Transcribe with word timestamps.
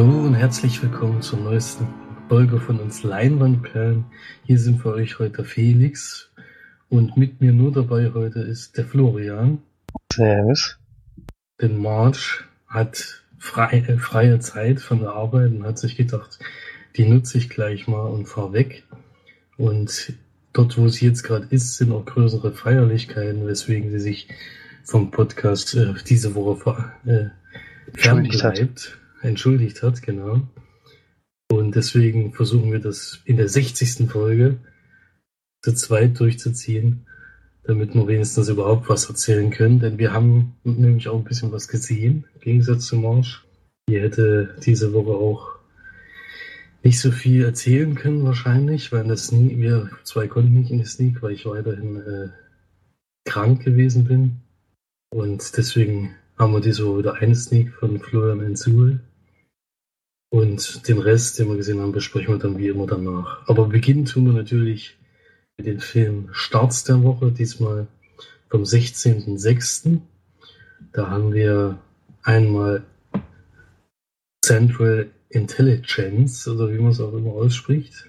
Hallo 0.00 0.24
und 0.24 0.32
herzlich 0.32 0.82
willkommen 0.82 1.20
zur 1.20 1.40
neuesten 1.40 1.86
Folge 2.26 2.58
von 2.58 2.80
uns 2.80 3.02
Leinwandperlen. 3.02 4.06
Hier 4.44 4.58
sind 4.58 4.80
für 4.80 4.94
euch 4.94 5.18
heute 5.18 5.44
Felix 5.44 6.30
und 6.88 7.18
mit 7.18 7.42
mir 7.42 7.52
nur 7.52 7.70
dabei 7.70 8.10
heute 8.14 8.38
ist 8.40 8.78
der 8.78 8.86
Florian. 8.86 9.58
Servus. 10.10 10.78
Denn 11.60 11.76
March 11.76 12.44
hat 12.66 13.24
frei, 13.36 13.84
äh, 13.88 13.98
freie 13.98 14.38
Zeit 14.38 14.80
von 14.80 15.00
der 15.00 15.10
Arbeit 15.10 15.50
und 15.50 15.64
hat 15.64 15.78
sich 15.78 15.98
gedacht, 15.98 16.38
die 16.96 17.06
nutze 17.06 17.36
ich 17.36 17.50
gleich 17.50 17.86
mal 17.86 18.06
und 18.06 18.24
fahr 18.24 18.54
weg. 18.54 18.84
Und 19.58 20.14
dort, 20.54 20.78
wo 20.78 20.88
sie 20.88 21.04
jetzt 21.04 21.24
gerade 21.24 21.46
ist, 21.50 21.76
sind 21.76 21.92
auch 21.92 22.06
größere 22.06 22.52
Feierlichkeiten, 22.52 23.46
weswegen 23.46 23.90
sie 23.90 24.00
sich 24.00 24.28
vom 24.82 25.10
Podcast 25.10 25.74
äh, 25.74 25.92
diese 26.08 26.34
Woche 26.34 26.90
äh, 27.04 27.26
hat. 28.42 28.99
Entschuldigt 29.22 29.82
hat, 29.82 30.02
genau. 30.02 30.42
Und 31.50 31.74
deswegen 31.74 32.32
versuchen 32.32 32.72
wir 32.72 32.78
das 32.78 33.20
in 33.24 33.36
der 33.36 33.48
60. 33.48 34.08
Folge 34.08 34.58
zu 35.62 35.74
zweit 35.74 36.18
durchzuziehen, 36.18 37.06
damit 37.64 37.94
wir 37.94 38.06
wenigstens 38.06 38.48
überhaupt 38.48 38.88
was 38.88 39.08
erzählen 39.08 39.50
können. 39.50 39.80
Denn 39.80 39.98
wir 39.98 40.12
haben 40.12 40.56
nämlich 40.64 41.08
auch 41.08 41.18
ein 41.18 41.24
bisschen 41.24 41.52
was 41.52 41.68
gesehen, 41.68 42.24
im 42.34 42.40
Gegensatz 42.40 42.86
zu 42.86 42.96
Marsch. 42.96 43.44
Die 43.88 44.00
hätte 44.00 44.56
diese 44.64 44.92
Woche 44.92 45.10
auch 45.10 45.50
nicht 46.82 47.00
so 47.00 47.10
viel 47.10 47.44
erzählen 47.44 47.94
können 47.94 48.24
wahrscheinlich, 48.24 48.90
weil 48.92 49.04
das 49.04 49.26
Sneak, 49.26 49.58
wir 49.58 49.90
zwei 50.04 50.28
konnten 50.28 50.54
nicht 50.54 50.70
in 50.70 50.78
die 50.78 50.84
Sneak, 50.84 51.22
weil 51.22 51.32
ich 51.32 51.44
weiterhin 51.44 51.96
äh, 51.96 52.28
krank 53.28 53.62
gewesen 53.64 54.04
bin. 54.04 54.36
Und 55.12 55.56
deswegen 55.56 56.14
haben 56.38 56.52
wir 56.52 56.60
diese 56.60 56.86
Woche 56.86 57.00
wieder 57.00 57.14
eine 57.14 57.34
Sneak 57.34 57.74
von 57.74 57.98
Florian 57.98 58.40
Enzul. 58.40 59.00
Und 60.30 60.86
den 60.88 60.98
Rest, 60.98 61.38
den 61.38 61.48
wir 61.48 61.56
gesehen 61.56 61.80
haben, 61.80 61.92
besprechen 61.92 62.34
wir 62.34 62.38
dann 62.38 62.56
wie 62.56 62.68
immer 62.68 62.86
danach. 62.86 63.46
Aber 63.48 63.66
beginnen 63.66 64.04
tun 64.04 64.26
wir 64.26 64.32
natürlich 64.32 64.96
mit 65.58 65.66
dem 65.66 65.80
Film 65.80 66.28
Starts 66.32 66.84
der 66.84 67.02
Woche, 67.02 67.32
diesmal 67.32 67.88
vom 68.48 68.62
16.06. 68.62 69.98
Da 70.92 71.10
haben 71.10 71.32
wir 71.32 71.78
einmal 72.22 72.84
Central 74.44 75.10
Intelligence, 75.30 76.46
oder 76.48 76.72
wie 76.72 76.78
man 76.78 76.92
es 76.92 77.00
auch 77.00 77.12
immer 77.12 77.32
ausspricht. 77.32 78.06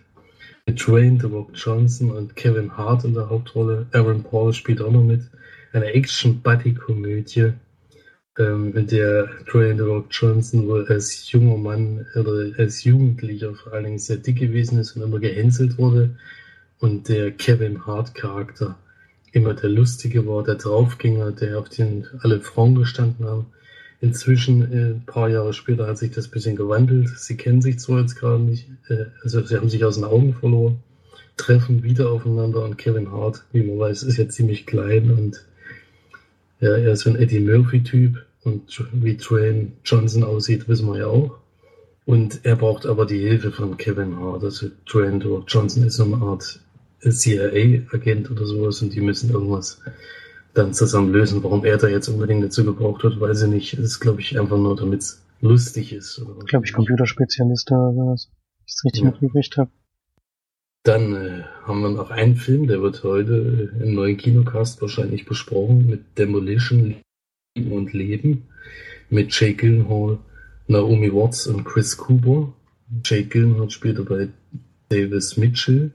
Mit 0.68 0.80
Dwayne 0.86 1.20
The 1.20 1.28
Rock 1.28 1.52
Johnson 1.56 2.12
und 2.12 2.36
Kevin 2.36 2.78
Hart 2.78 3.04
in 3.04 3.16
der 3.16 3.30
Hauptrolle. 3.30 3.88
Aaron 3.94 4.24
Paul 4.24 4.54
spielt 4.54 4.82
auch 4.82 4.92
noch 4.92 5.04
mit. 5.04 5.24
Eine 5.74 5.86
Action-Buddy-Komödie, 5.94 7.54
in 8.38 8.88
der 8.88 9.30
Dwayne 9.52 9.76
The 9.76 9.90
Rock 9.90 10.08
Johnson 10.10 10.68
wohl 10.68 10.88
als 10.88 11.30
junger 11.32 11.58
Mann 11.58 12.06
oder 12.16 12.58
als 12.58 12.84
Jugendlicher 12.84 13.54
vor 13.56 13.74
allen 13.74 13.84
Dingen 13.84 14.00
sehr 14.00 14.18
dick 14.18 14.40
gewesen 14.40 14.80
ist 14.80 14.96
und 14.96 15.02
immer 15.02 15.20
gehänselt 15.20 15.78
wurde. 15.78 16.12
Und 16.80 17.10
der 17.10 17.32
Kevin 17.32 17.86
Hart-Charakter 17.86 18.78
immer 19.34 19.54
der 19.54 19.70
Lustige 19.70 20.26
war, 20.28 20.44
der 20.44 20.56
Draufgänger, 20.56 21.32
der 21.32 21.60
auf 21.60 21.70
den 21.70 22.08
alle 22.22 22.40
Frauen 22.40 22.76
gestanden 22.76 23.26
haben. 23.26 23.48
Inzwischen, 24.00 24.72
äh, 24.72 24.92
ein 24.92 25.06
paar 25.06 25.30
Jahre 25.30 25.54
später, 25.54 25.86
hat 25.88 25.98
sich 25.98 26.12
das 26.12 26.28
ein 26.28 26.32
bisschen 26.32 26.56
gewandelt. 26.56 27.10
Sie 27.10 27.38
kennen 27.38 27.62
sich 27.62 27.80
zwar 27.80 28.02
jetzt 28.02 28.16
gerade 28.16 28.42
nicht, 28.42 28.68
äh, 28.90 29.06
also 29.24 29.42
sie 29.42 29.56
haben 29.58 29.70
sich 29.70 29.86
aus 29.86 29.96
den 29.96 30.06
Augen 30.06 30.34
verloren, 30.34 30.80
treffen 31.38 31.84
wieder 31.84 32.10
aufeinander 32.10 32.64
und 32.64 32.78
Kevin 32.78 33.12
Hart, 33.12 33.44
wie 33.52 33.64
man 33.64 33.78
weiß, 33.78 34.04
ist 34.04 34.18
ja 34.18 34.28
ziemlich 34.28 34.66
klein 34.66 35.12
und 35.12 35.46
ja, 36.62 36.78
er 36.78 36.94
ist 36.94 37.02
so 37.02 37.10
ein 37.10 37.16
Eddie 37.18 37.40
Murphy-Typ 37.40 38.26
und 38.44 38.86
wie 38.94 39.18
Dwayne 39.18 39.74
Johnson 39.84 40.24
aussieht, 40.24 40.68
wissen 40.68 40.88
wir 40.88 41.00
ja 41.00 41.08
auch. 41.08 41.38
Und 42.06 42.42
er 42.44 42.56
braucht 42.56 42.86
aber 42.86 43.06
die 43.06 43.20
Hilfe 43.20 43.52
von 43.52 43.78
Kevin 43.78 44.18
Hart. 44.18 44.44
Also 44.44 44.68
Dwayne 44.92 45.44
Johnson 45.48 45.84
ist 45.84 45.96
so 45.96 46.06
eine 46.06 46.18
Art 46.18 46.60
CIA-Agent 47.08 48.32
oder 48.32 48.46
sowas 48.46 48.82
und 48.82 48.94
die 48.94 49.02
müssen 49.02 49.32
irgendwas 49.32 49.82
dann 50.54 50.74
zusammen 50.74 51.12
lösen. 51.12 51.44
Warum 51.44 51.66
er 51.66 51.78
da 51.78 51.88
jetzt 51.88 52.10
unbedingt 52.10 52.44
dazu 52.44 52.66
gebraucht 52.66 53.04
wird, 53.04 53.20
weiß 53.20 53.44
ich 53.44 53.50
nicht. 53.50 53.74
Das 53.74 53.86
ist, 53.86 54.00
glaube 54.00 54.22
ich, 54.22 54.40
einfach 54.40 54.58
nur, 54.58 54.76
damit 54.76 55.02
es 55.02 55.24
lustig 55.42 55.94
ist. 55.94 56.24
Glaube 56.48 56.66
ich, 56.66 56.74
Computerspezialist 56.74 57.72
oder 57.72 58.12
was. 58.12 58.30
Ich 58.66 58.74
es 58.74 58.86
richtig 58.86 59.04
ja. 59.04 59.10
mitgekriegt 59.10 59.58
habe. 59.58 59.72
Dann 60.84 61.16
äh, 61.16 61.44
haben 61.64 61.82
wir 61.82 61.90
noch 61.90 62.10
einen 62.10 62.36
Film, 62.36 62.68
der 62.68 62.82
wird 62.82 63.04
heute 63.04 63.72
im 63.80 63.94
neuen 63.94 64.18
Kinocast 64.18 64.82
wahrscheinlich 64.82 65.26
besprochen, 65.26 65.88
mit 65.88 66.18
Demolition 66.18 66.96
Lieben 67.56 67.72
und 67.72 67.94
Leben, 67.94 68.48
mit 69.10 69.32
Jake 69.38 69.56
Gyllenhaal, 69.56 70.18
Naomi 70.68 71.14
Watts 71.14 71.46
und 71.48 71.66
Chris 71.66 71.98
Cooper. 71.98 72.54
Jake 73.06 73.28
Gyllenhaal 73.28 73.70
spielt 73.70 74.00
dabei 74.00 74.30
Davis 74.90 75.38
Mitchell. 75.38 75.92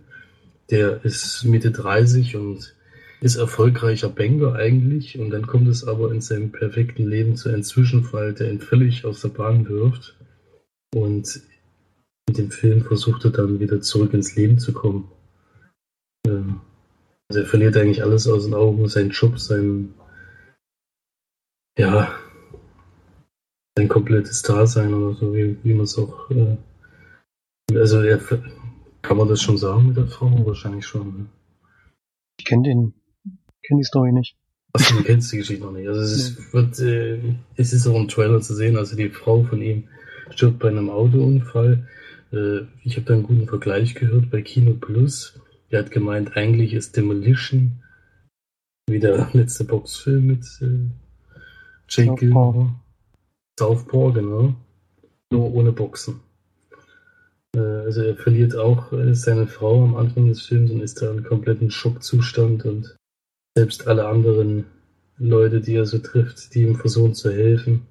Der 0.70 1.04
ist 1.04 1.44
Mitte 1.44 1.72
30 1.72 2.36
und 2.36 2.74
ist 3.20 3.36
erfolgreicher 3.36 4.08
Banker 4.08 4.54
eigentlich 4.54 5.18
und 5.18 5.30
dann 5.30 5.46
kommt 5.46 5.68
es 5.68 5.84
aber 5.84 6.12
in 6.12 6.20
seinem 6.20 6.52
perfekten 6.52 7.08
Leben 7.08 7.36
zu 7.36 7.48
einem 7.48 7.62
Zwischenfall, 7.62 8.34
der 8.34 8.50
ihn 8.50 8.60
völlig 8.60 9.04
aus 9.04 9.22
der 9.22 9.30
Bahn 9.30 9.68
wirft. 9.68 10.16
Und 10.94 11.40
in 12.28 12.34
dem 12.34 12.50
Film 12.50 12.82
versucht 12.82 13.24
er 13.24 13.30
dann 13.30 13.60
wieder 13.60 13.80
zurück 13.80 14.12
ins 14.14 14.34
Leben 14.36 14.58
zu 14.58 14.72
kommen. 14.72 15.10
Ähm, 16.26 16.60
also 17.28 17.40
er 17.40 17.46
verliert 17.46 17.76
eigentlich 17.76 18.02
alles 18.02 18.28
aus 18.28 18.44
den 18.44 18.54
Augen, 18.54 18.88
seinen 18.88 19.10
Job, 19.10 19.38
sein, 19.38 19.94
ja, 21.78 22.14
sein 23.76 23.88
komplettes 23.88 24.42
Dasein 24.42 24.94
oder 24.94 25.14
so, 25.14 25.34
wie, 25.34 25.56
wie 25.62 25.74
man 25.74 25.84
es 25.84 25.98
auch, 25.98 26.30
äh, 26.30 26.56
also 27.74 28.00
er, 28.00 28.20
kann 29.02 29.16
man 29.16 29.28
das 29.28 29.42
schon 29.42 29.58
sagen 29.58 29.88
mit 29.88 29.96
der 29.96 30.06
Frau? 30.06 30.46
Wahrscheinlich 30.46 30.86
schon. 30.86 31.18
Ne? 31.18 31.26
Ich 32.38 32.44
kenne 32.44 32.62
den 32.62 32.94
kenne 33.66 33.80
die 33.80 33.84
Story 33.84 34.12
nicht. 34.12 34.36
Achso, 34.72 34.96
du 34.96 35.02
kennst 35.02 35.32
die 35.32 35.38
Geschichte 35.38 35.64
noch 35.64 35.72
nicht. 35.72 35.88
Also 35.88 36.00
es 36.00 36.12
ist, 36.12 36.52
wird, 36.52 36.78
äh, 36.80 37.18
es 37.56 37.72
ist 37.72 37.86
auch 37.86 37.96
im 37.96 38.08
Trailer 38.08 38.40
zu 38.40 38.54
sehen, 38.54 38.76
also 38.76 38.96
die 38.96 39.08
Frau 39.08 39.42
von 39.44 39.62
ihm 39.62 39.84
stirbt 40.30 40.58
bei 40.58 40.68
einem 40.68 40.90
Autounfall. 40.90 41.86
Äh, 42.32 42.62
ich 42.84 42.96
habe 42.96 43.06
da 43.06 43.14
einen 43.14 43.22
guten 43.22 43.46
Vergleich 43.46 43.94
gehört 43.94 44.30
bei 44.30 44.42
Kino 44.42 44.74
Plus. 44.74 45.38
Der 45.70 45.80
hat 45.80 45.90
gemeint, 45.90 46.36
eigentlich 46.36 46.74
ist 46.74 46.96
Demolition 46.96 47.82
wie 48.88 49.00
der 49.00 49.28
letzte 49.32 49.64
Boxfilm 49.64 50.26
mit 50.26 50.44
äh, 50.60 50.90
Jake 51.88 52.14
Gyllenhaal. 52.16 52.70
Southpaw, 53.58 54.12
genau. 54.12 54.54
Nur 55.32 55.54
ohne 55.54 55.72
Boxen. 55.72 56.20
Äh, 57.54 57.60
also 57.60 58.02
er 58.02 58.16
verliert 58.16 58.54
auch 58.54 58.92
äh, 58.92 59.14
seine 59.14 59.46
Frau 59.46 59.84
am 59.84 59.96
Anfang 59.96 60.28
des 60.28 60.42
Films 60.42 60.70
und 60.70 60.80
ist 60.80 61.02
da 61.02 61.10
in 61.10 61.24
kompletten 61.24 61.70
Schockzustand 61.70 62.64
und 62.64 62.96
selbst 63.56 63.86
alle 63.86 64.06
anderen 64.06 64.66
Leute, 65.18 65.60
die 65.60 65.74
er 65.74 65.86
so 65.86 65.98
trifft, 65.98 66.54
die 66.54 66.62
ihm 66.62 66.76
versuchen 66.76 67.14
zu 67.14 67.32
helfen, 67.32 67.86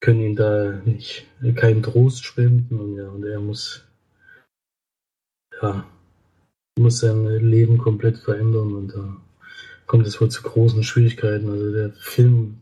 können 0.00 0.20
ihm 0.20 0.36
da 0.36 0.80
nicht 0.84 1.26
keinen 1.56 1.82
Trost 1.82 2.24
spenden 2.24 2.78
und 2.78 2.96
ja, 2.96 3.08
und 3.08 3.24
er 3.24 3.40
muss 3.40 3.84
ja 5.60 5.86
muss 6.78 6.98
sein 6.98 7.24
Leben 7.26 7.78
komplett 7.78 8.18
verändern 8.18 8.74
und 8.74 8.94
da 8.94 9.16
kommt 9.86 10.06
es 10.06 10.20
wohl 10.20 10.30
zu 10.30 10.42
großen 10.42 10.82
Schwierigkeiten. 10.82 11.48
Also 11.48 11.72
der 11.72 11.92
Film 11.92 12.58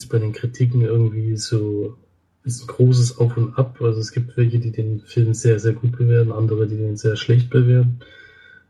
ist 0.00 0.08
bei 0.08 0.18
den 0.18 0.32
Kritiken 0.32 0.82
irgendwie 0.82 1.36
so 1.36 1.96
ist 2.44 2.62
ein 2.62 2.66
großes 2.66 3.18
Auf 3.18 3.36
und 3.36 3.56
Ab. 3.56 3.80
Also 3.80 4.00
es 4.00 4.12
gibt 4.12 4.36
welche, 4.36 4.58
die 4.58 4.72
den 4.72 5.00
Film 5.00 5.34
sehr, 5.34 5.58
sehr 5.60 5.72
gut 5.72 5.92
bewerten, 5.96 6.32
andere, 6.32 6.66
die 6.66 6.76
den 6.76 6.96
sehr 6.96 7.16
schlecht 7.16 7.50
bewerten. 7.50 8.00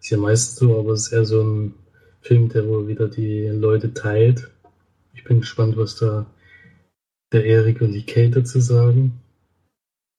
Ist 0.01 0.11
ja 0.11 0.19
meistens 0.19 0.57
so, 0.57 0.79
aber 0.79 0.93
es 0.93 1.07
ist 1.07 1.13
eher 1.13 1.25
so 1.25 1.43
ein 1.43 1.75
Film, 2.21 2.49
der 2.49 2.69
wohl 2.69 2.89
wieder 2.89 3.09
die 3.09 3.47
Leute 3.49 3.95
teilt. 3.95 4.51
Ich 5.15 5.25
bin 5.25 5.41
gespannt, 5.41 5.77
was 5.77 5.97
da 5.97 6.27
der 7.33 7.45
Erik 7.45 7.81
und 7.81 7.93
die 7.93 8.05
Kate 8.05 8.31
dazu 8.31 8.61
sagen. 8.61 9.21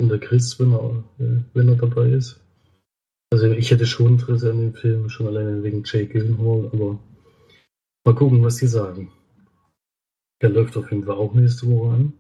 Und 0.02 0.10
der 0.10 0.20
Chris, 0.20 0.60
wenn 0.60 0.74
er, 0.74 1.04
wenn 1.54 1.70
er 1.70 1.76
dabei 1.76 2.10
ist. 2.10 2.40
Also 3.32 3.48
ich 3.52 3.72
hätte 3.72 3.86
schon 3.86 4.14
Interesse 4.14 4.52
an 4.52 4.60
dem 4.60 4.74
Film, 4.74 5.10
schon 5.10 5.28
alleine 5.28 5.64
wegen 5.64 5.84
Jake 5.86 6.08
Gyllenhaal, 6.08 6.70
aber 6.72 7.00
mal 8.06 8.16
gucken, 8.16 8.44
was 8.44 8.58
die 8.58 8.68
sagen. 8.68 9.12
Der 10.42 10.50
läuft 10.50 10.78
auf 10.78 10.92
jeden 10.92 11.06
Fall 11.06 11.16
auch 11.16 11.34
nächste 11.34 11.68
Woche 11.68 11.96
an. 11.96 12.14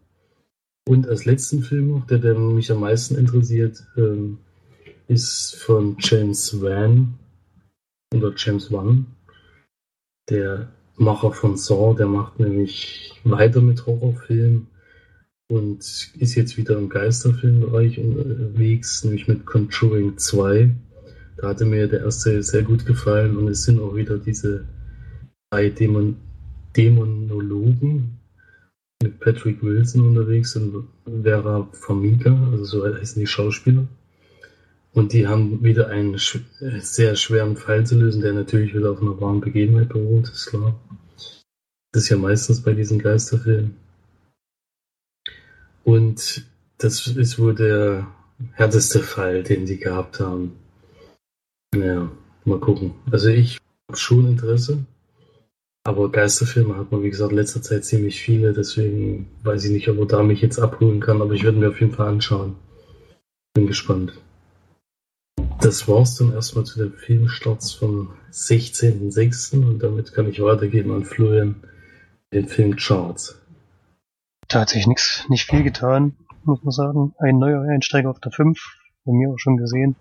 Und 0.87 1.07
als 1.07 1.25
letzten 1.25 1.61
Film 1.61 1.89
noch, 1.89 2.07
der, 2.07 2.19
der 2.19 2.35
mich 2.35 2.71
am 2.71 2.79
meisten 2.79 3.15
interessiert, 3.15 3.83
ähm, 3.95 4.39
ist 5.07 5.55
von 5.55 5.97
James 5.99 6.61
Van, 6.61 7.19
oder 8.13 8.33
James 8.35 8.71
Wan, 8.71 9.05
der 10.29 10.71
Macher 10.95 11.31
von 11.31 11.57
Saw, 11.57 11.95
der 11.95 12.07
macht 12.07 12.39
nämlich 12.39 13.13
weiter 13.23 13.61
mit 13.61 13.85
Horrorfilmen 13.85 14.67
und 15.53 15.79
ist 16.17 16.35
jetzt 16.35 16.57
wieder 16.57 16.77
im 16.79 16.89
Geisterfilmbereich 16.89 18.00
unterwegs, 18.00 19.03
nämlich 19.03 19.27
mit 19.27 19.45
Conjuring 19.45 20.17
2. 20.17 20.71
Da 21.38 21.50
hatte 21.50 21.65
mir 21.65 21.88
der 21.88 22.01
erste 22.01 22.41
sehr 22.41 22.63
gut 22.63 22.88
gefallen 22.88 23.38
und 23.38 23.47
es 23.50 23.63
sind 23.63 23.79
auch 23.79 23.95
wieder 23.95 24.17
diese 24.17 24.65
drei 25.51 25.69
Dämon 25.69 26.15
Dämonologen, 26.75 28.17
mit 29.03 29.19
Patrick 29.19 29.61
Wilson 29.61 30.07
unterwegs 30.07 30.55
und 30.55 30.88
Vera 31.21 31.69
Farmiga, 31.73 32.35
also 32.51 32.65
so 32.65 32.83
heißen 32.83 33.19
die 33.19 33.27
Schauspieler. 33.27 33.88
Und 34.94 35.13
die 35.13 35.27
haben 35.27 35.63
wieder 35.63 35.88
einen 35.89 36.17
sehr 36.17 37.15
schweren 37.15 37.57
Fall 37.57 37.85
zu 37.85 37.95
lösen, 37.95 38.23
der 38.23 38.33
natürlich 38.33 38.73
wieder 38.73 38.91
auf 38.91 39.01
einer 39.01 39.21
wahren 39.21 39.41
Begebenheit 39.41 39.89
beruht, 39.89 40.29
ist 40.29 40.47
klar. 40.47 40.79
Das 41.91 42.03
ist 42.03 42.09
ja 42.09 42.17
meistens 42.17 42.61
bei 42.61 42.73
diesen 42.73 42.97
Geisterfilmen. 42.97 43.82
Und 45.83 46.45
das 46.77 47.07
ist 47.07 47.39
wohl 47.39 47.56
der 47.56 48.07
härteste 48.53 49.00
Fall, 49.00 49.44
den 49.44 49.65
die 49.65 49.77
gehabt 49.77 50.19
haben. 50.19 50.53
Naja, 51.74 52.12
mal 52.45 52.59
gucken. 52.59 52.94
Also 53.12 53.30
ich 53.30 53.59
habe 53.89 53.97
schon 53.97 54.27
Interesse. 54.27 54.85
Aber 55.85 56.09
Geisterfilme 56.09 56.77
hat 56.77 56.91
man, 56.91 57.03
wie 57.03 57.09
gesagt, 57.09 57.31
in 57.31 57.38
letzter 57.38 57.62
Zeit 57.62 57.83
ziemlich 57.83 58.21
viele, 58.21 58.53
deswegen 58.53 59.27
weiß 59.44 59.65
ich 59.65 59.71
nicht, 59.71 59.89
ob 59.89 60.00
er 60.00 60.06
da 60.06 60.24
mich 60.24 60.41
jetzt 60.41 60.57
abholen 60.57 61.01
kann, 61.01 61.21
aber 61.21 61.33
ich 61.33 61.44
würde 61.44 61.57
mir 61.57 61.69
auf 61.69 61.81
jeden 61.81 61.91
Fall 61.91 62.07
anschauen. 62.07 62.56
Bin 63.53 63.68
gespannt. 63.68 64.13
Das 65.59 65.88
war's 65.88 66.15
dann 66.15 66.33
erstmal 66.33 66.65
zu 66.65 66.79
den 66.79 66.94
Filmstarts 66.94 67.74
vom 67.74 68.13
16.06. 68.31 69.62
und 69.65 69.79
damit 69.79 70.13
kann 70.13 70.29
ich 70.29 70.41
weitergeben 70.41 70.91
an 70.91 71.03
Florian 71.03 71.56
den 72.33 72.47
Filmcharts. 72.47 73.42
Sich 74.51 74.85
nichts, 74.87 75.25
nicht 75.29 75.49
viel 75.49 75.63
getan, 75.63 76.15
muss 76.43 76.61
man 76.63 76.71
sagen. 76.71 77.15
Ein 77.17 77.39
neuer 77.39 77.63
Einsteiger 77.63 78.11
auf 78.11 78.19
der 78.19 78.31
5, 78.31 78.59
bei 79.03 79.11
mir 79.11 79.29
auch 79.31 79.39
schon 79.39 79.57
gesehen. 79.57 79.95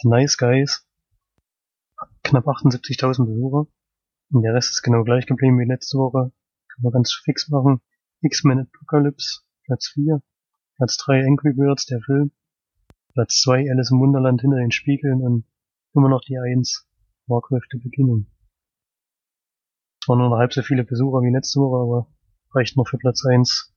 The 0.00 0.08
Nice 0.08 0.38
Guys. 0.38 0.86
Knapp 2.24 2.46
78.000 2.46 3.26
Besucher. 3.26 3.66
Und 4.30 4.42
der 4.42 4.54
Rest 4.54 4.70
ist 4.70 4.82
genau 4.82 5.04
gleich 5.04 5.26
geblieben 5.26 5.58
wie 5.58 5.66
letzte 5.66 5.98
Woche. 5.98 6.32
Kann 6.68 6.82
man 6.82 6.92
ganz 6.92 7.12
fix 7.12 7.48
machen. 7.50 7.82
X-Men 8.22 8.60
Apocalypse, 8.60 9.42
Platz 9.66 9.88
4. 9.88 10.22
Platz 10.76 10.96
3 10.96 11.26
Angry 11.26 11.52
Birds, 11.52 11.84
der 11.84 12.00
Film. 12.00 12.32
Platz 13.12 13.42
2 13.42 13.70
Alice 13.70 13.90
im 13.90 14.00
Wunderland 14.00 14.40
hinter 14.40 14.56
den 14.56 14.72
Spiegeln 14.72 15.20
und 15.20 15.44
immer 15.94 16.08
noch 16.08 16.22
die 16.22 16.38
1 16.38 16.88
Warcraft 17.26 17.68
The 17.72 17.78
Beginning. 17.78 18.26
Zwar 20.02 20.16
nur 20.16 20.30
noch 20.30 20.38
halb 20.38 20.52
so 20.52 20.62
viele 20.62 20.84
Besucher 20.84 21.20
wie 21.22 21.30
letzte 21.30 21.60
Woche, 21.60 21.82
aber 21.82 22.06
reicht 22.54 22.76
noch 22.76 22.88
für 22.88 22.98
Platz 22.98 23.24
1. 23.24 23.71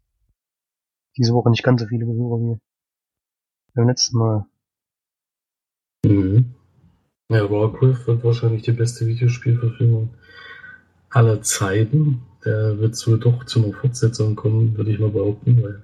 Diese 1.18 1.34
Woche 1.34 1.50
nicht 1.50 1.64
ganz 1.64 1.82
so 1.82 1.88
viele 1.88 2.06
Besucher 2.06 2.42
wie 2.44 2.60
beim 3.74 3.88
letzten 3.88 4.18
Mal. 4.18 4.46
Mhm. 6.06 6.56
Ja, 7.30 7.50
Warcraft 7.50 8.08
wird 8.08 8.24
wahrscheinlich 8.24 8.62
die 8.62 8.72
beste 8.72 9.08
Videospielverfilmung 9.08 10.14
aller 11.10 11.42
Zeiten. 11.42 12.22
Der 12.44 12.78
wird 12.80 12.96
wohl 13.08 13.20
doch 13.20 13.46
zu 13.46 13.64
einer 13.64 13.74
Fortsetzung 13.74 14.36
kommen, 14.36 14.78
würde 14.78 14.92
ich 14.92 15.00
mal 15.00 15.10
behaupten, 15.10 15.62
weil. 15.64 15.82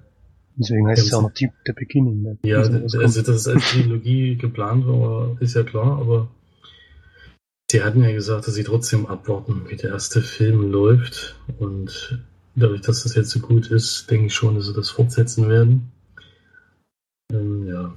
Deswegen 0.56 0.88
heißt 0.88 1.04
es 1.04 1.12
ja 1.12 1.18
auch 1.18 1.24
noch 1.24 1.34
Deep 1.34 1.52
the 1.66 1.74
Beginning. 1.74 2.22
Ne? 2.22 2.38
Ja, 2.44 2.60
also, 2.60 2.78
das 2.78 2.96
also 2.96 3.22
dass 3.22 3.36
es 3.36 3.48
als 3.48 3.72
Trilogie 3.72 4.36
geplant 4.42 4.86
war, 4.86 5.42
ist 5.42 5.56
ja 5.56 5.64
klar, 5.64 5.98
aber 5.98 6.30
sie 7.72 7.82
hatten 7.82 8.04
ja 8.04 8.12
gesagt, 8.12 8.46
dass 8.46 8.54
sie 8.54 8.64
trotzdem 8.64 9.08
abwarten, 9.08 9.64
wie 9.70 9.78
der 9.78 9.92
erste 9.92 10.22
Film 10.22 10.72
läuft. 10.72 11.40
Und 11.58 12.22
dadurch, 12.56 12.82
dass 12.82 13.04
das 13.04 13.16
jetzt 13.16 13.30
so 13.30 13.40
gut 13.40 13.72
ist, 13.72 14.10
denke 14.10 14.28
ich 14.28 14.34
schon, 14.34 14.56
dass 14.56 14.66
sie 14.66 14.74
das 14.74 14.90
fortsetzen 14.90 15.50
werden. 15.50 15.92
Ähm, 17.32 17.68
ja. 17.68 17.94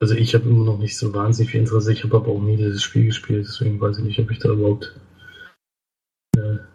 Also 0.00 0.14
ich 0.14 0.34
habe 0.34 0.48
immer 0.48 0.64
noch 0.64 0.78
nicht 0.78 0.98
so 0.98 1.14
wahnsinnig 1.14 1.52
viel 1.52 1.60
Interesse. 1.60 1.92
Ich 1.92 2.04
habe 2.04 2.16
aber 2.16 2.28
auch 2.28 2.40
nie 2.40 2.56
dieses 2.56 2.82
Spiel 2.82 3.06
gespielt, 3.06 3.46
deswegen 3.48 3.80
weiß 3.80 3.98
ich 3.98 4.04
nicht, 4.04 4.18
ob 4.18 4.30
ich 4.30 4.38
da 4.38 4.50
überhaupt 4.50 4.94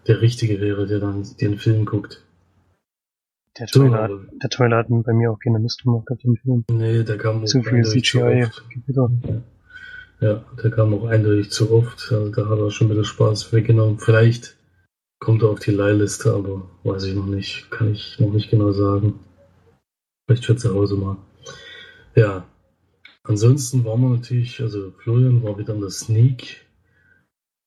der 0.07 0.21
Richtige 0.21 0.59
wäre, 0.59 0.87
der 0.87 0.99
dann 0.99 1.25
den 1.39 1.57
Film 1.57 1.85
guckt. 1.85 2.23
Der 3.59 3.67
Trailer, 3.67 4.07
so, 4.07 4.19
der 4.41 4.49
Trailer 4.49 4.77
hat 4.77 4.87
bei 4.89 5.13
mir 5.13 5.31
auch 5.31 5.39
keine 5.39 5.59
Lust 5.59 5.83
gemacht 5.83 6.07
auf 6.09 6.17
den 6.19 6.37
Film. 6.37 6.63
Nee, 6.71 7.03
der 7.03 7.17
kam 7.17 7.43
auch 7.43 7.45
zu 7.45 7.61
viel 7.61 7.83
CGI. 7.83 8.47
Ja, 10.21 10.45
der 10.63 10.71
kam 10.71 10.93
auch 10.93 11.05
eindeutig 11.05 11.51
zu 11.51 11.73
oft. 11.73 12.11
Also 12.11 12.29
da 12.29 12.47
hat 12.47 12.59
er 12.59 12.71
schon 12.71 12.89
wieder 12.89 13.03
Spaß 13.03 13.51
weggenommen. 13.53 13.99
Vielleicht 13.99 14.55
kommt 15.21 15.41
er 15.43 15.49
auf 15.49 15.59
die 15.59 15.71
Leihliste, 15.71 16.33
aber 16.33 16.69
weiß 16.83 17.05
ich 17.05 17.15
noch 17.15 17.27
nicht. 17.27 17.71
Kann 17.71 17.93
ich 17.93 18.19
noch 18.19 18.33
nicht 18.33 18.49
genau 18.49 18.73
sagen. 18.73 19.17
Vielleicht 20.27 20.45
für 20.45 20.57
zu 20.57 20.75
Hause 20.75 20.97
mal. 20.97 21.15
Ja. 22.15 22.45
Ansonsten 23.23 23.85
waren 23.85 24.01
wir 24.01 24.09
natürlich, 24.09 24.59
also 24.61 24.91
Florian 25.03 25.41
war 25.43 25.57
wieder 25.57 25.73
an 25.73 25.81
der 25.81 25.91
Sneak 25.91 26.65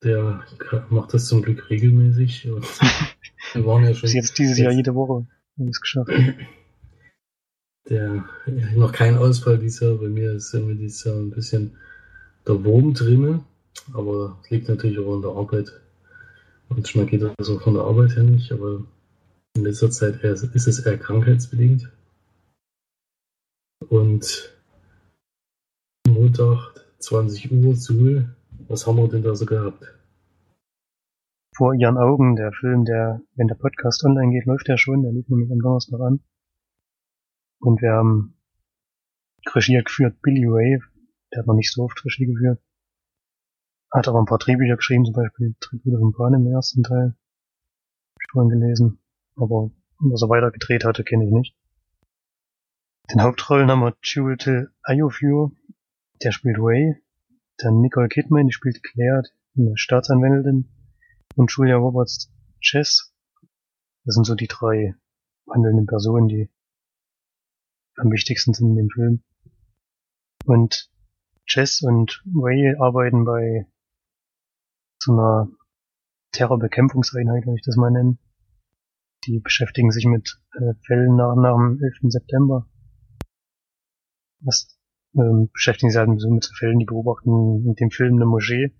der 0.05 0.45
macht 0.91 1.15
das 1.15 1.27
zum 1.27 1.43
Glück 1.43 1.71
regelmäßig. 1.71 2.45
wir 2.45 3.67
waren 3.67 3.85
ja 3.85 3.95
schon. 3.95 4.03
Bis 4.03 4.15
jetzt 4.15 4.39
dieses 4.39 4.59
Jahr 4.59 4.73
jede 4.73 4.95
Woche. 4.95 5.27
Haben 5.59 5.69
es 5.69 5.81
geschafft. 5.81 6.11
Der, 7.91 8.25
noch 8.77 8.93
kein 8.93 9.17
Ausfall 9.19 9.59
dieses 9.59 9.81
Jahr. 9.81 9.97
Bei 9.97 10.09
mir 10.09 10.33
ist 10.33 10.55
irgendwie 10.55 10.77
dieses 10.77 11.05
Jahr 11.05 11.17
ein 11.17 11.31
bisschen 11.31 11.77
der 12.47 12.65
Wurm 12.65 12.95
drinne. 12.95 13.45
Aber 13.93 14.41
liegt 14.49 14.69
natürlich 14.69 14.99
auch 14.99 15.15
an 15.17 15.23
der 15.23 15.33
Arbeit. 15.33 15.81
Manchmal 16.75 17.06
geht 17.06 17.23
das 17.23 17.49
auch 17.49 17.62
von 17.62 17.75
der 17.75 17.85
Arbeit 17.85 18.17
her 18.17 18.25
nicht, 18.25 18.50
aber 18.50 18.82
in 19.55 19.62
letzter 19.62 19.91
Zeit 19.93 20.25
eher, 20.25 20.32
ist 20.32 20.67
es 20.67 20.85
eher 20.85 20.99
krankheitsbedingt. 20.99 21.88
Und 23.88 24.59
Montag 26.09 26.75
20 26.99 27.53
Uhr, 27.53 27.76
Suhl, 27.76 28.35
was 28.67 28.88
haben 28.88 28.97
wir 28.97 29.09
denn 29.09 29.23
da 29.23 29.37
so 29.37 29.47
gehabt? 29.47 29.85
Vor 31.56 31.75
ihren 31.75 31.97
Augen, 31.97 32.35
der 32.35 32.50
Film, 32.53 32.85
der, 32.85 33.21
wenn 33.37 33.47
der 33.47 33.55
Podcast 33.55 34.05
online 34.05 34.32
geht, 34.32 34.47
läuft 34.47 34.69
ja 34.69 34.76
schon, 34.76 35.03
der 35.03 35.12
liegt 35.12 35.31
nämlich 35.31 35.53
am 35.53 35.61
Donnerstag 35.61 36.00
an. 36.00 36.25
Und 37.61 37.81
wir 37.82 37.93
haben 37.93 38.37
Regie 39.47 39.81
geführt 39.81 40.21
Billy 40.23 40.47
Ray, 40.47 40.82
der 41.32 41.41
hat 41.41 41.47
noch 41.47 41.55
nicht 41.55 41.73
so 41.73 41.85
oft 41.85 42.05
Regie 42.05 42.26
geführt. 42.26 42.61
Hat 43.94 44.08
aber 44.08 44.19
ein 44.19 44.26
paar 44.26 44.38
Drehbücher 44.38 44.75
geschrieben, 44.75 45.05
zum 45.05 45.14
Beispiel 45.14 45.55
Tribute 45.61 46.00
von 46.00 46.12
Bahn 46.12 46.35
im 46.35 46.49
ersten 46.49 46.83
Teil. 46.83 47.14
Hab 47.14 48.23
ich 48.23 48.30
vorhin 48.33 48.61
gelesen. 48.61 48.99
Aber 49.37 49.71
was 50.00 50.21
er 50.21 50.28
weiter 50.28 50.50
gedreht 50.50 50.85
hatte, 50.85 51.04
kenne 51.04 51.25
ich 51.25 51.30
nicht. 51.30 51.57
Den 53.12 53.23
Hauptrollen 53.23 53.71
haben 53.71 53.83
wir 53.83 53.97
Jewel 54.02 54.73
Ayofio, 54.83 55.52
der 56.25 56.33
spielt 56.33 56.57
Ray, 56.59 56.97
dann 57.59 57.83
Nicole 57.83 58.09
Kidman, 58.09 58.49
die 58.49 58.52
spielt 58.52 58.83
Claire, 58.83 59.23
eine 59.57 59.76
Staatsanwältin. 59.76 60.69
Und 61.37 61.52
Julia 61.52 61.76
Roberts 61.76 62.33
Chess. 62.61 63.14
Das 64.04 64.16
sind 64.16 64.25
so 64.25 64.35
die 64.35 64.49
drei 64.49 64.97
handelnden 65.49 65.87
Personen, 65.87 66.26
die 66.26 66.50
am 67.97 68.11
wichtigsten 68.11 68.54
sind 68.54 68.71
in 68.71 68.76
dem 68.76 68.90
Film. 68.90 69.23
Und 70.47 70.90
Chess 71.47 71.80
und 71.83 72.25
Ray 72.35 72.75
arbeiten 72.80 73.25
bei 73.25 73.69
so 75.04 75.12
einer 75.12 75.49
Terrorbekämpfungseinheit, 76.32 77.46
würde 77.46 77.58
ich 77.58 77.64
das 77.64 77.76
mal 77.76 77.90
nennen. 77.90 78.18
Die 79.26 79.38
beschäftigen 79.38 79.90
sich 79.90 80.06
mit 80.06 80.40
äh, 80.54 80.75
Fällen 80.87 81.16
nach, 81.16 81.34
nach 81.37 81.54
dem 81.54 81.80
11. 81.82 82.12
September. 82.12 82.66
Was 84.40 84.78
ähm, 85.14 85.50
beschäftigen 85.52 85.90
sie 85.90 85.99
halt 85.99 86.20
so 86.20 86.30
mit 86.30 86.50
Fällen, 86.58 86.78
die 86.78 86.84
beobachten 86.84 87.64
mit 87.64 87.80
dem 87.80 87.90
Film 87.90 88.16
eine 88.16 88.26
Moschee, 88.26 88.75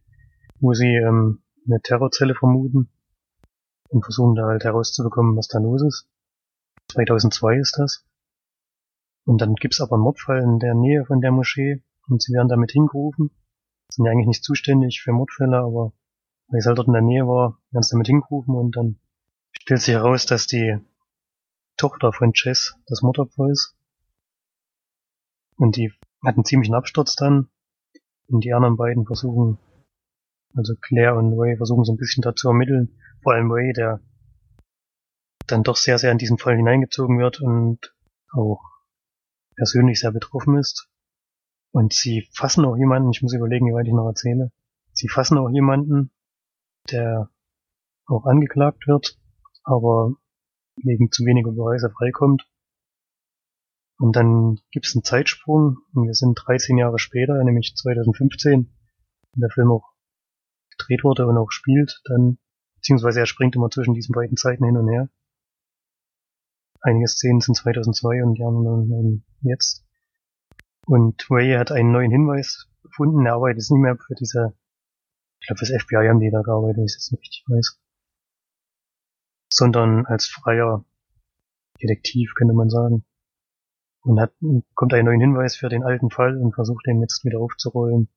wo 0.60 0.74
sie 0.74 0.94
ähm, 0.96 1.42
eine 1.66 1.80
Terrorzelle 1.80 2.34
vermuten 2.34 2.90
und 3.88 4.04
versuchen 4.04 4.34
da 4.34 4.46
halt 4.46 4.64
herauszubekommen, 4.64 5.36
was 5.36 5.48
da 5.48 5.58
los 5.58 5.82
ist. 5.82 6.08
2002 6.92 7.58
ist 7.58 7.78
das. 7.78 8.04
Und 9.24 9.40
dann 9.40 9.54
gibt's 9.54 9.80
aber 9.80 9.94
einen 9.94 10.02
Mordfall 10.02 10.42
in 10.42 10.58
der 10.58 10.74
Nähe 10.74 11.04
von 11.06 11.20
der 11.20 11.32
Moschee 11.32 11.82
und 12.08 12.22
sie 12.22 12.34
werden 12.34 12.48
damit 12.48 12.72
hingerufen. 12.72 13.30
Sind 13.88 14.04
ja 14.04 14.12
eigentlich 14.12 14.26
nicht 14.26 14.44
zuständig 14.44 15.00
für 15.02 15.12
Mordfälle, 15.12 15.58
aber 15.58 15.92
weil 16.48 16.58
es 16.58 16.66
halt 16.66 16.78
dort 16.78 16.88
in 16.88 16.92
der 16.92 17.02
Nähe 17.02 17.26
war, 17.26 17.58
sie 17.72 17.90
damit 17.90 18.06
hingerufen 18.06 18.54
und 18.54 18.76
dann 18.76 18.98
stellt 19.52 19.80
sich 19.80 19.94
heraus, 19.94 20.26
dass 20.26 20.46
die 20.46 20.78
Tochter 21.76 22.12
von 22.12 22.32
Jess 22.34 22.76
das 22.86 23.02
Mordopfer 23.02 23.48
ist. 23.50 23.76
Und 25.56 25.76
die 25.76 25.92
hat 26.24 26.34
einen 26.34 26.44
ziemlichen 26.44 26.74
Absturz 26.74 27.16
dann. 27.16 27.48
Und 28.28 28.44
die 28.44 28.54
anderen 28.54 28.76
beiden 28.76 29.06
versuchen, 29.06 29.58
also 30.54 30.74
Claire 30.80 31.16
und 31.16 31.38
Ray 31.38 31.56
versuchen 31.56 31.84
so 31.84 31.92
ein 31.92 31.98
bisschen 31.98 32.22
dazu 32.22 32.48
ermitteln. 32.48 32.98
Vor 33.22 33.34
allem 33.34 33.50
Ray, 33.50 33.72
der 33.72 34.00
dann 35.46 35.62
doch 35.62 35.76
sehr, 35.76 35.98
sehr 35.98 36.12
in 36.12 36.18
diesen 36.18 36.38
Fall 36.38 36.56
hineingezogen 36.56 37.18
wird 37.18 37.40
und 37.40 37.94
auch 38.32 38.62
persönlich 39.56 40.00
sehr 40.00 40.12
betroffen 40.12 40.56
ist. 40.58 40.88
Und 41.70 41.92
sie 41.92 42.28
fassen 42.32 42.64
auch 42.64 42.76
jemanden, 42.76 43.10
ich 43.10 43.22
muss 43.22 43.34
überlegen, 43.34 43.66
wie 43.66 43.74
weit 43.74 43.86
ich 43.86 43.92
noch 43.92 44.06
erzähle. 44.06 44.52
Sie 44.92 45.08
fassen 45.08 45.38
auch 45.38 45.50
jemanden, 45.50 46.12
der 46.90 47.30
auch 48.06 48.26
angeklagt 48.26 48.86
wird, 48.86 49.18
aber 49.62 50.14
wegen 50.82 51.10
zu 51.10 51.24
weniger 51.24 51.52
Beweise 51.52 51.90
freikommt. 51.90 52.46
Und 53.98 54.16
dann 54.16 54.60
gibt 54.70 54.86
es 54.86 54.94
einen 54.94 55.04
Zeitsprung 55.04 55.78
und 55.94 56.06
wir 56.06 56.14
sind 56.14 56.34
13 56.34 56.76
Jahre 56.76 56.98
später, 56.98 57.42
nämlich 57.44 57.74
2015, 57.76 58.74
wenn 59.32 59.40
der 59.40 59.50
Film 59.50 59.70
auch 59.70 59.94
gedreht 60.76 61.04
wurde 61.04 61.26
und 61.26 61.38
auch 61.38 61.50
spielt, 61.50 62.02
dann, 62.04 62.38
beziehungsweise 62.76 63.20
er 63.20 63.26
springt 63.26 63.54
immer 63.56 63.70
zwischen 63.70 63.94
diesen 63.94 64.12
beiden 64.12 64.36
Zeiten 64.36 64.64
hin 64.64 64.76
und 64.76 64.88
her. 64.88 65.08
einige 66.80 67.08
Szenen 67.08 67.40
sind 67.40 67.54
2002 67.54 68.24
und 68.24 68.34
die 68.34 68.44
anderen 68.44 69.24
jetzt. 69.40 69.86
Und 70.86 71.26
Ray 71.30 71.54
hat 71.54 71.72
einen 71.72 71.92
neuen 71.92 72.10
Hinweis 72.10 72.68
gefunden, 72.82 73.24
er 73.24 73.34
arbeitet 73.34 73.70
nicht 73.70 73.80
mehr 73.80 73.96
für 73.96 74.14
diese, 74.14 74.54
ich 75.44 75.46
glaube 75.46 75.58
fürs 75.58 75.82
FBI 75.82 76.08
haben 76.08 76.20
die 76.20 76.30
da 76.30 76.40
gearbeitet, 76.40 76.78
wenn 76.78 76.86
ich 76.86 76.94
das 76.94 77.10
nicht 77.12 77.20
richtig 77.20 77.44
weiß. 77.46 77.78
Sondern 79.52 80.06
als 80.06 80.26
freier 80.26 80.86
Detektiv, 81.82 82.32
könnte 82.34 82.54
man 82.54 82.70
sagen. 82.70 83.04
Und 84.00 84.20
hat, 84.20 84.32
kommt 84.74 84.94
einen 84.94 85.04
neuen 85.04 85.20
Hinweis 85.20 85.54
für 85.54 85.68
den 85.68 85.84
alten 85.84 86.10
Fall 86.10 86.38
und 86.38 86.54
versucht 86.54 86.86
den 86.86 87.02
jetzt 87.02 87.26
wieder 87.26 87.40
aufzurollen. 87.40 88.08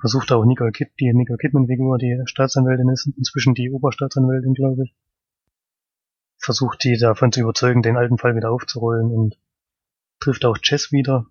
Versucht 0.00 0.32
auch 0.32 0.44
Nicole 0.44 0.72
Kid, 0.72 0.90
die 0.98 1.12
Nicole 1.14 1.38
Kidman-Figur, 1.38 1.96
die 1.96 2.20
Staatsanwältin 2.24 2.88
ist, 2.88 3.06
inzwischen 3.16 3.54
die 3.54 3.70
Oberstaatsanwältin, 3.70 4.54
glaube 4.54 4.82
ich. 4.82 4.96
Versucht 6.38 6.82
die 6.82 6.98
davon 6.98 7.30
zu 7.30 7.40
überzeugen, 7.40 7.82
den 7.82 7.96
alten 7.96 8.18
Fall 8.18 8.34
wieder 8.34 8.50
aufzurollen 8.50 9.12
und 9.12 9.38
trifft 10.18 10.44
auch 10.44 10.58
Jess 10.60 10.90
wieder. 10.90 11.26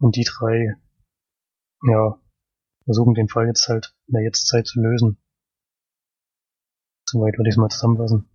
Und 0.00 0.16
die 0.16 0.24
drei, 0.24 0.74
ja, 1.82 2.18
versuchen 2.86 3.14
den 3.14 3.28
Fall 3.28 3.46
jetzt 3.46 3.68
halt 3.68 3.94
in 4.06 4.14
der 4.14 4.22
Jetztzeit 4.22 4.66
zu 4.66 4.80
lösen. 4.80 5.18
Soweit 7.08 7.36
würde 7.36 7.48
ich 7.48 7.54
es 7.54 7.58
mal 7.58 7.68
zusammenfassen. 7.68 8.28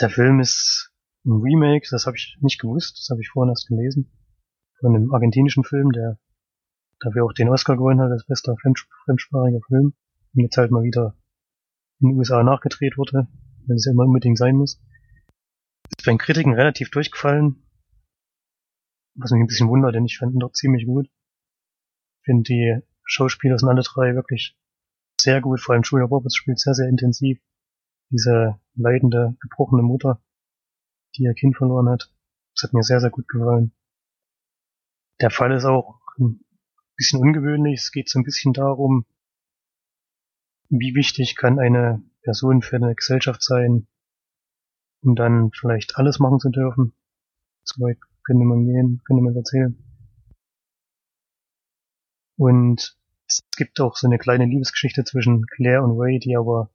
Der 0.00 0.10
Film 0.10 0.38
ist 0.40 0.92
ein 1.24 1.40
Remake, 1.40 1.86
das 1.90 2.06
habe 2.06 2.16
ich 2.16 2.36
nicht 2.40 2.60
gewusst, 2.60 2.98
das 2.98 3.08
habe 3.10 3.20
ich 3.20 3.30
vorhin 3.30 3.50
erst 3.50 3.68
gelesen. 3.68 4.12
Von 4.80 4.94
einem 4.94 5.12
argentinischen 5.12 5.64
Film, 5.64 5.90
der 5.90 6.18
dafür 7.00 7.24
auch 7.24 7.32
den 7.32 7.48
Oscar 7.48 7.76
gewonnen 7.76 8.00
hat 8.00 8.10
als 8.10 8.26
bester 8.26 8.56
fremdsprachiger 9.04 9.60
Film. 9.66 9.94
Und 10.34 10.42
jetzt 10.42 10.56
halt 10.56 10.70
mal 10.70 10.82
wieder 10.82 11.16
in 12.00 12.10
den 12.10 12.18
USA 12.18 12.42
nachgedreht 12.42 12.96
wurde, 12.96 13.26
wenn 13.66 13.76
es 13.76 13.86
ja 13.86 13.92
immer 13.92 14.04
unbedingt 14.04 14.38
sein 14.38 14.56
muss. 14.56 14.80
Ist 15.90 16.04
bei 16.04 16.12
den 16.12 16.18
Kritiken 16.18 16.52
relativ 16.52 16.90
durchgefallen. 16.90 17.64
Was 19.16 19.32
mich 19.32 19.40
ein 19.40 19.48
bisschen 19.48 19.68
wundert, 19.68 19.94
denn 19.94 20.04
ich 20.04 20.18
fand 20.18 20.34
ihn 20.34 20.38
dort 20.38 20.56
ziemlich 20.56 20.86
gut. 20.86 21.06
Ich 21.06 22.24
finde 22.24 22.42
die 22.44 22.80
Schauspieler 23.08 23.58
sind 23.58 23.68
alle 23.68 23.82
drei 23.82 24.14
wirklich 24.14 24.56
sehr 25.20 25.40
gut, 25.40 25.60
vor 25.60 25.74
allem 25.74 25.82
Julia 25.82 26.06
Roberts 26.06 26.36
spielt 26.36 26.60
sehr, 26.60 26.74
sehr 26.74 26.88
intensiv. 26.88 27.40
Diese 28.10 28.60
leidende, 28.74 29.36
gebrochene 29.40 29.82
Mutter, 29.82 30.22
die 31.16 31.24
ihr 31.24 31.34
Kind 31.34 31.56
verloren 31.56 31.88
hat. 31.88 32.12
Das 32.54 32.64
hat 32.64 32.74
mir 32.74 32.82
sehr, 32.82 33.00
sehr 33.00 33.10
gut 33.10 33.26
gefallen. 33.28 33.72
Der 35.20 35.30
Fall 35.30 35.52
ist 35.52 35.64
auch 35.64 36.00
ein 36.18 36.44
bisschen 36.96 37.20
ungewöhnlich. 37.20 37.80
Es 37.80 37.92
geht 37.92 38.08
so 38.08 38.18
ein 38.18 38.24
bisschen 38.24 38.52
darum, 38.52 39.06
wie 40.68 40.94
wichtig 40.94 41.34
kann 41.36 41.58
eine 41.58 42.02
Person 42.22 42.62
für 42.62 42.76
eine 42.76 42.94
Gesellschaft 42.94 43.42
sein, 43.42 43.88
um 45.02 45.16
dann 45.16 45.50
vielleicht 45.52 45.96
alles 45.96 46.18
machen 46.18 46.40
zu 46.40 46.50
dürfen. 46.50 46.92
So 47.64 47.82
weit 47.82 47.98
könnte 48.24 48.44
man 48.44 48.64
gehen, 48.64 49.00
könnte 49.06 49.22
man 49.22 49.34
erzählen. 49.34 49.82
Und 52.36 52.97
es 53.28 53.42
gibt 53.56 53.80
auch 53.80 53.96
so 53.96 54.06
eine 54.06 54.18
kleine 54.18 54.46
Liebesgeschichte 54.46 55.04
zwischen 55.04 55.46
Claire 55.46 55.84
und 55.84 55.98
Ray, 56.00 56.18
die 56.18 56.36
aber 56.36 56.70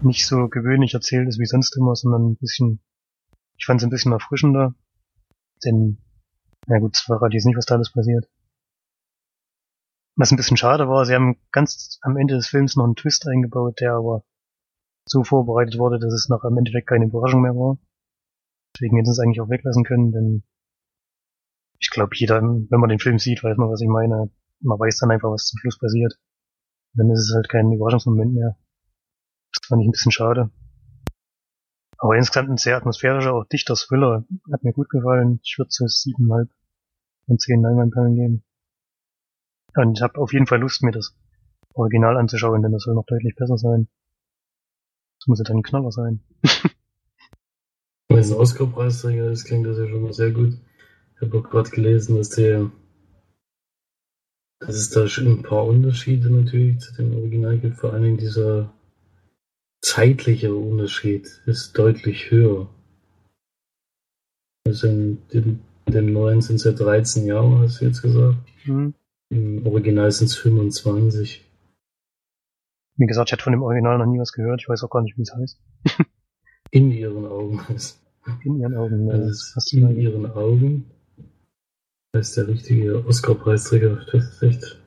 nicht 0.00 0.26
so 0.26 0.48
gewöhnlich 0.48 0.94
erzählt 0.94 1.28
ist 1.28 1.38
wie 1.38 1.46
sonst 1.46 1.76
immer, 1.76 1.94
sondern 1.94 2.30
ein 2.30 2.36
bisschen, 2.36 2.80
ich 3.56 3.66
fand 3.66 3.80
es 3.80 3.84
ein 3.84 3.90
bisschen 3.90 4.12
erfrischender. 4.12 4.74
Denn, 5.64 5.98
na 6.66 6.78
gut, 6.78 6.96
es 6.96 7.02
verrate 7.02 7.34
jetzt 7.34 7.44
nicht, 7.44 7.56
was 7.56 7.66
da 7.66 7.74
alles 7.74 7.92
passiert. 7.92 8.28
Was 10.16 10.30
ein 10.30 10.36
bisschen 10.36 10.56
schade 10.56 10.88
war, 10.88 11.04
sie 11.04 11.14
haben 11.14 11.36
ganz 11.50 11.98
am 12.02 12.16
Ende 12.16 12.34
des 12.34 12.46
Films 12.46 12.76
noch 12.76 12.84
einen 12.84 12.96
Twist 12.96 13.26
eingebaut, 13.26 13.80
der 13.80 13.94
aber 13.94 14.24
so 15.06 15.24
vorbereitet 15.24 15.78
wurde, 15.78 15.98
dass 15.98 16.14
es 16.14 16.28
noch 16.28 16.44
am 16.44 16.56
Endeffekt 16.56 16.88
keine 16.88 17.06
Überraschung 17.06 17.42
mehr 17.42 17.54
war. 17.54 17.78
Deswegen 18.74 18.96
hätten 18.96 19.06
sie 19.06 19.12
es 19.12 19.18
eigentlich 19.18 19.40
auch 19.40 19.50
weglassen 19.50 19.84
können, 19.84 20.12
denn 20.12 20.42
ich 21.78 21.90
glaube, 21.90 22.16
jeder, 22.16 22.40
wenn 22.40 22.80
man 22.80 22.88
den 22.88 22.98
Film 22.98 23.18
sieht, 23.18 23.44
weiß 23.44 23.58
man, 23.58 23.68
was 23.68 23.80
ich 23.80 23.88
meine. 23.88 24.30
Man 24.64 24.78
weiß 24.78 24.98
dann 24.98 25.10
einfach, 25.10 25.30
was 25.30 25.46
zum 25.46 25.58
Schluss 25.58 25.78
passiert. 25.78 26.18
dann 26.94 27.10
ist 27.10 27.28
es 27.28 27.34
halt 27.34 27.48
kein 27.48 27.72
Überraschungsmoment 27.72 28.32
mehr. 28.34 28.56
Das 29.52 29.66
fand 29.68 29.82
ich 29.82 29.88
ein 29.88 29.92
bisschen 29.92 30.12
schade. 30.12 30.50
Aber 31.98 32.16
insgesamt 32.16 32.50
ein 32.50 32.56
sehr 32.56 32.76
atmosphärischer, 32.76 33.34
auch 33.34 33.44
dichter 33.44 33.76
Thriller. 33.76 34.24
Hat 34.52 34.64
mir 34.64 34.72
gut 34.72 34.88
gefallen. 34.88 35.40
Ich 35.42 35.58
würde 35.58 35.70
so 35.70 35.86
siebeneinhalb 35.86 36.50
von 37.26 37.38
zehn 37.38 37.62
Leinwandperlen 37.62 38.14
geben. 38.14 38.44
Und 39.74 39.98
ich 39.98 40.02
habe 40.02 40.18
auf 40.18 40.32
jeden 40.32 40.46
Fall 40.46 40.60
Lust, 40.60 40.82
mir 40.82 40.92
das 40.92 41.14
Original 41.74 42.16
anzuschauen, 42.16 42.62
denn 42.62 42.72
das 42.72 42.84
soll 42.84 42.94
noch 42.94 43.06
deutlich 43.06 43.34
besser 43.34 43.58
sein. 43.58 43.88
Das 45.18 45.26
muss 45.26 45.38
ja 45.40 45.44
dann 45.44 45.58
ein 45.58 45.62
Knaller 45.62 45.90
sein. 45.90 46.22
Wenn 48.08 48.18
es 48.18 48.30
ein 48.30 48.38
Oscar-Preisträger 48.38 49.30
ist, 49.30 49.44
klingt 49.44 49.66
das 49.66 49.78
ja 49.78 49.88
schon 49.88 50.02
mal 50.02 50.12
sehr 50.12 50.30
gut. 50.30 50.58
Ich 51.16 51.22
habe 51.22 51.38
auch 51.38 51.50
gerade 51.50 51.70
gelesen, 51.70 52.16
dass 52.16 52.30
der 52.30 52.70
dass 54.66 54.76
es 54.76 54.90
da 54.90 55.06
schon 55.08 55.26
ein 55.26 55.42
paar 55.42 55.64
Unterschiede 55.64 56.30
natürlich 56.30 56.78
zu 56.80 56.94
dem 56.94 57.14
Original 57.16 57.58
gibt. 57.58 57.76
Vor 57.76 57.92
allen 57.92 58.02
Dingen 58.02 58.16
dieser 58.16 58.72
zeitliche 59.82 60.54
Unterschied 60.54 61.26
ist 61.46 61.76
deutlich 61.76 62.30
höher. 62.30 62.68
Also 64.66 64.88
in 64.88 65.18
dem, 65.32 65.60
dem 65.86 66.12
neuen 66.12 66.40
sind 66.40 66.56
es 66.56 66.64
ja 66.64 66.72
13 66.72 67.26
Jahre, 67.26 67.58
hast 67.58 67.80
du 67.80 67.84
jetzt 67.84 68.00
gesagt. 68.00 68.38
Mhm. 68.64 68.94
Im 69.28 69.66
Original 69.66 70.10
sind 70.10 70.28
es 70.28 70.36
25. 70.36 71.44
Wie 72.96 73.06
gesagt, 73.06 73.28
ich 73.28 73.32
hatte 73.32 73.42
von 73.42 73.52
dem 73.52 73.62
Original 73.62 73.98
noch 73.98 74.06
nie 74.06 74.18
was 74.18 74.32
gehört. 74.32 74.62
Ich 74.62 74.68
weiß 74.68 74.82
auch 74.84 74.90
gar 74.90 75.02
nicht, 75.02 75.18
wie 75.18 75.22
es 75.22 75.34
heißt. 75.34 75.60
in 76.70 76.90
ihren 76.90 77.26
Augen 77.26 77.68
heißt 77.68 78.00
In 78.44 78.58
ihren 78.58 78.76
Augen, 78.76 79.06
ja. 79.06 79.14
Also 79.14 79.76
in 79.76 80.00
ihren 80.00 80.30
Augen. 80.30 80.90
Das 82.14 82.28
ist 82.28 82.36
der 82.36 82.46
richtige 82.46 83.04
Oscar-Preisträger. 83.08 84.06
Das 84.12 84.24
ist 84.24 84.42
echt 84.44 84.80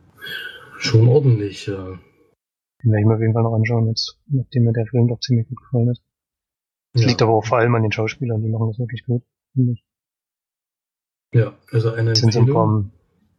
schon 0.77 1.09
ordentlich, 1.09 1.65
ja. 1.65 1.99
Den 2.81 2.91
werde 2.91 3.01
ich 3.01 3.05
mir 3.05 3.15
auf 3.15 3.19
jeden 3.19 3.33
Fall 3.33 3.43
noch 3.43 3.53
anschauen, 3.53 3.87
jetzt, 3.87 4.17
nachdem 4.27 4.63
mir 4.63 4.71
der 4.71 4.85
Film 4.85 5.09
doch 5.09 5.19
ziemlich 5.19 5.45
gut 5.49 5.59
gefallen 5.59 5.89
hat. 5.89 6.01
Das 6.93 7.01
ja. 7.01 7.09
liegt 7.09 7.21
aber 7.21 7.33
auch 7.33 7.45
vor 7.45 7.57
allem 7.57 7.75
an 7.75 7.81
den 7.81 7.91
Schauspielern, 7.91 8.41
die 8.41 8.47
machen 8.47 8.69
das 8.69 8.79
wirklich 8.79 9.03
gut, 9.03 9.23
finde 9.51 9.73
ich. 9.73 9.83
Ja, 11.33 11.57
also 11.69 11.91
eine 11.91 12.15
sind 12.15 12.31
so 12.31 12.39
ein 12.39 12.47
paar, 12.47 12.89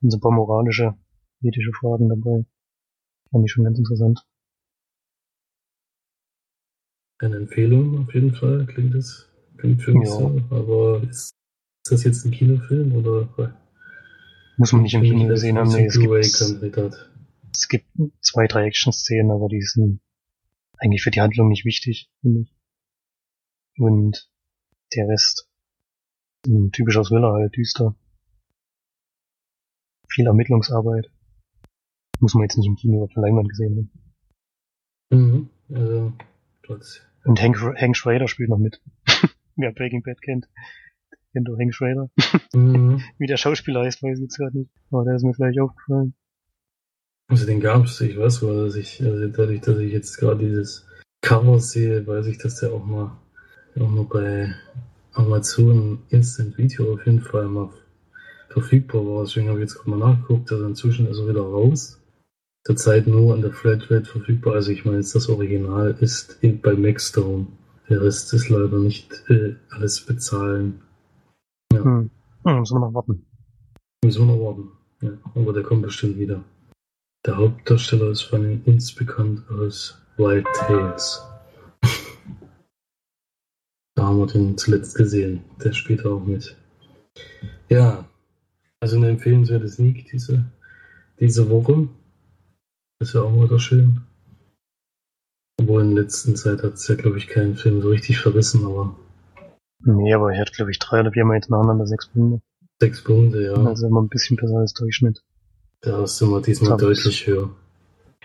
sind 0.02 0.10
so 0.10 0.18
ein 0.18 0.20
paar 0.20 0.32
moralische, 0.32 0.94
ethische 1.40 1.72
Fragen 1.72 2.10
dabei. 2.10 2.44
Fand 3.30 3.44
ich 3.46 3.52
schon 3.52 3.64
ganz 3.64 3.78
interessant. 3.78 4.22
Eine 7.20 7.36
Empfehlung 7.36 8.04
auf 8.04 8.12
jeden 8.12 8.34
Fall, 8.34 8.66
klingt 8.66 8.94
das, 8.94 9.30
klingt 9.56 9.80
für 9.80 9.94
mich 9.94 10.10
ja. 10.10 10.14
so, 10.14 10.42
aber 10.50 11.02
ist, 11.04 11.32
ist 11.84 11.90
das 11.90 12.04
jetzt 12.04 12.26
ein 12.26 12.32
Kinofilm 12.32 12.94
oder? 12.94 13.26
Muss 14.58 14.72
man 14.72 14.82
nicht 14.82 14.94
im 14.94 15.02
Kino 15.02 15.28
gesehen 15.28 15.56
haben, 15.56 15.70
nee, 15.70 15.86
es 15.86 15.98
gibt, 15.98 16.12
es 16.12 17.68
gibt 17.68 17.86
zwei, 18.20 18.48
drei 18.48 18.66
Action-Szenen, 18.66 19.30
aber 19.30 19.48
die 19.48 19.62
sind 19.62 20.00
eigentlich 20.78 21.02
für 21.02 21.12
die 21.12 21.20
Handlung 21.20 21.48
nicht 21.48 21.64
wichtig, 21.64 22.10
finde 22.20 22.40
ich. 22.42 22.54
Und 23.78 24.28
der 24.94 25.06
Rest, 25.06 25.48
ein 26.44 26.72
typischer 26.72 27.04
Thriller 27.04 27.32
halt, 27.32 27.56
düster. 27.56 27.94
Viel 30.08 30.26
Ermittlungsarbeit. 30.26 31.08
Muss 32.18 32.34
man 32.34 32.42
jetzt 32.42 32.56
nicht 32.56 32.66
im 32.66 32.74
Kino 32.74 33.04
auf 33.04 33.12
der 33.14 33.22
Leinwand 33.22 33.48
gesehen 33.48 33.90
haben. 35.10 35.20
Mhm, 35.20 35.50
also, 35.72 36.12
trotz. 36.64 37.00
Und 37.24 37.40
Hank, 37.40 37.60
Hank 37.80 37.96
Schrader 37.96 38.26
spielt 38.26 38.48
noch 38.48 38.58
mit. 38.58 38.82
Wer 39.56 39.70
Breaking 39.70 40.02
Bad 40.02 40.20
kennt. 40.20 40.48
Kennt 41.32 41.48
du 41.48 41.56
Hank 41.58 41.74
Schrader? 41.74 42.10
Mhm. 42.54 43.02
Wie 43.18 43.26
der 43.26 43.36
Schauspieler 43.36 43.82
heißt, 43.84 44.02
weiß 44.02 44.18
ich 44.18 44.22
jetzt 44.22 44.38
gerade 44.38 44.56
nicht. 44.56 44.70
Aber 44.90 45.04
der 45.04 45.16
ist 45.16 45.22
mir 45.22 45.32
gleich 45.32 45.60
aufgefallen. 45.60 46.14
Also 47.28 47.44
den 47.44 47.60
gab's, 47.60 48.00
ich 48.00 48.16
weiß 48.16 48.42
wohl, 48.42 48.64
dass 48.64 48.74
ich, 48.74 49.02
also 49.02 49.28
dadurch, 49.28 49.60
dass 49.60 49.78
ich 49.78 49.92
jetzt 49.92 50.16
gerade 50.16 50.46
dieses 50.46 50.86
Cover 51.20 51.60
sehe, 51.60 52.06
weiß 52.06 52.26
ich, 52.26 52.38
dass 52.38 52.60
der 52.60 52.72
auch 52.72 52.84
mal, 52.84 53.18
auch 53.78 53.88
mal 53.88 54.04
bei 54.04 54.54
Amazon 55.12 56.00
Instant 56.08 56.56
Video 56.56 56.94
auf 56.94 57.04
jeden 57.04 57.20
Fall 57.20 57.48
mal 57.48 57.68
verfügbar 58.48 59.04
war. 59.04 59.24
Deswegen 59.24 59.48
habe 59.48 59.58
ich 59.58 59.64
jetzt 59.64 59.74
gerade 59.74 59.90
mal 59.90 59.98
nachgeguckt, 59.98 60.50
also 60.52 60.64
inzwischen 60.64 61.06
ist 61.06 61.18
er 61.18 61.28
wieder 61.28 61.42
raus. 61.42 62.00
Zurzeit 62.64 63.06
nur 63.06 63.34
an 63.34 63.42
der 63.42 63.52
Flatrate 63.52 64.04
verfügbar. 64.04 64.54
Also 64.54 64.72
ich 64.72 64.84
meine, 64.84 64.98
das 64.98 65.28
Original 65.28 65.96
ist 66.00 66.38
bei 66.62 66.74
Maxstone. 66.74 67.46
Der 67.88 68.02
Rest 68.02 68.32
ist 68.32 68.48
leider 68.48 68.78
nicht 68.78 69.10
äh, 69.28 69.54
alles 69.70 70.00
bezahlen. 70.00 70.80
Ja. 71.78 71.84
Hm. 71.84 72.10
Hm, 72.44 72.58
müssen 72.58 72.74
wir 72.74 72.80
noch 72.80 72.94
warten. 72.94 73.24
Müssen 74.04 74.26
wir 74.26 74.34
noch 74.34 74.44
warten. 74.44 74.70
Ja, 75.00 75.10
aber 75.34 75.52
der 75.52 75.62
kommt 75.62 75.82
bestimmt 75.82 76.18
wieder. 76.18 76.42
Der 77.24 77.36
Hauptdarsteller 77.36 78.10
ist 78.10 78.22
von 78.22 78.62
uns 78.64 78.92
bekannt 78.94 79.44
als 79.50 79.96
Wild 80.16 80.46
Tales. 80.54 81.22
da 83.94 84.06
haben 84.06 84.18
wir 84.18 84.26
den 84.26 84.58
zuletzt 84.58 84.96
gesehen. 84.96 85.44
Der 85.62 85.72
spielt 85.72 86.04
auch 86.04 86.24
mit. 86.24 86.56
Ja, 87.68 88.08
also 88.80 88.96
eine 88.96 89.10
empfehlenswerte 89.10 89.68
Sneak 89.68 90.08
diese, 90.10 90.44
diese 91.20 91.48
Woche. 91.50 91.88
Ist 93.00 93.14
ja 93.14 93.22
auch 93.22 93.44
wieder 93.44 93.60
schön. 93.60 94.00
Obwohl 95.60 95.82
in 95.82 95.96
letzter 95.96 96.34
Zeit 96.34 96.62
hat 96.62 96.74
es 96.74 96.88
ja, 96.88 96.96
glaube 96.96 97.18
ich, 97.18 97.28
keinen 97.28 97.56
Film 97.56 97.82
so 97.82 97.90
richtig 97.90 98.18
verrissen, 98.18 98.64
aber. 98.64 98.96
Nee, 99.80 100.12
aber 100.14 100.32
er 100.34 100.40
hat, 100.40 100.52
glaube 100.52 100.70
ich, 100.70 100.78
drei 100.78 101.00
oder 101.00 101.12
viermal 101.12 101.36
jetzt 101.36 101.50
nacheinander 101.50 101.86
sechs 101.86 102.08
Punkte. 102.08 102.42
Sechs 102.80 103.02
Punkte, 103.02 103.42
ja. 103.42 103.54
Also 103.54 103.86
immer 103.86 104.02
ein 104.02 104.08
bisschen 104.08 104.36
besser 104.36 104.58
als 104.58 104.72
Durchschnitt. 104.74 105.22
Da 105.80 106.06
sind 106.06 106.30
wir 106.30 106.40
diesmal 106.42 106.72
es- 106.72 106.80
deutlich 106.80 107.26
höher. 107.26 107.50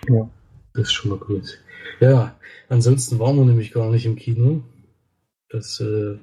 Ja. 0.09 0.29
Das 0.73 0.83
ist 0.87 0.93
schon 0.93 1.11
mal 1.11 1.19
gut. 1.19 1.59
Ja, 1.99 2.35
ansonsten 2.69 3.19
waren 3.19 3.35
wir 3.37 3.45
nämlich 3.45 3.71
gar 3.71 3.89
nicht 3.91 4.05
im 4.05 4.15
Kino. 4.15 4.63
Das, 5.49 5.79
äh, 5.79 6.17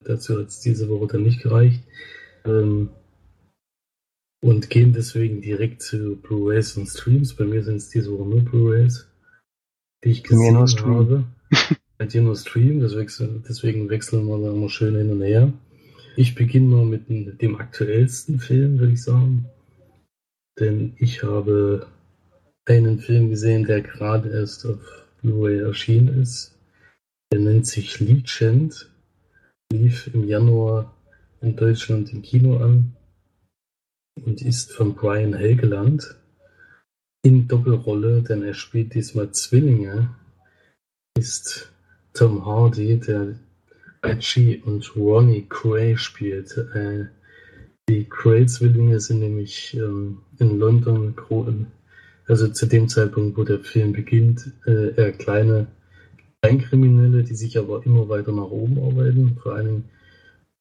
dazu 0.00 0.38
hat 0.38 0.48
es 0.48 0.60
diese 0.60 0.88
Woche 0.90 1.06
dann 1.06 1.22
nicht 1.22 1.42
gereicht. 1.42 1.82
Ähm, 2.44 2.90
und 4.42 4.68
gehen 4.70 4.92
deswegen 4.92 5.40
direkt 5.40 5.80
zu 5.82 6.16
Blu-rays 6.16 6.76
und 6.76 6.86
Streams. 6.86 7.34
Bei 7.34 7.44
mir 7.44 7.64
sind 7.64 7.76
es 7.76 7.88
diese 7.88 8.12
Woche 8.12 8.28
nur 8.28 8.40
Blu-rays, 8.44 9.08
die 10.04 10.10
ich 10.10 10.22
gesehen 10.22 10.56
habe. 10.56 11.24
Das 11.98 12.14
wechseln, 12.96 13.44
deswegen 13.48 13.88
wechseln 13.88 14.26
wir 14.26 14.38
da 14.38 14.52
immer 14.52 14.68
schön 14.68 14.96
hin 14.96 15.10
und 15.10 15.22
her. 15.22 15.52
Ich 16.16 16.34
beginne 16.34 16.76
mal 16.76 16.84
mit 16.84 17.08
dem, 17.08 17.38
dem 17.38 17.56
aktuellsten 17.56 18.38
Film, 18.38 18.78
würde 18.78 18.92
ich 18.92 19.02
sagen. 19.02 19.46
Denn 20.58 20.94
ich 20.98 21.22
habe 21.22 21.86
einen 22.66 22.98
Film 22.98 23.30
gesehen, 23.30 23.64
der 23.64 23.80
gerade 23.80 24.30
erst 24.30 24.66
auf 24.66 24.80
Blu-ray 25.22 25.60
erschienen 25.60 26.20
ist. 26.20 26.58
Der 27.32 27.40
nennt 27.40 27.66
sich 27.66 28.00
Legend. 28.00 28.90
Lief 29.72 30.10
im 30.14 30.28
Januar 30.28 30.94
in 31.40 31.56
Deutschland 31.56 32.12
im 32.12 32.22
Kino 32.22 32.58
an 32.58 32.94
und 34.24 34.40
ist 34.42 34.72
von 34.72 34.94
Brian 34.94 35.34
Helgeland 35.34 36.16
in 37.22 37.48
Doppelrolle, 37.48 38.22
denn 38.22 38.42
er 38.42 38.54
spielt 38.54 38.94
diesmal 38.94 39.32
Zwillinge. 39.32 40.14
Ist 41.18 41.72
Tom 42.16 42.46
Hardy, 42.46 42.98
der 42.98 43.34
Archie 44.00 44.62
und 44.64 44.96
Ronnie 44.96 45.44
Gray 45.50 45.98
spielt. 45.98 46.56
Äh, 46.74 47.04
die 47.90 48.08
Gray-Zwillinge 48.08 49.00
sind 49.00 49.20
nämlich 49.20 49.74
ähm, 49.74 50.22
in 50.38 50.58
London, 50.58 51.14
also 52.26 52.48
zu 52.48 52.66
dem 52.66 52.88
Zeitpunkt, 52.88 53.36
wo 53.36 53.44
der 53.44 53.60
Film 53.60 53.92
beginnt, 53.92 54.50
äh, 54.66 54.94
eher 54.94 55.12
kleine 55.12 55.66
Kleinkriminelle, 56.40 57.22
die 57.22 57.34
sich 57.34 57.58
aber 57.58 57.84
immer 57.84 58.08
weiter 58.08 58.32
nach 58.32 58.50
oben 58.50 58.78
arbeiten, 58.82 59.36
vor 59.42 59.54
allem 59.54 59.84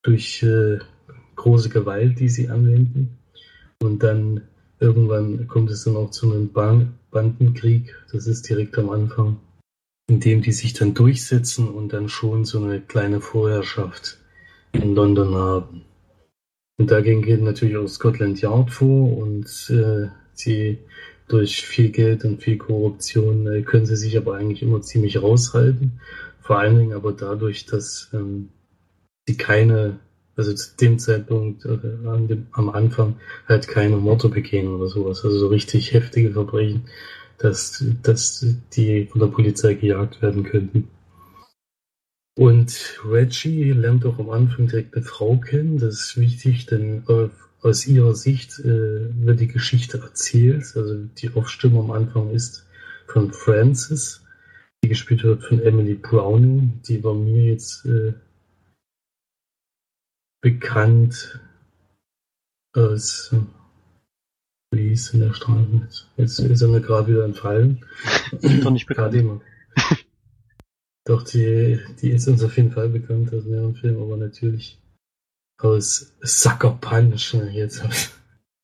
durch 0.04 0.44
äh, 0.44 0.80
große 1.38 1.70
Gewalt, 1.70 2.20
die 2.20 2.30
sie 2.30 2.50
anwenden. 2.50 3.18
Und 3.82 4.04
dann 4.04 4.42
irgendwann 4.82 5.48
kommt 5.48 5.72
es 5.72 5.86
dann 5.86 5.96
auch 5.96 6.12
zu 6.12 6.32
einem 6.32 6.52
Ban 6.52 6.96
Bandenkrieg, 7.12 7.96
das 8.12 8.28
ist 8.28 8.50
direkt 8.50 8.78
am 8.78 8.90
Anfang, 8.90 9.38
in 10.08 10.20
dem 10.20 10.42
die 10.42 10.52
sich 10.52 10.74
dann 10.74 10.94
durchsetzen 10.94 11.70
und 11.70 11.94
dann 11.94 12.10
schon 12.10 12.46
so 12.46 12.64
eine 12.64 12.82
kleine 12.82 13.22
Vorherrschaft 13.22 14.18
in 14.72 14.94
London 14.96 15.34
haben. 15.36 15.86
Und 16.78 16.92
dagegen 16.92 17.22
geht 17.22 17.42
natürlich 17.42 17.78
auch 17.78 17.88
Scotland 17.88 18.42
Yard 18.42 18.70
vor 18.70 19.18
und 19.18 19.46
äh, 19.70 20.10
sie 20.34 20.80
durch 21.28 21.66
viel 21.66 21.90
Geld 21.90 22.24
und 22.26 22.44
viel 22.44 22.58
Korruption 22.58 23.48
äh, 23.48 23.62
können 23.62 23.86
sie 23.86 23.96
sich 23.96 24.18
aber 24.18 24.36
eigentlich 24.36 24.62
immer 24.62 24.82
ziemlich 24.82 25.22
raushalten. 25.22 26.00
Vor 26.42 26.60
allen 26.60 26.77
Dingen 26.77 26.94
aber 26.94 27.14
dadurch, 27.14 27.66
dass 27.66 28.10
ähm, 28.14 28.50
sie 29.25 29.38
keine, 29.38 30.00
also 30.36 30.53
zu 30.53 30.75
dem 30.75 31.00
Zeitpunkt 31.00 31.66
äh, 31.66 32.38
am 32.51 32.70
Anfang 32.70 33.16
halt 33.48 33.68
keine 33.68 33.98
Morde 33.98 34.29
begehen 34.29 34.68
oder 34.68 34.88
sowas. 34.88 35.24
Also 35.24 35.40
so 35.40 35.48
richtig 35.48 35.94
heftige 35.94 36.32
Verbrechen, 36.34 36.84
dass, 37.38 37.84
dass 38.04 38.46
die 38.74 39.06
von 39.06 39.22
der 39.22 39.28
Polizei 39.28 39.74
gejagt 39.74 40.22
werden 40.22 40.44
könnten. 40.44 40.90
Und 42.38 43.00
Reggie 43.06 43.72
lernt 43.72 44.06
auch 44.06 44.20
am 44.20 44.30
Anfang 44.30 44.68
direkt 44.68 44.96
eine 44.96 45.06
Frau 45.06 45.38
kennen. 45.38 45.78
Das 45.78 45.96
ist 45.96 46.18
wichtig, 46.18 46.66
denn 46.66 47.04
äh, 47.08 47.30
aus 47.62 47.88
ihrer 47.88 48.14
Sicht 48.14 48.60
äh, 48.60 49.10
wird 49.26 49.40
die 49.40 49.48
Geschichte 49.48 50.00
erzählt. 50.00 50.66
Also 50.76 51.06
die 51.18 51.32
Aufstimmung 51.34 51.86
am 51.86 51.92
Anfang 51.92 52.32
ist 52.32 52.68
von 53.08 53.32
Frances, 53.32 54.24
die 54.84 54.90
gespielt 54.90 55.24
wird 55.24 55.44
von 55.44 55.62
Emily 55.62 55.96
Browning. 55.96 56.82
Die 56.88 57.04
war 57.04 57.14
mir 57.14 57.46
jetzt 57.46 57.86
äh, 57.86 58.14
bekannt 60.42 61.40
als 62.74 63.34
wie 64.75 64.90
hieß 64.90 65.11
denn 65.11 65.22
der 65.22 65.33
Streifen 65.33 65.88
jetzt? 66.18 66.40
Ist 66.40 66.61
er 66.61 66.68
mir 66.68 66.81
gerade 66.81 67.07
wieder 67.07 67.25
entfallen. 67.25 67.83
Doch 68.64 68.72
nicht 68.72 68.88
bekannt. 68.88 69.16
Doch, 71.05 71.24
die, 71.24 71.79
die 72.01 72.09
ist 72.09 72.27
uns 72.27 72.44
auf 72.44 72.57
jeden 72.57 72.72
Fall 72.72 72.90
bekannt 72.90 73.31
aus 73.33 73.46
mehreren 73.46 73.75
Filmen, 73.75 74.01
aber 74.01 74.18
natürlich 74.18 74.81
aus 75.59 76.14
Sucker 76.22 76.77
Punch. 76.81 77.35
Jetzt 77.51 77.83
hab 77.83 77.92
ich, 77.92 78.09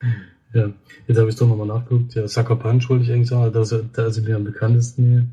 ja, 0.54 0.74
jetzt 1.08 1.18
habe 1.18 1.30
ich 1.30 1.36
doch 1.36 1.48
nochmal 1.48 1.68
nachgeguckt. 1.68 2.16
Ja, 2.16 2.28
Sucker 2.28 2.56
Punch 2.56 2.90
wollte 2.90 3.06
ich 3.06 3.12
eigentlich 3.12 3.30
sagen, 3.30 3.54
da 3.54 3.62
ist, 3.62 3.76
da 3.94 4.08
ist 4.08 4.16
sie 4.16 4.22
mir 4.22 4.36
am 4.36 4.44
bekanntesten 4.44 5.32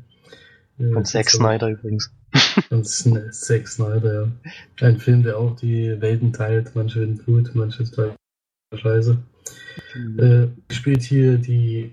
hier. 0.77 0.93
Von 0.93 1.03
Zack 1.03 1.25
hab 1.25 1.31
Snyder 1.31 1.69
übrigens. 1.69 2.11
Sn- 2.69 3.31
Zack 3.31 3.67
Snyder, 3.67 4.13
ja. 4.13 4.87
Ein 4.87 4.99
Film, 4.99 5.23
der 5.23 5.37
auch 5.37 5.55
die 5.55 5.99
Welten 5.99 6.31
teilt. 6.31 6.75
Manche 6.75 6.99
finden 6.99 7.25
gut, 7.25 7.55
manche 7.55 7.83
ist 7.83 7.95
total 7.95 8.15
scheiße. 9.93 10.51
Äh, 10.69 10.73
spielt 10.73 11.01
hier 11.01 11.37
die 11.37 11.91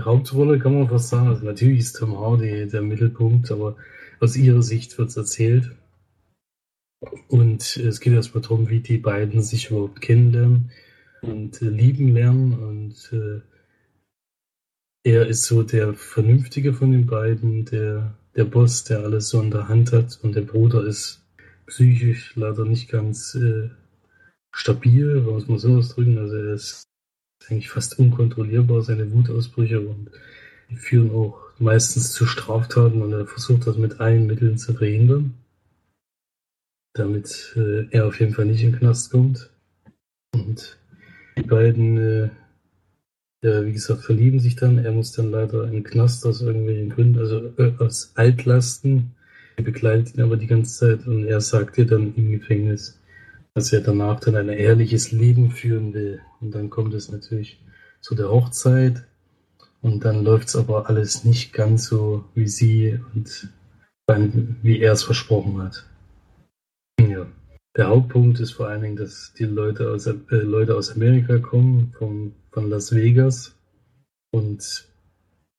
Hauptrolle, 0.00 0.58
kann 0.58 0.74
man 0.74 0.88
fast 0.88 1.08
sagen. 1.08 1.28
Also 1.28 1.44
natürlich 1.44 1.80
ist 1.80 1.94
Tom 1.94 2.18
Hardy 2.18 2.68
der 2.68 2.82
Mittelpunkt, 2.82 3.50
aber 3.50 3.76
aus 4.20 4.36
ihrer 4.36 4.62
Sicht 4.62 4.96
wird 4.98 5.08
es 5.08 5.16
erzählt. 5.16 5.70
Und 7.28 7.76
es 7.76 8.00
geht 8.00 8.12
erstmal 8.12 8.42
darum, 8.42 8.68
wie 8.68 8.80
die 8.80 8.98
beiden 8.98 9.42
sich 9.42 9.70
überhaupt 9.70 10.02
kennenlernen 10.02 10.70
und 11.22 11.62
äh, 11.62 11.68
lieben 11.68 12.12
lernen. 12.12 12.52
Und 12.52 13.10
äh, 13.12 13.40
er 15.02 15.26
ist 15.26 15.44
so 15.44 15.62
der 15.62 15.94
Vernünftige 15.94 16.74
von 16.74 16.92
den 16.92 17.06
beiden, 17.06 17.64
der, 17.64 18.18
der 18.36 18.44
Boss, 18.44 18.84
der 18.84 19.00
alles 19.00 19.30
so 19.30 19.40
in 19.40 19.50
der 19.50 19.68
Hand 19.68 19.92
hat. 19.92 20.18
Und 20.22 20.36
der 20.36 20.42
Bruder 20.42 20.84
ist 20.84 21.24
psychisch 21.66 22.36
leider 22.36 22.66
nicht 22.66 22.90
ganz 22.90 23.34
äh, 23.34 23.70
stabil, 24.52 25.22
muss 25.22 25.48
man 25.48 25.58
so 25.58 25.78
ausdrücken. 25.78 26.18
Also 26.18 26.36
er 26.36 26.54
ist 26.54 26.89
eigentlich 27.50 27.70
fast 27.70 27.98
unkontrollierbar, 27.98 28.82
seine 28.82 29.10
Wutausbrüche 29.12 29.80
und 29.80 30.10
führen 30.76 31.10
auch 31.10 31.40
meistens 31.58 32.12
zu 32.12 32.26
Straftaten 32.26 33.02
und 33.02 33.12
er 33.12 33.26
versucht 33.26 33.66
das 33.66 33.76
mit 33.76 34.00
allen 34.00 34.26
Mitteln 34.26 34.56
zu 34.56 34.74
verhindern, 34.74 35.34
damit 36.94 37.54
äh, 37.56 37.86
er 37.90 38.06
auf 38.06 38.20
jeden 38.20 38.34
Fall 38.34 38.46
nicht 38.46 38.62
in 38.62 38.72
den 38.72 38.78
Knast 38.78 39.10
kommt. 39.10 39.50
Und 40.32 40.78
die 41.36 41.42
beiden, 41.42 41.98
äh, 41.98 42.30
ja, 43.42 43.64
wie 43.64 43.72
gesagt, 43.72 44.02
verlieben 44.02 44.40
sich 44.40 44.56
dann. 44.56 44.78
Er 44.78 44.92
muss 44.92 45.12
dann 45.12 45.30
leider 45.30 45.64
in 45.64 45.72
den 45.72 45.84
Knast 45.84 46.24
aus 46.26 46.40
irgendwelchen 46.40 46.90
Gründen, 46.90 47.18
also 47.18 47.52
äh, 47.58 47.72
aus 47.78 48.12
Altlasten. 48.14 49.14
Die 49.58 49.62
begleitet 49.62 50.14
ihn 50.14 50.22
aber 50.22 50.36
die 50.36 50.46
ganze 50.46 50.78
Zeit 50.78 51.06
und 51.06 51.26
er 51.26 51.40
sagt 51.40 51.76
ihr 51.78 51.86
dann 51.86 52.14
im 52.14 52.30
Gefängnis, 52.32 52.99
dass 53.54 53.72
er 53.72 53.80
danach 53.80 54.20
dann 54.20 54.36
ein 54.36 54.48
ehrliches 54.48 55.12
Leben 55.12 55.50
führen 55.50 55.92
will. 55.92 56.20
Und 56.40 56.54
dann 56.54 56.70
kommt 56.70 56.94
es 56.94 57.10
natürlich 57.10 57.60
zu 58.00 58.14
der 58.14 58.30
Hochzeit 58.30 59.04
und 59.82 60.04
dann 60.04 60.24
läuft 60.24 60.48
es 60.48 60.56
aber 60.56 60.88
alles 60.88 61.24
nicht 61.24 61.52
ganz 61.52 61.86
so 61.86 62.24
wie 62.34 62.48
sie 62.48 62.98
und 63.14 63.48
dann, 64.06 64.56
wie 64.62 64.80
er 64.80 64.92
es 64.92 65.02
versprochen 65.02 65.62
hat. 65.62 65.86
Ja. 67.00 67.26
Der 67.76 67.88
Hauptpunkt 67.88 68.40
ist 68.40 68.52
vor 68.52 68.66
allen 68.66 68.82
Dingen, 68.82 68.96
dass 68.96 69.32
die 69.38 69.44
Leute 69.44 69.90
aus, 69.90 70.06
äh, 70.06 70.16
Leute 70.30 70.76
aus 70.76 70.90
Amerika 70.90 71.38
kommen, 71.38 71.94
vom, 71.96 72.34
von 72.50 72.68
Las 72.68 72.92
Vegas 72.92 73.54
und 74.32 74.88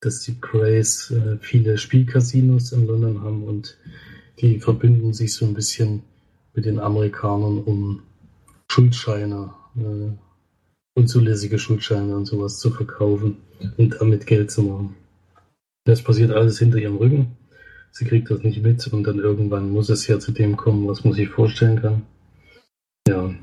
dass 0.02 0.22
die 0.24 0.40
Crays 0.40 1.12
äh, 1.12 1.38
viele 1.40 1.78
Spielcasinos 1.78 2.74
in 2.74 2.88
London 2.88 3.22
haben 3.24 3.44
und 3.44 3.78
die 4.40 4.60
verbünden 4.60 5.14
sich 5.14 5.34
so 5.34 5.46
ein 5.46 5.54
bisschen 5.54 6.04
mit 6.54 6.66
den 6.66 6.80
Amerikanern, 6.80 7.60
um 7.60 8.04
Schuldscheine, 8.70 9.54
äh, 9.78 10.12
unzulässige 10.94 11.60
Schuldscheine 11.60 12.16
und 12.16 12.26
sowas 12.26 12.60
zu 12.60 12.72
verkaufen 12.72 13.38
und 13.78 13.98
damit 14.00 14.26
Geld 14.26 14.52
zu 14.52 14.64
machen. 14.64 14.96
Das 15.86 16.02
passiert 16.02 16.32
alles 16.32 16.60
hinter 16.60 16.78
ihrem 16.78 16.98
Rücken. 16.98 17.38
Sie 17.92 18.06
kriegt 18.06 18.30
das 18.32 18.42
nicht 18.44 18.62
mit 18.62 18.86
und 18.88 19.04
dann 19.04 19.20
irgendwann 19.20 19.72
muss 19.72 19.90
es 19.90 20.08
ja 20.08 20.20
zu 20.20 20.32
dem 20.32 20.56
kommen, 20.56 20.88
was 20.88 21.04
man 21.04 21.14
sich 21.14 21.30
vorstellen 21.30 21.82
kann. 21.82 22.04
Ja. 23.08 23.34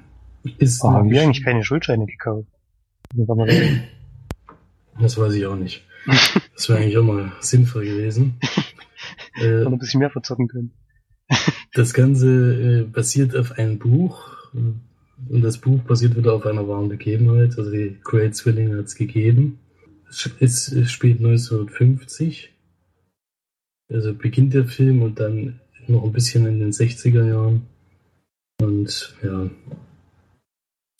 Ist 0.58 0.82
Oh, 0.82 0.90
haben 0.90 1.10
wir 1.10 1.22
eigentlich 1.22 1.44
keine 1.44 1.64
Schuldscheine 1.64 2.06
gekauft? 2.06 2.48
Das? 5.00 5.16
Weiß 5.16 5.32
ich 5.34 5.46
auch 5.46 5.54
nicht. 5.54 5.84
Das 6.54 6.68
wäre 6.68 6.80
eigentlich 6.80 6.98
auch 6.98 7.04
mal 7.04 7.30
sinnvoll 7.38 7.84
gewesen. 7.84 8.40
äh, 9.40 9.64
ein 9.64 9.78
bisschen 9.78 10.00
mehr 10.00 10.10
verzocken 10.10 10.48
können. 10.48 10.72
Das 11.72 11.92
Ganze 11.92 12.80
äh, 12.80 12.82
basiert 12.84 13.36
auf 13.36 13.52
einem 13.52 13.78
Buch. 13.78 14.36
Und 14.52 15.42
das 15.42 15.58
Buch 15.58 15.80
basiert 15.80 16.16
wieder 16.16 16.34
auf 16.34 16.46
einer 16.46 16.66
wahren 16.68 16.88
Begebenheit. 16.88 17.58
Also 17.58 17.70
die 17.70 17.98
Great 18.02 18.34
Zwillinge 18.34 18.78
hat 18.78 18.86
es 18.86 18.94
gegeben. 18.94 19.58
Es, 20.40 20.72
es 20.72 20.90
spielt 20.90 21.18
1950. 21.18 22.52
Also 23.90 24.14
beginnt 24.14 24.54
der 24.54 24.66
Film 24.66 25.02
und 25.02 25.18
dann 25.20 25.60
noch 25.86 26.04
ein 26.04 26.12
bisschen 26.12 26.46
in 26.46 26.60
den 26.60 26.72
60er 26.72 27.26
Jahren. 27.26 27.66
Und 28.60 29.16
ja, 29.22 29.50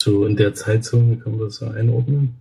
so 0.01 0.25
in 0.25 0.35
der 0.35 0.53
Zeitzone 0.53 1.17
kann 1.17 1.33
man 1.33 1.41
das 1.41 1.61
einordnen. 1.61 2.35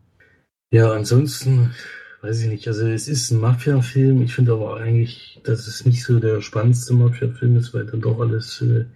Ja, 0.71 0.93
ansonsten 0.93 1.75
weiß 2.23 2.43
ich 2.43 2.49
nicht. 2.49 2.67
Also 2.69 2.87
es 2.87 3.09
ist 3.09 3.31
ein 3.31 3.41
Mafia-Film. 3.41 4.23
Ich 4.23 4.35
finde 4.35 4.53
aber 4.53 4.77
eigentlich, 4.77 5.41
dass 5.45 5.67
es 5.67 5.85
nicht 5.85 6.05
so 6.05 6.19
der 6.21 6.41
spannendste 6.41 6.95
Mafia-Film 6.95 7.57
ist, 7.57 7.75
weil 7.75 7.87
dann 7.87 8.01
doch 8.01 8.21
alles, 8.21 8.61
äh, 8.63 8.87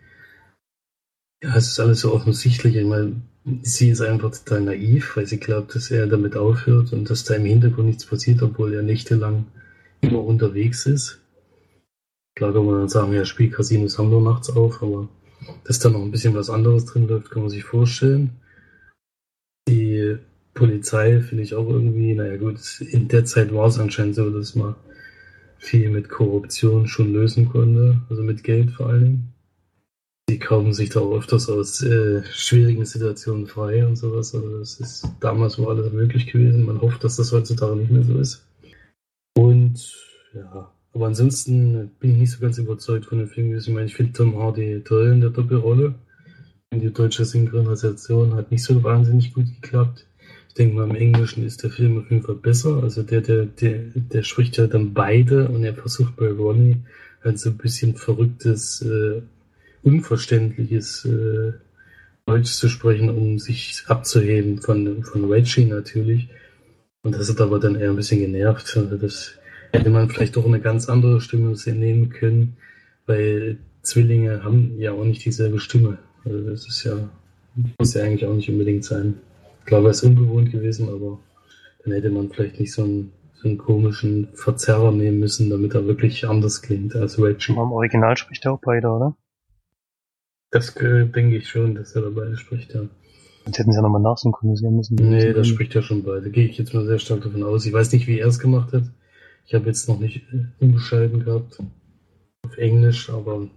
ja, 1.42 1.56
es 1.56 1.68
ist 1.68 1.80
alles 1.80 2.00
so 2.00 2.12
offensichtlich. 2.12 2.76
Ich 2.76 2.87
meine, 2.87 3.22
sie 3.62 3.90
ist 3.90 4.00
einfach 4.00 4.30
total 4.30 4.62
naiv, 4.62 5.16
weil 5.16 5.26
sie 5.26 5.38
glaubt, 5.38 5.74
dass 5.74 5.90
er 5.90 6.06
damit 6.06 6.37
aufhört 6.37 6.92
und 6.92 7.11
dass 7.11 7.24
da 7.24 7.35
im 7.35 7.44
Hintergrund 7.44 7.88
nichts 7.88 8.06
passiert, 8.06 8.42
obwohl 8.42 8.74
er 8.74 8.82
nächtelang 8.82 9.46
immer 10.00 10.24
unterwegs 10.24 10.87
ist. 10.87 11.20
Klar 12.35 12.52
kann 12.52 12.66
man 12.66 12.78
dann 12.78 12.88
sagen, 12.88 13.12
ja, 13.12 13.24
Spielcasinos 13.24 13.98
haben 13.98 14.11
nur 14.11 14.22
nachts 14.22 14.50
auf, 14.50 14.82
aber 14.82 15.08
dass 15.64 15.78
da 15.78 15.90
noch 15.90 16.02
ein 16.02 16.11
bisschen 16.11 16.35
was 16.35 16.50
anderes 16.50 16.87
drin 16.87 17.08
läuft, 17.08 17.30
kann 17.30 17.42
man 17.42 17.50
sich 17.50 17.64
vorstellen. 17.64 18.30
Polizei 20.62 21.20
finde 21.20 21.42
ich 21.42 21.57
auch 21.57 21.68
irgendwie, 21.68 22.14
naja 22.14 22.37
gut, 22.37 22.81
in 22.81 23.09
der 23.09 23.25
Zeit 23.25 23.53
war 23.53 23.66
es 23.66 23.81
anscheinend 23.81 24.14
so, 24.14 24.31
dass 24.31 24.55
man 24.55 24.77
viel 25.59 25.90
mit 25.90 26.09
Korruption 26.09 26.87
schon 26.87 27.12
lösen 27.12 27.48
konnte, 27.48 28.01
also 28.09 28.22
mit 28.22 28.44
Geld 28.44 28.70
vor 28.70 28.92
Dingen. 28.92 29.35
Die 30.31 30.38
kaufen 30.38 30.72
sich 30.72 30.90
da 30.90 31.01
auch 31.01 31.16
öfters 31.16 31.48
aus 31.48 31.83
äh, 31.83 32.22
schwierigen 32.31 32.85
Situationen 32.85 33.48
frei 33.48 33.85
und 33.85 33.96
sowas. 33.96 34.37
Also 34.37 34.57
das 34.61 34.79
ist 34.79 35.09
damals 35.18 35.59
war 35.59 35.70
alles 35.70 35.92
möglich 35.92 36.29
gewesen. 36.29 36.64
Man 36.64 36.81
hofft, 36.81 37.03
dass 37.03 37.16
das 37.16 37.33
heutzutage 37.33 37.75
nicht 37.75 37.90
mehr 37.90 38.05
so 38.05 38.20
ist. 38.20 38.46
Und 39.37 39.96
ja, 40.33 40.72
aber 40.92 41.07
ansonsten 41.09 41.90
bin 41.98 42.12
ich 42.12 42.18
nicht 42.18 42.31
so 42.31 42.38
ganz 42.38 42.57
überzeugt 42.59 43.07
von 43.07 43.18
dem 43.18 43.27
Film. 43.27 43.53
Ich 43.53 43.68
meine, 43.68 43.87
ich 43.87 43.96
finde 43.96 44.12
Tom 44.12 44.38
Hardy 44.38 44.81
toll 44.85 45.09
in 45.09 45.22
der 45.22 45.31
Doppelrolle. 45.31 45.96
Die 46.72 46.92
deutsche 46.92 47.25
Synchronisation 47.25 48.35
hat 48.35 48.53
nicht 48.53 48.62
so 48.62 48.81
wahnsinnig 48.85 49.35
gut 49.35 49.46
geklappt. 49.61 50.07
Ich 50.53 50.57
denke 50.57 50.77
mal, 50.77 50.91
im 50.91 50.97
Englischen 50.97 51.47
ist 51.47 51.62
der 51.62 51.71
Film 51.71 51.99
auf 51.99 52.11
jeden 52.11 52.25
Fall 52.25 52.35
besser. 52.35 52.83
Also 52.83 53.03
der, 53.03 53.23
der, 53.23 53.47
der, 53.47 53.85
der 53.95 54.23
spricht 54.23 54.59
ja 54.59 54.67
dann 54.67 54.93
beide 54.93 55.49
und 55.49 55.65
er 55.65 55.73
versucht 55.73 56.15
bei 56.17 56.29
Ronnie 56.31 56.77
halt 57.25 57.38
so 57.38 57.49
ein 57.49 57.57
bisschen 57.57 57.97
verrücktes, 57.97 58.83
äh, 58.83 59.23
unverständliches 59.83 61.07
äh, 61.07 61.55
Deutsch 62.27 62.53
zu 62.53 62.69
sprechen, 62.69 63.09
um 63.09 63.38
sich 63.38 63.83
abzuheben 63.87 64.61
von, 64.61 65.03
von 65.05 65.25
Reggie 65.25 65.65
natürlich. 65.65 66.29
Und 67.03 67.15
das 67.15 67.31
hat 67.31 67.41
aber 67.41 67.59
dann 67.59 67.77
eher 67.77 67.88
ein 67.88 67.97
bisschen 67.97 68.21
genervt. 68.21 68.77
Also 68.77 68.99
das 68.99 69.38
hätte 69.73 69.88
man 69.88 70.11
vielleicht 70.11 70.37
doch 70.37 70.45
eine 70.45 70.61
ganz 70.61 70.87
andere 70.87 71.23
Stimme 71.23 71.57
nehmen 71.65 72.11
können, 72.11 72.59
weil 73.07 73.57
Zwillinge 73.81 74.45
haben 74.45 74.79
ja 74.79 74.93
auch 74.93 75.05
nicht 75.05 75.25
dieselbe 75.25 75.61
Stimme. 75.61 75.97
Also 76.27 76.41
das 76.43 76.69
ist 76.69 76.85
ja, 76.85 77.09
muss 77.79 77.95
ja 77.95 78.05
eigentlich 78.05 78.27
auch 78.27 78.35
nicht 78.35 78.51
unbedingt 78.51 78.85
sein. 78.85 79.15
Klar 79.64 79.83
wäre 79.83 79.90
es 79.90 80.03
ungewohnt 80.03 80.51
gewesen, 80.51 80.88
aber 80.88 81.18
dann 81.85 81.92
hätte 81.92 82.11
man 82.11 82.31
vielleicht 82.31 82.61
nicht 82.61 82.72
so 82.72 82.83
einen, 82.83 83.12
so 83.35 83.48
einen 83.48 83.59
komischen 83.59 84.29
Verzerrer 84.35 84.92
nehmen 84.92 85.20
müssen, 85.20 85.51
damit 85.51 85.75
er 85.75 85.87
wirklich 85.87 86.29
anders 86.29 86.62
klingt 86.62 86.94
als 86.96 87.20
Reggie. 87.20 87.53
Aber 87.53 87.62
Im 87.62 87.72
Original 87.72 88.16
spricht 88.16 88.44
er 88.44 88.53
auch 88.53 88.61
beide, 88.61 88.88
oder? 88.88 89.16
Das 90.51 90.77
äh, 90.77 91.07
denke 91.07 91.37
ich 91.37 91.48
schon, 91.48 91.75
dass 91.75 91.94
er 91.96 92.03
dabei 92.03 92.35
spricht, 92.37 92.75
ja. 92.75 92.83
Jetzt 93.46 93.59
hätten 93.59 93.72
sie 93.72 93.77
ja 93.77 93.83
nochmal 93.83 94.03
nachsynchronisieren 94.03 94.77
müssen. 94.77 94.94
Nee, 94.94 95.33
das 95.33 95.48
spricht 95.48 95.75
ja 95.75 95.83
schon 95.83 96.05
beide. 96.05 96.31
Gehe 96.31 96.46
ich 96.46 96.59
jetzt 96.59 96.75
mal 96.75 96.87
sehr 96.87 96.98
stark 96.98 97.22
davon 97.22 97.42
aus. 97.42 97.66
Ich 97.66 97.72
weiß 97.72 97.92
nicht, 97.92 98.07
wie 98.07 98.20
er 98.20 98.29
es 98.29 98.38
gemacht 98.38 98.72
hat. 98.72 98.85
Ich 99.46 99.55
habe 99.55 99.66
jetzt 99.66 99.88
noch 99.88 99.98
nicht 99.98 100.22
äh, 100.33 100.44
umgeschalten 100.61 101.25
gehabt 101.25 101.59
auf 102.44 102.59
Englisch, 102.59 103.11
aber 103.11 103.48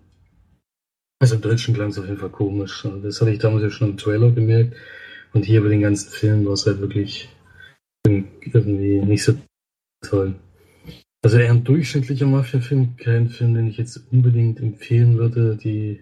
also 1.20 1.36
im 1.36 1.42
Deutschen 1.42 1.74
klang 1.74 1.90
es 1.90 2.00
auf 2.00 2.06
jeden 2.06 2.18
Fall 2.18 2.30
komisch. 2.30 2.88
Das 3.04 3.22
hatte 3.22 3.32
ich 3.32 3.40
damals 3.40 3.64
ja 3.64 3.70
schon 3.70 3.92
im 3.92 3.98
Trailer 3.98 4.32
gemerkt. 4.32 4.76
Und 5.36 5.44
hier 5.44 5.62
bei 5.62 5.68
den 5.68 5.82
ganzen 5.82 6.10
Filmen 6.12 6.46
war 6.46 6.54
es 6.54 6.66
halt 6.66 6.80
wirklich 6.80 7.28
irgendwie 8.08 9.02
nicht 9.02 9.22
so 9.22 9.38
toll. 10.02 10.34
Also 11.22 11.38
eher 11.38 11.52
ein 11.52 11.66
durchschnittlicher 11.66 12.26
Mafia-Film, 12.26 12.96
kein 12.96 13.30
Film, 13.30 13.54
den 13.54 13.68
ich 13.68 13.78
jetzt 13.78 14.00
unbedingt 14.12 14.62
empfehlen 14.62 15.18
würde. 15.18 15.58
Die 15.58 16.02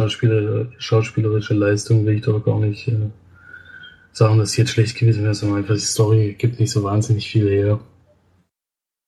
Schauspieler, 0.00 0.70
schauspielerische 0.78 1.54
Leistung 1.54 2.06
will 2.06 2.14
ich 2.14 2.22
doch 2.22 2.44
gar 2.44 2.60
nicht 2.60 2.86
äh, 2.86 3.10
sagen, 4.12 4.38
dass 4.38 4.52
sie 4.52 4.60
jetzt 4.60 4.70
schlecht 4.70 4.96
gewesen 4.96 5.24
wäre, 5.24 5.34
sondern 5.34 5.58
einfach 5.58 5.74
die 5.74 5.80
Story 5.80 6.34
gibt 6.38 6.60
nicht 6.60 6.70
so 6.70 6.84
wahnsinnig 6.84 7.28
viel 7.28 7.48
her. 7.48 7.80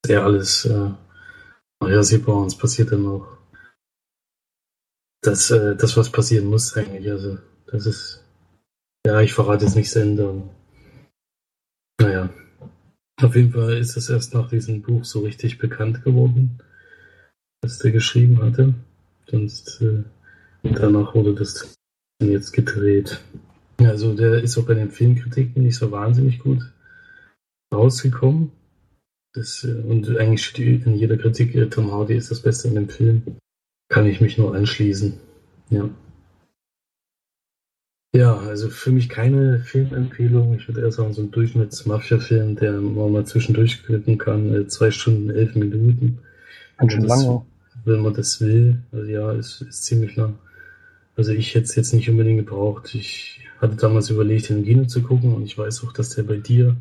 Eher 0.08 0.24
alles 0.24 0.64
äh, 0.64 0.90
vorhersehbar 1.80 2.38
und 2.38 2.46
es 2.46 2.58
passiert 2.58 2.90
dann 2.90 3.06
auch 3.06 3.38
das, 5.22 5.52
äh, 5.52 5.76
das, 5.76 5.96
was 5.96 6.10
passieren 6.10 6.46
muss 6.46 6.76
eigentlich. 6.76 7.08
Also 7.08 7.38
das 7.66 7.86
ist 7.86 8.23
ja, 9.06 9.20
ich 9.20 9.32
verrate 9.32 9.64
jetzt 9.64 9.76
nichts 9.76 9.96
Ende. 9.96 10.42
Naja. 12.00 12.30
Auf 13.22 13.36
jeden 13.36 13.52
Fall 13.52 13.76
ist 13.78 13.96
es 13.96 14.10
erst 14.10 14.34
nach 14.34 14.48
diesem 14.48 14.82
Buch 14.82 15.04
so 15.04 15.20
richtig 15.20 15.58
bekannt 15.58 16.02
geworden, 16.02 16.58
was 17.62 17.78
der 17.78 17.92
geschrieben 17.92 18.42
hatte. 18.42 18.74
Sonst, 19.30 19.80
äh, 19.82 20.02
danach 20.62 21.14
wurde 21.14 21.34
das 21.34 21.76
jetzt 22.20 22.52
gedreht. 22.52 23.20
Also 23.78 24.14
der 24.14 24.42
ist 24.42 24.58
auch 24.58 24.66
bei 24.66 24.74
den 24.74 24.90
Filmkritiken 24.90 25.62
nicht 25.62 25.76
so 25.76 25.90
wahnsinnig 25.90 26.40
gut 26.40 26.72
rausgekommen. 27.72 28.50
Das, 29.32 29.64
äh, 29.64 29.82
und 29.82 30.16
eigentlich 30.18 30.44
steht 30.44 30.86
in 30.86 30.94
jeder 30.94 31.16
Kritik, 31.16 31.54
äh, 31.54 31.68
Tom 31.68 31.92
Hardy 31.92 32.14
ist 32.14 32.30
das 32.30 32.42
Beste 32.42 32.68
in 32.68 32.74
dem 32.74 32.88
Film. 32.88 33.22
Kann 33.88 34.06
ich 34.06 34.20
mich 34.20 34.38
nur 34.38 34.54
anschließen. 34.54 35.18
Ja. 35.70 35.88
Ja, 38.14 38.38
also 38.38 38.70
für 38.70 38.92
mich 38.92 39.08
keine 39.08 39.58
Filmempfehlung. 39.58 40.54
Ich 40.54 40.68
würde 40.68 40.82
eher 40.82 40.92
sagen, 40.92 41.12
so 41.12 41.22
ein 41.22 41.32
Durchschnitts-Mafia-Film, 41.32 42.54
der 42.54 42.80
man 42.80 43.10
mal 43.10 43.26
zwischendurch 43.26 43.84
gucken 43.84 44.18
kann. 44.18 44.54
Äh, 44.54 44.68
zwei 44.68 44.92
Stunden, 44.92 45.30
elf 45.30 45.56
Minuten. 45.56 46.20
Ganz 46.76 46.92
schön 46.92 47.04
lange. 47.04 47.42
Wenn 47.84 48.02
man 48.02 48.14
das 48.14 48.40
will. 48.40 48.80
Also 48.92 49.10
ja, 49.10 49.32
ist, 49.32 49.62
ist 49.62 49.82
ziemlich 49.82 50.14
lang. 50.14 50.38
Also 51.16 51.32
ich 51.32 51.56
hätte 51.56 51.64
es 51.64 51.74
jetzt 51.74 51.92
nicht 51.92 52.08
unbedingt 52.08 52.46
gebraucht. 52.46 52.94
Ich 52.94 53.40
hatte 53.60 53.74
damals 53.74 54.10
überlegt, 54.10 54.48
in 54.48 54.58
den 54.58 54.64
Kino 54.64 54.84
zu 54.84 55.02
gucken 55.02 55.34
und 55.34 55.42
ich 55.42 55.58
weiß 55.58 55.82
auch, 55.82 55.92
dass 55.92 56.10
der 56.10 56.22
bei 56.22 56.36
dir 56.36 56.76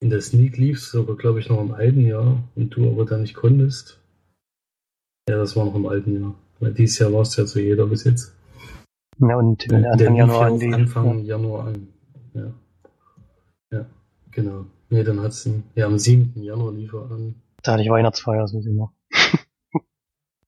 in 0.00 0.10
der 0.10 0.20
Sneak 0.20 0.58
lief, 0.58 0.80
sogar 0.82 1.16
glaube 1.16 1.40
ich 1.40 1.48
noch 1.48 1.60
im 1.60 1.72
alten 1.72 2.04
Jahr 2.06 2.42
und 2.54 2.70
du 2.76 2.90
aber 2.90 3.06
da 3.06 3.16
nicht 3.16 3.34
konntest. 3.34 3.98
Ja, 5.26 5.38
das 5.38 5.56
war 5.56 5.64
noch 5.64 5.74
im 5.74 5.86
alten 5.86 6.20
Jahr. 6.20 6.34
Weil 6.60 6.74
dieses 6.74 6.98
Jahr 6.98 7.14
war 7.14 7.22
es 7.22 7.34
ja 7.36 7.46
so 7.46 7.58
jeder 7.58 7.86
bis 7.86 8.04
jetzt. 8.04 8.34
Ja, 9.28 9.36
und 9.36 9.70
der, 9.70 9.92
Anfang 9.92 10.16
Januar 10.16 10.46
an. 10.46 10.74
Anfang 10.74 11.18
ja. 11.20 11.24
Januar 11.24 11.66
an. 11.66 11.88
Ja. 12.34 12.54
Ja, 13.70 13.86
genau. 14.30 14.66
Nee, 14.90 15.04
dann 15.04 15.20
hat's 15.20 15.46
einen, 15.46 15.64
ja, 15.74 15.86
am 15.86 15.98
7. 15.98 16.42
Januar 16.42 16.72
lief 16.72 16.92
er 16.92 17.10
an. 17.10 17.34
Da 17.62 17.72
hatte 17.72 17.82
ich 17.82 17.90
Weihnachtsfeier, 17.90 18.46
so 18.48 18.60
sehen 18.60 18.76
wir. 18.76 18.92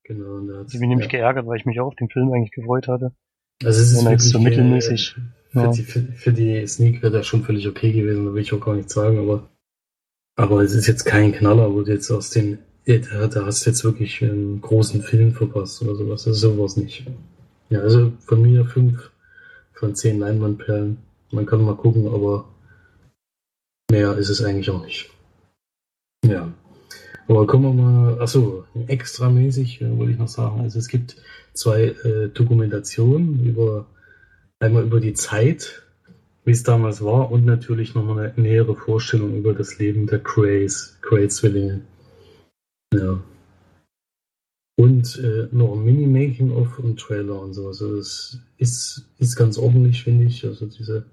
genau, 0.03 0.35
und 0.35 0.47
da 0.47 0.65
Ich 0.67 0.79
bin 0.79 0.89
nämlich 0.89 1.11
ja. 1.11 1.19
geärgert, 1.19 1.47
weil 1.47 1.57
ich 1.57 1.65
mich 1.65 1.79
auch 1.79 1.87
auf 1.87 1.95
den 1.95 2.09
Film 2.09 2.31
eigentlich 2.31 2.51
gefreut 2.51 2.87
hatte. 2.87 3.13
Also 3.63 3.81
es 3.81 3.91
ist 3.91 4.03
wirklich 4.03 4.21
so 4.21 4.39
mittelmäßig. 4.39 5.15
Für, 5.49 5.59
Ja. 5.59 5.71
die, 5.71 5.83
für, 5.83 6.01
für 6.01 6.33
die 6.33 6.67
Sneak 6.67 7.01
wäre 7.01 7.13
das 7.13 7.25
schon 7.25 7.43
völlig 7.43 7.67
okay 7.67 7.93
gewesen, 7.93 8.25
da 8.25 8.33
will 8.33 8.41
ich 8.41 8.53
auch 8.53 8.59
gar 8.59 8.75
nicht 8.75 8.89
sagen, 8.89 9.17
aber 9.19 9.49
aber 10.37 10.61
es 10.61 10.73
ist 10.73 10.87
jetzt 10.87 11.05
kein 11.05 11.31
Knaller, 11.31 11.73
wo 11.73 11.81
du 11.81 11.93
jetzt 11.93 12.11
aus 12.11 12.29
den 12.29 12.59
ja, 12.85 12.99
da, 12.99 13.27
da 13.27 13.45
hast 13.45 13.65
du 13.65 13.69
jetzt 13.69 13.83
wirklich 13.83 14.21
einen 14.21 14.61
großen 14.61 15.01
Film 15.01 15.33
verpasst 15.33 15.81
oder 15.81 15.95
sowas. 15.95 16.27
Also 16.27 16.51
sowas 16.51 16.77
nicht. 16.77 17.05
Ja, 17.69 17.79
also 17.81 18.13
von 18.19 18.41
mir 18.41 18.65
fünf 18.65 19.11
von 19.73 19.95
zehn 19.95 20.19
Leinwandperlen. 20.19 20.97
Man 21.31 21.45
kann 21.45 21.63
mal 21.63 21.75
gucken, 21.75 22.07
aber 22.07 22.45
mehr 23.91 24.17
ist 24.17 24.29
es 24.29 24.43
eigentlich 24.43 24.69
auch 24.69 24.83
nicht. 24.83 25.09
Ja. 26.25 26.51
Aber 27.27 27.47
kommen 27.47 27.75
wir 27.75 27.83
mal, 27.83 28.21
achso, 28.21 28.65
extramäßig 28.87 29.81
äh, 29.81 29.97
wollte 29.97 30.13
ich 30.13 30.19
noch 30.19 30.27
sagen. 30.27 30.61
Also 30.61 30.77
es 30.77 30.87
gibt 30.87 31.17
zwei 31.53 31.85
äh, 31.85 32.29
Dokumentationen 32.29 33.43
über 33.43 33.87
einmal 34.59 34.83
über 34.83 34.99
die 34.99 35.13
Zeit, 35.13 35.83
wie 36.43 36.51
es 36.51 36.63
damals 36.63 37.03
war, 37.03 37.31
und 37.31 37.45
natürlich 37.45 37.95
nochmal 37.95 38.31
eine 38.35 38.41
nähere 38.41 38.75
Vorstellung 38.75 39.35
über 39.35 39.53
das 39.53 39.79
Leben 39.79 40.05
der 40.05 40.19
Craze, 40.19 40.93
Craze-Zwillinge. 41.01 41.81
Ja. 42.93 43.19
Und 44.77 45.17
äh, 45.19 45.47
noch 45.51 45.73
ein 45.73 45.85
Mini-Making-of 45.85 46.79
und 46.79 46.99
Trailer 46.99 47.41
und 47.41 47.53
sowas. 47.53 47.81
Also 47.81 47.97
das 47.97 48.39
ist, 48.57 49.09
ist 49.19 49.35
ganz 49.35 49.57
ordentlich, 49.57 50.03
finde 50.03 50.25
ich. 50.25 50.45
Also 50.45 50.65
diese 50.65 51.05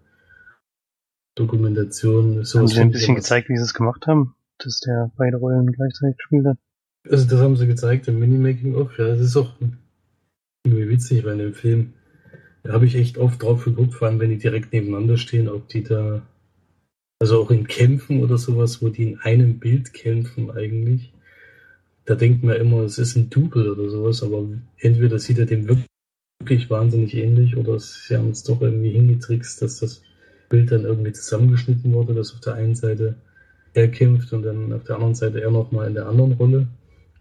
Dokumentation. 1.36 2.44
Haben 2.44 2.68
sie 2.68 2.80
ein 2.80 2.90
bisschen 2.90 3.14
gezeigt, 3.14 3.48
wie 3.48 3.56
sie 3.56 3.62
es 3.62 3.74
gemacht 3.74 4.06
haben? 4.06 4.34
Dass 4.58 4.80
der 4.80 5.12
beide 5.16 5.36
Rollen 5.36 5.70
gleichzeitig 5.70 6.16
gespielt 6.16 6.46
hat? 6.46 6.58
Also 7.08 7.28
das 7.28 7.40
haben 7.40 7.56
sie 7.56 7.66
gezeigt 7.66 8.08
im 8.08 8.18
Mini-Making-of. 8.18 8.98
Ja, 8.98 9.08
das 9.08 9.20
ist 9.20 9.36
auch 9.36 9.52
irgendwie 10.64 10.88
witzig, 10.88 11.24
weil 11.24 11.34
in 11.34 11.38
dem 11.38 11.54
Film 11.54 11.94
da 12.62 12.72
habe 12.72 12.86
ich 12.86 12.94
echt 12.94 13.18
oft 13.18 13.42
drauf 13.42 13.64
geguckt, 13.64 13.94
vor 13.94 14.08
allem 14.08 14.20
wenn 14.20 14.30
die 14.30 14.38
direkt 14.38 14.72
nebeneinander 14.72 15.16
stehen, 15.16 15.48
ob 15.48 15.68
die 15.68 15.82
da, 15.82 16.22
also 17.20 17.42
auch 17.42 17.50
in 17.50 17.66
Kämpfen 17.66 18.22
oder 18.22 18.38
sowas, 18.38 18.82
wo 18.82 18.88
die 18.88 19.12
in 19.12 19.18
einem 19.18 19.58
Bild 19.58 19.92
kämpfen 19.92 20.50
eigentlich, 20.50 21.11
da 22.04 22.14
denkt 22.14 22.42
man 22.42 22.56
immer, 22.56 22.80
es 22.80 22.98
ist 22.98 23.16
ein 23.16 23.30
Double 23.30 23.70
oder 23.70 23.88
sowas, 23.88 24.22
aber 24.22 24.44
entweder 24.78 25.18
sieht 25.18 25.38
er 25.38 25.46
dem 25.46 25.68
wirklich 25.68 26.68
wahnsinnig 26.68 27.14
ähnlich 27.14 27.56
oder 27.56 27.78
sie 27.78 28.16
haben 28.16 28.30
es 28.30 28.42
doch 28.42 28.60
irgendwie 28.60 28.90
hingetrickst, 28.90 29.62
dass 29.62 29.80
das 29.80 30.02
Bild 30.48 30.72
dann 30.72 30.84
irgendwie 30.84 31.12
zusammengeschnitten 31.12 31.92
wurde, 31.92 32.14
dass 32.14 32.34
auf 32.34 32.40
der 32.40 32.54
einen 32.54 32.74
Seite 32.74 33.14
er 33.74 33.88
kämpft 33.88 34.32
und 34.32 34.42
dann 34.42 34.72
auf 34.72 34.84
der 34.84 34.96
anderen 34.96 35.14
Seite 35.14 35.40
er 35.40 35.50
nochmal 35.50 35.88
in 35.88 35.94
der 35.94 36.06
anderen 36.06 36.32
Rolle 36.32 36.66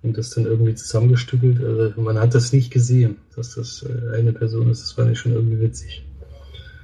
und 0.01 0.17
das 0.17 0.31
dann 0.31 0.45
irgendwie 0.45 0.75
zusammengestückelt. 0.75 1.63
Also 1.63 2.01
man 2.01 2.19
hat 2.19 2.33
das 2.33 2.51
nicht 2.51 2.71
gesehen, 2.71 3.17
dass 3.35 3.55
das 3.55 3.83
äh, 3.83 4.17
eine 4.17 4.33
Person 4.33 4.69
ist. 4.69 4.81
Das 4.81 4.91
fand 4.93 5.11
ich 5.11 5.19
schon 5.19 5.33
irgendwie 5.33 5.61
witzig. 5.61 6.03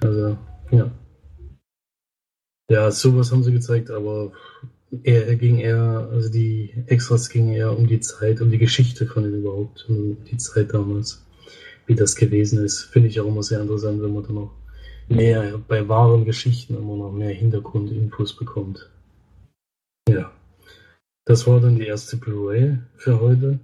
Also, 0.02 0.38
ja. 0.72 0.92
Ja, 2.70 2.92
sowas 2.92 3.32
haben 3.32 3.44
sie 3.44 3.54
gezeigt, 3.54 3.90
aber 3.90 4.34
er, 5.04 5.36
ging 5.36 5.60
eher, 5.60 6.10
also 6.12 6.30
die 6.30 6.74
Extras 6.88 7.30
gingen 7.30 7.54
eher 7.54 7.78
um 7.78 7.88
die 7.88 8.00
Zeit, 8.00 8.42
um 8.42 8.52
die 8.52 8.58
Geschichte 8.58 9.06
von 9.06 9.26
ihm 9.26 9.36
überhaupt, 9.36 9.86
um 9.90 10.18
die 10.26 10.38
Zeit 10.38 10.74
damals, 10.74 11.26
wie 11.86 11.96
das 11.96 12.16
gewesen 12.16 12.64
ist. 12.64 12.84
Finde 12.84 13.10
ich 13.10 13.20
auch 13.20 13.28
immer 13.28 13.44
sehr 13.44 13.62
interessant, 13.62 14.02
wenn 14.02 14.14
man 14.14 14.24
dann 14.24 14.36
noch 14.36 14.52
mehr 15.10 15.58
bei 15.68 15.88
wahren 15.88 16.26
Geschichten 16.26 16.76
immer 16.76 16.96
noch 16.96 17.12
mehr 17.12 17.34
Hintergrundinfos 17.34 18.36
bekommt. 18.36 18.90
Ja. 20.10 20.32
Das 21.26 21.46
war 21.46 21.60
dann 21.60 21.76
die 21.76 21.86
erste 21.86 22.16
Blu-ray 22.16 22.78
für 22.96 23.20
heute. 23.20 23.60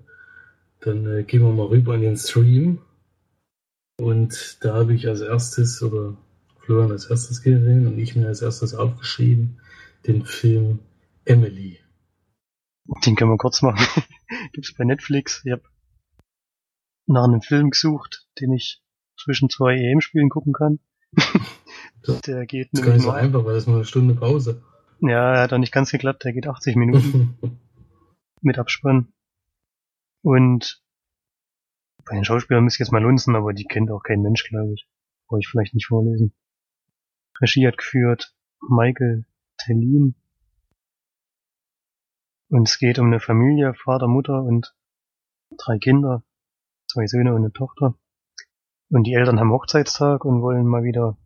Dann 0.81 1.05
äh, 1.07 1.23
gehen 1.23 1.43
wir 1.43 1.51
mal 1.51 1.67
rüber 1.67 1.95
in 1.95 2.01
den 2.01 2.17
Stream. 2.17 2.79
Und 3.97 4.57
da 4.61 4.73
habe 4.73 4.93
ich 4.93 5.07
als 5.07 5.21
erstes, 5.21 5.81
oder 5.81 6.17
Florian 6.59 6.91
als 6.91 7.05
erstes 7.05 7.41
gesehen 7.41 7.87
und 7.87 7.97
ich 7.97 8.15
mir 8.17 8.27
als 8.27 8.41
erstes 8.41 8.75
aufgeschrieben, 8.75 9.61
den 10.05 10.25
Film 10.25 10.79
Emily. 11.25 11.79
Den 13.05 13.15
können 13.15 13.31
wir 13.31 13.37
kurz 13.37 13.61
machen. 13.61 14.03
Gibt's 14.53 14.73
bei 14.73 14.83
Netflix. 14.83 15.41
Ich 15.45 15.51
habe 15.51 15.63
nach 17.05 17.23
einem 17.23 17.41
Film 17.41 17.69
gesucht, 17.69 18.27
den 18.39 18.53
ich 18.53 18.81
zwischen 19.17 19.49
zwei 19.49 19.75
EM-Spielen 19.75 20.29
gucken 20.29 20.53
kann. 20.53 20.79
der 22.25 22.45
geht 22.45 22.69
das 22.71 22.81
ist 22.81 22.85
gar 22.85 22.93
nicht 22.93 23.03
so 23.03 23.11
einfach, 23.11 23.45
weil 23.45 23.53
das 23.53 23.67
nur 23.67 23.77
eine 23.77 23.85
Stunde 23.85 24.15
Pause. 24.15 24.63
Ja, 24.99 25.35
er 25.35 25.41
hat 25.43 25.53
auch 25.53 25.57
nicht 25.57 25.73
ganz 25.73 25.91
geklappt, 25.91 26.23
der 26.23 26.33
geht 26.33 26.47
80 26.47 26.75
Minuten 26.75 27.37
mit 28.41 28.57
Abspann. 28.57 29.13
Und 30.21 30.81
bei 32.05 32.15
den 32.15 32.25
Schauspielern 32.25 32.63
müsste 32.63 32.77
ich 32.77 32.87
jetzt 32.87 32.91
mal 32.91 33.01
lunzen, 33.01 33.35
aber 33.35 33.53
die 33.53 33.65
kennt 33.65 33.91
auch 33.91 34.01
kein 34.01 34.21
Mensch, 34.21 34.43
glaube 34.45 34.73
ich. 34.73 34.87
Brauche 35.27 35.39
ich 35.39 35.47
vielleicht 35.47 35.73
nicht 35.73 35.87
vorlesen. 35.87 36.33
Regie 37.41 37.67
hat 37.67 37.77
geführt 37.77 38.33
Michael 38.61 39.25
Tellin. 39.57 40.15
Und 42.53 42.69
es 42.69 42.77
geht 42.77 42.99
um 42.99 43.07
eine 43.07 43.19
Familie, 43.19 43.73
Vater, 43.73 44.07
Mutter 44.07 44.43
und 44.43 44.75
drei 45.57 45.79
Kinder, 45.79 46.23
zwei 46.85 47.07
Söhne 47.07 47.31
und 47.31 47.37
eine 47.37 47.51
Tochter. 47.51 47.95
Und 48.91 49.07
die 49.07 49.15
Eltern 49.15 49.39
haben 49.39 49.49
Hochzeitstag 49.49 50.23
und 50.23 50.43
wollen 50.43 50.67
mal 50.67 50.83
wieder 50.83 51.17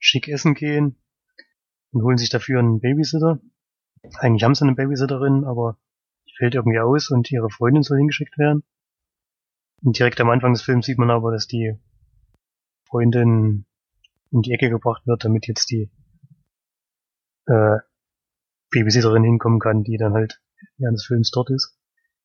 schick 0.00 0.26
essen 0.26 0.54
gehen 0.54 0.96
und 1.92 2.02
holen 2.02 2.18
sich 2.18 2.30
dafür 2.30 2.58
einen 2.58 2.80
Babysitter. 2.80 3.38
Eigentlich 4.18 4.42
haben 4.42 4.56
sie 4.56 4.64
eine 4.64 4.74
Babysitterin, 4.74 5.44
aber 5.44 5.78
die 6.26 6.34
fällt 6.36 6.56
irgendwie 6.56 6.80
aus 6.80 7.10
und 7.10 7.30
ihre 7.30 7.48
Freundin 7.48 7.84
soll 7.84 7.98
hingeschickt 7.98 8.36
werden. 8.36 8.64
Und 9.84 9.96
direkt 9.96 10.20
am 10.20 10.30
Anfang 10.30 10.52
des 10.52 10.62
Films 10.62 10.86
sieht 10.86 10.98
man 10.98 11.12
aber, 11.12 11.30
dass 11.30 11.46
die 11.46 11.78
Freundin 12.88 13.66
in 14.32 14.42
die 14.42 14.50
Ecke 14.50 14.68
gebracht 14.68 15.06
wird, 15.06 15.24
damit 15.24 15.46
jetzt 15.46 15.70
die 15.70 15.92
äh, 17.46 17.76
Babysitterin 18.72 19.22
hinkommen 19.22 19.60
kann, 19.60 19.84
die 19.84 19.96
dann 19.96 20.14
halt 20.14 20.40
während 20.78 20.96
des 20.96 21.06
Films 21.06 21.30
dort 21.30 21.50
ist. 21.50 21.78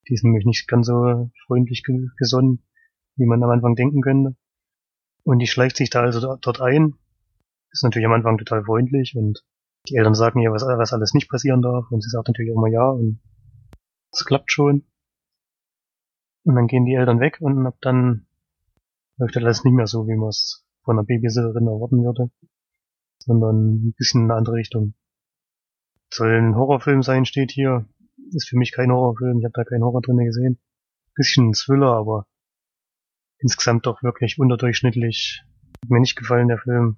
Die 0.07 0.13
ist 0.13 0.23
nämlich 0.23 0.45
nicht 0.45 0.67
ganz 0.67 0.87
so 0.87 1.31
freundlich 1.45 1.83
gesonnen, 2.17 2.63
wie 3.15 3.25
man 3.25 3.43
am 3.43 3.49
Anfang 3.49 3.75
denken 3.75 4.01
könnte. 4.01 4.35
Und 5.23 5.39
die 5.39 5.47
schleicht 5.47 5.77
sich 5.77 5.89
da 5.89 6.01
also 6.01 6.35
dort 6.35 6.61
ein. 6.61 6.95
Ist 7.71 7.83
natürlich 7.83 8.07
am 8.07 8.13
Anfang 8.13 8.37
total 8.37 8.63
freundlich 8.63 9.15
und 9.15 9.43
die 9.87 9.95
Eltern 9.95 10.15
sagen 10.15 10.41
ihr, 10.41 10.51
was, 10.51 10.63
was 10.63 10.93
alles 10.93 11.13
nicht 11.13 11.29
passieren 11.29 11.61
darf 11.61 11.89
und 11.89 12.01
sie 12.01 12.09
sagt 12.09 12.27
natürlich 12.27 12.51
immer 12.51 12.67
ja 12.67 12.89
und 12.89 13.19
es 14.11 14.25
klappt 14.25 14.51
schon. 14.51 14.85
Und 16.43 16.55
dann 16.55 16.67
gehen 16.67 16.85
die 16.85 16.95
Eltern 16.95 17.19
weg 17.19 17.37
und 17.39 17.65
ab 17.65 17.77
dann 17.81 18.27
läuft 19.17 19.37
alles 19.37 19.63
nicht 19.63 19.73
mehr 19.73 19.87
so, 19.87 20.07
wie 20.07 20.15
man 20.15 20.29
es 20.29 20.65
von 20.83 20.97
einer 20.97 21.05
Babysitterin 21.05 21.67
erwarten 21.67 22.03
würde, 22.03 22.31
sondern 23.19 23.75
ein 23.75 23.93
bisschen 23.93 24.23
in 24.23 24.31
eine 24.31 24.39
andere 24.39 24.55
Richtung. 24.55 24.95
Soll 26.11 26.35
ein 26.35 26.55
Horrorfilm 26.55 27.03
sein, 27.03 27.25
steht 27.25 27.51
hier. 27.51 27.85
Ist 28.33 28.49
für 28.49 28.57
mich 28.57 28.71
kein 28.71 28.91
Horrorfilm, 28.91 29.39
ich 29.39 29.45
habe 29.45 29.53
da 29.53 29.63
keinen 29.63 29.83
Horror 29.83 30.01
drin 30.01 30.17
gesehen. 30.17 30.59
Bisschen 31.15 31.53
Thriller, 31.53 31.93
aber 31.93 32.27
insgesamt 33.39 33.85
doch 33.85 34.01
wirklich 34.03 34.39
unterdurchschnittlich. 34.39 35.43
Hat 35.83 35.89
mir 35.89 35.99
nicht 35.99 36.15
gefallen, 36.15 36.47
der 36.47 36.59
Film 36.59 36.97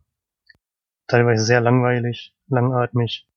teilweise 1.08 1.43
sehr 1.43 1.62
langweilig, 1.62 2.36
langatmig. 2.48 3.28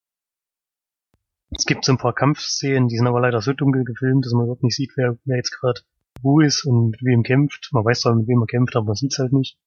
Es 1.51 1.65
gibt 1.65 1.85
so 1.85 1.93
ein 1.93 1.99
paar 1.99 2.15
Kampfszenen, 2.15 2.89
die 2.89 2.97
sind 2.97 3.07
aber 3.07 3.21
leider 3.21 3.41
so 3.41 3.53
dunkel 3.53 3.85
gefilmt, 3.85 4.27
dass 4.27 4.33
man 4.33 4.45
überhaupt 4.45 4.63
nicht 4.65 4.77
sieht, 4.77 4.93
wer, 4.97 5.17
wer 5.25 5.37
jetzt 5.37 5.53
gerade 5.53 5.81
wo 6.23 6.41
ist 6.41 6.65
und 6.65 6.91
mit 6.91 7.03
wem 7.03 7.23
kämpft. 7.23 7.71
Man 7.73 7.85
weiß 7.85 8.01
zwar, 8.01 8.15
mit 8.15 8.27
wem 8.27 8.39
man 8.39 8.49
kämpft, 8.49 8.77
aber 8.77 8.87
man 8.87 8.95
sieht 8.95 9.13
es 9.13 9.19
halt 9.19 9.33
nicht. 9.33 9.59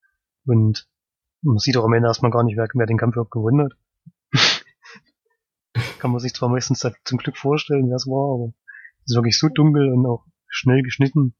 Und 0.45 0.87
man 1.41 1.57
sieht 1.57 1.77
auch 1.77 1.85
am 1.85 1.93
Ende 1.93 2.07
erstmal 2.07 2.31
gar 2.31 2.43
nicht, 2.43 2.57
wer, 2.57 2.67
wer 2.73 2.85
den 2.85 2.97
Kampf 2.97 3.15
überhaupt 3.15 3.31
gewonnen 3.31 3.65
hat. 3.65 3.73
Kann 5.99 6.11
man 6.11 6.19
sich 6.19 6.33
zwar 6.33 6.49
meistens 6.49 6.79
zum 7.03 7.17
Glück 7.17 7.37
vorstellen, 7.37 7.89
wer 7.89 7.97
es 7.97 8.07
war, 8.07 8.33
aber 8.35 8.53
es 9.05 9.11
ist 9.11 9.15
wirklich 9.15 9.37
so 9.37 9.49
dunkel 9.49 9.91
und 9.91 10.05
auch 10.05 10.25
schnell 10.47 10.81
geschnitten, 10.81 11.35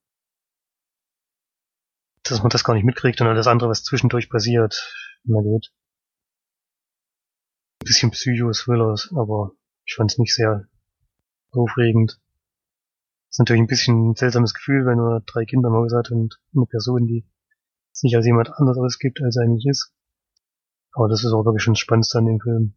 dass 2.23 2.41
man 2.41 2.49
das 2.49 2.63
gar 2.63 2.73
nicht 2.73 2.85
mitkriegt 2.85 3.21
und 3.21 3.27
alles 3.27 3.47
andere, 3.47 3.69
was 3.69 3.83
zwischendurch 3.83 4.29
passiert, 4.29 4.93
na 5.23 5.39
gut 5.41 5.71
bisschen 7.89 8.11
Psycho-Thrillers, 8.11 9.11
aber 9.15 9.53
ich 9.85 9.95
fand 9.95 10.11
es 10.11 10.17
nicht 10.19 10.35
sehr 10.35 10.67
aufregend. 11.51 12.21
Ist 13.29 13.39
natürlich 13.39 13.61
ein 13.61 13.67
bisschen 13.67 14.11
ein 14.11 14.15
seltsames 14.15 14.53
Gefühl, 14.53 14.85
wenn 14.85 14.97
man 14.97 15.23
drei 15.25 15.45
Kinder 15.45 15.69
im 15.69 15.75
Haus 15.75 15.93
hat 15.93 16.11
und 16.11 16.39
eine 16.55 16.65
Person, 16.65 17.07
die 17.07 17.25
sich 17.91 18.15
als 18.15 18.25
jemand 18.25 18.51
anders 18.53 18.77
ausgibt, 18.77 19.21
als 19.21 19.37
er 19.37 19.43
eigentlich 19.43 19.65
ist. 19.67 19.93
Aber 20.93 21.07
das 21.07 21.23
ist 21.23 21.31
auch 21.31 21.45
wirklich 21.45 21.63
schon 21.63 21.73
das 21.73 21.79
Spannendste 21.79 22.19
an 22.19 22.25
dem 22.25 22.39
Film. 22.39 22.75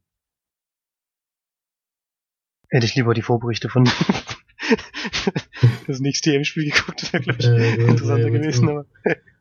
Hätte 2.73 2.87
ich 2.87 2.95
lieber 2.95 3.13
die 3.13 3.21
Vorberichte 3.21 3.69
von 3.69 3.85
das 5.87 6.01
nächste 6.01 6.33
EM-Spiel 6.33 6.71
geguckt, 6.71 7.13
wäre, 7.13 7.23
glaube 7.23 7.39
ich, 7.39 7.47
äh, 7.47 7.83
interessanter 7.83 8.29
ja, 8.29 8.31
gewesen. 8.31 8.67
Aber 8.67 8.87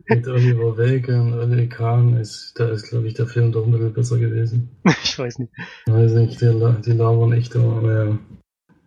mit 0.10 0.28
Oliver 0.28 0.76
Welke 0.76 1.22
und 1.22 1.34
Oliver 1.36 1.66
Kahn 1.68 2.18
ist, 2.18 2.60
da 2.60 2.68
ist, 2.68 2.90
glaube 2.90 3.08
ich, 3.08 3.14
der 3.14 3.28
Film 3.28 3.54
doch 3.54 3.66
ein 3.66 3.72
bisschen 3.72 3.94
besser 3.94 4.18
gewesen. 4.18 4.70
ich 5.04 5.18
weiß 5.18 5.40
nicht. 5.40 5.54
Weiß 5.86 6.12
nicht, 6.12 6.42
die, 6.42 6.76
die 6.86 6.92
labern 6.92 7.32
echt 7.32 7.56
immer, 7.56 7.78
aber 7.78 8.06
ja. 8.06 8.20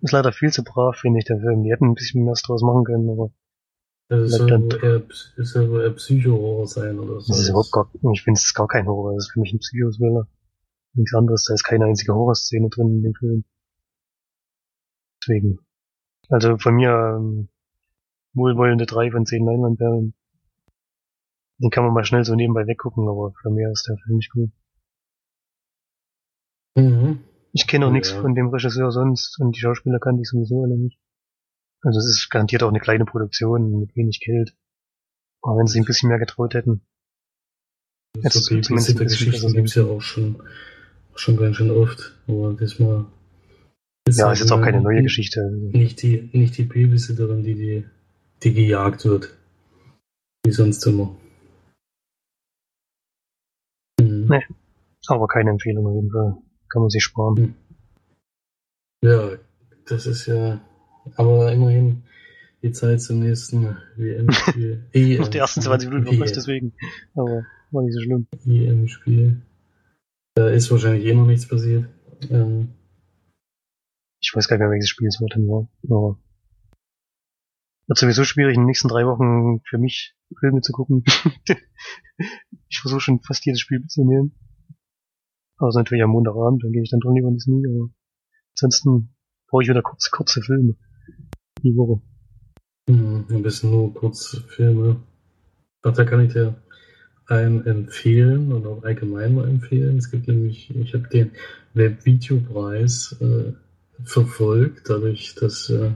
Ist 0.03 0.13
leider 0.13 0.33
viel 0.33 0.53
zu 0.53 0.63
brav, 0.63 0.95
finde 0.95 1.21
ich, 1.21 1.25
der 1.25 1.41
Film. 1.41 1.63
Die 1.63 1.73
hätten 1.73 1.87
ein 1.87 1.95
bisschen 1.95 2.25
mehr 2.25 2.35
draus 2.45 2.61
machen 2.61 2.85
können, 2.85 3.09
aber. 3.09 3.31
Das 4.11 4.33
soll 4.33 4.69
eher, 4.83 5.03
das 5.39 5.51
soll 5.53 5.71
wohl 5.71 5.81
eher 5.81 5.93
Psycho-Horror 5.93 6.67
sein 6.67 6.99
oder 6.99 7.19
so. 7.23 7.33
Das 7.33 7.41
ist 7.41 7.49
überhaupt 7.49 7.73
gar, 7.73 7.91
ich 8.13 8.23
finde 8.23 8.39
es 8.39 8.53
gar 8.53 8.69
kein 8.69 8.87
Horror, 8.87 9.15
das 9.15 9.25
ist 9.25 9.33
für 9.33 9.41
mich 9.41 9.55
ein 9.55 9.61
Psycho-Thriller. 9.61 10.29
Nichts 10.93 11.15
anderes, 11.15 11.45
da 11.49 11.55
ist 11.55 11.65
keine 11.65 11.87
einzige 11.87 12.13
Horrorszene 12.13 12.69
drin 12.69 12.89
in 12.89 13.03
dem 13.03 13.15
Film. 13.15 13.45
Deswegen. 15.25 15.59
Also 16.29 16.59
von 16.59 16.75
mir, 16.75 17.17
ähm, 17.19 17.49
wohlwollende 18.35 18.87
drei 18.87 19.11
von 19.11 19.27
zehn 19.27 19.45
Leinwandperlen. 19.45 20.15
Den 21.59 21.71
kann 21.71 21.85
man 21.85 21.95
mal 21.95 22.05
schnell 22.05 22.25
so 22.25 22.35
nebenbei 22.35 22.67
weggucken, 22.67 23.09
aber 23.09 23.33
für 23.41 23.51
mich 23.51 23.65
ist 23.73 23.89
der 23.89 23.97
Film 24.05 24.17
nicht 24.17 24.33
gut. 24.33 24.51
Mhm. 26.77 27.21
Ich 27.53 27.69
kenne 27.69 27.87
auch 27.87 27.91
ja, 27.91 27.95
nichts 27.95 28.11
von 28.11 28.35
dem 28.35 28.49
Regisseur 28.49 28.91
sonst 28.91 29.39
und 29.39 29.55
die 29.55 29.61
Schauspieler 29.61 30.01
kannte 30.01 30.23
ich 30.23 30.29
sowieso 30.29 30.65
alle 30.65 30.77
nicht. 30.77 30.99
Also 31.83 32.01
es 32.01 32.07
ist 32.07 32.31
garantiert 32.31 32.63
auch 32.65 32.71
eine 32.71 32.81
kleine 32.81 33.05
Produktion 33.05 33.79
mit 33.79 33.95
wenig 33.95 34.21
Geld. 34.21 34.57
Aber 35.43 35.59
wenn 35.59 35.67
sie 35.67 35.79
ein 35.79 35.85
bisschen 35.85 36.09
mehr 36.09 36.19
getraut 36.19 36.55
hätten. 36.55 36.81
Jetzt 38.17 38.35
so 38.35 38.61
zumindest 38.61 38.99
Geschichten 38.99 39.53
gibt's 39.53 39.75
ja 39.75 39.85
auch 39.85 40.01
schon, 40.01 40.43
schon 41.15 41.37
ganz 41.37 41.57
schön 41.57 41.71
oft. 41.71 42.19
Aber 42.27 42.55
diesmal 42.55 43.07
ist 44.07 44.19
ja, 44.19 44.33
ist 44.33 44.41
jetzt 44.41 44.53
auch 44.53 44.63
keine 44.63 44.81
neue 44.81 44.97
nicht, 44.97 45.05
Geschichte. 45.05 45.51
Nicht 45.51 46.03
die, 46.03 46.29
nicht 46.33 46.57
die 46.59 46.65
Babysitterin, 46.65 47.43
die, 47.43 47.55
die, 47.55 47.85
die 48.43 48.53
gejagt 48.53 49.05
wird. 49.05 49.35
Wie 50.45 50.53
sonst 50.53 50.87
immer. 50.87 51.17
Nee. 54.01 54.43
Aber 55.07 55.27
keine 55.27 55.51
Empfehlung 55.51 55.87
auf 55.87 55.95
jeden 55.95 56.11
Fall. 56.11 56.37
Kann 56.69 56.83
man 56.83 56.91
sich 56.91 57.03
sparen. 57.03 57.37
Hm. 57.37 57.55
Ja, 59.05 59.31
das 59.87 60.07
ist 60.07 60.27
ja, 60.27 60.61
aber 61.17 61.53
immerhin 61.53 62.05
die 62.63 62.73
Zeit 62.73 63.03
zum 63.03 63.21
nächsten 63.21 63.77
WM-Spiel. 63.97 65.21
Auf 65.21 65.31
die 65.31 65.39
ersten 65.39 65.61
20 65.61 65.91
Minuten 65.91 66.07
noch 66.07 66.25
nicht 66.25 66.37
deswegen. 66.37 66.73
Aber 67.15 67.45
war 67.71 67.83
nicht 67.83 67.95
so 67.95 68.01
schlimm. 68.01 68.27
EM-Spiel. 68.47 69.43
Da 70.35 70.49
ist 70.49 70.71
wahrscheinlich 70.71 71.05
eh 71.05 71.15
noch 71.15 71.27
nichts 71.27 71.47
passiert. 71.47 71.85
Ähm, 72.31 72.71
ich 74.25 74.35
weiß 74.35 74.49
gar 74.49 74.57
nicht 74.57 74.63
mehr, 74.63 74.71
welches 74.71 74.89
Spiel 74.89 75.09
es 75.09 75.21
war. 75.21 75.69
Aber 75.85 76.19
Wird 77.87 77.99
sowieso 77.99 78.25
schwierig, 78.25 78.55
in 78.55 78.63
den 78.63 78.67
nächsten 78.67 78.89
drei 78.89 79.07
Wochen 79.07 79.61
für 79.69 79.79
mich 79.79 80.17
Filme 80.41 80.63
zu 80.63 80.73
gucken. 80.73 81.05
ich 82.69 82.81
versuche 82.81 83.01
schon 83.01 83.21
fast 83.21 83.45
jedes 83.45 83.61
Spiel 83.61 83.81
mitzunehmen. 83.81 84.35
Also 85.59 85.79
natürlich 85.79 86.03
am 86.03 86.11
Montagabend, 86.11 86.65
dann 86.65 86.73
gehe 86.73 86.83
ich 86.83 86.91
dann 86.91 87.01
drin 87.01 87.17
über 87.17 87.31
Disney, 87.31 87.63
aber 87.67 87.91
ansonsten 88.53 89.15
brauche 89.49 89.63
ich 89.63 89.69
wieder 89.69 89.83
kurze, 89.83 90.11
kurze 90.11 90.43
Filme. 90.43 90.75
Die 91.63 91.77
Woche. 91.77 92.03
Hm, 92.89 93.27
ein 93.31 93.43
bisschen 93.43 93.71
nur 93.71 93.93
kurze 93.93 94.41
Filme. 94.43 95.03
Ach, 95.83 95.93
da 95.93 96.05
kann 96.05 96.21
ich 96.21 96.33
dir 96.33 96.55
einen 97.27 97.65
empfehlen 97.67 98.53
und 98.53 98.67
auch 98.67 98.83
allgemein 98.83 99.35
mal 99.35 99.49
empfehlen. 99.49 99.99
Es 99.99 100.11
gibt 100.11 100.29
nämlich, 100.29 100.75
ich 100.75 100.95
habe 100.95 101.09
den 101.09 101.33
Webvideopreis 101.75 103.17
äh, 103.21 103.53
verfolgt, 104.03 104.89
dadurch, 104.89 105.35
dass 105.35 105.71
äh, 105.71 105.91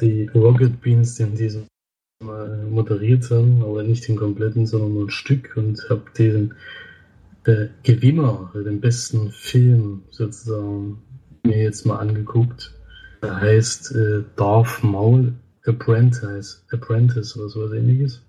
die 0.00 0.26
Rocket 0.34 0.80
Beans 0.80 1.16
den 1.16 1.34
diesem 1.34 1.66
Mal 2.22 2.64
moderiert 2.64 3.30
haben, 3.30 3.62
aber 3.62 3.82
nicht 3.82 4.08
den 4.08 4.16
kompletten, 4.16 4.66
sondern 4.66 4.94
nur 4.94 5.06
ein 5.06 5.10
Stück 5.10 5.56
und 5.56 5.84
habe 5.90 6.04
den 6.16 6.54
äh, 7.44 7.66
Gewinner, 7.82 8.52
den 8.54 8.80
besten 8.80 9.30
Film 9.30 10.02
sozusagen, 10.10 11.02
mir 11.42 11.58
jetzt 11.58 11.84
mal 11.84 11.98
angeguckt. 11.98 12.72
Der 13.22 13.40
heißt 13.40 13.94
äh, 13.94 14.24
Darth 14.36 14.82
Maul 14.82 15.34
Apprentice, 15.66 16.64
Apprentice 16.70 17.36
oder 17.36 17.48
so 17.48 17.64
was 17.64 17.72
ähnliches. 17.72 18.22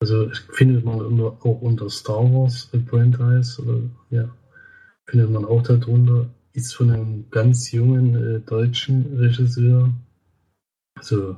Also 0.00 0.30
findet 0.52 0.84
man 0.84 1.00
unter, 1.00 1.36
auch 1.44 1.60
unter 1.62 1.88
Star 1.90 2.22
Wars 2.32 2.68
Apprentice 2.72 3.58
oder 3.60 3.80
ja, 4.10 4.28
findet 5.06 5.30
man 5.30 5.44
auch 5.44 5.62
darunter. 5.62 6.26
Ist 6.56 6.74
von 6.74 6.90
einem 6.90 7.30
ganz 7.30 7.70
jungen 7.70 8.14
äh, 8.16 8.40
deutschen 8.40 9.18
Regisseur, 9.18 9.90
also 10.94 11.36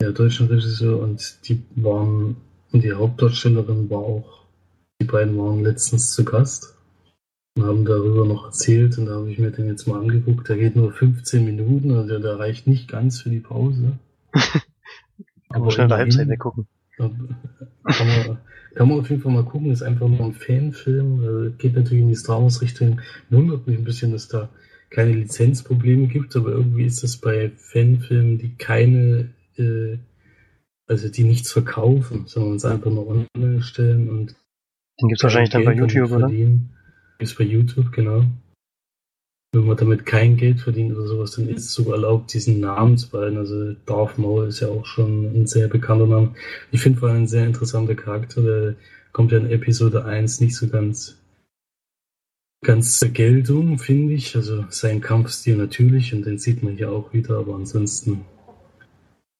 der 0.00 0.10
deutschen 0.10 0.48
Regisseur 0.48 1.00
und 1.00 1.38
die 1.48 1.62
waren 1.76 2.36
und 2.72 2.82
die 2.82 2.92
Hauptdarstellerin 2.92 3.88
war 3.88 3.98
auch, 3.98 4.46
die 5.00 5.06
beiden 5.06 5.38
waren 5.38 5.62
letztens 5.62 6.12
zu 6.12 6.24
Gast 6.24 6.76
und 7.56 7.66
haben 7.66 7.84
darüber 7.84 8.26
noch 8.26 8.46
erzählt 8.46 8.98
und 8.98 9.06
da 9.06 9.14
habe 9.14 9.30
ich 9.30 9.38
mir 9.38 9.52
den 9.52 9.68
jetzt 9.68 9.86
mal 9.86 10.00
angeguckt. 10.00 10.48
Der 10.48 10.56
geht 10.56 10.74
nur 10.74 10.92
15 10.92 11.44
Minuten, 11.44 11.92
also 11.92 12.18
der 12.18 12.36
reicht 12.36 12.66
nicht 12.66 12.88
ganz 12.88 13.22
für 13.22 13.30
die 13.30 13.38
Pause. 13.38 13.96
Kann 14.32 15.62
man 15.62 15.70
schnell 15.70 15.84
in 15.84 15.88
der 15.90 15.98
Halbzeit 15.98 16.28
weggucken. 16.28 16.66
Kann 16.98 18.06
man, 18.06 18.38
kann 18.74 18.88
man 18.88 19.00
auf 19.00 19.08
jeden 19.10 19.22
Fall 19.22 19.32
mal 19.32 19.44
gucken, 19.44 19.70
ist 19.70 19.82
einfach 19.82 20.08
nur 20.08 20.20
ein 20.20 20.34
Fanfilm, 20.34 21.24
also 21.24 21.50
geht 21.56 21.74
natürlich 21.74 22.02
in 22.02 22.08
die 22.08 22.14
Star 22.16 22.42
Wars 22.42 22.60
Richtung. 22.60 23.00
Wundert 23.30 23.66
mich 23.66 23.78
ein 23.78 23.84
bisschen, 23.84 24.12
dass 24.12 24.28
da 24.28 24.48
keine 24.90 25.12
Lizenzprobleme 25.12 26.08
gibt, 26.08 26.34
aber 26.36 26.50
irgendwie 26.50 26.84
ist 26.84 27.02
das 27.02 27.16
bei 27.16 27.50
Fanfilmen, 27.56 28.38
die 28.38 28.54
keine, 28.56 29.30
äh, 29.56 29.98
also 30.86 31.08
die 31.08 31.24
nichts 31.24 31.52
verkaufen, 31.52 32.26
sondern 32.26 32.56
es 32.56 32.64
einfach 32.64 32.90
nur 32.90 33.08
online 33.08 33.62
stellen 33.62 34.08
und 34.08 34.34
den 35.00 35.08
gibt's 35.08 35.22
wahrscheinlich 35.22 35.50
dann 35.50 35.64
bei 35.64 35.74
YouTube, 35.74 36.10
oder? 36.10 36.28
Gibt's 36.28 37.34
bei 37.34 37.44
YouTube, 37.44 37.92
genau 37.92 38.24
wenn 39.52 39.64
man 39.64 39.76
damit 39.76 40.04
kein 40.04 40.36
Geld 40.36 40.60
verdient 40.60 40.96
oder 40.96 41.06
sowas, 41.06 41.32
dann 41.32 41.48
ist 41.48 41.64
es 41.64 41.72
sogar 41.72 41.94
erlaubt, 41.94 42.32
diesen 42.34 42.60
Namen 42.60 42.98
zu 42.98 43.08
behalten. 43.08 43.38
Also 43.38 43.72
Darth 43.86 44.18
Maul 44.18 44.48
ist 44.48 44.60
ja 44.60 44.68
auch 44.68 44.84
schon 44.84 45.24
ein 45.24 45.46
sehr 45.46 45.68
bekannter 45.68 46.06
Name. 46.06 46.34
Ich 46.70 46.82
finde 46.82 47.00
vor 47.00 47.08
allem 47.08 47.22
ein 47.22 47.28
sehr 47.28 47.46
interessanter 47.46 47.94
Charakter, 47.94 48.42
der 48.42 48.74
kommt 49.12 49.32
ja 49.32 49.38
in 49.38 49.50
Episode 49.50 50.04
1 50.04 50.40
nicht 50.40 50.54
so 50.54 50.68
ganz 50.68 51.16
ganz 52.62 52.98
zur 52.98 53.08
Geltung, 53.08 53.78
finde 53.78 54.14
ich. 54.14 54.36
Also 54.36 54.66
sein 54.68 55.00
Kampfstil 55.00 55.56
natürlich 55.56 56.12
und 56.12 56.26
den 56.26 56.38
sieht 56.38 56.62
man 56.62 56.76
hier 56.76 56.92
auch 56.92 57.12
wieder, 57.14 57.38
aber 57.38 57.54
ansonsten 57.54 58.24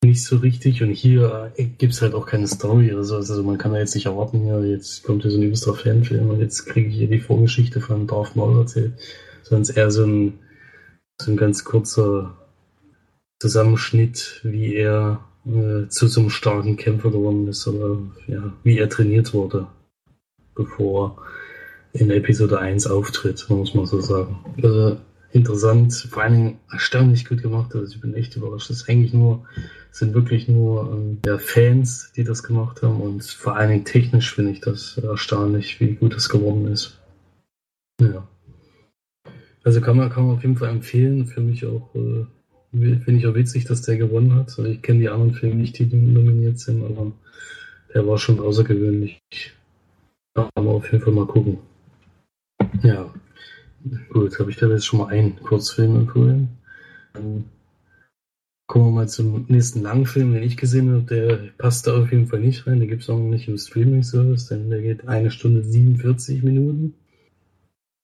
nicht 0.02 0.24
so 0.24 0.36
richtig. 0.36 0.82
Und 0.82 0.92
hier 0.92 1.52
äh, 1.56 1.64
gibt 1.64 1.92
es 1.92 2.00
halt 2.00 2.14
auch 2.14 2.24
keine 2.24 2.46
Story 2.46 2.92
oder 2.92 3.04
so. 3.04 3.16
Also 3.16 3.42
man 3.42 3.58
kann 3.58 3.72
da 3.72 3.78
jetzt 3.78 3.94
nicht 3.94 4.06
erwarten, 4.06 4.46
ja, 4.46 4.60
jetzt 4.62 5.02
kommt 5.02 5.22
hier 5.22 5.30
so 5.32 5.38
ein 5.38 5.42
übelster 5.42 5.74
Fanfilm 5.74 6.30
und 6.30 6.40
jetzt 6.40 6.64
kriege 6.64 6.88
ich 6.88 6.96
hier 6.96 7.08
die 7.08 7.20
Vorgeschichte 7.20 7.80
von 7.80 8.06
Darth 8.06 8.36
Maul 8.36 8.60
erzählt 8.60 8.94
sondern 9.42 9.74
eher 9.74 9.90
so 9.90 10.04
ein, 10.04 10.38
so 11.20 11.30
ein 11.30 11.36
ganz 11.36 11.64
kurzer 11.64 12.36
Zusammenschnitt, 13.40 14.40
wie 14.42 14.74
er 14.74 15.24
äh, 15.46 15.88
zu 15.88 16.08
so 16.08 16.20
einem 16.20 16.30
starken 16.30 16.76
Kämpfer 16.76 17.10
geworden 17.10 17.46
ist 17.48 17.66
oder 17.66 17.98
ja, 18.26 18.52
wie 18.64 18.78
er 18.78 18.88
trainiert 18.88 19.32
wurde, 19.32 19.66
bevor 20.54 21.22
in 21.92 22.10
Episode 22.10 22.58
1 22.58 22.86
auftritt, 22.86 23.46
muss 23.48 23.74
man 23.74 23.86
so 23.86 24.00
sagen. 24.00 24.38
Also 24.62 24.98
interessant, 25.32 25.92
vor 26.10 26.22
allen 26.22 26.32
Dingen 26.32 26.60
erstaunlich 26.70 27.26
gut 27.26 27.42
gemacht. 27.42 27.74
Also 27.74 27.94
ich 27.94 28.00
bin 28.00 28.14
echt 28.14 28.36
überrascht. 28.36 28.70
Das 28.70 28.78
ist 28.78 28.88
eigentlich 28.88 29.12
nur, 29.12 29.46
sind 29.90 30.14
wirklich 30.14 30.48
nur 30.48 30.92
ähm, 30.92 31.18
ja, 31.24 31.38
Fans, 31.38 32.12
die 32.16 32.24
das 32.24 32.42
gemacht 32.42 32.82
haben 32.82 33.00
und 33.00 33.24
vor 33.24 33.56
allen 33.56 33.70
Dingen 33.70 33.84
technisch 33.84 34.34
finde 34.34 34.52
ich 34.52 34.60
das 34.60 34.98
erstaunlich, 34.98 35.80
wie 35.80 35.94
gut 35.94 36.14
das 36.14 36.28
geworden 36.28 36.66
ist. 36.66 36.98
Ja. 38.00 38.26
Also 39.68 39.82
kann 39.82 39.98
man, 39.98 40.08
kann 40.08 40.26
man 40.26 40.36
auf 40.36 40.40
jeden 40.40 40.56
Fall 40.56 40.70
empfehlen. 40.70 41.26
Für 41.26 41.42
mich 41.42 41.66
auch, 41.66 41.94
äh, 41.94 42.24
finde 42.72 43.12
ich 43.12 43.26
auch 43.26 43.34
witzig, 43.34 43.66
dass 43.66 43.82
der 43.82 43.98
gewonnen 43.98 44.34
hat. 44.34 44.48
Also 44.48 44.64
ich 44.64 44.80
kenne 44.80 45.00
die 45.00 45.10
anderen 45.10 45.34
Filme 45.34 45.56
nicht, 45.56 45.78
die 45.78 45.84
nominiert 45.84 46.58
sind, 46.58 46.82
aber 46.82 47.12
der 47.92 48.06
war 48.06 48.16
schon 48.16 48.40
außergewöhnlich. 48.40 49.20
Kann 50.34 50.48
man 50.56 50.68
auf 50.68 50.90
jeden 50.90 51.04
Fall 51.04 51.12
mal 51.12 51.26
gucken. 51.26 51.58
Ja, 52.82 53.12
gut, 54.08 54.38
habe 54.38 54.50
ich 54.50 54.56
da 54.56 54.68
jetzt 54.68 54.86
schon 54.86 55.00
mal 55.00 55.08
einen 55.08 55.36
Kurzfilm 55.36 55.96
empfohlen. 55.96 56.48
Dann 57.12 57.44
kommen 58.68 58.86
wir 58.86 59.00
mal 59.02 59.08
zum 59.10 59.44
nächsten 59.48 59.82
Langfilm, 59.82 60.32
den 60.32 60.44
ich 60.44 60.56
gesehen 60.56 60.90
habe. 60.92 61.02
Der 61.02 61.36
passt 61.58 61.86
da 61.86 62.00
auf 62.00 62.10
jeden 62.10 62.28
Fall 62.28 62.40
nicht 62.40 62.66
rein. 62.66 62.78
Der 62.78 62.88
gibt 62.88 63.02
es 63.02 63.10
auch 63.10 63.18
noch 63.18 63.28
nicht 63.28 63.48
im 63.48 63.58
Streaming-Service, 63.58 64.46
denn 64.46 64.70
der 64.70 64.80
geht 64.80 65.06
eine 65.06 65.30
Stunde 65.30 65.62
47 65.62 66.42
Minuten 66.42 66.94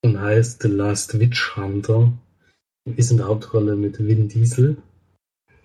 und 0.05 0.21
heißt 0.21 0.63
The 0.63 0.69
Last 0.69 1.19
Witch 1.19 1.57
Hunter. 1.57 2.13
Ist 2.85 3.11
in 3.11 3.17
der 3.17 3.29
Hauptrolle 3.29 3.75
mit 3.75 3.99
Vin 4.07 4.29
Diesel. 4.29 4.77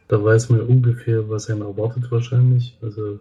Da 0.07 0.23
weiß 0.23 0.49
man 0.49 0.61
ungefähr, 0.61 1.29
was 1.29 1.49
einen 1.49 1.61
erwartet 1.61 2.09
wahrscheinlich. 2.09 2.77
Also 2.81 3.19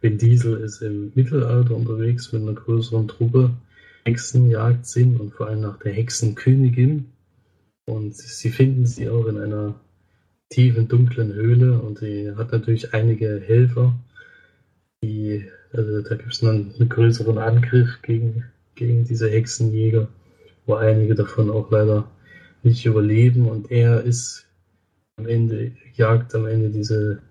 Vin 0.00 0.16
Diesel 0.16 0.56
ist 0.56 0.80
im 0.80 1.12
Mittelalter 1.14 1.76
unterwegs 1.76 2.32
mit 2.32 2.40
einer 2.40 2.54
größeren 2.54 3.08
Truppe. 3.08 3.50
Hexenjagd 4.06 4.86
sind 4.86 5.20
und 5.20 5.34
vor 5.34 5.48
allem 5.48 5.60
nach 5.60 5.78
der 5.80 5.92
Hexenkönigin. 5.92 7.12
Und 7.84 8.16
sie 8.16 8.48
finden 8.48 8.86
sie 8.86 9.10
auch 9.10 9.26
in 9.26 9.36
einer 9.36 9.74
tiefen, 10.48 10.88
dunklen 10.88 11.34
Höhle 11.34 11.78
und 11.78 11.98
sie 11.98 12.32
hat 12.36 12.52
natürlich 12.52 12.94
einige 12.94 13.38
Helfer. 13.38 13.94
Die, 15.02 15.44
also 15.74 16.00
da 16.00 16.14
gibt 16.14 16.32
es 16.32 16.40
dann 16.40 16.72
einen 16.74 16.88
größeren 16.88 17.36
Angriff 17.36 18.00
gegen, 18.00 18.44
gegen 18.74 19.04
diese 19.04 19.28
Hexenjäger 19.28 20.08
wo 20.66 20.74
einige 20.74 21.14
davon 21.14 21.50
auch 21.50 21.70
leider 21.70 22.10
nicht 22.62 22.86
überleben 22.86 23.48
und 23.48 23.70
er 23.70 24.02
ist 24.02 24.46
am 25.16 25.26
Ende, 25.26 25.72
jagt 25.94 26.34
am 26.34 26.46
Ende 26.46 26.70
diese 26.70 27.22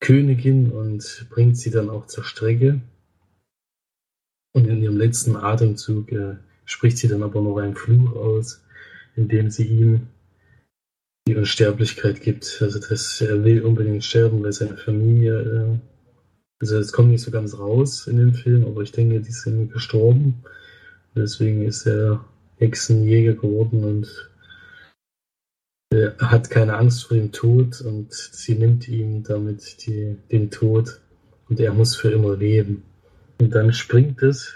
Königin 0.00 0.70
und 0.70 1.26
bringt 1.30 1.56
sie 1.56 1.70
dann 1.70 1.90
auch 1.90 2.06
zur 2.06 2.24
Strecke. 2.24 2.80
Und 4.54 4.66
in 4.66 4.82
ihrem 4.82 4.96
letzten 4.96 5.36
Atemzug 5.36 6.10
äh, 6.12 6.36
spricht 6.64 6.98
sie 6.98 7.08
dann 7.08 7.22
aber 7.22 7.42
noch 7.42 7.58
einen 7.58 7.76
Fluch 7.76 8.14
aus, 8.14 8.62
indem 9.16 9.50
sie 9.50 9.66
ihm 9.66 10.08
die 11.26 11.36
Unsterblichkeit 11.36 12.20
gibt. 12.20 12.58
Also 12.62 12.78
dass 12.78 13.20
er 13.20 13.44
will 13.44 13.62
unbedingt 13.62 14.04
sterben, 14.04 14.42
weil 14.42 14.52
seine 14.52 14.76
Familie, 14.76 15.40
äh, 15.40 15.78
also 16.60 16.78
es 16.78 16.92
kommt 16.92 17.10
nicht 17.10 17.22
so 17.22 17.30
ganz 17.30 17.58
raus 17.58 18.06
in 18.06 18.16
dem 18.16 18.32
Film, 18.32 18.64
aber 18.64 18.82
ich 18.82 18.92
denke, 18.92 19.20
die 19.20 19.32
sind 19.32 19.72
gestorben. 19.72 20.42
Deswegen 21.14 21.62
ist 21.62 21.86
er 21.86 22.24
Hexenjäger 22.58 23.34
geworden 23.34 23.84
und 23.84 24.30
er 25.90 26.16
hat 26.18 26.50
keine 26.50 26.76
Angst 26.76 27.04
vor 27.04 27.16
dem 27.16 27.32
Tod 27.32 27.80
und 27.80 28.12
sie 28.12 28.54
nimmt 28.54 28.88
ihm 28.88 29.22
damit 29.22 29.86
die, 29.86 30.16
den 30.30 30.50
Tod 30.50 31.00
und 31.48 31.60
er 31.60 31.72
muss 31.72 31.96
für 31.96 32.10
immer 32.10 32.36
leben. 32.36 32.82
Und 33.40 33.54
dann 33.54 33.72
springt 33.72 34.22
es 34.22 34.54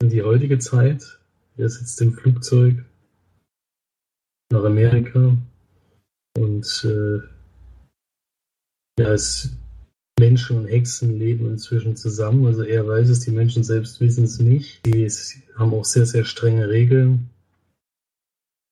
in 0.00 0.08
die 0.08 0.22
heutige 0.22 0.58
Zeit. 0.58 1.18
Er 1.56 1.68
sitzt 1.68 2.00
im 2.00 2.14
Flugzeug 2.14 2.84
nach 4.50 4.64
Amerika 4.64 5.36
und 6.36 6.84
äh, 6.84 7.18
ja, 9.00 9.12
es 9.12 9.50
Menschen 10.18 10.58
und 10.58 10.66
Hexen 10.66 11.18
leben 11.18 11.48
inzwischen 11.50 11.96
zusammen. 11.96 12.46
Also 12.46 12.62
er 12.62 12.86
weiß 12.86 13.08
es, 13.08 13.20
die 13.20 13.30
Menschen 13.30 13.64
selbst 13.64 14.00
wissen 14.00 14.24
es 14.24 14.38
nicht. 14.38 14.84
Die 14.84 15.08
haben 15.56 15.74
auch 15.74 15.84
sehr, 15.84 16.06
sehr 16.06 16.24
strenge 16.24 16.68
Regeln 16.68 17.30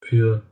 für, 0.02 0.42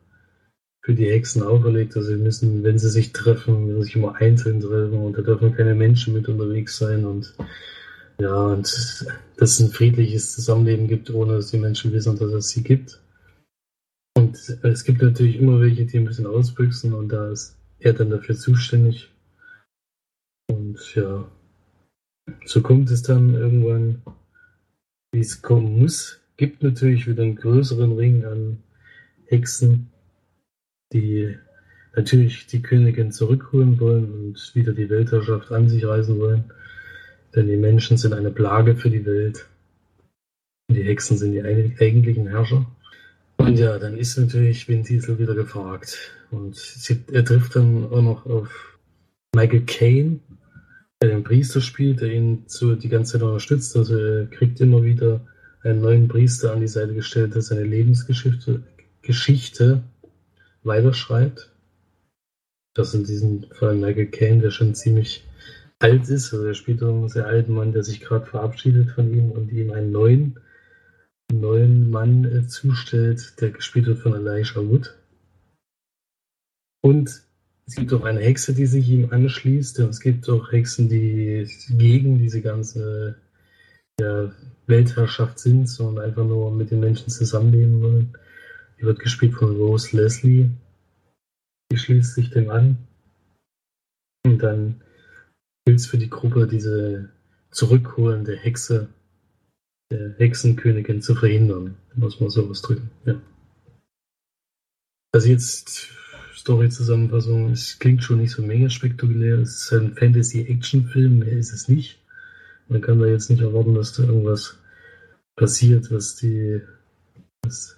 für 0.83 0.95
die 0.95 1.11
Hexen 1.11 1.43
auferlegt. 1.43 1.97
Also 1.97 2.11
sie 2.11 2.23
müssen, 2.23 2.63
wenn 2.63 2.79
sie 2.79 2.91
sich 2.91 3.13
treffen, 3.13 3.67
müssen 3.67 3.83
sich 3.83 3.97
immer 3.97 4.15
einzeln 4.17 4.61
treffen 4.61 4.99
und 4.99 5.19
da 5.19 5.23
dürfen 5.23 5.55
keine 5.55 5.75
Menschen 5.75 6.15
mit 6.15 6.29
unterwegs 6.29 6.79
sein 6.79 7.05
und 7.05 7.35
ja, 8.21 8.33
und 8.33 8.63
dass 9.37 9.51
es 9.51 9.61
ein 9.61 9.71
friedliches 9.71 10.35
Zusammenleben 10.35 10.87
gibt, 10.87 11.11
ohne 11.11 11.35
dass 11.35 11.51
die 11.51 11.59
Menschen 11.59 11.93
wissen, 11.93 12.17
dass 12.17 12.33
es 12.33 12.51
sie 12.51 12.63
gibt. 12.63 13.01
Und 14.17 14.39
es 14.63 14.85
gibt 14.85 15.03
natürlich 15.03 15.37
immer 15.37 15.61
welche, 15.61 15.85
die 15.85 15.99
ein 15.99 16.05
bisschen 16.05 16.27
ausbüchsen 16.27 16.95
und 16.95 17.09
da 17.09 17.33
ist 17.33 17.57
er 17.81 17.93
dann 17.93 18.11
dafür 18.11 18.37
zuständig 18.37 19.11
Und 20.49 20.95
ja, 20.95 21.29
so 22.45 22.63
kommt 22.63 22.91
es 22.91 23.03
dann 23.03 23.35
irgendwann, 23.35 24.03
wie 25.13 25.21
es 25.21 25.43
kommen 25.43 25.79
muss. 25.79 26.21
Gibt 26.37 26.63
natürlich 26.63 27.07
wieder 27.07 27.23
einen 27.23 27.37
größeren 27.37 27.93
Ring 27.93 28.25
an 28.25 28.63
Hexen, 29.27 29.91
die 30.93 31.37
natürlich 31.95 32.47
die 32.47 32.63
Königin 32.63 33.13
zurückholen 33.13 33.79
wollen 33.79 34.13
und 34.13 34.55
wieder 34.55 34.73
die 34.73 34.91
Weltherrschaft 34.91 35.53
an 35.53 35.69
sich 35.69 35.85
reißen 35.85 36.19
wollen. 36.19 36.45
Denn 37.35 37.49
die 37.49 37.57
Menschen 37.57 37.97
sind 37.97 38.13
eine 38.13 38.31
Plage 38.31 38.77
für 38.77 38.91
die 38.91 39.07
Welt. 39.07 39.47
Und 40.69 40.77
die 40.77 40.83
Hexen 40.85 41.17
sind 41.17 41.33
die 41.33 41.43
eigentlichen 41.43 42.29
Herrscher. 42.29 42.67
Und 43.37 43.59
ja, 43.59 43.79
dann 43.79 43.97
ist 43.97 44.17
natürlich 44.17 44.69
Vin 44.69 44.83
Diesel 44.83 45.19
wieder 45.19 45.35
gefragt. 45.35 45.99
Und 46.31 46.57
sie, 46.57 47.01
er 47.13 47.25
trifft 47.25 47.57
dann 47.57 47.85
auch 47.85 48.03
noch 48.03 48.27
auf 48.27 48.79
Michael 49.35 49.63
Caine, 49.63 50.21
den 51.09 51.25
Priester 51.25 51.61
spielt, 51.61 52.01
der 52.01 52.13
ihn 52.13 52.45
so 52.47 52.75
die 52.75 52.89
ganze 52.89 53.13
Zeit 53.13 53.23
unterstützt. 53.23 53.77
Also 53.77 53.97
er 53.97 54.27
kriegt 54.27 54.61
immer 54.61 54.83
wieder 54.83 55.21
einen 55.63 55.81
neuen 55.81 56.09
Priester 56.09 56.53
an 56.53 56.61
die 56.61 56.69
Seite 56.69 56.95
gestellt, 56.95 57.35
der 57.35 57.43
seine 57.43 57.65
Lebensgeschichte 57.65 58.63
Geschichte 59.03 59.83
weiterschreibt. 60.63 61.53
Das 62.75 62.95
in 62.95 63.05
diesem 63.05 63.45
Fall 63.53 63.77
Michael 63.77 64.07
Caine, 64.07 64.41
der 64.41 64.51
schon 64.51 64.75
ziemlich 64.75 65.25
alt 65.79 66.09
ist. 66.09 66.33
Also 66.33 66.47
er 66.47 66.55
spielt 66.55 66.83
einen 66.83 67.09
sehr 67.09 67.27
alten 67.27 67.55
Mann, 67.55 67.73
der 67.73 67.85
sich 67.85 68.01
gerade 68.01 68.27
verabschiedet 68.27 68.91
von 68.91 69.13
ihm 69.13 69.31
und 69.31 69.53
ihm 69.53 69.71
einen 69.73 69.93
neuen 69.93 70.39
neuen 71.33 71.91
Mann 71.91 72.25
äh, 72.25 72.47
zustellt, 72.47 73.41
der 73.41 73.51
gespielt 73.51 73.87
wird 73.87 74.01
von 74.01 74.15
Elijah 74.15 74.67
Wood. 74.67 74.95
Und 76.83 77.24
es 77.67 77.77
gibt 77.77 77.93
auch 77.93 78.05
eine 78.05 78.21
Hexe, 78.21 78.55
die 78.55 78.67
sich 78.67 78.89
ihm 78.89 79.11
anschließt. 79.11 79.81
Und 79.81 79.91
es 79.91 80.01
gibt 80.01 80.29
auch 80.29 80.53
Hexen, 80.53 80.89
die 80.89 81.49
gegen 81.71 82.19
diese 82.19 82.43
ganze 82.43 83.17
ja, 83.99 84.33
Weltherrschaft 84.67 85.39
sind, 85.39 85.69
sondern 85.69 86.05
einfach 86.05 86.25
nur 86.25 86.51
mit 86.51 86.71
den 86.71 86.81
Menschen 86.81 87.09
zusammenleben 87.09 87.81
wollen. 87.81 88.19
Die 88.79 88.83
wird 88.85 88.99
gespielt 88.99 89.35
von 89.35 89.57
Rose 89.57 89.97
Leslie. 89.97 90.51
Die 91.73 91.79
schließt 91.79 92.15
sich 92.15 92.31
dem 92.31 92.51
an. 92.51 92.77
Und 94.27 94.39
dann 94.39 94.83
gilt 95.65 95.81
es 95.81 95.87
für 95.87 95.99
die 95.99 96.11
Gruppe, 96.11 96.47
diese 96.47 97.11
zurückholende 97.51 98.37
Hexe 98.37 98.89
der 99.91 100.15
Hexenkönigin 100.19 101.03
zu 101.03 101.15
verhindern, 101.15 101.77
muss 101.95 102.21
man 102.21 102.31
so 102.31 102.49
ausdrücken. 102.49 102.91
Ja. 103.05 103.21
Also 105.13 105.29
jetzt 105.29 105.89
Story-Zusammenfassung, 106.35 107.51
es 107.51 107.79
klingt 107.79 108.03
schon 108.03 108.19
nicht 108.19 108.33
so 108.33 108.43
mega 108.43 108.69
spektakulär. 108.69 109.39
Es 109.39 109.63
ist 109.63 109.73
ein 109.73 109.95
Fantasy-Action-Film, 109.95 111.21
mehr 111.21 111.33
ist 111.33 111.53
es 111.53 111.69
nicht. 111.69 112.01
Man 112.69 112.81
kann 112.81 112.99
da 112.99 113.07
jetzt 113.07 113.31
nicht 113.31 113.43
erwarten, 113.43 113.75
dass 113.75 113.93
da 113.93 114.05
irgendwas 114.05 114.59
passiert, 115.37 115.91
was 115.91 116.17
die 116.17 116.61
was, 117.45 117.77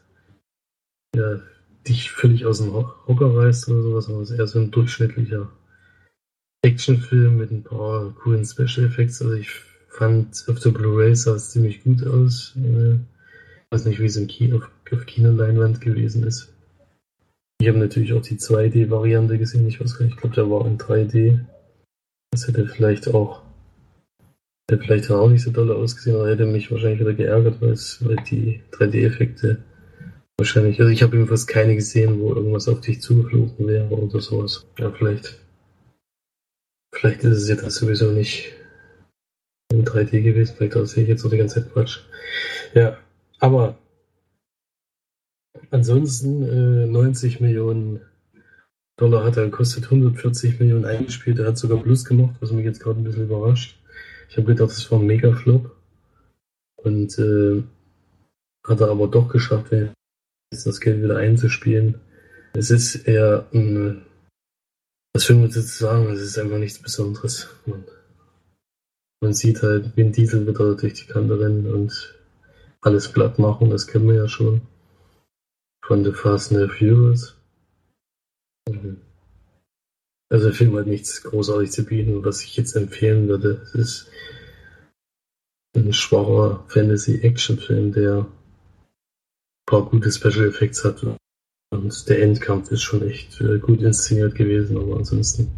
ja, 1.14 1.40
dich 1.86 2.11
völlig 2.11 2.46
aus 2.46 2.59
dem 2.59 2.72
Hocker 2.72 3.36
reißt 3.36 3.68
oder 3.68 3.82
sowas, 3.82 4.09
aber 4.09 4.20
es 4.22 4.30
ist 4.30 4.38
eher 4.38 4.46
so 4.46 4.59
ein 4.61 4.70
durchschnittlicher 4.70 5.50
Actionfilm 6.62 7.36
mit 7.36 7.50
ein 7.50 7.62
paar 7.62 8.12
coolen 8.14 8.44
Special 8.44 8.86
Effects. 8.86 9.22
Also 9.22 9.34
ich 9.34 9.50
fand 9.88 10.44
auf 10.48 10.59
der 10.61 10.70
Blu-ray 10.70 11.14
sah 11.14 11.34
es 11.34 11.50
ziemlich 11.50 11.82
gut 11.84 12.07
aus. 12.07 12.54
Äh, 12.57 12.98
weiß 13.70 13.84
nicht, 13.86 14.00
wie 14.00 14.07
es 14.07 14.16
im 14.16 14.26
Kino, 14.26 14.59
auf, 14.59 14.70
auf 14.92 15.07
Kinoleinwand 15.07 15.80
gewesen 15.80 16.24
ist. 16.24 16.52
Ich 17.59 17.68
habe 17.68 17.78
natürlich 17.78 18.12
auch 18.12 18.22
die 18.22 18.36
2D-Variante 18.36 19.38
gesehen. 19.38 19.66
Ich 19.66 19.80
weiß 19.80 19.96
gar 19.96 20.04
nicht, 20.04 20.14
ich 20.14 20.20
glaube, 20.20 20.36
der 20.36 20.50
war 20.50 20.66
in 20.66 20.78
3D. 20.78 21.40
Das 22.30 22.46
hätte 22.46 22.66
vielleicht 22.66 23.09
auch, 23.09 23.42
hätte 24.70 24.82
vielleicht 24.82 25.11
auch 25.11 25.28
nicht 25.28 25.42
so 25.42 25.50
doll 25.50 25.72
ausgesehen, 25.72 26.16
aber 26.16 26.28
hätte 26.28 26.44
mich 26.44 26.70
wahrscheinlich 26.70 27.00
wieder 27.00 27.14
geärgert, 27.14 27.61
weil, 27.61 27.76
die 28.24 28.61
3D-Effekte 28.72 29.64
wahrscheinlich, 30.38 30.78
also 30.80 30.92
ich 30.92 31.02
habe 31.02 31.16
jedenfalls 31.16 31.46
keine 31.46 31.74
gesehen, 31.74 32.20
wo 32.20 32.34
irgendwas 32.34 32.68
auf 32.68 32.80
dich 32.82 33.00
zugeflogen 33.00 33.66
wäre 33.66 33.88
oder 33.88 34.20
sowas. 34.20 34.66
Ja, 34.78 34.90
vielleicht, 34.90 35.40
vielleicht 36.94 37.24
ist 37.24 37.38
es 37.38 37.48
ja 37.48 37.57
das 37.57 37.76
sowieso 37.76 38.11
nicht 38.11 38.52
in 39.72 39.84
3D 39.84 40.22
gewesen. 40.22 40.54
Vielleicht 40.57 40.74
sehe 40.88 41.04
ich 41.04 41.09
jetzt 41.09 41.22
so 41.22 41.30
die 41.30 41.38
ganze 41.38 41.62
Zeit 41.62 41.72
Quatsch. 41.72 42.00
Ja, 42.74 42.98
aber 43.38 43.78
ansonsten 45.70 46.42
äh, 46.42 46.86
90 46.86 47.40
Millionen 47.40 48.00
Dollar 48.96 49.24
hat 49.24 49.36
er 49.36 49.44
gekostet, 49.44 49.84
140 49.84 50.58
Millionen 50.58 50.84
eingespielt. 50.84 51.38
Er 51.38 51.48
hat 51.48 51.58
sogar 51.58 51.82
Plus 51.82 52.04
gemacht, 52.04 52.36
was 52.40 52.50
mich 52.52 52.64
jetzt 52.64 52.80
gerade 52.80 53.00
ein 53.00 53.04
bisschen 53.04 53.24
überrascht. 53.24 53.78
Ich 54.28 54.36
habe 54.36 54.46
gedacht, 54.46 54.70
das 54.70 54.90
war 54.90 54.98
ein 54.98 55.06
Mega-Flop. 55.06 55.70
Und 56.76 57.18
äh, 57.18 57.62
hat 58.66 58.80
er 58.80 58.88
aber 58.88 59.08
doch 59.08 59.28
geschafft, 59.28 59.72
das 60.50 60.80
Geld 60.80 61.02
wieder 61.02 61.16
einzuspielen. 61.18 61.96
Es 62.54 62.70
ist 62.70 63.06
eher 63.06 63.46
ein, 63.52 64.02
was 65.12 65.28
will 65.28 65.36
man 65.36 65.50
jetzt 65.50 65.78
sagen, 65.78 66.10
es 66.10 66.20
ist 66.20 66.38
einfach 66.38 66.58
nichts 66.58 66.78
Besonderes. 66.78 67.48
Man 67.66 67.84
man 69.20 69.32
sieht 69.32 69.62
halt 69.62 69.96
Vin 69.96 70.12
Diesel 70.12 70.46
wieder 70.46 70.74
durch 70.74 70.92
die 70.92 71.06
Kante 71.06 71.40
rennen 71.40 71.66
und 71.72 72.14
alles 72.82 73.08
platt 73.08 73.38
machen, 73.38 73.70
das 73.70 73.86
kennen 73.86 74.08
wir 74.08 74.14
ja 74.14 74.28
schon. 74.28 74.60
Von 75.87 76.05
The 76.05 76.12
Fast 76.12 76.53
and 76.53 76.61
the 76.61 76.68
Furious. 76.68 77.37
Mhm. 78.68 79.01
Also 80.28 80.47
der 80.47 80.55
Film 80.55 80.76
hat 80.76 80.87
nichts 80.87 81.22
großartig 81.22 81.70
zu 81.70 81.84
bieten, 81.84 82.24
was 82.24 82.43
ich 82.43 82.57
jetzt 82.57 82.74
empfehlen 82.74 83.28
würde. 83.28 83.64
Ist 83.74 84.11
ein 85.76 85.93
schwacher 85.93 86.64
Fantasy-Action-Film, 86.68 87.93
der 87.93 88.18
ein 88.18 88.26
paar 89.66 89.89
gute 89.89 90.11
Special 90.11 90.49
Effects 90.49 90.84
hat. 90.84 91.05
Und 91.70 92.09
der 92.09 92.22
Endkampf 92.22 92.72
ist 92.72 92.82
schon 92.82 93.03
echt 93.09 93.41
äh, 93.41 93.59
gut 93.59 93.82
inszeniert 93.82 94.34
gewesen, 94.34 94.78
aber 94.78 94.97
ansonsten, 94.97 95.51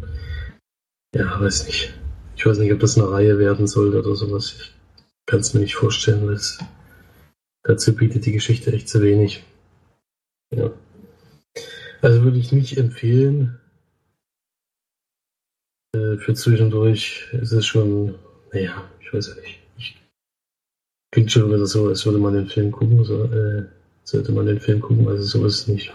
ja, 1.15 1.39
weiß 1.39 1.65
nicht. 1.65 1.93
Ich 2.35 2.45
weiß 2.45 2.59
nicht, 2.59 2.71
ob 2.71 2.79
das 2.79 2.97
eine 2.97 3.09
Reihe 3.09 3.39
werden 3.39 3.67
sollte 3.67 3.99
oder 3.99 4.15
sowas. 4.15 4.53
Ich 4.59 4.73
kann 5.25 5.39
es 5.39 5.53
mir 5.53 5.61
nicht 5.61 5.75
vorstellen, 5.75 6.27
weil 6.27 6.35
es, 6.35 6.59
dazu 7.63 7.95
bietet 7.95 8.25
die 8.25 8.31
Geschichte 8.31 8.71
echt 8.71 8.89
zu 8.89 9.01
wenig. 9.01 9.43
Ja. 10.55 10.71
Also 12.01 12.23
würde 12.23 12.37
ich 12.37 12.51
nicht 12.51 12.77
empfehlen. 12.77 13.59
Äh, 15.95 16.17
für 16.17 16.33
zwischendurch 16.33 17.27
ist 17.33 17.51
es 17.51 17.65
schon, 17.65 18.15
naja, 18.53 18.89
ich 19.01 19.13
weiß 19.13 19.29
ja 19.29 19.41
nicht. 19.41 19.59
Ich, 19.77 20.01
klingt 21.11 21.31
schon 21.31 21.47
wieder 21.47 21.65
so, 21.65 21.87
als 21.87 22.05
würde 22.05 22.19
man 22.19 22.33
den 22.33 22.47
Film 22.47 22.71
gucken, 22.71 23.03
so, 23.03 23.23
äh, 23.25 23.65
sollte 24.03 24.31
man 24.31 24.45
den 24.45 24.59
Film 24.59 24.79
gucken, 24.79 25.07
also 25.07 25.23
sowas 25.23 25.67
nicht. 25.67 25.93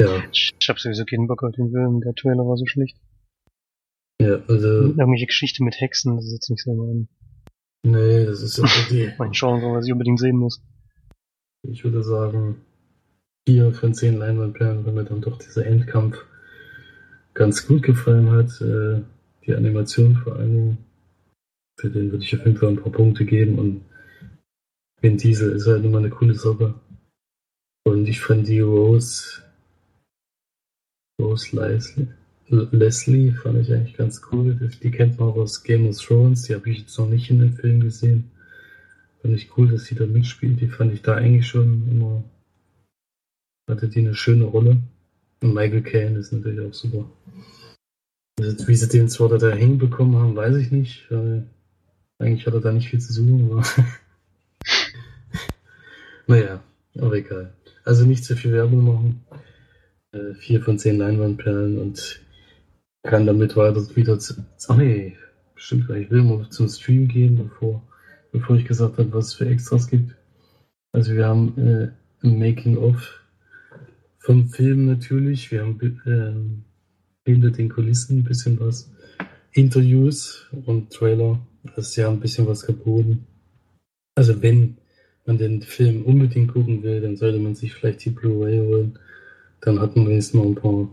Ja. 0.00 0.22
Ich 0.32 0.68
habe 0.68 0.78
sowieso 0.78 1.04
keinen 1.04 1.26
Bock 1.26 1.42
auf 1.42 1.52
den 1.52 1.70
Film, 1.70 2.00
der 2.00 2.14
Trailer 2.14 2.46
war 2.46 2.56
so 2.56 2.66
schlecht. 2.66 2.96
Ja, 4.20 4.40
also. 4.48 4.68
Irgendwelche 4.68 5.26
Geschichte 5.26 5.62
mit 5.62 5.80
Hexen, 5.80 6.16
das 6.16 6.26
ist 6.26 6.32
jetzt 6.32 6.50
nicht 6.50 6.62
so 6.62 6.74
mein. 6.74 7.08
Nee, 7.84 8.26
das 8.26 8.42
ist 8.42 8.58
ja 8.58 8.64
die. 8.90 9.12
mein 9.18 9.30
Genre, 9.32 9.72
was 9.72 9.86
ich 9.86 9.92
unbedingt 9.92 10.18
sehen 10.18 10.36
muss. 10.36 10.60
Ich 11.62 11.84
würde 11.84 12.02
sagen, 12.02 12.60
vier 13.48 13.72
von 13.72 13.94
zehn 13.94 14.18
Leinwandperlen, 14.18 14.84
weil 14.84 14.92
mir 14.92 15.04
dann 15.04 15.22
doch 15.22 15.38
dieser 15.38 15.64
Endkampf 15.64 16.22
ganz 17.32 17.66
gut 17.66 17.82
gefallen 17.82 18.30
hat. 18.30 18.60
Äh, 18.60 19.00
die 19.46 19.54
Animation 19.54 20.16
vor 20.16 20.36
allen 20.36 20.52
Dingen. 20.52 20.78
Für 21.80 21.88
den 21.88 22.12
würde 22.12 22.24
ich 22.24 22.36
auf 22.36 22.44
jeden 22.44 22.58
Fall 22.58 22.68
ein 22.68 22.82
paar 22.82 22.92
Punkte 22.92 23.24
geben 23.24 23.58
und 23.58 23.80
Vin 25.00 25.16
Diesel 25.16 25.52
ist 25.52 25.66
halt 25.66 25.82
immer 25.82 25.96
eine 25.96 26.10
coole 26.10 26.34
Sache. 26.34 26.74
Und 27.84 28.06
ich 28.06 28.20
fand 28.20 28.48
die 28.48 28.60
Rose, 28.60 29.40
Rose 31.18 31.56
Leslie, 31.56 32.08
Leslie 32.48 33.32
fand 33.32 33.60
ich 33.60 33.72
eigentlich 33.72 33.96
ganz 33.96 34.20
cool. 34.30 34.70
Die 34.82 34.90
kennt 34.90 35.18
man 35.18 35.30
auch 35.30 35.36
aus 35.36 35.62
Game 35.62 35.88
of 35.88 35.98
Thrones. 35.98 36.42
Die 36.42 36.54
habe 36.54 36.68
ich 36.68 36.80
jetzt 36.80 36.98
noch 36.98 37.08
nicht 37.08 37.30
in 37.30 37.40
den 37.40 37.54
Film 37.54 37.80
gesehen. 37.80 38.30
Fand 39.22 39.34
ich 39.34 39.56
cool, 39.56 39.68
dass 39.68 39.84
sie 39.86 39.94
da 39.94 40.04
mitspielt. 40.04 40.60
Die 40.60 40.68
fand 40.68 40.92
ich 40.92 41.00
da 41.00 41.14
eigentlich 41.14 41.46
schon 41.46 41.88
immer. 41.90 42.24
Hatte 43.68 43.88
die 43.88 44.00
eine 44.00 44.14
schöne 44.14 44.44
Rolle. 44.44 44.78
Und 45.42 45.54
Michael 45.54 45.82
Caine 45.82 46.18
ist 46.18 46.32
natürlich 46.32 46.60
auch 46.60 46.74
super. 46.74 47.04
Wie 48.38 48.74
sie 48.74 48.88
den 48.88 49.08
zwar 49.08 49.36
da 49.36 49.50
hinbekommen 49.50 50.16
haben, 50.16 50.36
weiß 50.36 50.56
ich 50.56 50.70
nicht. 50.70 51.08
Eigentlich 52.18 52.46
hat 52.46 52.54
er 52.54 52.60
da 52.60 52.72
nicht 52.72 52.88
viel 52.88 53.00
zu 53.00 53.12
suchen. 53.12 53.50
Aber 53.52 53.62
naja, 56.26 56.62
aber 56.98 57.14
egal. 57.14 57.52
Also 57.84 58.04
nicht 58.04 58.24
zu 58.24 58.36
viel 58.36 58.52
Werbung 58.52 58.84
machen. 58.84 59.24
Äh, 60.12 60.34
vier 60.34 60.62
von 60.62 60.78
zehn 60.78 60.98
Leinwandperlen 60.98 61.78
und 61.78 62.20
kann 63.02 63.26
damit 63.26 63.56
weiter 63.56 63.84
wieder 63.94 64.18
zu. 64.18 64.34
Ach 64.68 64.76
nee, 64.76 65.16
bestimmt 65.54 65.86
gar 65.86 65.94
nicht. 65.94 66.06
Ich 66.06 66.10
will 66.10 66.22
mal 66.22 66.48
zum 66.50 66.68
Stream 66.68 67.08
gehen, 67.08 67.36
bevor, 67.36 67.82
bevor 68.32 68.56
ich 68.56 68.64
gesagt 68.64 68.98
habe, 68.98 69.12
was 69.12 69.28
es 69.28 69.34
für 69.34 69.46
Extras 69.46 69.88
gibt. 69.88 70.16
Also 70.92 71.14
wir 71.14 71.26
haben 71.26 71.58
äh, 71.58 72.26
ein 72.26 72.38
Making-of 72.38 73.17
vom 74.28 74.46
Film 74.50 74.84
natürlich. 74.84 75.50
Wir 75.50 75.62
haben 75.62 75.80
äh, 77.24 77.30
hinter 77.30 77.50
den 77.50 77.70
Kulissen 77.70 78.18
ein 78.18 78.24
bisschen 78.24 78.60
was. 78.60 78.92
Interviews 79.52 80.46
und 80.66 80.92
Trailer. 80.92 81.40
Das 81.74 81.88
ist 81.88 81.96
ja 81.96 82.10
ein 82.10 82.20
bisschen 82.20 82.46
was 82.46 82.66
geboten. 82.66 83.26
Also 84.14 84.42
wenn 84.42 84.76
man 85.24 85.38
den 85.38 85.62
Film 85.62 86.02
unbedingt 86.02 86.52
gucken 86.52 86.82
will, 86.82 87.00
dann 87.00 87.16
sollte 87.16 87.38
man 87.38 87.54
sich 87.54 87.72
vielleicht 87.72 88.04
die 88.04 88.10
Blu-ray 88.10 88.58
holen. 88.58 88.98
Dann 89.62 89.80
hat 89.80 89.96
man 89.96 90.10
jetzt 90.10 90.34
noch 90.34 90.44
ein 90.44 90.56
paar 90.56 90.90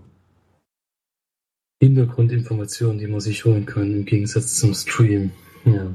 Hintergrundinformationen, 1.83 2.99
die 2.99 3.07
man 3.07 3.19
sich 3.19 3.43
holen 3.43 3.65
kann, 3.65 3.93
im 3.93 4.05
Gegensatz 4.05 4.55
zum 4.55 4.73
Stream. 4.73 5.31
Ja. 5.65 5.93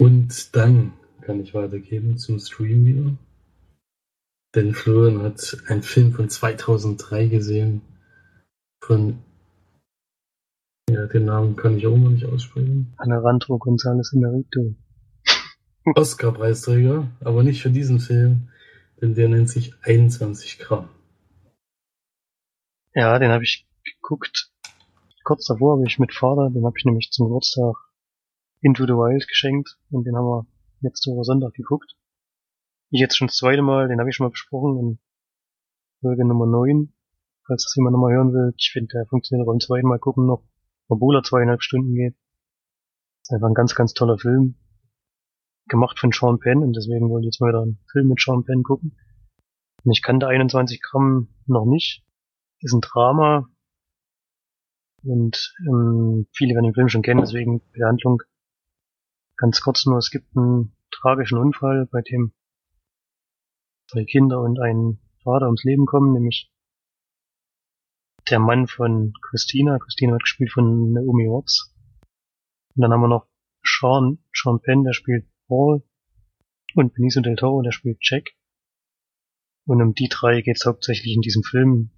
Und 0.00 0.56
dann 0.56 0.94
kann 1.20 1.40
ich 1.40 1.54
weitergeben 1.54 2.18
zum 2.18 2.40
Stream 2.40 2.84
wieder. 2.84 3.16
Denn 4.54 4.74
Florian 4.74 5.22
hat 5.22 5.56
einen 5.68 5.82
Film 5.82 6.12
von 6.12 6.28
2003 6.28 7.26
gesehen. 7.28 7.82
Von. 8.82 9.22
Ja, 10.90 11.06
den 11.06 11.26
Namen 11.26 11.54
kann 11.54 11.76
ich 11.76 11.86
auch 11.86 11.96
noch 11.96 12.10
nicht 12.10 12.26
aussprechen. 12.26 12.92
Alejandro 12.96 13.56
González 13.56 14.12
Iñárritu. 14.12 14.74
Oscar-Preisträger, 15.94 17.06
aber 17.20 17.42
nicht 17.42 17.62
für 17.62 17.70
diesen 17.70 18.00
Film, 18.00 18.50
denn 19.00 19.14
der 19.14 19.28
nennt 19.28 19.48
sich 19.48 19.72
21 19.82 20.58
Gramm. 20.58 20.88
Ja, 22.94 23.18
den 23.18 23.30
habe 23.30 23.44
ich 23.44 23.66
geguckt. 23.84 24.50
Kurz 25.24 25.46
davor 25.46 25.76
habe 25.76 25.86
ich 25.86 25.98
mit 25.98 26.12
Vater, 26.12 26.50
den 26.50 26.64
habe 26.64 26.76
ich 26.76 26.84
nämlich 26.84 27.10
zum 27.12 27.26
Geburtstag 27.26 27.76
Into 28.62 28.84
the 28.84 28.92
Wild 28.92 29.26
geschenkt 29.28 29.78
und 29.90 30.04
den 30.04 30.16
haben 30.16 30.26
wir 30.26 30.46
letzte 30.80 31.10
Woche 31.12 31.24
Sonntag 31.24 31.54
geguckt. 31.54 31.96
Ich 32.90 33.00
jetzt 33.00 33.16
schon 33.16 33.28
das 33.28 33.36
zweite 33.36 33.62
Mal, 33.62 33.86
den 33.86 34.00
habe 34.00 34.10
ich 34.10 34.16
schon 34.16 34.26
mal 34.26 34.30
besprochen 34.30 34.78
in 34.78 34.98
Folge 36.00 36.26
Nummer 36.26 36.46
9. 36.46 36.92
Falls 37.46 37.62
das 37.64 37.74
jemand 37.76 37.94
nochmal 37.94 38.14
hören 38.14 38.32
will, 38.32 38.52
ich 38.56 38.70
finde, 38.72 38.88
der 38.92 39.06
funktioniert 39.06 39.46
beim 39.46 39.60
zweiten 39.60 39.86
Mal 39.86 40.00
gucken 40.00 40.26
noch, 40.26 40.42
obwohl 40.88 41.16
er 41.16 41.22
zweieinhalb 41.22 41.62
Stunden 41.62 41.94
geht. 41.94 42.16
Ist 43.22 43.32
einfach 43.32 43.46
ein 43.46 43.54
ganz, 43.54 43.76
ganz 43.76 43.94
toller 43.94 44.18
Film. 44.18 44.56
Gemacht 45.68 46.00
von 46.00 46.10
Sean 46.10 46.40
Penn 46.40 46.64
und 46.64 46.74
deswegen 46.74 47.10
wollte 47.10 47.26
ich 47.26 47.34
jetzt 47.34 47.40
mal 47.40 47.50
wieder 47.50 47.62
einen 47.62 47.78
Film 47.92 48.08
mit 48.08 48.20
Sean 48.20 48.44
Penn 48.44 48.64
gucken. 48.64 48.98
Und 49.84 49.92
ich 49.92 50.02
kannte 50.02 50.26
21 50.26 50.82
Gramm 50.82 51.28
noch 51.46 51.66
nicht. 51.66 52.04
Ist 52.60 52.74
ein 52.74 52.80
Drama. 52.80 53.48
Und 55.04 55.54
ähm, 55.60 56.26
viele 56.32 56.54
werden 56.54 56.64
den 56.64 56.74
Film 56.74 56.88
schon 56.88 57.02
kennen, 57.02 57.20
deswegen 57.20 57.62
Behandlung 57.70 58.22
ganz 59.36 59.60
kurz 59.60 59.86
nur, 59.86 59.96
es 59.96 60.10
gibt 60.10 60.36
einen 60.36 60.76
tragischen 60.90 61.38
Unfall, 61.38 61.86
bei 61.90 62.02
dem 62.02 62.32
zwei 63.90 64.04
Kinder 64.04 64.40
und 64.40 64.60
ein 64.60 64.98
Vater 65.22 65.46
ums 65.46 65.64
Leben 65.64 65.86
kommen, 65.86 66.12
nämlich 66.12 66.50
der 68.30 68.38
Mann 68.38 68.66
von 68.66 69.12
Christina. 69.22 69.78
Christina 69.78 70.12
wird 70.12 70.22
gespielt 70.22 70.52
von 70.52 70.92
Naomi 70.92 71.24
Watts. 71.24 71.74
Und 72.76 72.82
dann 72.82 72.92
haben 72.92 73.00
wir 73.00 73.08
noch 73.08 73.26
Sean, 73.64 74.18
Sean 74.32 74.60
Penn, 74.60 74.84
der 74.84 74.92
spielt 74.92 75.26
Paul. 75.48 75.82
Und 76.74 76.94
Benicio 76.94 77.20
del 77.20 77.34
Toro, 77.34 77.62
der 77.62 77.72
spielt 77.72 77.98
Jack. 78.00 78.30
Und 79.66 79.82
um 79.82 79.94
die 79.94 80.08
drei 80.08 80.40
geht 80.40 80.56
es 80.56 80.66
hauptsächlich 80.66 81.14
in 81.14 81.20
diesem 81.20 81.42
Film. 81.42 81.90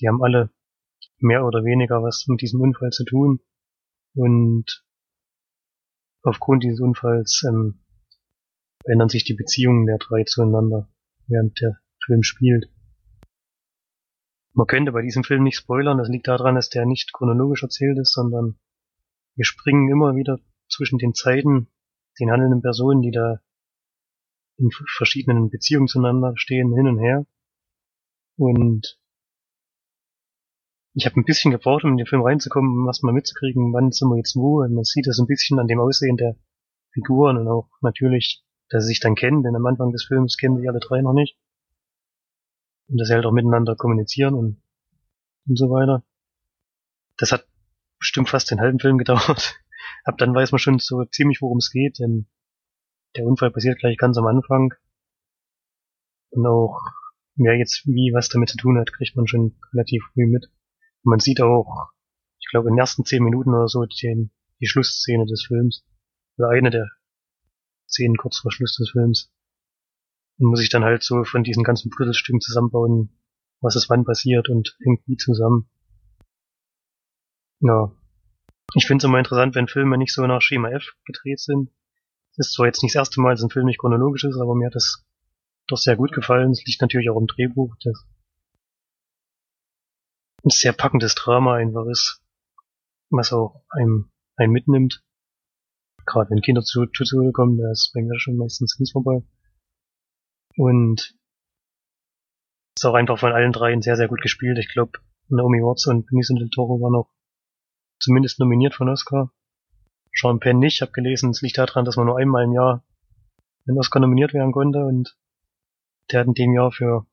Die 0.00 0.08
haben 0.08 0.22
alle 0.22 0.50
mehr 1.18 1.44
oder 1.44 1.64
weniger 1.64 2.02
was 2.02 2.24
mit 2.26 2.40
diesem 2.40 2.60
Unfall 2.60 2.90
zu 2.90 3.04
tun. 3.04 3.40
Und 4.14 4.84
aufgrund 6.22 6.64
dieses 6.64 6.80
Unfalls 6.80 7.44
ähm, 7.46 7.84
ändern 8.84 9.10
sich 9.10 9.24
die 9.24 9.34
Beziehungen 9.34 9.86
der 9.86 9.98
drei 9.98 10.24
zueinander, 10.24 10.88
während 11.26 11.60
der 11.60 11.78
Film 12.04 12.22
spielt. 12.22 12.66
Man 14.52 14.66
könnte 14.66 14.92
bei 14.92 15.02
diesem 15.02 15.24
Film 15.24 15.42
nicht 15.42 15.56
spoilern, 15.56 15.98
das 15.98 16.08
liegt 16.08 16.28
daran, 16.28 16.54
dass 16.54 16.70
der 16.70 16.86
nicht 16.86 17.12
chronologisch 17.12 17.62
erzählt 17.62 17.98
ist, 17.98 18.12
sondern 18.12 18.58
wir 19.34 19.44
springen 19.44 19.90
immer 19.90 20.14
wieder 20.14 20.38
zwischen 20.68 20.98
den 20.98 21.14
Zeiten, 21.14 21.68
den 22.20 22.30
handelnden 22.30 22.62
Personen, 22.62 23.02
die 23.02 23.10
da 23.10 23.40
in 24.56 24.70
verschiedenen 24.70 25.50
Beziehungen 25.50 25.88
zueinander 25.88 26.34
stehen, 26.36 26.72
hin 26.74 26.86
und 26.86 26.98
her. 26.98 27.26
Und 28.36 29.00
ich 30.94 31.06
habe 31.06 31.18
ein 31.18 31.24
bisschen 31.24 31.50
gebraucht, 31.50 31.82
um 31.82 31.90
in 31.90 31.96
den 31.96 32.06
Film 32.06 32.22
reinzukommen, 32.22 32.70
um 32.70 32.86
was 32.86 33.02
mal 33.02 33.12
mitzukriegen, 33.12 33.72
wann 33.72 33.90
sind 33.90 34.08
wir 34.08 34.16
jetzt 34.16 34.36
wo. 34.36 34.62
Und 34.62 34.74
man 34.74 34.84
sieht 34.84 35.08
das 35.08 35.18
ein 35.18 35.26
bisschen 35.26 35.58
an 35.58 35.66
dem 35.66 35.80
Aussehen 35.80 36.16
der 36.16 36.36
Figuren 36.92 37.36
und 37.36 37.48
auch 37.48 37.68
natürlich, 37.80 38.43
dass 38.68 38.84
sie 38.84 38.88
sich 38.88 39.00
dann 39.00 39.14
kennen, 39.14 39.42
denn 39.42 39.56
am 39.56 39.66
Anfang 39.66 39.92
des 39.92 40.04
Films 40.04 40.36
kennen 40.36 40.58
sie 40.58 40.68
alle 40.68 40.80
drei 40.80 41.00
noch 41.02 41.12
nicht. 41.12 41.38
Und 42.88 42.98
dass 42.98 43.08
sie 43.08 43.14
halt 43.14 43.26
auch 43.26 43.32
miteinander 43.32 43.76
kommunizieren 43.76 44.34
und, 44.34 44.62
und 45.46 45.58
so 45.58 45.70
weiter. 45.70 46.04
Das 47.16 47.32
hat 47.32 47.46
bestimmt 47.98 48.28
fast 48.28 48.50
den 48.50 48.60
halben 48.60 48.80
Film 48.80 48.98
gedauert. 49.04 49.60
Ab 50.04 50.18
dann 50.18 50.34
weiß 50.34 50.52
man 50.52 50.58
schon 50.58 50.78
so 50.78 51.04
ziemlich, 51.04 51.40
worum 51.40 51.58
es 51.58 51.70
geht, 51.70 51.98
denn 51.98 52.26
der 53.16 53.24
Unfall 53.24 53.50
passiert 53.50 53.78
gleich 53.78 53.96
ganz 53.96 54.18
am 54.18 54.26
Anfang. 54.26 54.74
Und 56.30 56.46
auch, 56.46 56.80
wer 57.36 57.56
jetzt 57.56 57.86
wie 57.86 58.12
was 58.12 58.28
damit 58.28 58.48
zu 58.48 58.56
tun 58.56 58.78
hat, 58.78 58.92
kriegt 58.92 59.16
man 59.16 59.26
schon 59.26 59.56
relativ 59.72 60.04
früh 60.12 60.26
mit. 60.26 60.46
Und 61.04 61.10
man 61.10 61.20
sieht 61.20 61.40
auch, 61.40 61.90
ich 62.40 62.48
glaube, 62.50 62.68
in 62.68 62.74
den 62.74 62.80
ersten 62.80 63.04
zehn 63.04 63.22
Minuten 63.22 63.54
oder 63.54 63.68
so 63.68 63.84
die, 63.84 64.30
die 64.60 64.66
Schlussszene 64.66 65.26
des 65.26 65.44
Films. 65.46 65.86
Oder 66.36 66.48
eine 66.50 66.70
der 66.70 66.90
Szenen 67.94 68.16
kurz 68.16 68.38
vor 68.38 68.52
Schluss 68.52 68.74
des 68.76 68.90
Films. 68.90 69.30
Und 70.38 70.48
muss 70.48 70.62
ich 70.62 70.68
dann 70.68 70.84
halt 70.84 71.02
so 71.02 71.24
von 71.24 71.44
diesen 71.44 71.62
ganzen 71.62 71.90
Puzzlestücken 71.90 72.40
zusammenbauen, 72.40 73.16
was 73.60 73.76
ist 73.76 73.88
wann 73.88 74.04
passiert 74.04 74.48
und 74.48 74.76
hängt 74.82 75.06
wie 75.06 75.16
zusammen. 75.16 75.68
Ja. 77.60 77.92
Ich 78.74 78.86
finde 78.86 79.02
es 79.02 79.08
immer 79.08 79.18
interessant, 79.18 79.54
wenn 79.54 79.68
Filme 79.68 79.96
nicht 79.96 80.12
so 80.12 80.26
nach 80.26 80.42
Schema 80.42 80.70
F 80.70 80.96
gedreht 81.06 81.38
sind. 81.38 81.70
Es 82.32 82.48
ist 82.48 82.54
zwar 82.54 82.66
jetzt 82.66 82.82
nicht 82.82 82.94
das 82.94 83.00
erste 83.00 83.20
Mal, 83.20 83.34
dass 83.34 83.42
ein 83.42 83.50
Film 83.50 83.66
nicht 83.66 83.78
chronologisch 83.78 84.24
ist, 84.24 84.38
aber 84.38 84.54
mir 84.54 84.66
hat 84.66 84.74
das 84.74 85.04
doch 85.68 85.78
sehr 85.78 85.96
gut 85.96 86.12
gefallen. 86.12 86.50
Es 86.50 86.64
liegt 86.64 86.80
natürlich 86.80 87.08
auch 87.10 87.20
im 87.20 87.28
Drehbuch. 87.28 87.74
Das 87.84 88.04
ein 90.44 90.50
sehr 90.50 90.72
packendes 90.72 91.14
Drama 91.14 91.54
einfach 91.54 91.86
ist, 91.86 92.22
was 93.10 93.32
auch 93.32 93.62
einem, 93.70 94.10
einen 94.36 94.52
mitnimmt. 94.52 95.02
Gerade 96.06 96.30
wenn 96.30 96.42
Kinder 96.42 96.62
zu 96.62 96.86
Tode 96.86 97.32
kommen, 97.32 97.56
da 97.58 97.70
ist 97.70 97.92
bei 97.94 98.02
mir 98.02 98.18
schon 98.18 98.36
meistens 98.36 98.76
ganz 98.76 98.92
vorbei. 98.92 99.22
Und 100.56 101.14
ist 102.76 102.84
auch 102.84 102.94
einfach 102.94 103.18
von 103.18 103.32
allen 103.32 103.52
dreien 103.52 103.82
sehr, 103.82 103.96
sehr 103.96 104.08
gut 104.08 104.20
gespielt. 104.20 104.58
Ich 104.58 104.72
glaube, 104.72 104.98
Naomi 105.28 105.58
Watts 105.60 105.86
und 105.86 106.06
Benicio 106.06 106.36
del 106.36 106.50
Toro 106.50 106.80
waren 106.80 106.96
auch 106.96 107.10
zumindest 107.98 108.38
nominiert 108.38 108.74
von 108.74 108.88
Oscar. 108.88 109.32
Sean 110.12 110.40
Penn 110.40 110.58
nicht. 110.58 110.74
Ich 110.74 110.82
habe 110.82 110.92
gelesen, 110.92 111.30
es 111.30 111.42
liegt 111.42 111.58
daran, 111.58 111.84
dass 111.84 111.96
man 111.96 112.06
nur 112.06 112.18
einmal 112.18 112.44
im 112.44 112.52
Jahr 112.52 112.84
einen 113.66 113.78
Oscar 113.78 114.00
nominiert 114.00 114.34
werden 114.34 114.52
konnte 114.52 114.84
und 114.84 115.16
der 116.10 116.20
hat 116.20 116.26
in 116.26 116.34
dem 116.34 116.52
Jahr 116.52 116.70
für 116.70 117.06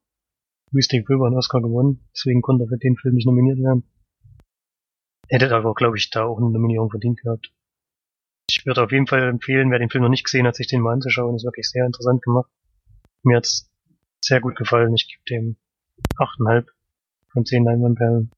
Mystic 0.72 1.10
River 1.10 1.28
einen 1.28 1.38
Oscar 1.38 1.62
gewonnen, 1.62 2.08
deswegen 2.14 2.42
konnte 2.42 2.66
er 2.66 2.68
für 2.68 2.78
den 2.78 2.98
Film 2.98 3.16
nicht 3.16 3.26
nominiert 3.26 3.60
werden. 3.60 3.84
Hätte 5.28 5.54
aber, 5.56 5.74
glaube 5.74 5.98
ich, 5.98 6.10
da 6.10 6.26
auch 6.26 6.38
eine 6.38 6.50
Nominierung 6.50 6.90
verdient 6.90 7.22
gehabt. 7.22 7.54
Ich 8.52 8.66
würde 8.66 8.84
auf 8.84 8.92
jeden 8.92 9.08
Fall 9.08 9.24
empfehlen, 9.30 9.72
wer 9.72 9.80
den 9.80 9.90
Film 9.90 10.04
noch 10.04 10.10
nicht 10.10 10.26
gesehen 10.26 10.46
hat, 10.46 10.56
sich 10.56 10.68
den 10.68 10.82
mal 10.82 10.92
anzuschauen. 10.92 11.36
Ist 11.36 11.46
wirklich 11.46 11.70
sehr 11.70 11.86
interessant 11.86 12.22
gemacht. 12.22 12.50
Mir 13.24 13.38
hat's 13.38 13.72
sehr 14.24 14.42
gut 14.42 14.58
gefallen. 14.58 14.94
Ich 14.94 15.08
gebe 15.08 15.24
dem 15.30 15.56
8,5 16.18 16.68
von 17.32 17.46
10 17.46 17.64
Leinwandperlen. 17.64 18.32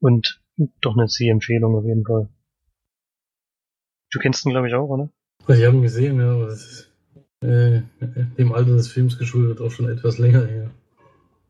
Und 0.00 0.40
doch 0.80 0.96
eine 0.96 1.08
Sehempfehlung 1.08 1.74
auf 1.74 1.84
jeden 1.84 2.04
Fall. 2.04 2.28
Du 4.12 4.20
kennst 4.20 4.46
ihn, 4.46 4.50
glaube 4.50 4.68
ich, 4.68 4.74
auch, 4.74 4.88
oder? 4.88 5.10
Ich 5.48 5.64
habe 5.64 5.76
ihn 5.76 5.82
gesehen, 5.82 6.20
ja, 6.20 6.32
aber 6.32 6.46
das 6.46 6.64
ist 6.64 6.92
äh, 7.40 7.82
dem 8.38 8.52
Alter 8.52 8.76
des 8.76 8.88
Films 8.88 9.18
geschuldet 9.18 9.60
auch 9.60 9.70
schon 9.70 9.88
etwas 9.88 10.18
länger 10.18 10.46
her. 10.46 10.70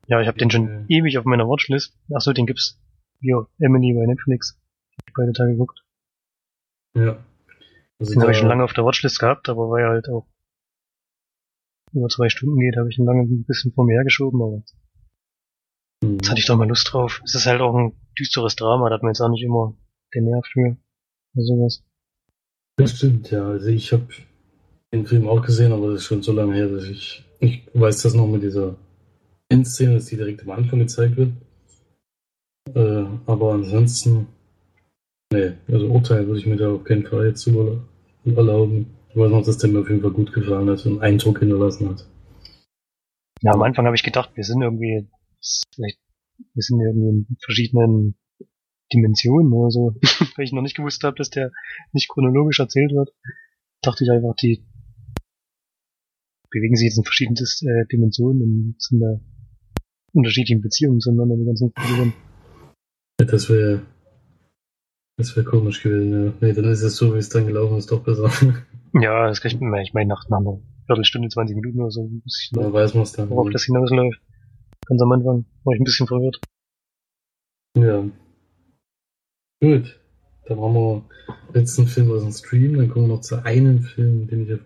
Ja, 0.07 0.21
ich 0.21 0.29
habe 0.29 0.39
den 0.39 0.51
schon 0.51 0.69
äh. 0.69 0.85
ewig 0.89 1.19
auf 1.19 1.27
meiner 1.27 1.47
Watchlist. 1.47 1.95
Achso, 2.13 2.33
den 2.33 2.47
gibt's 2.47 2.81
hier, 3.21 3.47
Emily 3.59 3.93
bei 3.93 4.07
Netflix. 4.07 4.59
Hab 4.97 5.09
ich 5.09 5.15
beide 5.15 5.33
Tage 5.33 5.53
geguckt. 5.53 5.85
Ja. 6.95 7.19
Also 8.01 8.13
den 8.13 8.23
habe 8.23 8.33
ich 8.33 8.39
schon 8.39 8.49
lange 8.49 8.65
auf 8.65 8.73
der 8.73 8.85
Watchlist 8.85 9.19
gehabt, 9.19 9.49
aber 9.49 9.71
weil 9.71 9.83
er 9.83 9.91
halt 9.91 10.09
auch 10.09 10.27
über 11.93 12.09
zwei 12.09 12.29
Stunden 12.29 12.59
geht, 12.61 12.77
habe 12.77 12.89
ich 12.89 12.99
ihn 12.99 13.07
lange 13.07 13.23
ein 13.23 13.45
bisschen 13.45 13.73
vor 13.73 13.85
mir 13.85 13.95
hergeschoben, 13.95 14.41
aber 14.41 14.63
mhm. 16.03 16.15
jetzt 16.15 16.31
hatte 16.31 16.41
ich 16.41 16.47
doch 16.47 16.57
mal 16.57 16.69
Lust 16.69 16.93
drauf. 16.93 17.21
Es 17.25 17.35
ist 17.35 17.47
halt 17.47 17.61
auch 17.61 17.75
ein 17.75 17.93
düsteres 18.19 18.57
Drama, 18.57 18.89
da 18.89 18.97
hat 18.97 19.03
man 19.03 19.11
jetzt 19.11 19.21
auch 19.21 19.31
nicht 19.31 19.43
immer 19.43 19.75
den 20.15 20.25
Nerv 20.25 20.47
für 20.47 20.77
oder 21.35 21.45
sowas. 21.45 21.83
Das 22.77 22.97
stimmt, 22.97 23.31
ja. 23.31 23.49
Also 23.49 23.69
ich 23.69 23.93
habe 23.93 24.07
den 24.93 25.07
Film 25.07 25.29
auch 25.29 25.45
gesehen, 25.45 25.73
aber 25.73 25.91
das 25.91 26.03
ist 26.03 26.07
schon 26.07 26.23
so 26.23 26.33
lange 26.33 26.55
her, 26.55 26.69
dass 26.69 26.85
ich, 26.85 27.25
ich 27.41 27.63
weiß 27.75 28.03
das 28.03 28.15
noch 28.15 28.27
mit 28.27 28.43
dieser 28.43 28.77
Endszene, 29.49 29.95
dass 29.95 30.07
die 30.07 30.17
direkt 30.17 30.43
am 30.43 30.51
Anfang 30.51 30.79
gezeigt 30.79 31.17
wird. 31.17 31.33
Äh, 32.75 33.05
aber 33.27 33.55
ansonsten, 33.55 34.29
nee, 35.33 35.53
also 35.69 35.87
Urteil 35.87 36.27
würde 36.27 36.39
ich 36.39 36.47
mir 36.47 36.57
da 36.57 36.71
auf 36.71 36.85
keinen 36.85 37.07
Fall 37.07 37.27
jetzt 37.27 37.41
zu 37.41 37.53
erlauben. 38.25 38.95
Ich 39.11 39.17
weiß 39.17 39.31
noch, 39.31 39.45
dass 39.45 39.59
der 39.59 39.71
mir 39.71 39.81
auf 39.81 39.89
jeden 39.89 40.03
Fall 40.03 40.11
gut 40.11 40.33
gefallen 40.33 40.69
hat 40.69 40.85
und 40.87 41.01
Eindruck 41.01 41.39
hinterlassen 41.39 41.91
hat. 41.91 42.07
Ja, 43.43 43.53
am 43.53 43.63
Anfang 43.63 43.87
habe 43.87 43.97
ich 43.97 44.03
gedacht, 44.03 44.31
wir 44.35 44.45
sind 44.45 44.63
irgendwie, 44.63 45.09
wir 45.79 46.63
sind 46.63 46.81
irgendwie 46.81 47.09
in 47.09 47.37
verschiedenen 47.41 48.17
Dimensionen 48.93 49.53
oder 49.53 49.71
so, 49.71 49.95
weil 50.37 50.45
ich 50.45 50.53
noch 50.53 50.63
nicht 50.63 50.77
gewusst 50.77 51.05
habe, 51.05 51.17
dass 51.17 51.31
der 51.31 51.53
nicht 51.93 52.09
chronologisch 52.09 52.59
erzählt 52.59 52.93
wird. 52.93 53.15
Dachte 53.83 54.05
ich 54.05 54.11
einfach, 54.11 54.35
die 54.35 54.65
bewegen 56.51 56.77
sich 56.77 56.87
jetzt 56.87 56.99
in 56.99 57.05
verschiedenen 57.05 57.37
äh, 57.37 57.87
Dimensionen 57.93 58.43
und 58.43 58.75
sind 58.79 59.01
da 59.01 59.21
unterschiedlichen 60.13 60.63
Beziehungen 60.63 61.01
zueinander, 61.01 61.37
die 61.37 61.45
ganzen 61.45 61.73
Figuren. 61.79 62.13
Das 63.19 63.49
wäre 63.51 63.83
das 65.19 65.37
wäre 65.37 65.45
komisch 65.45 65.83
gewesen, 65.83 66.27
ja. 66.27 66.33
Nee, 66.41 66.53
dann 66.55 66.65
ist 66.65 66.83
es 66.83 66.97
so, 66.97 67.15
wie 67.15 67.19
es 67.19 67.29
dann 67.29 67.47
gelaufen 67.47 67.77
ist, 67.77 67.91
doch 67.91 68.03
besser. 68.03 68.31
Ja, 68.95 69.29
das 69.29 69.43
kann 69.43 69.51
ich, 69.51 69.61
ich 69.61 69.93
meine, 69.93 70.09
nach 70.09 70.25
einer 70.31 70.61
Viertelstunde, 70.87 71.29
20 71.29 71.55
Minuten 71.57 71.83
oder 71.83 71.91
so, 71.91 72.09
muss 72.09 72.41
ich 72.43 72.51
da 72.53 72.73
weiß 72.73 72.95
man 72.95 73.03
es 73.03 73.13
dann. 73.13 73.29
Worauf 73.29 73.51
das 73.51 73.65
hinausläuft. 73.65 74.19
Ganz 74.87 75.03
am 75.03 75.13
Anfang 75.13 75.45
war 75.65 75.75
ich 75.75 75.81
ein 75.81 75.85
bisschen 75.85 76.07
verwirrt. 76.07 76.41
Ja. 77.77 78.09
Gut. 79.61 80.01
Dann 80.47 80.61
haben 80.61 80.75
wir 80.75 81.05
letzten 81.53 81.87
Film 81.87 82.11
aus 82.11 82.23
dem 82.23 82.33
Stream. 82.33 82.77
Dann 82.79 82.89
kommen 82.89 83.09
wir 83.09 83.17
noch 83.17 83.21
zu 83.21 83.45
einem 83.45 83.83
Film, 83.83 84.27
den 84.27 84.45
ich 84.45 84.55
auf 84.55 84.61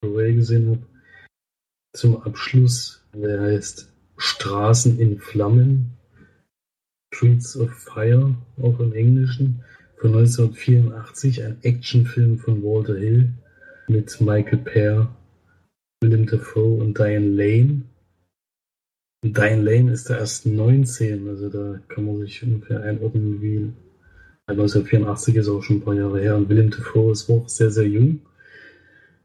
Blu-ray 0.00 0.34
gesehen 0.34 0.70
habe. 0.70 0.86
Zum 1.92 2.20
Abschluss. 2.22 3.06
Der 3.14 3.40
heißt 3.40 3.92
Straßen 4.16 4.98
in 4.98 5.20
Flammen. 5.20 5.96
Streets 7.14 7.56
of 7.56 7.70
Fire, 7.70 8.34
auch 8.60 8.80
im 8.80 8.92
Englischen. 8.92 9.62
Von 10.04 10.16
1984. 10.16 11.42
Ein 11.42 11.56
Actionfilm 11.62 12.38
von 12.38 12.62
Walter 12.62 12.94
Hill 12.94 13.30
mit 13.88 14.20
Michael 14.20 14.58
Pear, 14.58 15.16
Willem 16.02 16.26
Dafoe 16.26 16.82
und 16.82 16.98
Diane 16.98 17.26
Lane. 17.26 17.84
Diane 19.24 19.62
Lane 19.62 19.92
ist 19.92 20.10
da 20.10 20.18
erst 20.18 20.44
19, 20.44 21.26
also 21.26 21.48
da 21.48 21.80
kann 21.88 22.04
man 22.04 22.18
sich 22.18 22.42
ungefähr 22.42 22.82
einordnen, 22.82 23.40
wie 23.40 23.72
1984 24.46 25.36
ist 25.36 25.48
auch 25.48 25.62
schon 25.62 25.76
ein 25.76 25.80
paar 25.80 25.94
Jahre 25.94 26.20
her 26.20 26.36
und 26.36 26.50
Willem 26.50 26.68
Dafoe 26.68 27.12
ist 27.12 27.30
auch 27.30 27.48
sehr, 27.48 27.70
sehr 27.70 27.88
jung. 27.88 28.20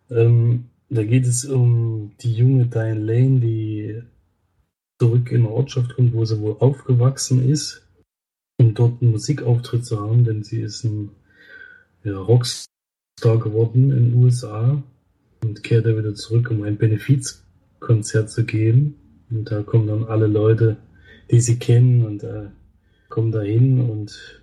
Ähm, 0.09 0.69
da 0.89 1.03
geht 1.03 1.27
es 1.27 1.43
um 1.43 2.13
die 2.21 2.35
junge 2.35 2.67
Diane 2.67 3.01
Lane, 3.01 3.41
die 3.41 4.01
zurück 4.97 5.29
in 5.29 5.41
eine 5.41 5.49
Ortschaft 5.49 5.95
kommt, 5.95 6.13
wo 6.13 6.23
sie 6.23 6.39
wohl 6.39 6.55
aufgewachsen 6.59 7.49
ist, 7.49 7.88
dort 8.73 9.01
einen 9.01 9.11
Musikauftritt 9.11 9.85
zu 9.85 9.99
haben, 9.99 10.23
denn 10.23 10.43
sie 10.43 10.61
ist 10.61 10.83
ein 10.83 11.11
ja, 12.03 12.17
Rockstar 12.17 13.39
geworden 13.39 13.91
in 13.91 14.11
den 14.11 14.23
USA 14.23 14.81
und 15.43 15.63
kehrt 15.63 15.85
er 15.85 15.97
wieder 15.97 16.15
zurück, 16.15 16.49
um 16.51 16.63
ein 16.63 16.77
Benefizkonzert 16.77 18.29
zu 18.29 18.45
geben. 18.45 18.95
Und 19.29 19.51
da 19.51 19.61
kommen 19.63 19.87
dann 19.87 20.05
alle 20.05 20.27
Leute, 20.27 20.77
die 21.29 21.39
sie 21.39 21.59
kennen 21.59 22.05
und 22.05 22.23
äh, 22.23 22.47
kommen 23.09 23.31
da 23.31 23.41
hin 23.41 23.79
und 23.89 24.41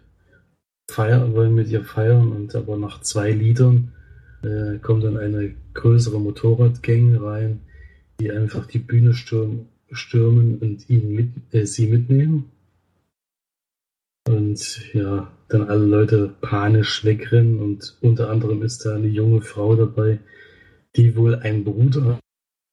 feiern, 0.91 1.35
wollen 1.35 1.55
mit 1.55 1.69
ihr 1.69 1.85
feiern. 1.85 2.33
Und 2.33 2.55
aber 2.55 2.77
nach 2.77 3.01
zwei 3.01 3.33
Liedern 3.33 3.93
äh, 4.43 4.79
kommt 4.79 5.05
dann 5.05 5.17
eine 5.17 5.55
größere 5.75 6.21
Motorradgang 6.21 7.17
rein, 7.17 7.61
die 8.21 8.31
einfach 8.31 8.67
die 8.67 8.79
Bühne 8.79 9.15
stürmen, 9.15 9.69
stürmen 9.91 10.59
und 10.59 10.89
ihn 10.89 11.15
mit, 11.15 11.31
äh, 11.53 11.67
sie 11.67 11.89
mitnehmen. 11.89 12.51
Und 14.27 14.93
ja, 14.93 15.33
dann 15.49 15.63
alle 15.69 15.85
Leute 15.85 16.35
panisch 16.41 17.05
wegrennen 17.05 17.61
und 17.61 17.97
unter 18.01 18.31
anderem 18.31 18.63
ist 18.63 18.85
da 18.85 18.97
eine 18.97 19.07
junge 19.07 19.41
Frau 19.41 19.77
dabei, 19.77 20.19
die 20.97 21.17
wohl 21.17 21.37
einen 21.37 21.65
Bruder 21.65 22.19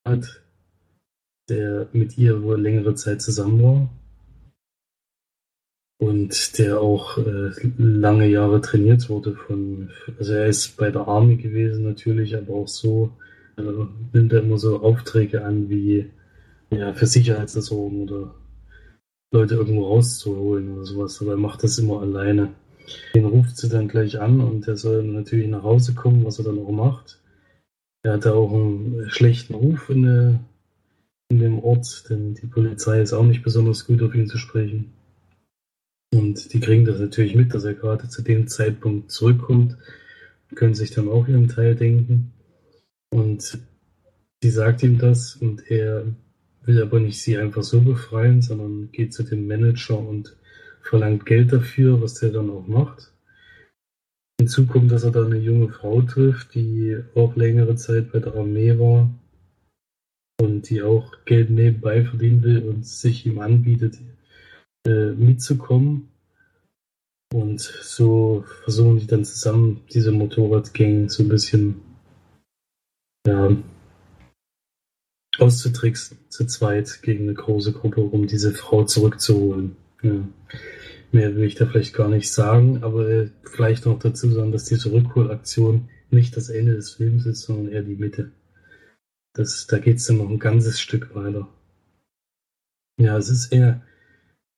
hat, 0.07 0.41
der 1.49 1.87
mit 1.93 2.17
ihr 2.17 2.41
wohl 2.41 2.59
längere 2.59 2.95
Zeit 2.95 3.21
zusammen 3.21 3.61
war. 3.61 3.89
Und 5.99 6.57
der 6.57 6.81
auch 6.81 7.17
äh, 7.19 7.51
lange 7.77 8.27
Jahre 8.27 8.59
trainiert 8.59 9.07
wurde 9.09 9.35
von, 9.35 9.91
also 10.17 10.33
er 10.33 10.47
ist 10.47 10.75
bei 10.75 10.89
der 10.91 11.07
Army 11.07 11.37
gewesen 11.37 11.83
natürlich, 11.83 12.35
aber 12.35 12.55
auch 12.55 12.67
so 12.67 13.15
äh, 13.57 13.61
nimmt 14.11 14.33
er 14.33 14.41
immer 14.41 14.57
so 14.57 14.81
Aufträge 14.81 15.45
an 15.45 15.69
wie 15.69 16.09
ja, 16.71 16.93
für 16.93 17.05
Sicherheitsversorgung 17.05 18.03
oder 18.03 18.35
Leute 19.33 19.55
irgendwo 19.55 19.87
rauszuholen 19.87 20.75
oder 20.75 20.85
sowas, 20.85 21.19
aber 21.21 21.31
er 21.31 21.37
macht 21.37 21.63
das 21.63 21.79
immer 21.79 22.01
alleine. 22.01 22.53
Den 23.15 23.25
ruft 23.25 23.57
sie 23.57 23.67
dann 23.67 23.87
gleich 23.87 24.19
an 24.19 24.39
und 24.39 24.67
er 24.67 24.77
soll 24.77 25.03
natürlich 25.03 25.47
nach 25.47 25.63
Hause 25.63 25.95
kommen, 25.95 26.23
was 26.23 26.37
er 26.37 26.45
dann 26.45 26.59
auch 26.59 26.71
macht. 26.71 27.19
Er 28.03 28.13
hatte 28.13 28.35
auch 28.35 28.53
einen 28.53 29.09
schlechten 29.09 29.55
Ruf 29.55 29.89
in, 29.89 30.03
der, 30.03 30.39
in 31.29 31.39
dem 31.39 31.59
Ort, 31.59 32.09
denn 32.09 32.35
die 32.35 32.45
Polizei 32.45 33.01
ist 33.01 33.13
auch 33.13 33.25
nicht 33.25 33.41
besonders 33.41 33.87
gut 33.87 34.03
auf 34.03 34.13
ihn 34.13 34.27
zu 34.27 34.37
sprechen. 34.37 34.93
Und 36.13 36.53
die 36.53 36.59
kriegen 36.59 36.85
das 36.85 36.99
natürlich 36.99 37.33
mit, 37.33 37.55
dass 37.55 37.63
er 37.63 37.73
gerade 37.73 38.07
zu 38.09 38.21
dem 38.21 38.47
Zeitpunkt 38.47 39.09
zurückkommt, 39.09 39.77
können 40.53 40.75
sich 40.75 40.91
dann 40.91 41.09
auch 41.09 41.27
ihren 41.27 41.47
Teil 41.47 41.73
denken. 41.75 42.33
Und 43.09 43.57
sie 44.43 44.49
sagt 44.51 44.83
ihm 44.83 44.99
das 44.99 45.35
und 45.37 45.71
er 45.71 46.05
will 46.65 46.81
aber 46.81 46.99
nicht 46.99 47.21
sie 47.21 47.37
einfach 47.37 47.63
so 47.63 47.81
befreien, 47.81 48.41
sondern 48.41 48.91
geht 48.91 49.13
zu 49.13 49.23
dem 49.23 49.47
Manager 49.47 49.99
und 49.99 50.35
verlangt 50.81 51.25
Geld 51.25 51.51
dafür, 51.51 52.01
was 52.01 52.15
der 52.15 52.31
dann 52.31 52.49
auch 52.49 52.67
macht. 52.67 53.11
Hinzu 54.39 54.65
kommt, 54.65 54.91
dass 54.91 55.03
er 55.03 55.11
da 55.11 55.25
eine 55.25 55.37
junge 55.37 55.69
Frau 55.69 56.01
trifft, 56.01 56.55
die 56.55 56.97
auch 57.15 57.35
längere 57.35 57.75
Zeit 57.75 58.11
bei 58.11 58.19
der 58.19 58.35
Armee 58.35 58.77
war 58.77 59.09
und 60.41 60.69
die 60.69 60.81
auch 60.81 61.13
Geld 61.25 61.49
nebenbei 61.49 62.03
verdienen 62.03 62.43
will 62.43 62.67
und 62.67 62.85
sich 62.85 63.25
ihm 63.25 63.39
anbietet, 63.39 63.99
äh, 64.85 65.11
mitzukommen. 65.11 66.09
Und 67.33 67.61
so 67.61 68.43
versuchen 68.63 68.99
die 68.99 69.07
dann 69.07 69.25
zusammen 69.25 69.81
diese 69.91 70.11
Motorradgang 70.11 71.09
so 71.09 71.23
ein 71.23 71.29
bisschen 71.29 71.81
ja, 73.25 73.55
auszutricksen, 75.39 76.17
zu 76.29 76.45
zweit 76.45 77.01
gegen 77.01 77.23
eine 77.23 77.33
große 77.33 77.73
Gruppe, 77.73 78.01
um 78.01 78.27
diese 78.27 78.53
Frau 78.53 78.83
zurückzuholen. 78.83 79.75
Ja. 80.01 80.27
Mehr 81.11 81.35
will 81.35 81.43
ich 81.43 81.55
da 81.55 81.65
vielleicht 81.65 81.93
gar 81.93 82.09
nicht 82.09 82.31
sagen, 82.31 82.83
aber 82.83 83.27
vielleicht 83.43 83.85
noch 83.85 83.99
dazu 83.99 84.31
sagen, 84.31 84.51
dass 84.51 84.65
diese 84.65 84.91
Rückholaktion 84.91 85.89
nicht 86.09 86.35
das 86.35 86.49
Ende 86.49 86.73
des 86.73 86.93
Films 86.93 87.25
ist, 87.25 87.43
sondern 87.43 87.71
eher 87.71 87.83
die 87.83 87.95
Mitte. 87.95 88.31
Das, 89.33 89.67
da 89.67 89.79
geht 89.79 89.97
es 89.97 90.05
dann 90.05 90.17
noch 90.17 90.29
ein 90.29 90.39
ganzes 90.39 90.79
Stück 90.79 91.15
weiter. 91.15 91.47
Ja, 92.99 93.17
es 93.17 93.29
ist 93.29 93.51
eher, 93.51 93.81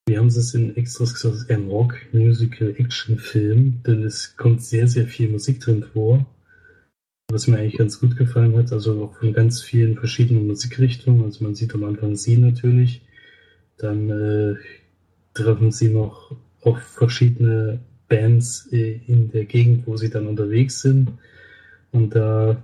wir 0.07 0.19
haben 0.19 0.27
es 0.27 0.53
in 0.53 0.75
Extras 0.75 1.13
gesagt, 1.13 1.49
ein 1.49 1.69
Rock-Musical-Action-Film, 1.69 3.83
denn 3.83 4.03
es 4.03 4.35
kommt 4.35 4.61
sehr, 4.61 4.87
sehr 4.87 5.07
viel 5.07 5.29
Musik 5.29 5.61
drin 5.61 5.85
vor. 5.93 6.25
Was 7.31 7.47
mir 7.47 7.57
eigentlich 7.57 7.77
ganz 7.77 7.99
gut 7.99 8.15
gefallen 8.17 8.55
hat, 8.55 8.71
also 8.71 9.03
auch 9.03 9.17
von 9.17 9.33
ganz 9.33 9.61
vielen 9.61 9.97
verschiedenen 9.97 10.47
Musikrichtungen. 10.47 11.23
Also 11.23 11.43
man 11.43 11.55
sieht 11.55 11.73
am 11.73 11.83
Anfang 11.83 12.15
sie 12.15 12.37
natürlich, 12.37 13.01
dann 13.77 14.09
äh, 14.09 14.55
treffen 15.33 15.71
sie 15.71 15.89
noch 15.89 16.35
auf 16.61 16.79
verschiedene 16.79 17.79
Bands 18.07 18.67
äh, 18.71 19.01
in 19.07 19.31
der 19.31 19.45
Gegend, 19.45 19.87
wo 19.87 19.97
sie 19.97 20.09
dann 20.09 20.27
unterwegs 20.27 20.81
sind. 20.81 21.11
Und 21.91 22.15
da 22.15 22.61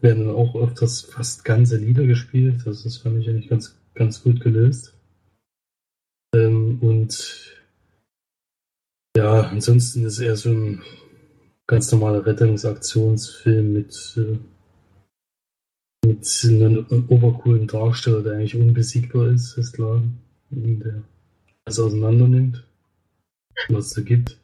werden 0.00 0.26
dann 0.26 0.34
auch 0.34 0.54
öfters 0.54 1.02
fast 1.02 1.44
ganze 1.44 1.76
Lieder 1.76 2.06
gespielt. 2.06 2.66
Also 2.66 2.84
das 2.84 2.98
fand 2.98 3.20
ich 3.20 3.28
eigentlich 3.28 3.48
ganz, 3.48 3.76
ganz 3.94 4.22
gut 4.22 4.40
gelöst. 4.40 4.94
Ähm, 6.34 6.78
und 6.80 7.56
ja, 9.16 9.42
ansonsten 9.42 10.04
ist 10.04 10.20
er 10.20 10.36
so 10.36 10.50
ein 10.50 10.82
ganz 11.66 11.90
normaler 11.92 12.24
Rettungsaktionsfilm 12.24 13.72
mit, 13.72 14.18
äh, 14.18 14.38
mit 16.06 16.28
einem 16.44 17.04
obercoolen 17.08 17.66
Darsteller, 17.66 18.22
der 18.22 18.34
eigentlich 18.34 18.56
unbesiegbar 18.56 19.28
ist, 19.28 19.56
ist 19.58 19.72
klar. 19.72 20.02
Der 20.50 21.02
das 21.64 21.80
auseinander 21.80 22.28
nimmt 22.28 22.62
was 23.68 23.86
es 23.86 23.94
da 23.94 24.02
gibt. 24.02 24.38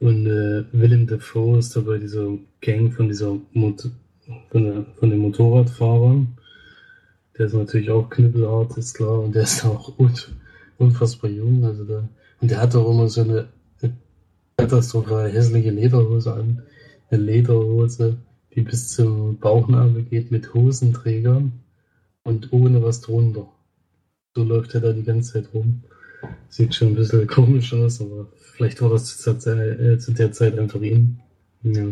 Und 0.00 0.26
äh, 0.26 0.64
Willem 0.72 1.06
Dafoe 1.06 1.58
ist 1.58 1.76
dabei 1.76 1.98
dieser 1.98 2.38
Gang 2.60 2.92
von 2.92 3.08
dieser 3.08 3.38
Mot 3.52 3.88
von, 4.50 4.64
der, 4.64 4.86
von 4.98 5.10
den 5.10 5.20
Motorradfahrern. 5.20 6.38
Der 7.36 7.46
ist 7.46 7.54
natürlich 7.54 7.90
auch 7.90 8.10
knüppelhart, 8.10 8.76
ist 8.76 8.94
klar, 8.94 9.20
und 9.20 9.34
der 9.34 9.42
ist 9.42 9.64
auch 9.64 9.98
un 9.98 10.12
unfassbar 10.78 11.30
jung. 11.30 11.64
Also 11.64 11.84
da, 11.84 12.08
und 12.40 12.50
der 12.50 12.60
hat 12.60 12.74
auch 12.74 12.90
immer 12.90 13.08
so 13.08 13.22
eine 13.22 13.48
katastrophal 14.62 15.30
hässliche 15.30 15.70
Lederhose 15.70 16.32
an. 16.32 16.62
Eine 17.10 17.22
Lederhose, 17.22 18.16
die 18.54 18.62
bis 18.62 18.94
zum 18.94 19.38
Bauchnabel 19.38 20.02
geht 20.04 20.30
mit 20.30 20.54
Hosenträgern 20.54 21.52
und 22.24 22.52
ohne 22.52 22.82
was 22.82 23.00
drunter. 23.00 23.48
So 24.34 24.44
läuft 24.44 24.74
er 24.74 24.80
da 24.80 24.92
die 24.92 25.02
ganze 25.02 25.32
Zeit 25.32 25.52
rum. 25.52 25.82
Sieht 26.48 26.74
schon 26.74 26.88
ein 26.88 26.94
bisschen 26.94 27.26
komisch 27.26 27.74
aus, 27.74 28.00
aber 28.00 28.28
vielleicht 28.36 28.80
war 28.80 28.90
das 28.90 29.18
zu 29.18 29.32
der 29.32 29.40
Zeit, 29.40 29.80
äh, 29.80 30.30
Zeit 30.30 30.58
einfach 30.58 30.80
ihn. 30.80 31.20
Ja. 31.64 31.88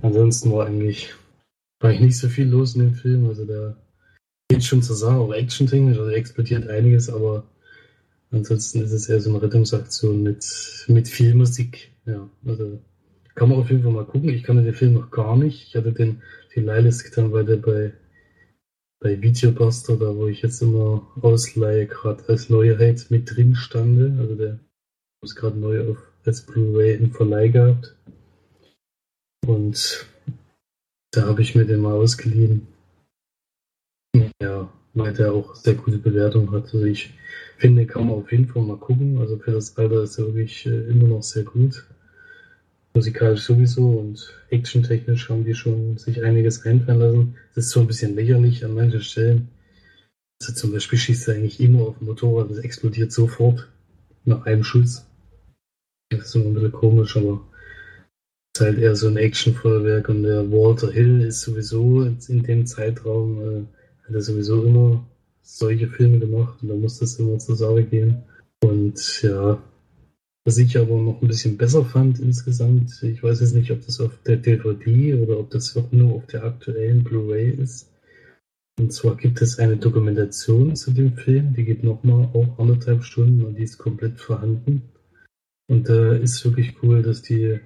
Ansonsten 0.00 0.50
war 0.50 0.66
eigentlich, 0.66 1.14
war 1.80 1.90
eigentlich 1.90 2.00
nicht 2.00 2.18
so 2.18 2.28
viel 2.28 2.48
los 2.48 2.74
in 2.74 2.80
dem 2.80 2.94
Film. 2.94 3.28
Also 3.28 3.44
da 3.44 3.76
geht 4.48 4.64
schon 4.64 4.82
zur 4.82 4.96
Sache, 4.96 5.16
auch 5.16 5.32
action-technisch, 5.32 5.98
also 5.98 6.10
explodiert 6.10 6.68
einiges, 6.68 7.10
aber 7.10 7.44
Ansonsten 8.34 8.82
ist 8.82 8.92
es 8.92 9.08
eher 9.08 9.20
so 9.20 9.30
eine 9.30 9.42
Rettungsaktion 9.42 10.22
mit, 10.22 10.44
mit 10.88 11.08
viel 11.08 11.34
Musik. 11.34 11.92
Ja, 12.04 12.28
also 12.44 12.80
kann 13.36 13.48
man 13.48 13.58
auf 13.58 13.70
jeden 13.70 13.82
Fall 13.84 13.92
mal 13.92 14.04
gucken. 14.04 14.28
Ich 14.30 14.42
kannte 14.42 14.64
den 14.64 14.74
Film 14.74 14.94
noch 14.94 15.10
gar 15.10 15.36
nicht. 15.36 15.68
Ich 15.68 15.76
hatte 15.76 15.92
den, 15.92 16.20
den 16.54 16.66
Leihlist 16.66 17.04
getan, 17.04 17.32
weil 17.32 17.44
der 17.44 17.56
bei, 17.56 17.92
bei 19.00 19.22
Videobuster, 19.22 19.96
da 19.96 20.16
wo 20.16 20.26
ich 20.26 20.42
jetzt 20.42 20.60
immer 20.62 21.06
ausleihe, 21.20 21.86
gerade 21.86 22.24
als 22.28 22.50
Neuheit 22.50 23.06
mit 23.08 23.34
drin 23.34 23.54
stande. 23.54 24.16
Also 24.18 24.34
der 24.34 24.58
ist 25.22 25.36
gerade 25.36 25.58
neu 25.58 25.90
auf, 25.90 25.98
als 26.24 26.42
Blu-ray 26.42 26.94
im 26.94 27.12
Verleih 27.12 27.48
gehabt. 27.48 27.94
Und 29.46 30.08
da 31.12 31.26
habe 31.26 31.42
ich 31.42 31.54
mir 31.54 31.66
den 31.66 31.80
mal 31.80 31.94
ausgeliehen. 31.94 32.66
Ja, 34.42 34.72
weil 34.94 35.12
der 35.12 35.32
auch 35.32 35.54
sehr 35.54 35.74
gute 35.74 35.98
Bewertung 35.98 36.50
hat. 36.50 36.64
Also 36.64 36.84
ich 36.84 37.14
finde, 37.58 37.86
kann 37.86 38.06
man 38.06 38.16
auf 38.16 38.30
jeden 38.32 38.46
Fall 38.46 38.62
mal 38.62 38.76
gucken. 38.76 39.18
Also 39.18 39.38
für 39.38 39.52
das 39.52 39.76
Alter 39.76 40.02
ist 40.02 40.18
er 40.18 40.26
wirklich 40.26 40.66
äh, 40.66 40.88
immer 40.90 41.08
noch 41.08 41.22
sehr 41.22 41.44
gut. 41.44 41.84
Musikalisch 42.94 43.42
sowieso 43.42 43.88
und 43.88 44.32
actiontechnisch 44.50 45.28
haben 45.28 45.44
die 45.44 45.54
schon 45.54 45.98
sich 45.98 46.22
einiges 46.22 46.64
einfallen 46.64 47.00
lassen. 47.00 47.34
Das 47.54 47.66
ist 47.66 47.70
so 47.70 47.80
ein 47.80 47.86
bisschen 47.86 48.14
lächerlich 48.14 48.64
an 48.64 48.74
manchen 48.74 49.00
Stellen. 49.00 49.48
Also 50.40 50.52
zum 50.54 50.72
Beispiel 50.72 50.98
schießt 50.98 51.28
er 51.28 51.34
eigentlich 51.34 51.60
immer 51.60 51.82
auf 51.82 51.98
dem 51.98 52.06
Motorrad, 52.06 52.50
das 52.50 52.58
explodiert 52.58 53.12
sofort 53.12 53.68
nach 54.24 54.46
einem 54.46 54.64
Schuss. 54.64 55.06
Das 56.10 56.26
ist 56.26 56.34
immer 56.34 56.46
ein 56.46 56.54
bisschen 56.54 56.72
komisch, 56.72 57.16
aber 57.16 57.40
es 58.52 58.60
ist 58.60 58.66
halt 58.66 58.78
eher 58.78 58.94
so 58.94 59.08
ein 59.08 59.16
Actionfeuerwerk 59.16 60.08
und 60.08 60.22
der 60.22 60.50
Walter 60.52 60.90
Hill 60.92 61.20
ist 61.22 61.40
sowieso 61.40 62.02
in 62.02 62.42
dem 62.42 62.66
Zeitraum, 62.66 63.40
äh, 63.40 64.06
hat 64.06 64.14
er 64.14 64.20
sowieso 64.20 64.64
immer 64.64 65.04
solche 65.44 65.88
Filme 65.88 66.18
gemacht 66.18 66.62
und 66.62 66.68
da 66.68 66.74
muss 66.74 66.98
das 66.98 67.18
immer 67.18 67.38
zur 67.38 67.56
Sache 67.56 67.84
gehen. 67.84 68.24
Und 68.62 69.22
ja, 69.22 69.62
was 70.44 70.58
ich 70.58 70.76
aber 70.76 71.00
noch 71.00 71.22
ein 71.22 71.28
bisschen 71.28 71.56
besser 71.56 71.84
fand 71.84 72.18
insgesamt, 72.18 73.02
ich 73.02 73.22
weiß 73.22 73.40
jetzt 73.40 73.54
nicht, 73.54 73.70
ob 73.70 73.84
das 73.84 74.00
auf 74.00 74.18
der 74.26 74.36
DVD 74.36 75.14
oder 75.14 75.38
ob 75.38 75.50
das 75.50 75.76
auch 75.76 75.90
nur 75.92 76.14
auf 76.14 76.26
der 76.26 76.44
aktuellen 76.44 77.04
Blu-ray 77.04 77.50
ist. 77.50 77.90
Und 78.78 78.92
zwar 78.92 79.16
gibt 79.16 79.40
es 79.40 79.58
eine 79.58 79.76
Dokumentation 79.76 80.74
zu 80.74 80.90
dem 80.90 81.16
Film, 81.16 81.54
die 81.54 81.64
geht 81.64 81.84
nochmal 81.84 82.28
auch 82.32 82.58
anderthalb 82.58 83.04
Stunden 83.04 83.44
und 83.44 83.56
die 83.56 83.62
ist 83.62 83.78
komplett 83.78 84.18
vorhanden. 84.18 84.82
Und 85.68 85.88
da 85.88 86.12
äh, 86.12 86.22
ist 86.22 86.44
wirklich 86.44 86.82
cool, 86.82 87.02
dass 87.02 87.22
die, 87.22 87.60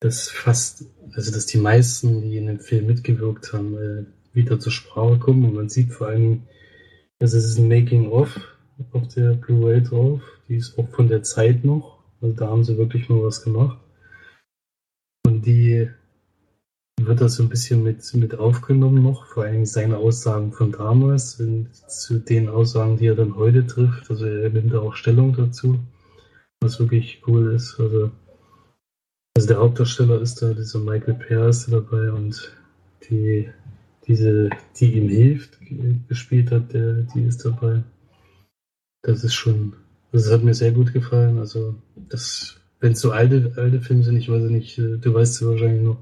dass 0.00 0.28
fast, 0.28 0.86
also 1.12 1.32
dass 1.32 1.46
die 1.46 1.58
meisten, 1.58 2.22
die 2.22 2.36
in 2.36 2.46
dem 2.46 2.60
Film 2.60 2.86
mitgewirkt 2.86 3.52
haben, 3.52 3.76
äh, 3.76 4.04
wieder 4.32 4.60
zur 4.60 4.72
Sprache 4.72 5.18
kommen. 5.18 5.44
Und 5.44 5.54
man 5.54 5.68
sieht 5.68 5.92
vor 5.92 6.08
allem, 6.08 6.44
es 7.18 7.34
ist 7.34 7.58
ein 7.58 7.68
Making-of 7.68 8.38
auf 8.92 9.08
der 9.08 9.34
Blu-ray 9.34 9.82
drauf. 9.82 10.20
Die 10.48 10.56
ist 10.56 10.78
auch 10.78 10.88
von 10.90 11.08
der 11.08 11.22
Zeit 11.22 11.64
noch. 11.64 11.98
Also 12.20 12.34
da 12.34 12.48
haben 12.48 12.64
sie 12.64 12.76
wirklich 12.76 13.08
nur 13.08 13.26
was 13.26 13.42
gemacht. 13.42 13.78
Und 15.26 15.44
die 15.46 15.88
wird 17.00 17.20
da 17.20 17.28
so 17.28 17.42
ein 17.42 17.48
bisschen 17.48 17.82
mit, 17.82 18.02
mit 18.14 18.38
aufgenommen 18.38 19.02
noch, 19.02 19.26
vor 19.26 19.44
allem 19.44 19.66
seine 19.66 19.98
Aussagen 19.98 20.52
von 20.52 20.72
damals 20.72 21.40
und 21.40 21.74
zu 21.74 22.18
den 22.18 22.48
Aussagen, 22.48 22.96
die 22.96 23.06
er 23.06 23.14
dann 23.14 23.36
heute 23.36 23.66
trifft. 23.66 24.10
Also 24.10 24.26
er 24.26 24.50
nimmt 24.50 24.72
da 24.72 24.80
auch 24.80 24.94
Stellung 24.94 25.34
dazu, 25.34 25.78
was 26.60 26.78
wirklich 26.78 27.22
cool 27.26 27.54
ist. 27.54 27.78
Also, 27.78 28.10
also 29.36 29.48
der 29.48 29.58
Hauptdarsteller 29.58 30.20
ist 30.20 30.40
da, 30.42 30.52
dieser 30.52 30.80
Michael 30.80 31.14
Pear 31.14 31.48
ist 31.48 31.70
dabei 31.70 32.10
und 32.12 32.56
die, 33.08 33.50
diese, 34.06 34.50
die 34.76 34.94
ihm 34.94 35.08
hilft, 35.08 35.58
gespielt 36.08 36.50
hat, 36.50 36.72
der, 36.72 37.02
die 37.14 37.22
ist 37.22 37.44
dabei. 37.44 37.82
Das 39.02 39.24
ist 39.24 39.34
schon, 39.34 39.74
das 40.12 40.30
hat 40.30 40.42
mir 40.42 40.54
sehr 40.54 40.72
gut 40.72 40.92
gefallen. 40.92 41.38
Also, 41.38 41.74
das, 42.08 42.56
wenn 42.80 42.92
es 42.92 43.00
so 43.00 43.10
alte, 43.10 43.52
alte 43.56 43.80
Filme 43.80 44.04
sind, 44.04 44.16
ich 44.16 44.30
weiß 44.30 44.44
nicht, 44.44 44.78
äh, 44.78 44.98
du 44.98 45.14
weißt 45.14 45.34
es 45.34 45.46
wahrscheinlich 45.46 45.82
noch. 45.82 45.98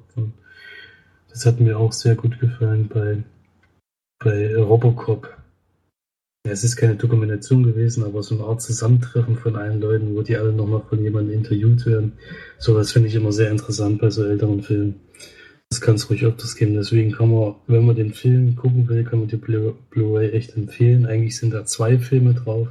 Das 1.30 1.46
hat 1.46 1.61
mir 1.61 1.78
auch 1.78 1.92
sehr 1.92 2.14
gut 2.14 2.38
gefallen 2.38 2.88
bei, 2.88 3.22
bei 4.18 4.57
Robocop. 4.57 5.36
Ja, 6.46 6.52
es 6.52 6.62
ist 6.62 6.76
keine 6.76 6.96
Dokumentation 6.96 7.64
gewesen, 7.64 8.05
aber 8.05 8.22
so 8.22 8.34
eine 8.34 8.44
Art 8.44 8.61
Zusammentreffen 8.61 9.36
von 9.36 9.57
allen 9.57 9.80
Leuten, 9.80 10.14
wo 10.14 10.22
die 10.22 10.36
alle 10.36 10.52
nochmal 10.52 10.82
von 10.88 11.02
jemandem 11.02 11.34
interviewt 11.34 11.86
werden. 11.86 12.12
Sowas 12.59 12.92
finde 12.92 13.09
ich 13.09 13.14
immer 13.14 13.32
sehr 13.32 13.50
interessant 13.50 13.98
bei 14.00 14.11
so 14.11 14.24
älteren 14.24 14.62
Filmen. 14.62 15.00
Das 15.74 15.80
kann 15.80 15.96
es 15.96 16.08
ruhig 16.08 16.24
öfters 16.24 16.54
geben. 16.54 16.74
Deswegen 16.74 17.10
kann 17.10 17.32
man, 17.32 17.56
wenn 17.66 17.84
man 17.84 17.96
den 17.96 18.14
Film 18.14 18.54
gucken 18.54 18.88
will, 18.88 19.02
kann 19.02 19.18
man 19.18 19.26
die 19.26 19.36
Blu-ray 19.36 20.30
echt 20.30 20.56
empfehlen. 20.56 21.04
Eigentlich 21.04 21.36
sind 21.36 21.52
da 21.52 21.64
zwei 21.64 21.98
Filme 21.98 22.32
drauf. 22.32 22.68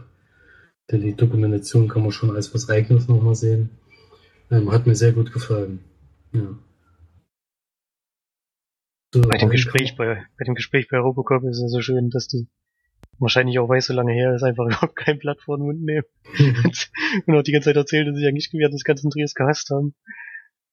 Denn 0.89 1.01
die 1.01 1.13
Dokumentation 1.13 1.89
kann 1.89 2.03
man 2.03 2.13
schon 2.13 2.33
als 2.33 2.53
was 2.53 2.69
Eigenes 2.69 3.09
nochmal 3.09 3.35
sehen. 3.35 3.71
Ähm, 4.49 4.71
hat 4.71 4.87
mir 4.87 4.95
sehr 4.95 5.11
gut 5.11 5.33
gefallen. 5.33 5.83
Ja. 6.31 6.57
So, 9.13 9.21
bei 9.23 9.37
dem 9.37 9.49
Gespräch 9.49 9.97
bei, 9.97 10.23
bei 10.37 10.45
dem 10.45 10.55
Gespräch 10.55 10.87
bei 10.87 10.97
Robocop 10.97 11.43
ist 11.43 11.61
es 11.61 11.73
so 11.73 11.81
schön, 11.81 12.09
dass 12.09 12.29
die 12.29 12.47
wahrscheinlich 13.19 13.59
auch 13.59 13.67
weiß, 13.67 13.87
so 13.87 13.93
lange 13.93 14.13
her 14.13 14.33
ist, 14.33 14.43
einfach 14.43 14.65
überhaupt 14.67 14.95
kein 14.95 15.19
Blatt 15.19 15.41
vor 15.41 15.57
den 15.57 15.65
Mund 15.65 15.83
nehmen. 15.83 16.05
und 17.25 17.35
auch 17.35 17.43
die 17.43 17.51
ganze 17.51 17.65
Zeit 17.65 17.75
erzählt, 17.75 18.07
dass 18.07 18.15
sie 18.15 18.25
eigentlich 18.25 18.49
während 18.53 18.73
des 18.73 18.85
ganzen 18.85 19.09
Drehs 19.09 19.33
gehasst 19.33 19.71
haben. 19.71 19.93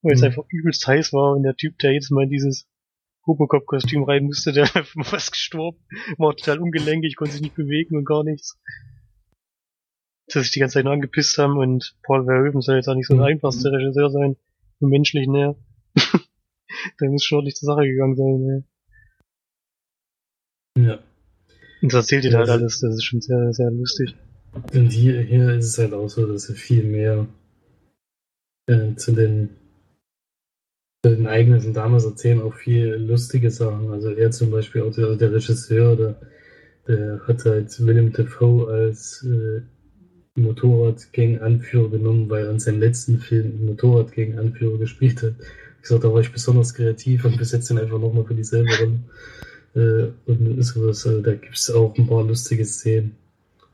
Weil 0.02 0.14
es 0.14 0.20
mhm. 0.20 0.26
einfach 0.26 0.44
übelst 0.48 0.86
heiß 0.86 1.12
war 1.12 1.34
und 1.34 1.42
der 1.42 1.56
Typ, 1.56 1.78
der 1.78 1.92
jedes 1.92 2.10
Mal 2.10 2.24
in 2.24 2.30
dieses 2.30 2.66
Robocop-Kostüm 3.26 4.04
rein 4.04 4.24
musste, 4.24 4.52
der 4.52 4.64
einfach 4.74 5.04
fast 5.04 5.32
gestorben, 5.32 5.78
war 6.16 6.34
total 6.36 6.58
ungelenkig, 6.58 7.16
konnte 7.16 7.34
sich 7.34 7.42
nicht 7.42 7.54
bewegen 7.54 7.96
und 7.96 8.04
gar 8.04 8.24
nichts 8.24 8.58
dass 10.34 10.44
sich 10.44 10.52
die 10.52 10.60
ganze 10.60 10.74
Zeit 10.74 10.84
nur 10.84 10.92
angepisst 10.92 11.38
haben 11.38 11.58
und 11.58 11.96
Paul 12.02 12.24
Verhoeven 12.24 12.60
soll 12.60 12.76
jetzt 12.76 12.88
auch 12.88 12.94
nicht 12.94 13.06
so 13.06 13.14
der 13.14 13.22
mhm. 13.22 13.32
einfachste 13.32 13.72
Regisseur 13.72 14.10
sein, 14.10 14.36
im 14.80 14.88
menschlichen, 14.88 15.32
ne? 15.32 15.56
da 16.98 17.06
muss 17.06 17.24
schon 17.24 17.36
ordentlich 17.36 17.56
zur 17.56 17.66
Sache 17.66 17.86
gegangen 17.86 18.16
sein, 18.16 18.40
ne? 18.40 18.64
Ja. 20.78 20.98
Und 21.82 21.92
das 21.92 22.04
erzählt 22.04 22.24
ihr 22.24 22.32
ja, 22.32 22.38
halt 22.38 22.50
alles, 22.50 22.80
das 22.80 22.94
ist 22.94 23.04
schon 23.04 23.20
sehr, 23.20 23.52
sehr 23.52 23.70
lustig. 23.70 24.14
Und 24.72 24.90
hier, 24.90 25.20
hier 25.20 25.50
ist 25.50 25.66
es 25.66 25.78
halt 25.78 25.92
auch 25.92 26.08
so, 26.08 26.26
dass 26.26 26.48
er 26.48 26.54
viel 26.54 26.84
mehr 26.84 27.26
äh, 28.66 28.94
zu 28.96 29.12
den 29.12 29.50
den 31.04 31.26
eigenen 31.26 31.72
damals 31.72 32.04
erzählen 32.04 32.42
auch 32.42 32.54
viel 32.54 32.94
lustige 32.96 33.50
Sachen. 33.50 33.90
Also 33.90 34.10
er 34.10 34.30
zum 34.30 34.50
Beispiel, 34.50 34.82
auch 34.82 34.94
der, 34.94 35.16
der 35.16 35.32
Regisseur, 35.32 35.96
der, 35.96 36.16
der 36.86 37.20
hat 37.26 37.44
halt 37.44 37.86
William 37.86 38.12
Dafoe 38.12 38.70
als 38.70 39.24
äh, 39.24 39.62
Motorradgang-Anführer 40.38 41.90
genommen, 41.90 42.28
weil 42.28 42.44
er 42.44 42.50
an 42.50 42.60
seinem 42.60 42.80
letzten 42.80 43.18
Film 43.18 43.64
Motorradgang-Anführer 43.66 44.78
gespielt 44.78 45.22
hat. 45.22 45.34
Ich 45.76 45.82
gesagt, 45.82 46.04
da 46.04 46.12
war 46.12 46.20
ich 46.20 46.32
besonders 46.32 46.74
kreativ 46.74 47.24
und 47.24 47.38
besetze 47.38 47.72
ihn 47.72 47.78
einfach 47.78 47.98
nochmal 47.98 48.24
für 48.24 48.34
dieselbe 48.34 48.70
Rolle. 48.78 49.00
Äh, 49.74 50.30
und 50.30 50.62
sowas, 50.62 51.06
also 51.06 51.22
da 51.22 51.32
gibt 51.32 51.56
es 51.56 51.70
auch 51.70 51.96
ein 51.96 52.06
paar 52.06 52.24
lustige 52.24 52.64
Szenen. 52.66 53.16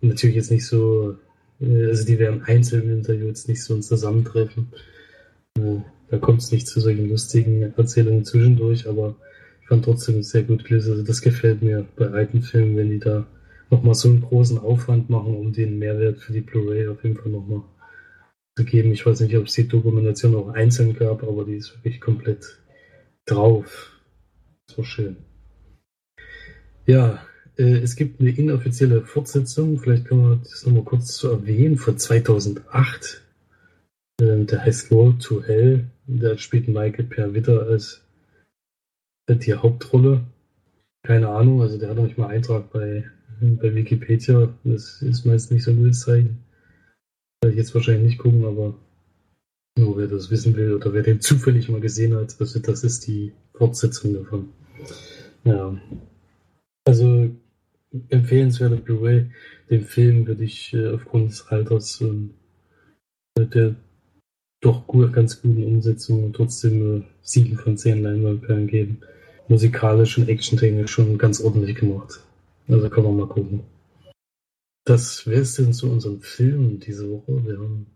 Und 0.01 0.11
natürlich 0.11 0.37
jetzt 0.37 0.53
nicht 0.53 0.66
so, 0.66 1.16
äh, 1.61 1.87
also 1.87 2.05
die 2.05 2.18
werden 2.18 2.43
einzeln 2.45 2.85
im 2.85 2.99
Interview, 2.99 3.27
jetzt 3.27 3.49
nicht 3.49 3.64
so 3.64 3.74
ein 3.74 3.83
Zusammentreffen. 3.83 4.68
Äh, 5.59 5.81
da 6.09 6.18
kommt 6.18 6.42
es 6.42 6.52
nicht 6.52 6.66
zu 6.66 6.80
solchen 6.80 7.09
lustigen 7.09 7.74
Erzählungen 7.76 8.24
zwischendurch, 8.24 8.88
aber 8.88 9.16
ich 9.62 9.68
fand 9.68 9.84
trotzdem 9.84 10.22
sehr 10.22 10.44
gut 10.44 10.64
gelöst. 10.64 10.88
Also 10.88 11.02
das 11.02 11.20
gefällt 11.20 11.62
mir 11.62 11.86
bei 11.96 12.09
alten 12.09 12.42
Filmen, 12.42 12.76
wenn 12.76 12.90
die 12.90 13.00
da 13.00 13.26
nochmal 13.70 13.94
so 13.94 14.09
einen 14.09 14.20
großen 14.20 14.59
Aufwand 14.59 15.11
machen, 15.11 15.36
um 15.36 15.52
den 15.52 15.78
Mehrwert 15.78 16.20
für 16.20 16.32
die 16.32 16.40
Blu-ray 16.40 16.88
auf 16.88 17.02
jeden 17.02 17.16
Fall 17.16 17.32
nochmal 17.32 17.62
zu 18.57 18.64
geben. 18.64 18.92
Ich 18.92 19.04
weiß 19.04 19.20
nicht, 19.20 19.36
ob 19.36 19.46
es 19.46 19.54
die 19.54 19.66
Dokumentation 19.66 20.36
auch 20.36 20.48
einzeln 20.48 20.94
gab, 20.94 21.22
aber 21.22 21.44
die 21.44 21.57
ist 21.57 21.74
wirklich 21.74 22.00
komplett 22.00 22.59
drauf. 23.26 24.00
So 24.70 24.84
schön. 24.84 25.16
Ja, 26.86 27.20
äh, 27.59 27.78
es 27.78 27.96
gibt 27.96 28.20
eine 28.20 28.30
inoffizielle 28.30 29.02
Fortsetzung, 29.02 29.78
vielleicht 29.78 30.07
können 30.07 30.30
wir 30.30 30.36
das 30.36 30.64
nochmal 30.64 30.84
kurz 30.84 31.16
zu 31.16 31.28
erwähnen, 31.28 31.76
von 31.76 31.98
2008. 31.98 33.26
Äh, 34.21 34.45
der 34.45 34.64
heißt 34.64 34.91
Road 34.91 35.23
to 35.23 35.43
Hell. 35.43 35.87
Da 36.07 36.37
spielt 36.39 36.69
Michael 36.69 37.07
Per 37.07 37.35
Witter 37.35 37.67
als 37.67 38.03
die 39.29 39.55
Hauptrolle. 39.55 40.25
Keine 41.03 41.29
Ahnung, 41.29 41.62
also 41.62 41.79
der 41.79 41.91
hat 41.91 41.97
noch 41.97 42.05
nicht 42.05 42.19
mal 42.19 42.29
Eintrag 42.29 42.71
bei 42.73 43.05
bei 43.41 43.75
Wikipedia. 43.75 44.55
Das 44.64 45.03
ist 45.03 45.25
meist 45.25 45.51
nicht 45.51 45.64
so 45.64 45.71
ein 45.71 45.79
gutes 45.79 46.01
Zeichen. 46.01 46.39
Werde 47.41 47.53
ich 47.53 47.59
jetzt 47.59 47.75
wahrscheinlich 47.75 48.05
nicht 48.05 48.19
gucken, 48.19 48.45
aber 48.45 48.75
nur 49.79 49.97
wer 49.99 50.07
das 50.07 50.31
wissen 50.31 50.57
will 50.57 50.75
oder 50.75 50.93
wer 50.93 51.03
den 51.03 51.21
zufällig 51.21 51.69
mal 51.69 51.81
gesehen 51.81 52.14
hat, 52.14 52.35
also 52.41 52.59
das 52.61 52.85
ist 52.85 53.07
die 53.07 53.33
Fortsetzung 53.55 54.14
davon. 54.14 54.49
Ja. 55.45 55.79
Also 56.85 57.31
empfehlenswerte 58.09 58.77
Blu-ray. 58.77 59.31
Den 59.71 59.85
Film 59.85 60.27
würde 60.27 60.45
ich 60.45 60.73
äh, 60.75 60.89
aufgrund 60.89 61.31
des 61.31 61.47
Alters 61.49 62.01
und 62.01 62.35
äh, 63.39 63.47
der 63.47 63.75
doch 64.61 64.86
gut, 64.86 65.12
ganz 65.12 65.40
guten 65.40 65.64
Umsetzung 65.64 66.32
trotzdem 66.32 67.00
äh, 67.00 67.04
7 67.22 67.57
von 67.57 67.76
10 67.76 68.02
Leinwandperlen 68.02 68.66
geben. 68.66 69.00
Musikalisch 69.48 70.18
und 70.18 70.28
actiontechnisch 70.28 70.90
schon 70.90 71.18
ganz 71.18 71.40
ordentlich 71.40 71.76
gemacht. 71.76 72.20
Also 72.68 72.90
kann 72.90 73.04
man 73.04 73.16
mal 73.16 73.28
gucken. 73.28 73.62
Das 74.84 75.26
wäre 75.26 75.42
es 75.42 75.54
denn 75.54 75.72
zu 75.72 75.90
unserem 75.90 76.20
Film 76.20 76.80
diese 76.80 77.11
Woche. 77.11 77.44
Wir 77.46 77.59
haben 77.59 77.86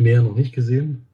mehr 0.00 0.22
noch 0.22 0.36
nicht 0.36 0.54
gesehen. 0.54 1.06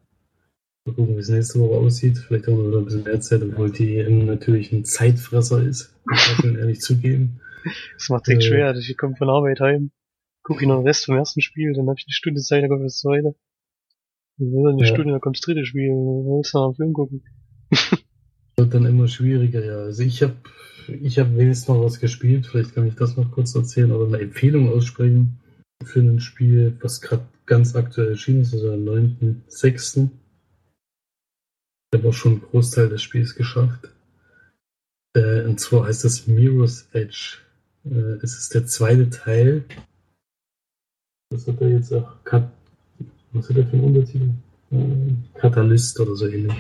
Mal 0.85 0.95
gucken, 0.95 1.17
wie 1.17 1.21
es 1.21 1.29
nächste 1.29 1.59
Woche 1.59 1.79
aussieht. 1.79 2.19
Vielleicht 2.19 2.49
auch 2.49 2.57
noch 2.57 2.79
ein 2.79 2.85
bisschen 2.85 3.03
mehr 3.03 3.21
Zeit, 3.21 3.43
obwohl 3.43 3.71
die 3.71 4.03
natürlich 4.03 4.73
ein 4.73 4.85
Zeitfresser 4.85 5.63
ist. 5.63 5.93
Muss 6.05 6.45
man 6.45 6.57
ehrlich 6.57 6.81
zugeben. 6.81 7.41
Das 7.99 8.11
macht 8.11 8.29
echt 8.29 8.43
äh, 8.43 8.47
schwer. 8.47 8.77
Ich 8.77 8.97
komme 8.97 9.17
von 9.17 9.29
Arbeit 9.29 9.59
heim, 9.59 9.91
gucke 10.45 10.63
ich 10.63 10.69
noch 10.69 10.79
den 10.79 10.87
Rest 10.87 11.07
vom 11.07 11.17
ersten 11.17 11.41
Spiel, 11.41 11.73
dann 11.73 11.89
habe 11.89 11.99
ich 11.99 12.07
eine 12.07 12.13
Stunde 12.13 12.41
Zeit, 12.41 12.63
dann 12.63 12.71
kommt 12.71 12.85
das 12.85 13.01
zweite. 13.01 13.35
Dann 14.39 14.53
wird 14.53 14.73
eine 14.73 14.87
ja. 14.87 14.95
Stunde, 14.95 15.13
dann 15.13 15.21
kommt 15.21 15.37
das 15.37 15.43
dritte 15.43 15.65
Spiel, 15.65 15.89
dann 15.89 15.97
muss 15.97 16.53
noch 16.53 16.67
einen 16.67 16.75
Film 16.75 16.93
gucken. 16.93 17.23
wird 18.57 18.75
dann 18.75 18.87
immer 18.87 19.09
schwieriger, 19.09 19.65
ja. 19.65 19.79
Also 19.79 20.03
ich 20.03 20.23
habe 20.23 20.37
ich 20.89 21.19
hab 21.19 21.37
wenigstens 21.37 21.69
noch 21.69 21.83
was 21.83 22.01
gespielt, 22.01 22.47
vielleicht 22.47 22.75
kann 22.75 22.87
ich 22.87 22.95
das 22.95 23.17
noch 23.17 23.31
kurz 23.33 23.55
erzählen 23.55 23.93
oder 23.93 24.07
eine 24.07 24.23
Empfehlung 24.23 24.73
aussprechen 24.73 25.41
für 25.85 26.01
ein 26.01 26.21
Spiel, 26.21 26.77
was 26.81 27.01
gerade 27.01 27.27
ganz 27.45 27.75
aktuell 27.75 28.09
erschienen 28.09 28.43
ist, 28.43 28.55
also 28.55 28.73
am 28.73 28.85
9.6. 28.85 30.09
Ich 31.93 31.99
habe 31.99 32.09
auch 32.09 32.13
schon 32.13 32.33
einen 32.33 32.43
Großteil 32.43 32.89
des 32.89 33.03
Spiels 33.03 33.35
geschafft. 33.35 33.89
Äh, 35.15 35.45
und 35.45 35.61
zwar 35.61 35.87
heißt 35.87 36.05
das 36.05 36.27
Mirror's 36.27 36.89
Edge. 36.93 37.39
Äh, 37.85 38.19
es 38.23 38.37
ist 38.37 38.55
der 38.55 38.67
zweite 38.67 39.09
Teil. 39.11 39.65
Was 41.31 41.47
hat 41.47 41.61
er 41.61 41.69
jetzt 41.69 41.93
auch? 41.93 42.23
Kat 42.25 42.51
was 43.37 43.49
hat 43.49 43.57
er 43.57 43.67
für 43.67 43.75
einen 43.75 43.85
Untertitel? 43.85 44.31
Äh, 44.71 45.39
Katalyst 45.41 46.01
oder 46.01 46.15
so 46.15 46.27
ähnlich. 46.27 46.55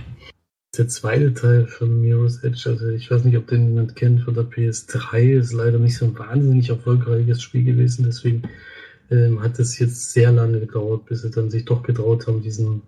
Der 0.76 0.88
zweite 0.88 1.32
Teil 1.32 1.66
von 1.66 2.02
Mirror's 2.02 2.42
Edge, 2.44 2.68
also 2.68 2.88
ich 2.88 3.10
weiß 3.10 3.24
nicht, 3.24 3.36
ob 3.36 3.46
den 3.46 3.70
jemand 3.70 3.96
kennt 3.96 4.20
von 4.22 4.34
der 4.34 4.44
PS3, 4.44 5.38
ist 5.38 5.52
leider 5.52 5.78
nicht 5.78 5.96
so 5.96 6.04
ein 6.04 6.18
wahnsinnig 6.18 6.68
erfolgreiches 6.68 7.40
Spiel 7.40 7.64
gewesen, 7.64 8.04
deswegen 8.04 8.42
ähm, 9.10 9.42
hat 9.42 9.58
es 9.58 9.78
jetzt 9.78 10.12
sehr 10.12 10.32
lange 10.32 10.60
gedauert, 10.60 11.06
bis 11.06 11.22
sie 11.22 11.30
dann 11.30 11.50
sich 11.50 11.64
doch 11.64 11.82
getraut 11.82 12.26
haben, 12.26 12.42
diesen, 12.42 12.82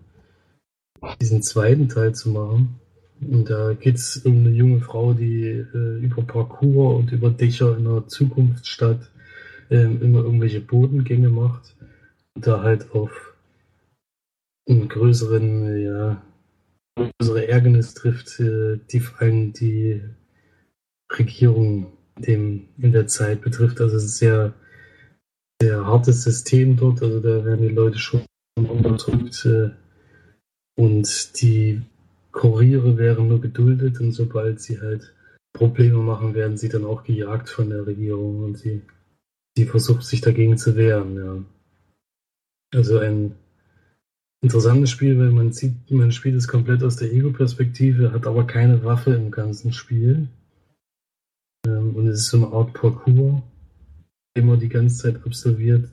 diesen 1.19 1.41
zweiten 1.41 1.89
Teil 1.89 2.13
zu 2.13 2.29
machen. 2.29 2.79
Und 3.21 3.49
da 3.49 3.73
geht 3.73 3.95
es 3.95 4.17
um 4.17 4.37
eine 4.39 4.51
junge 4.51 4.81
Frau, 4.81 5.13
die 5.13 5.47
äh, 5.47 5.99
über 5.99 6.21
Parcours 6.21 6.99
und 6.99 7.11
über 7.11 7.31
Dächer 7.31 7.77
in 7.77 7.87
einer 7.87 8.07
Zukunftsstadt 8.07 9.09
äh, 9.69 9.83
immer 9.83 10.19
irgendwelche 10.19 10.61
Bodengänge 10.61 11.29
macht 11.29 11.75
und 12.35 12.47
da 12.47 12.61
halt 12.61 12.91
auf 12.91 13.28
einen 14.69 14.87
größeren, 14.87 15.81
ja, 15.81 16.21
größere 16.95 17.47
Ärgernis 17.47 17.93
trifft, 17.93 18.39
äh, 18.39 18.79
die 18.91 18.99
vor 18.99 19.21
allem 19.21 19.53
die 19.53 20.01
Regierung 21.11 21.93
dem 22.17 22.69
in 22.77 22.91
der 22.91 23.07
Zeit 23.07 23.41
betrifft. 23.41 23.81
Also 23.81 23.97
es 23.97 24.05
ist 24.05 24.17
sehr, 24.17 24.53
sehr 25.61 25.85
hartes 25.85 26.23
System 26.23 26.77
dort. 26.77 27.01
Also 27.01 27.19
da 27.19 27.43
werden 27.45 27.67
die 27.67 27.73
Leute 27.73 27.97
schon 27.97 28.21
unterdrückt 28.55 29.45
äh, 29.45 29.69
und 30.75 31.41
die 31.41 31.81
Kuriere 32.31 32.97
wären 32.97 33.27
nur 33.27 33.41
geduldet 33.41 33.99
und 33.99 34.11
sobald 34.11 34.61
sie 34.61 34.79
halt 34.79 35.13
Probleme 35.53 35.97
machen, 35.97 36.35
werden 36.35 36.57
sie 36.57 36.69
dann 36.69 36.85
auch 36.85 37.03
gejagt 37.03 37.49
von 37.49 37.69
der 37.69 37.87
Regierung 37.87 38.43
und 38.43 38.57
sie, 38.57 38.81
sie 39.57 39.65
versucht 39.65 40.03
sich 40.03 40.21
dagegen 40.21 40.57
zu 40.57 40.75
wehren, 40.75 41.15
ja. 41.15 41.43
Also 42.71 42.99
ein 42.99 43.35
interessantes 44.41 44.89
Spiel, 44.91 45.17
weil 45.19 45.31
man 45.31 45.51
sieht, 45.51 45.91
man 45.91 46.11
spielt 46.11 46.35
es 46.35 46.47
komplett 46.47 46.83
aus 46.83 46.95
der 46.95 47.11
Ego-Perspektive, 47.11 48.11
hat 48.11 48.25
aber 48.25 48.47
keine 48.47 48.83
Waffe 48.83 49.13
im 49.13 49.31
ganzen 49.31 49.73
Spiel. 49.73 50.27
Ähm, 51.67 51.95
und 51.95 52.07
es 52.07 52.21
ist 52.21 52.29
so 52.29 52.37
eine 52.37 52.53
Art 52.53 52.73
Parcours, 52.73 53.41
den 54.35 54.45
man 54.47 54.59
die 54.59 54.69
ganze 54.69 55.03
Zeit 55.03 55.25
absolviert 55.25 55.89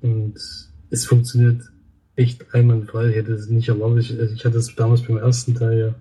und 0.00 0.34
es 0.90 1.06
funktioniert 1.06 1.62
echt 2.16 2.54
einwandfrei. 2.54 3.10
Ich 3.10 3.16
hätte 3.16 3.34
es 3.34 3.48
nicht 3.48 3.68
erwartet. 3.68 4.10
Ich, 4.10 4.18
also 4.18 4.34
ich 4.34 4.44
hatte 4.44 4.58
es 4.58 4.74
damals 4.74 5.02
beim 5.02 5.18
ersten 5.18 5.54
Teil 5.54 5.78
ja 5.78 5.94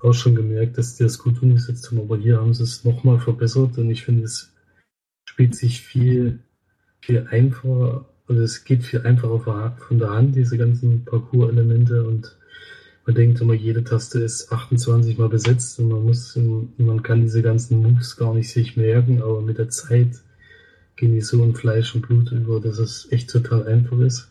auch 0.00 0.12
schon 0.12 0.34
gemerkt, 0.34 0.78
dass 0.78 0.96
die 0.96 1.04
das 1.04 1.18
gut 1.18 1.42
umgesetzt 1.42 1.90
haben, 1.90 2.00
aber 2.00 2.16
hier 2.16 2.38
haben 2.38 2.54
sie 2.54 2.64
es 2.64 2.84
nochmal 2.84 3.20
verbessert 3.20 3.78
und 3.78 3.90
ich 3.90 4.04
finde, 4.04 4.24
es 4.24 4.52
spielt 5.28 5.54
sich 5.54 5.80
viel, 5.80 6.40
viel 7.00 7.26
einfacher, 7.30 8.08
also 8.28 8.42
es 8.42 8.64
geht 8.64 8.84
viel 8.84 9.02
einfacher 9.02 9.76
von 9.86 9.98
der 9.98 10.10
Hand, 10.10 10.36
diese 10.36 10.56
ganzen 10.58 11.04
Parcours-Elemente 11.04 12.04
und 12.04 12.36
man 13.04 13.16
denkt 13.16 13.40
immer, 13.40 13.54
jede 13.54 13.82
Taste 13.82 14.20
ist 14.20 14.52
28 14.52 15.18
mal 15.18 15.28
besetzt. 15.28 15.78
Und 15.80 15.88
man 15.88 16.04
muss, 16.04 16.38
man 16.78 17.02
kann 17.02 17.22
diese 17.22 17.42
ganzen 17.42 17.82
Moves 17.82 18.16
gar 18.16 18.32
nicht 18.34 18.50
sich 18.50 18.76
merken, 18.76 19.22
aber 19.22 19.40
mit 19.40 19.58
der 19.58 19.70
Zeit 19.70 20.10
gehen 20.96 21.12
die 21.12 21.20
so 21.20 21.42
in 21.42 21.54
Fleisch 21.54 21.94
und 21.94 22.02
Blut 22.02 22.30
über, 22.30 22.60
dass 22.60 22.78
es 22.78 23.08
echt 23.10 23.30
total 23.30 23.66
einfach 23.66 23.98
ist. 23.98 24.28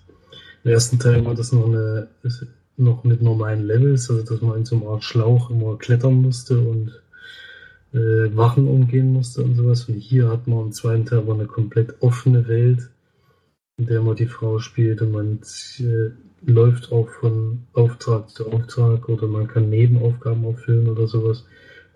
Im 0.64 0.72
ersten 0.72 1.00
Teil 1.00 1.26
war 1.26 1.36
das 1.36 1.52
noch 1.52 1.66
eine 1.66 2.08
noch 2.78 3.04
mit 3.04 3.22
normalen 3.22 3.68
Levels, 3.68 4.10
also 4.10 4.24
dass 4.24 4.42
man 4.42 4.60
in 4.60 4.66
so 4.66 4.78
einer 4.78 4.88
Art 4.88 5.04
Schlauch 5.04 5.50
immer 5.50 5.78
klettern 5.78 6.22
musste 6.22 6.60
und 6.60 6.92
äh, 7.94 8.36
Wachen 8.36 8.68
umgehen 8.68 9.12
musste 9.12 9.44
und 9.44 9.56
sowas. 9.56 9.86
Und 9.86 9.96
hier 9.96 10.30
hat 10.30 10.48
man 10.48 10.68
im 10.68 10.72
zweiten 10.72 11.06
Teil 11.06 11.20
aber 11.20 11.34
eine 11.34 11.46
komplett 11.46 12.02
offene 12.02 12.48
Welt, 12.48 12.90
in 13.82 13.88
der 13.88 14.04
man 14.04 14.16
die 14.16 14.28
Frau 14.28 14.60
spielt 14.60 15.02
und 15.02 15.12
man 15.12 15.40
äh, 15.80 16.12
läuft 16.46 16.92
auch 16.92 17.10
von 17.10 17.64
Auftrag 17.74 18.30
zu 18.30 18.52
Auftrag 18.52 19.10
oder 19.10 19.26
man 19.26 19.48
kann 19.48 19.72
Nebenaufgaben 19.72 20.44
erfüllen 20.46 20.88
oder 20.88 21.08
sowas. 21.08 21.46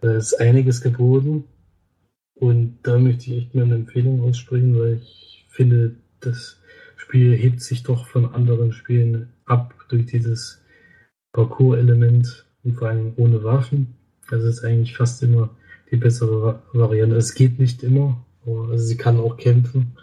Da 0.02 0.18
ist 0.18 0.34
einiges 0.34 0.82
geboten 0.82 1.44
und 2.34 2.80
da 2.82 2.98
möchte 2.98 3.30
ich 3.30 3.38
echt 3.38 3.54
mir 3.54 3.66
eine 3.66 3.76
Empfehlung 3.76 4.24
aussprechen, 4.24 4.80
weil 4.80 4.96
ich 4.96 5.46
finde, 5.50 5.94
dass 6.22 6.60
Spiel 6.96 7.36
hebt 7.36 7.62
sich 7.62 7.84
doch 7.84 8.08
von 8.08 8.34
anderen 8.34 8.72
Spielen 8.72 9.30
ab 9.46 9.76
durch 9.90 10.08
dieses 10.08 10.64
Parcours-Element 11.34 12.48
und 12.64 12.74
vor 12.74 12.88
allem 12.88 13.14
ohne 13.18 13.44
Waffen. 13.44 13.94
Also 14.32 14.48
ist 14.48 14.66
eigentlich 14.66 14.98
fast 14.98 15.22
immer 15.22 15.52
die 15.92 15.98
bessere 15.98 16.64
Variante. 16.74 17.16
Es 17.16 17.36
geht 17.36 17.60
nicht 17.60 17.84
immer, 17.84 18.26
also 18.44 18.84
sie 18.84 18.98
kann 18.98 19.20
auch 19.20 19.38
kämpfen, 19.38 19.96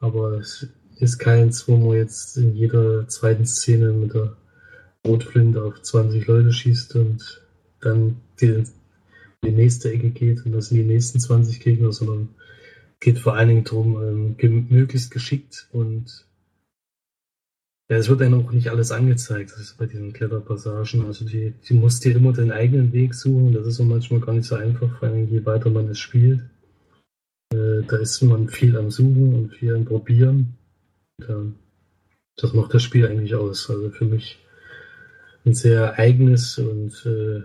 aber 0.00 0.38
es 0.38 0.68
ist 0.98 1.18
keins, 1.18 1.66
wo 1.68 1.76
man 1.76 1.96
jetzt 1.96 2.36
in 2.36 2.54
jeder 2.54 3.08
zweiten 3.08 3.46
Szene 3.46 3.92
mit 3.92 4.14
der 4.14 4.36
Rotflinte 5.06 5.62
auf 5.62 5.82
20 5.82 6.26
Leute 6.26 6.52
schießt 6.52 6.96
und 6.96 7.42
dann 7.80 8.16
die, 8.40 8.64
die 9.44 9.50
nächste 9.50 9.92
Ecke 9.92 10.10
geht 10.10 10.44
und 10.46 10.52
das 10.52 10.68
sind 10.68 10.78
die 10.78 10.84
nächsten 10.84 11.20
20 11.20 11.60
Gegner, 11.60 11.92
sondern 11.92 12.30
geht 13.00 13.18
vor 13.18 13.36
allen 13.36 13.48
Dingen 13.48 13.64
darum, 13.64 14.36
ähm, 14.40 14.66
möglichst 14.70 15.10
geschickt 15.10 15.68
und 15.72 16.26
ja, 17.90 17.98
es 17.98 18.08
wird 18.08 18.22
einem 18.22 18.46
auch 18.46 18.50
nicht 18.50 18.70
alles 18.70 18.92
angezeigt, 18.92 19.52
das 19.52 19.60
ist 19.60 19.76
bei 19.76 19.84
diesen 19.84 20.14
Kletterpassagen. 20.14 21.04
Also 21.04 21.26
die, 21.26 21.52
die 21.68 21.74
muss 21.74 22.00
dir 22.00 22.16
immer 22.16 22.32
den 22.32 22.50
eigenen 22.50 22.94
Weg 22.94 23.12
suchen. 23.14 23.52
Das 23.52 23.66
ist 23.66 23.76
so 23.76 23.84
manchmal 23.84 24.20
gar 24.20 24.32
nicht 24.32 24.46
so 24.46 24.54
einfach, 24.54 24.98
vor 24.98 25.08
allem 25.08 25.28
je 25.28 25.44
weiter 25.44 25.68
man 25.68 25.88
es 25.88 25.98
spielt. 25.98 26.40
Äh, 27.52 27.82
da 27.86 27.96
ist 27.98 28.22
man 28.22 28.48
viel 28.48 28.78
am 28.78 28.90
Suchen 28.90 29.34
und 29.34 29.54
viel 29.54 29.74
am 29.74 29.84
Probieren. 29.84 30.56
Das 31.18 32.52
macht 32.52 32.74
das 32.74 32.82
Spiel 32.82 33.06
eigentlich 33.06 33.34
aus. 33.34 33.70
Also 33.70 33.90
für 33.90 34.04
mich 34.04 34.38
ein 35.44 35.54
sehr 35.54 35.98
eigenes 35.98 36.58
und 36.58 37.04
äh, 37.06 37.42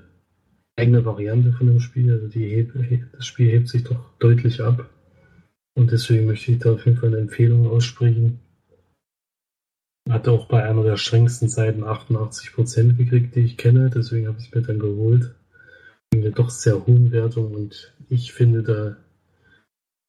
eigene 0.76 1.06
Variante 1.06 1.52
von 1.52 1.68
dem 1.68 1.80
Spiel. 1.80 2.12
Also 2.12 2.28
die 2.28 2.50
heb, 2.50 2.74
das 3.14 3.26
Spiel 3.26 3.52
hebt 3.52 3.70
sich 3.70 3.84
doch 3.84 4.18
deutlich 4.20 4.62
ab. 4.62 4.90
Und 5.76 5.92
deswegen 5.92 6.26
möchte 6.26 6.52
ich 6.52 6.60
da 6.60 6.74
auf 6.74 6.86
jeden 6.86 6.98
Fall 6.98 7.10
eine 7.10 7.20
Empfehlung 7.20 7.68
aussprechen. 7.68 8.40
Hat 10.10 10.28
auch 10.28 10.48
bei 10.48 10.64
einer 10.64 10.84
der 10.84 10.98
strengsten 10.98 11.50
Seiten 11.50 11.84
88% 11.84 12.96
gekriegt, 12.98 13.36
die 13.36 13.42
ich 13.42 13.58
kenne, 13.58 13.92
deswegen 13.92 14.28
habe 14.28 14.40
ich 14.40 14.48
es 14.48 14.56
mir 14.56 14.62
dann 14.64 14.80
geholt. 14.80 15.36
Eine 16.12 16.32
doch 16.32 16.50
sehr 16.50 16.86
hohen 16.88 17.12
Wertung 17.12 17.54
und 17.54 17.94
ich 18.10 18.34
finde, 18.34 18.64
da, 18.64 18.98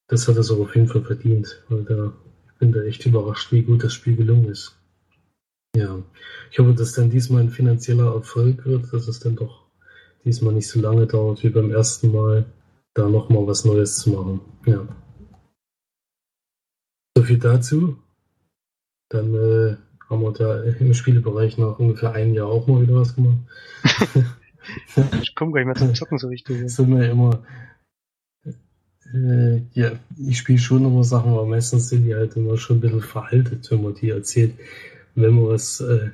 das 0.09 0.27
hat 0.27 0.39
es 0.39 0.51
auch 0.51 0.61
auf 0.61 0.75
jeden 0.75 0.89
Fall 0.89 1.05
verdient, 1.05 1.63
weil 1.69 1.85
da, 1.85 2.15
bin 2.61 2.73
da 2.73 2.83
echt 2.83 3.05
überrascht, 3.07 3.51
wie 3.51 3.63
gut 3.63 3.83
das 3.83 3.93
Spiel 3.93 4.15
gelungen 4.15 4.49
ist. 4.49 4.77
Ja, 5.75 6.03
ich 6.51 6.59
hoffe, 6.59 6.75
dass 6.75 6.93
dann 6.93 7.11
diesmal 7.11 7.43
ein 7.43 7.51
finanzieller 7.51 8.15
Erfolg 8.15 8.65
wird, 8.67 8.93
dass 8.93 9.09
es 9.09 9.19
dann 9.21 9.37
doch 9.37 9.65
diesmal 10.25 10.53
nicht 10.53 10.69
so 10.69 10.81
lange 10.81 11.07
dauert 11.07 11.43
wie 11.43 11.49
beim 11.49 11.71
ersten 11.71 12.13
Mal, 12.13 12.45
da 12.95 13.09
nochmal 13.09 13.47
was 13.47 13.65
Neues 13.65 13.99
zu 13.99 14.11
machen. 14.11 14.41
Ja. 14.67 14.87
So 17.17 17.25
viel 17.25 17.39
dazu. 17.39 17.97
Dann 19.09 19.35
äh, 19.35 19.77
haben 20.09 20.23
wir 20.23 20.33
da 20.33 20.63
im 20.63 20.95
Spielebereich 20.95 21.57
nach 21.57 21.79
ungefähr 21.79 22.13
einem 22.13 22.35
Jahr 22.35 22.49
auch 22.49 22.67
mal 22.67 22.83
wieder 22.83 22.97
was 22.97 23.15
gemacht. 23.15 23.39
ich 25.23 25.35
komme 25.35 25.53
gar 25.53 25.61
nicht 25.61 25.67
mehr 25.67 25.75
zum 25.77 25.95
Zocken 25.95 26.19
so 26.19 26.29
richtig. 26.29 26.63
Sind 26.71 26.91
wir 26.91 27.11
immer. 27.11 27.43
Äh, 29.13 29.63
ja, 29.75 29.93
ich 30.29 30.39
spiele 30.39 30.59
schon 30.59 30.85
immer 30.85 31.05
Sachen, 31.05 31.33
aber 31.33 31.47
meistens 31.47 31.89
sind 31.89 32.05
die 32.05 32.15
halt 32.15 32.37
immer 32.37 32.57
schon 32.57 32.79
ein 32.79 32.81
bisschen 32.81 33.01
veraltet, 33.01 33.71
wenn 33.71 33.83
man 33.83 33.95
die 33.95 34.11
erzählt. 34.11 34.55
Wenn 35.15 35.35
man 35.35 35.49
was 35.49 35.81
äh, 35.81 36.11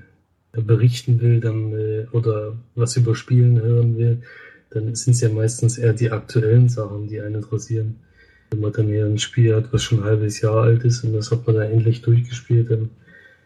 berichten 0.52 1.20
will, 1.20 1.40
dann 1.40 1.72
äh, 1.72 2.06
oder 2.12 2.56
was 2.74 2.96
über 2.96 3.14
Spielen 3.14 3.60
hören 3.60 3.96
will, 3.98 4.22
dann 4.70 4.94
sind 4.94 5.14
es 5.14 5.20
ja 5.20 5.28
meistens 5.28 5.78
eher 5.78 5.92
die 5.92 6.10
aktuellen 6.10 6.68
Sachen, 6.68 7.08
die 7.08 7.20
einen 7.20 7.36
interessieren. 7.36 7.96
Wenn 8.50 8.60
man 8.60 8.72
dann 8.72 8.86
hier 8.86 9.06
ein 9.06 9.18
Spiel 9.18 9.54
hat, 9.54 9.72
was 9.72 9.82
schon 9.82 9.98
ein 10.00 10.04
halbes 10.04 10.40
Jahr 10.40 10.62
alt 10.62 10.84
ist 10.84 11.04
und 11.04 11.12
das 11.12 11.30
hat 11.30 11.46
man 11.46 11.56
dann 11.56 11.70
endlich 11.70 12.02
durchgespielt, 12.02 12.70
dann 12.70 12.90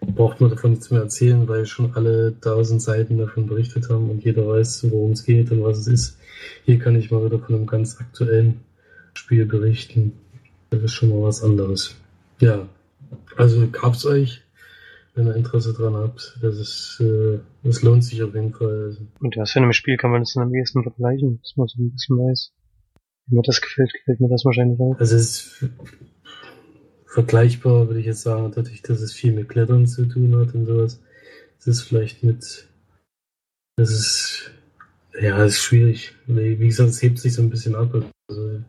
braucht 0.01 0.41
man 0.41 0.51
davon 0.51 0.71
nichts 0.71 0.91
mehr 0.91 1.03
erzählen, 1.03 1.47
weil 1.49 1.67
schon 1.67 1.95
alle 1.95 2.35
tausend 2.41 2.83
Seiten 2.83 3.19
davon 3.19 3.47
berichtet 3.47 3.89
haben 3.89 4.11
und 4.11 4.25
jeder 4.25 4.47
weiß, 4.47 4.91
worum 4.91 5.13
es 5.13 5.25
geht 5.25 5.51
und 5.51 5.63
was 5.63 5.79
es 5.79 5.87
ist. 5.87 6.19
Hier 6.65 6.79
kann 6.79 6.97
ich 6.97 7.11
mal 7.11 7.25
wieder 7.25 7.39
von 7.39 7.55
einem 7.55 7.67
ganz 7.67 8.01
aktuellen 8.01 8.61
Spiel 9.21 9.45
berichten. 9.45 10.13
Das 10.71 10.83
ist 10.83 10.93
schon 10.93 11.11
mal 11.11 11.23
was 11.23 11.43
anderes. 11.43 11.95
Ja, 12.41 12.69
also 13.37 13.69
gab's 13.71 14.07
euch, 14.07 14.43
wenn 15.15 15.27
ihr 15.27 15.37
Interesse 15.37 15.75
dran 15.75 15.95
habt. 15.95 16.39
Das 16.41 16.57
ist, 16.59 17.01
äh, 17.01 17.39
das 17.63 17.83
lohnt 17.83 18.03
sich 18.03 18.23
auf 18.23 18.35
jeden 18.35 18.55
Fall. 18.55 18.85
Also, 18.85 19.07
Und 19.21 19.37
was 19.37 19.51
für 19.51 19.61
einem 19.61 19.75
Spiel 19.75 19.99
kann 19.99 20.11
man 20.11 20.23
das 20.23 20.33
dann 20.33 20.45
am 20.45 20.55
ehesten 20.55 20.83
vergleichen, 20.83 21.39
dass 21.43 21.57
man 21.57 21.69
so 21.69 21.83
ein 21.83 21.91
bisschen 21.93 22.17
weiß. 22.17 22.53
Wenn 23.27 23.37
mir 23.37 23.43
das 23.43 23.61
gefällt, 23.61 23.93
gefällt 23.93 24.21
mir 24.21 24.29
das 24.31 24.45
wahrscheinlich 24.45 24.81
auch. 24.81 24.97
also 24.99 25.17
es 25.17 25.23
ist 25.23 25.71
vergleichbar, 27.05 27.89
würde 27.89 28.01
ich 28.01 28.07
jetzt 28.07 28.23
sagen, 28.23 28.53
dadurch, 28.55 28.83
dass 28.83 29.01
es 29.03 29.13
viel 29.13 29.33
mit 29.33 29.49
Klettern 29.51 29.87
zu 29.87 30.07
tun 30.07 30.35
hat 30.37 30.55
und 30.55 30.65
sowas. 30.65 31.03
Es 31.59 31.67
ist 31.67 31.83
vielleicht 31.83 32.25
mit, 32.25 32.69
das 33.77 33.91
ist, 33.91 34.51
ja, 35.21 35.45
es 35.45 35.57
ist 35.57 35.63
schwierig. 35.63 36.15
Wie 36.27 36.59
wie 36.59 36.69
gesagt, 36.69 36.91
es 36.91 37.03
hebt 37.03 37.19
sich 37.19 37.35
so 37.35 37.43
ein 37.43 37.51
bisschen 37.51 37.75
ab. 37.75 37.95
Also, 38.31 38.63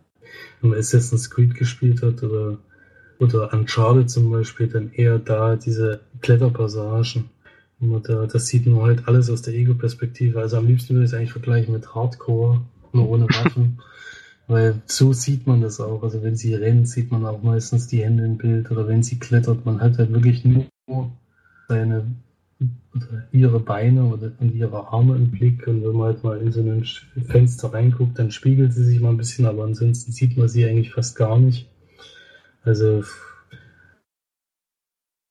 wenn 0.62 0.72
man 0.72 0.80
Assassin's 0.80 1.30
Creed 1.30 1.55
gespielt 1.55 2.01
hat 2.01 2.24
oder, 2.24 2.57
oder 3.20 3.53
Uncharted 3.53 4.09
zum 4.09 4.32
Beispiel, 4.32 4.68
dann 4.68 4.91
eher 4.93 5.20
da 5.20 5.55
diese 5.55 6.01
Kletterpassagen. 6.22 7.30
Und 7.80 8.07
da, 8.07 8.28
das 8.28 8.47
sieht 8.47 8.68
man 8.68 8.84
halt 8.84 9.07
alles 9.07 9.30
aus 9.30 9.41
der 9.41 9.55
Ego-Perspektive. 9.55 10.39
Also 10.39 10.57
am 10.57 10.68
liebsten 10.68 10.93
würde 10.93 11.05
ich 11.05 11.12
es 11.12 11.18
eigentlich 11.18 11.32
vergleichen 11.32 11.74
mit 11.74 11.95
Hardcore, 11.95 12.62
nur 12.93 13.09
ohne 13.09 13.26
Waffen. 13.26 13.80
Weil 14.47 14.82
so 14.86 15.14
sieht 15.14 15.47
man 15.47 15.62
das 15.62 15.80
auch. 15.80 16.03
Also 16.03 16.22
wenn 16.24 16.36
sie 16.36 16.53
rennt, 16.53 16.88
sieht 16.88 17.12
man 17.12 17.26
auch 17.26 17.41
meistens 17.41 17.88
die 17.88 18.03
Hände 18.03 18.26
im 18.26 18.38
Bild. 18.38 18.70
Oder 18.70 18.88
wenn 18.88 19.01
sie 19.01 19.18
klettert, 19.18 19.66
man 19.66 19.80
hat 19.82 19.97
halt 19.97 20.12
wirklich 20.12 20.43
nur 20.45 20.68
seine 21.68 22.05
ihre 23.32 23.59
Beine 23.59 24.03
oder 24.03 24.32
und 24.39 24.53
ihre 24.53 24.88
Arme 24.88 25.16
im 25.16 25.32
Blick. 25.32 25.68
Und 25.68 25.84
wenn 25.84 25.93
man 25.93 26.07
halt 26.07 26.24
mal 26.24 26.39
in 26.39 26.51
so 26.51 26.62
ein 26.62 26.86
Fenster 27.26 27.74
reinguckt, 27.74 28.20
dann 28.20 28.32
spiegelt 28.32 28.74
sie 28.74 28.84
sich 28.84 28.99
mal 28.99 29.09
ein 29.09 29.18
bisschen, 29.18 29.45
aber 29.45 29.64
ansonsten 29.64 30.12
sieht 30.12 30.38
man 30.38 30.49
sie 30.49 30.66
eigentlich 30.66 30.93
fast 30.93 31.16
gar 31.16 31.39
nicht. 31.39 31.68
Also 32.64 33.03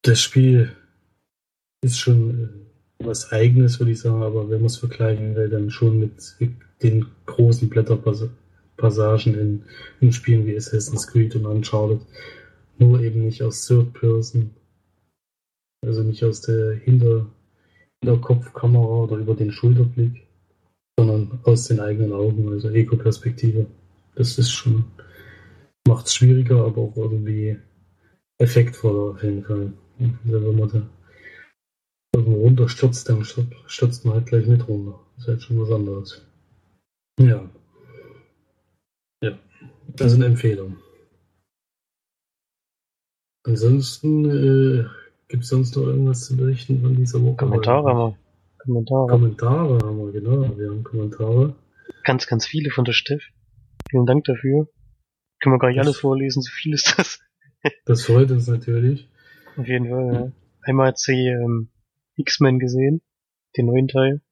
das 0.02 0.20
Spiel 0.20 0.72
ist 1.82 1.98
schon 1.98 2.30
äh, 2.30 3.06
was 3.06 3.32
Eigenes, 3.32 3.78
würde 3.78 3.92
ich 3.92 4.00
sagen, 4.00 4.22
aber 4.22 4.48
wenn 4.50 4.58
man 4.58 4.66
es 4.66 4.76
vergleichen 4.76 5.34
will, 5.34 5.48
dann 5.48 5.70
schon 5.70 6.00
mit 6.00 6.12
den 6.82 7.06
großen 7.26 7.68
Blätterpassagen 7.68 9.34
in, 9.34 9.62
in 10.00 10.12
Spielen 10.12 10.46
wie 10.46 10.56
Assassin's 10.56 11.06
Creed 11.06 11.36
und 11.36 11.46
Uncharted. 11.46 12.00
Nur 12.78 13.00
eben 13.00 13.24
nicht 13.24 13.42
aus 13.42 13.66
Third 13.66 13.92
Person, 13.94 14.50
also 15.84 16.02
nicht 16.02 16.24
aus 16.24 16.40
der 16.42 16.74
Hinter 16.74 17.26
Hinterkopfkamera 18.02 19.04
oder 19.04 19.16
über 19.16 19.34
den 19.34 19.52
Schulterblick, 19.52 20.26
sondern 20.98 21.40
aus 21.44 21.66
den 21.66 21.80
eigenen 21.80 22.12
Augen, 22.12 22.48
also 22.50 22.70
Ego-Perspektive. 22.70 23.66
Das 24.14 24.38
ist 24.38 24.50
schon, 24.50 24.84
macht 25.86 26.06
es 26.06 26.14
schwieriger, 26.14 26.64
aber 26.64 26.80
auch 26.82 26.96
irgendwie 26.96 27.58
effektvoller 28.38 29.12
auf 29.12 29.22
jeden 29.22 29.44
Fall. 29.44 29.72
Also 29.98 30.46
wenn 30.48 30.58
man 30.58 30.68
da 30.70 30.88
irgendwo 32.16 32.40
runterstürzt, 32.40 33.08
dann 33.08 33.22
stür- 33.22 33.50
stürzt 33.66 34.04
man 34.04 34.14
halt 34.14 34.26
gleich 34.26 34.46
mit 34.46 34.66
runter. 34.66 34.98
Das 35.16 35.24
ist 35.24 35.28
halt 35.28 35.42
schon 35.42 35.60
was 35.60 35.70
anderes. 35.70 36.26
Ja. 37.20 37.50
Ja. 39.22 39.38
Also 39.98 40.16
eine 40.16 40.26
Empfehlung. 40.26 40.78
Ansonsten 43.46 44.30
äh, 44.30 44.86
gibt 45.30 45.42
es 45.44 45.48
sonst 45.48 45.76
noch 45.76 45.86
irgendwas 45.86 46.24
zu 46.26 46.36
berichten 46.36 46.80
von 46.82 46.94
dieser 46.94 47.22
Woche? 47.22 47.36
Kommentare 47.36 47.88
haben 47.88 47.98
wir. 48.12 48.18
Kommentare. 48.58 49.06
Kommentare 49.08 49.78
haben 49.82 49.98
wir, 49.98 50.12
genau. 50.12 50.58
Wir 50.58 50.68
haben 50.70 50.84
Kommentare. 50.84 51.54
Ganz, 52.04 52.26
ganz 52.26 52.46
viele 52.46 52.70
von 52.70 52.84
der 52.84 52.92
Steff. 52.92 53.22
Vielen 53.90 54.06
Dank 54.06 54.24
dafür. 54.24 54.68
Können 55.40 55.54
wir 55.54 55.58
gar 55.58 55.68
nicht 55.68 55.78
Das- 55.78 55.86
alles 55.86 55.98
vorlesen, 55.98 56.42
so 56.42 56.50
viel 56.52 56.74
ist 56.74 56.94
das. 56.98 57.18
Das 57.84 58.04
freut 58.04 58.30
uns 58.30 58.46
natürlich. 58.46 59.06
Auf 59.58 59.66
jeden 59.66 59.90
Fall, 59.90 60.14
ja. 60.14 60.32
Einmal 60.62 60.88
hat 60.88 60.98
sie 60.98 61.26
ähm, 61.26 61.68
X-Men 62.16 62.58
gesehen, 62.58 63.02
den 63.56 63.66
neuen 63.66 63.86
Teil. 63.86 64.22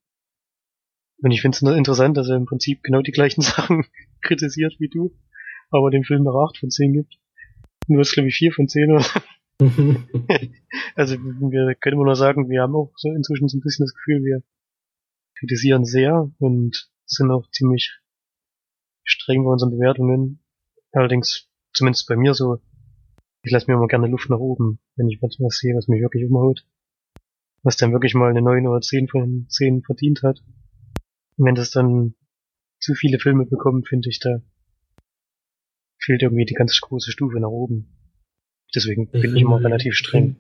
Und 1.23 1.33
ich 1.33 1.43
finde 1.43 1.57
es 1.57 1.61
nur 1.63 1.77
interessant, 1.77 2.17
dass 2.17 2.31
er 2.31 2.37
im 2.37 2.47
Prinzip 2.47 2.83
genau 2.83 3.03
die 3.03 3.11
gleichen 3.13 3.41
Sachen 3.43 3.85
kritisiert 4.23 4.77
wie 4.79 4.89
du, 4.89 5.15
aber 5.71 5.91
dem 5.91 6.05
Film 6.05 6.23
noch 6.23 6.43
8 6.49 6.57
von 6.59 6.71
10 6.71 6.93
gibt. 6.95 7.19
Du 7.87 7.99
hast, 7.99 8.13
glaube 8.13 8.29
ich, 8.31 8.37
4 8.37 8.53
von 8.53 8.67
10 8.67 8.93
oder 8.93 9.05
Also 10.95 11.17
wir 11.17 11.75
können 11.75 11.97
immer 11.97 12.05
nur 12.05 12.17
sagen, 12.17 12.49
wir 12.49 12.63
haben 12.63 12.77
auch 12.77 12.93
so 12.97 13.13
inzwischen 13.13 13.49
so 13.49 13.59
ein 13.59 13.61
bisschen 13.61 13.85
das 13.85 13.95
Gefühl, 13.95 14.23
wir 14.23 14.43
kritisieren 15.39 15.85
sehr 15.85 16.31
und 16.39 16.91
sind 17.07 17.31
auch 17.31 17.49
ziemlich 17.51 18.01
streng 19.05 19.45
bei 19.45 19.51
unseren 19.51 19.71
Bewertungen. 19.71 20.41
Allerdings, 20.93 21.49
zumindest 21.73 22.09
bei 22.09 22.17
mir 22.17 22.35
so, 22.35 22.59
ich 23.43 23.53
lasse 23.53 23.71
mir 23.71 23.77
immer 23.77 23.89
gerne 23.89 24.09
Luft 24.09 24.31
nach 24.31 24.39
oben, 24.39 24.81
wenn 24.97 25.09
ich 25.09 25.21
was 25.23 25.59
sehe, 25.59 25.75
was 25.75 25.89
mich 25.89 26.03
wirklich 26.03 26.25
umhaut. 26.25 26.67
Was 27.63 27.77
dann 27.77 27.93
wirklich 27.93 28.15
mal 28.15 28.31
eine 28.31 28.43
9 28.43 28.67
oder 28.67 28.81
10 28.81 29.09
von 29.09 29.47
10 29.49 29.83
verdient 29.83 30.23
hat. 30.23 30.41
Und 31.37 31.47
wenn 31.47 31.55
das 31.55 31.71
dann 31.71 32.15
zu 32.81 32.95
viele 32.95 33.19
Filme 33.19 33.47
bekommen, 33.47 33.85
finde 33.85 34.09
ich, 34.09 34.21
da 34.21 34.41
fehlt 36.01 36.23
irgendwie 36.23 36.45
die 36.45 36.55
ganz 36.55 36.81
große 36.81 37.11
Stufe 37.11 37.41
nach 37.41 37.49
oben. 37.49 37.98
Deswegen 38.75 39.09
bin 39.11 39.21
ich 39.37 39.43
immer 39.43 39.57
finde- 39.57 39.69
relativ 39.69 39.95
streng. 39.95 40.37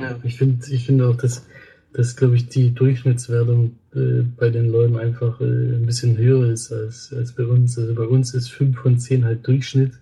Ja, 0.00 0.18
ich 0.24 0.36
finde, 0.36 0.66
ich 0.70 0.84
finde 0.84 1.08
auch, 1.08 1.16
dass, 1.16 1.46
dass 1.92 2.16
glaube 2.16 2.36
ich, 2.36 2.48
die 2.48 2.74
Durchschnittswertung 2.74 3.78
äh, 3.94 4.22
bei 4.36 4.50
den 4.50 4.68
Leuten 4.70 4.96
einfach 4.96 5.40
äh, 5.40 5.44
ein 5.44 5.86
bisschen 5.86 6.18
höher 6.18 6.50
ist 6.50 6.70
als, 6.72 7.12
als 7.14 7.32
bei 7.32 7.44
uns. 7.44 7.78
Also 7.78 7.94
bei 7.94 8.04
uns 8.04 8.34
ist 8.34 8.50
5 8.50 8.78
von 8.78 8.98
10 8.98 9.24
halt 9.24 9.46
Durchschnitt. 9.46 9.92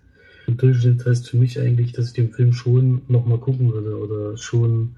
Und 0.47 0.61
Durchschnitt 0.61 1.07
heißt 1.07 1.31
für 1.31 1.37
mich 1.37 1.59
eigentlich, 1.61 1.93
dass 1.93 2.09
ich 2.09 2.13
den 2.15 2.33
Film 2.33 2.53
schon 2.53 3.03
nochmal 3.09 3.39
gucken 3.39 3.73
würde 3.73 3.97
oder 3.99 4.37
schon 4.37 4.97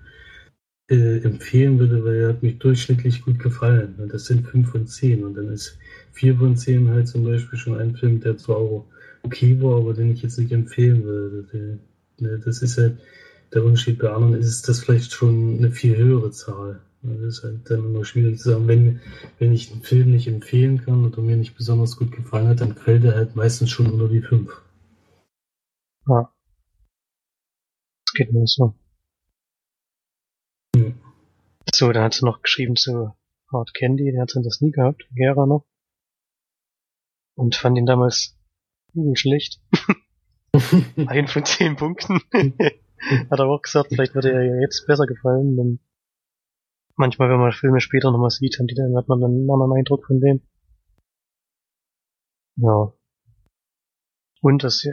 äh, 0.88 1.18
empfehlen 1.18 1.78
würde, 1.78 2.04
weil 2.04 2.14
er 2.16 2.28
hat 2.30 2.42
mich 2.42 2.58
durchschnittlich 2.58 3.22
gut 3.22 3.38
gefallen. 3.38 3.94
Und 3.98 4.12
das 4.14 4.26
sind 4.26 4.46
5 4.46 4.70
von 4.70 4.86
10. 4.86 5.24
Und 5.24 5.34
dann 5.34 5.48
ist 5.48 5.78
4 6.12 6.36
von 6.36 6.56
10 6.56 6.88
halt 6.88 7.06
zum 7.08 7.24
Beispiel 7.24 7.58
schon 7.58 7.78
ein 7.78 7.96
Film, 7.96 8.20
der 8.20 8.38
zwar 8.38 8.56
auch 8.56 8.86
okay 9.22 9.60
war, 9.60 9.76
aber 9.78 9.92
den 9.94 10.12
ich 10.12 10.22
jetzt 10.22 10.38
nicht 10.38 10.52
empfehlen 10.52 11.04
würde. 11.04 11.46
Der- 11.52 11.78
Das 12.18 12.62
ist 12.62 12.78
halt 12.78 12.98
der 13.52 13.64
Unterschied 13.64 13.98
bei 13.98 14.10
anderen 14.10 14.34
ist 14.34 14.68
das 14.68 14.80
vielleicht 14.80 15.12
schon 15.12 15.58
eine 15.58 15.70
viel 15.70 15.96
höhere 15.96 16.30
Zahl. 16.30 16.80
Das 17.02 17.20
ist 17.20 17.44
halt 17.44 17.70
dann 17.70 17.84
immer 17.84 18.04
schwierig 18.04 18.38
zu 18.38 18.50
sagen, 18.50 18.66
wenn, 18.66 19.00
wenn 19.38 19.52
ich 19.52 19.70
einen 19.70 19.82
Film 19.82 20.10
nicht 20.10 20.26
empfehlen 20.26 20.82
kann 20.82 21.04
oder 21.04 21.22
mir 21.22 21.36
nicht 21.36 21.56
besonders 21.56 21.96
gut 21.96 22.10
gefallen 22.10 22.48
hat, 22.48 22.60
dann 22.60 22.74
fällt 22.74 23.04
er 23.04 23.14
halt 23.14 23.36
meistens 23.36 23.70
schon 23.70 23.90
unter 23.90 24.08
die 24.08 24.22
5. 24.22 24.50
Ja. 26.08 26.32
Das 28.04 28.14
geht 28.14 28.32
mir 28.32 28.46
so. 28.46 28.74
Hm. 30.74 30.98
So, 31.72 31.92
dann 31.92 32.04
hat 32.04 32.14
sie 32.14 32.24
noch 32.24 32.42
geschrieben 32.42 32.76
zu 32.76 33.14
Hard 33.52 33.74
Candy, 33.74 34.10
der 34.10 34.22
hat 34.22 34.30
sie 34.30 34.42
das 34.42 34.60
nie 34.60 34.72
gehabt, 34.72 35.06
Gera 35.14 35.46
noch. 35.46 35.66
Und 37.36 37.54
fand 37.54 37.78
ihn 37.78 37.86
damals 37.86 38.36
übel 38.94 39.16
schlecht. 39.16 39.60
Ein 41.06 41.28
von 41.28 41.44
zehn 41.44 41.76
Punkten. 41.76 42.20
hat 43.30 43.38
er 43.38 43.46
auch 43.46 43.62
gesagt, 43.62 43.88
vielleicht 43.90 44.14
würde 44.14 44.32
er 44.32 44.42
ihr 44.42 44.60
jetzt 44.60 44.86
besser 44.86 45.06
gefallen, 45.06 45.56
denn 45.56 45.78
manchmal, 46.96 47.30
wenn 47.30 47.38
man 47.38 47.52
Filme 47.52 47.80
später 47.80 48.10
nochmal 48.10 48.30
sieht, 48.30 48.58
dann, 48.58 48.96
hat 48.96 49.08
man 49.08 49.20
dann 49.20 49.30
einen 49.32 49.50
anderen 49.50 49.72
Eindruck 49.76 50.06
von 50.06 50.20
dem. 50.20 50.40
Ja. 52.56 52.92
Und 54.40 54.64
dass 54.64 54.82
ja, 54.82 54.92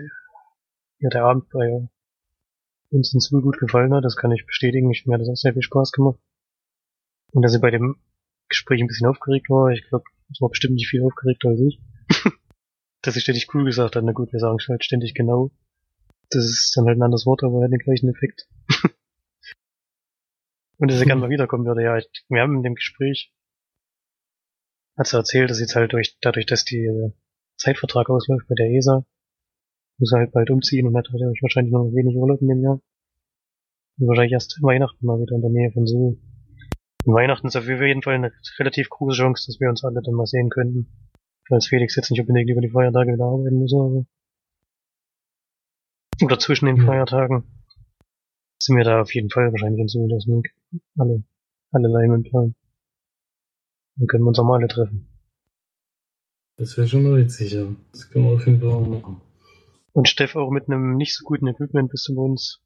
ja 0.99 1.09
der 1.09 1.25
Abend 1.25 1.49
bei 1.49 1.87
uns 2.89 3.13
in 3.13 3.19
Zwiebel 3.19 3.41
gut 3.41 3.59
gefallen 3.59 3.93
hat, 3.93 4.03
das 4.03 4.15
kann 4.15 4.31
ich 4.31 4.45
bestätigen. 4.45 4.91
Ich, 4.91 5.05
mir 5.05 5.13
hat 5.13 5.21
das 5.21 5.29
auch 5.29 5.35
sehr 5.35 5.53
viel 5.53 5.61
Spaß 5.61 5.91
gemacht. 5.91 6.19
Und 7.31 7.41
dass 7.41 7.51
sie 7.51 7.59
bei 7.59 7.71
dem 7.71 7.97
Gespräch 8.49 8.81
ein 8.81 8.87
bisschen 8.87 9.07
aufgeregt 9.07 9.49
war, 9.49 9.69
ich 9.69 9.87
glaube, 9.87 10.05
es 10.31 10.41
war 10.41 10.49
bestimmt 10.49 10.75
nicht 10.75 10.89
viel 10.89 11.03
aufgeregter 11.03 11.49
als 11.49 11.59
ich. 11.61 11.79
dass 13.03 13.13
sie 13.13 13.21
ständig 13.21 13.53
cool 13.53 13.65
gesagt 13.65 13.95
hat, 13.95 14.03
na 14.03 14.11
gut, 14.13 14.31
wir 14.33 14.39
sagen 14.39 14.57
halt 14.67 14.83
ständig 14.83 15.13
genau. 15.13 15.51
Das 16.31 16.45
ist 16.45 16.73
dann 16.75 16.85
halt 16.87 16.97
ein 16.97 17.03
anderes 17.03 17.25
Wort, 17.27 17.43
aber 17.43 17.63
hat 17.63 17.71
den 17.71 17.77
gleichen 17.79 18.09
Effekt. 18.09 18.47
Und 20.77 20.89
dass 20.89 20.99
er 20.99 21.05
gerne 21.05 21.21
mal 21.21 21.29
wiederkommen 21.35 21.65
würde, 21.65 21.83
ja, 21.83 21.97
ich- 21.97 22.09
wir 22.29 22.41
haben 22.41 22.55
in 22.57 22.63
dem 22.63 22.75
Gespräch, 22.75 23.31
hat 24.97 25.07
sie 25.07 25.17
erzählt, 25.17 25.49
dass 25.49 25.59
jetzt 25.59 25.75
halt 25.75 25.93
durch, 25.93 26.17
dadurch, 26.21 26.45
dass 26.45 26.65
die 26.65 26.85
äh, 26.85 27.11
Zeitvertrag 27.57 28.09
ausläuft 28.09 28.47
bei 28.47 28.55
der 28.55 28.69
ESA, 28.71 29.05
muss 29.99 30.11
er 30.11 30.19
halt 30.19 30.31
bald 30.31 30.49
umziehen 30.49 30.87
und 30.87 30.97
hat 30.97 31.09
halt 31.11 31.21
wahrscheinlich 31.41 31.71
noch 31.71 31.85
wenig 31.93 32.15
Urlaub 32.15 32.41
in 32.41 32.47
dem 32.47 32.61
Jahr. 32.63 32.81
Und 33.99 34.07
wahrscheinlich 34.07 34.33
erst 34.33 34.59
Weihnachten 34.61 35.05
mal 35.05 35.19
wieder 35.19 35.35
in 35.35 35.41
der 35.41 35.51
Nähe 35.51 35.71
von 35.71 35.85
Seoul. 35.85 36.17
Und 37.05 37.13
Weihnachten 37.13 37.47
ist 37.47 37.55
auf 37.55 37.67
jeden 37.67 38.01
Fall 38.01 38.15
eine 38.15 38.31
relativ 38.57 38.89
große 38.89 39.17
Chance, 39.17 39.45
dass 39.47 39.59
wir 39.59 39.69
uns 39.69 39.83
alle 39.83 40.01
dann 40.01 40.15
mal 40.15 40.25
sehen 40.25 40.49
könnten. 40.49 40.87
Falls 41.47 41.67
Felix 41.67 41.95
jetzt 41.95 42.09
nicht 42.11 42.21
unbedingt 42.21 42.49
über 42.49 42.61
die 42.61 42.69
Feiertage 42.69 43.13
wieder 43.13 43.25
arbeiten 43.25 43.57
muss 43.59 43.71
so. 43.71 44.05
Oder 46.21 46.39
zwischen 46.39 46.67
den 46.67 46.77
Ja. 46.77 46.85
Feiertagen. 46.85 47.43
Sind 48.61 48.77
wir 48.77 48.83
da 48.85 49.01
auf 49.01 49.13
jeden 49.13 49.29
Fall 49.29 49.51
wahrscheinlich 49.51 49.81
in 49.81 49.87
sind 49.87 50.47
alle, 50.97 51.23
alle 51.71 51.87
Leinwandperlen. 51.89 52.55
Dann 53.95 54.07
können 54.07 54.23
wir 54.23 54.29
uns 54.29 54.39
auch 54.39 54.45
mal 54.45 54.55
alle 54.59 54.67
treffen. 54.67 55.07
Das 56.55 56.77
wäre 56.77 56.87
schon 56.87 57.03
mal 57.03 57.17
witzig, 57.17 57.51
ja. 57.53 57.65
Das 57.91 58.09
können 58.09 58.25
wir 58.25 58.31
auf 58.33 58.45
jeden 58.45 58.59
Fall 58.61 58.69
auch 58.69 58.87
machen. 58.87 59.21
Und 59.91 60.07
Steff 60.07 60.35
auch 60.35 60.49
mit 60.49 60.67
einem 60.69 60.95
nicht 60.95 61.15
so 61.15 61.25
guten 61.25 61.47
Equipment 61.47 61.91
bist 61.91 62.07
du 62.07 62.15
bei 62.15 62.21
uns 62.21 62.61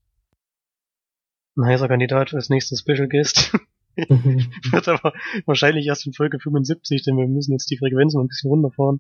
ein 1.58 1.66
heißer 1.66 1.88
Kandidat 1.88 2.34
als 2.34 2.50
nächster 2.50 2.78
Special 2.78 3.08
Guest. 3.10 3.58
Wird 4.72 4.88
aber 4.88 5.14
wahrscheinlich 5.46 5.86
erst 5.88 6.06
in 6.06 6.14
Folge 6.14 6.40
75, 6.40 7.04
denn 7.04 7.18
wir 7.18 7.28
müssen 7.28 7.52
jetzt 7.54 7.70
die 7.72 7.78
Frequenz 7.78 8.14
mal 8.14 8.22
ein 8.22 8.28
bisschen 8.28 8.50
runterfahren 8.50 9.00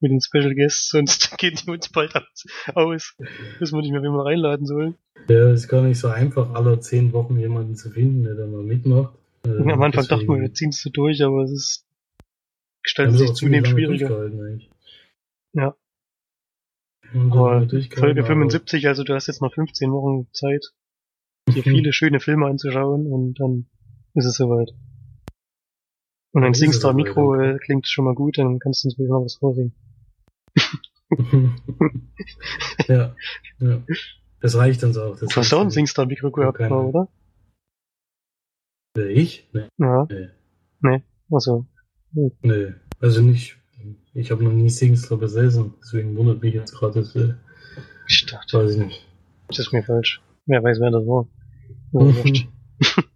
mit 0.00 0.10
den 0.10 0.20
Special 0.20 0.54
Guests, 0.54 0.90
sonst 0.90 1.36
gehen 1.38 1.54
die 1.56 1.70
uns 1.70 1.88
bald 1.88 2.14
aus. 2.14 2.44
aus. 2.74 3.14
Wissen 3.58 3.76
wir 3.76 3.82
nicht 3.82 3.92
mehr, 3.92 4.02
wen 4.02 4.12
wir 4.12 4.24
reinladen 4.24 4.66
sollen. 4.66 4.96
ja, 5.28 5.50
ist 5.52 5.68
gar 5.68 5.82
nicht 5.82 5.98
so 5.98 6.08
einfach, 6.08 6.52
alle 6.54 6.78
zehn 6.80 7.12
Wochen 7.12 7.38
jemanden 7.38 7.74
zu 7.74 7.90
finden, 7.90 8.22
der 8.24 8.34
da 8.34 8.46
mal 8.46 8.62
mitmacht. 8.62 9.14
Äh, 9.46 9.50
Am 9.72 9.82
Anfang 9.82 10.06
dachten 10.06 10.26
wir, 10.28 10.40
wir 10.40 10.52
ziehen 10.52 10.70
es 10.70 10.82
so 10.82 10.90
durch, 10.90 11.22
aber 11.22 11.42
es 11.44 11.52
ist, 11.52 11.86
gestaltet 12.82 13.18
sich 13.18 13.32
zunehmend 13.34 13.68
schwieriger. 13.68 14.30
Ja. 15.54 15.74
Aber 17.30 17.66
Folge 17.94 18.20
aber- 18.20 18.26
75, 18.26 18.88
also 18.88 19.04
du 19.04 19.14
hast 19.14 19.28
jetzt 19.28 19.40
noch 19.40 19.54
15 19.54 19.90
Wochen 19.92 20.28
Zeit, 20.32 20.66
dir 21.48 21.60
Mhm. 21.60 21.62
viele 21.76 21.92
schöne 21.92 22.20
Filme 22.20 22.46
anzuschauen 22.46 23.06
und 23.06 23.38
dann 23.40 23.66
ist 24.14 24.26
es 24.26 24.36
soweit. 24.36 24.70
Und 26.32 26.42
ein 26.44 26.54
Singstar 26.54 26.92
Mikro 26.94 27.36
äh, 27.36 27.58
klingt 27.58 27.86
schon 27.86 28.04
mal 28.04 28.14
gut, 28.14 28.38
dann 28.38 28.58
kannst 28.58 28.82
du 28.84 28.88
uns 28.88 28.98
wieder 28.98 29.10
noch 29.10 29.24
was 29.24 29.36
vorsingen. 29.36 29.72
ja, 32.88 33.14
ja. 33.60 33.82
Das 34.40 34.56
reicht 34.56 34.82
uns 34.84 34.96
auch. 34.98 35.16
Das 35.18 35.28
Du 35.28 35.36
hast 35.36 35.52
auch 35.54 35.60
ein 35.62 35.70
Singstar 35.70 36.06
Mikro 36.06 36.30
gehabt, 36.32 36.58
keine- 36.58 36.74
oder? 36.74 37.08
Wer, 38.96 39.10
ich? 39.10 39.48
Nee. 39.52 39.66
Ja, 39.78 40.06
nee. 40.80 41.02
also. 41.30 41.66
Nee. 42.42 42.74
Also 43.00 43.22
nicht. 43.22 43.58
Ich 44.12 44.30
habe 44.30 44.44
noch 44.44 44.52
nie 44.52 44.70
Singstar 44.70 45.18
besessen, 45.18 45.74
deswegen 45.80 46.16
wundert 46.16 46.42
mich 46.42 46.54
jetzt 46.54 46.72
gerade, 46.74 47.00
das 47.00 47.16
äh, 47.16 47.34
Ich 48.08 48.26
dachte, 48.26 48.58
weiß 48.58 48.72
ich 48.72 48.78
nicht. 48.78 49.08
das 49.48 49.58
ist 49.58 49.72
mir 49.72 49.82
falsch. 49.82 50.20
Wer 50.46 50.62
weiß, 50.62 50.78
wer 50.80 50.90
das 50.90 51.04
war. 51.06 51.26
Wurscht. 51.92 52.46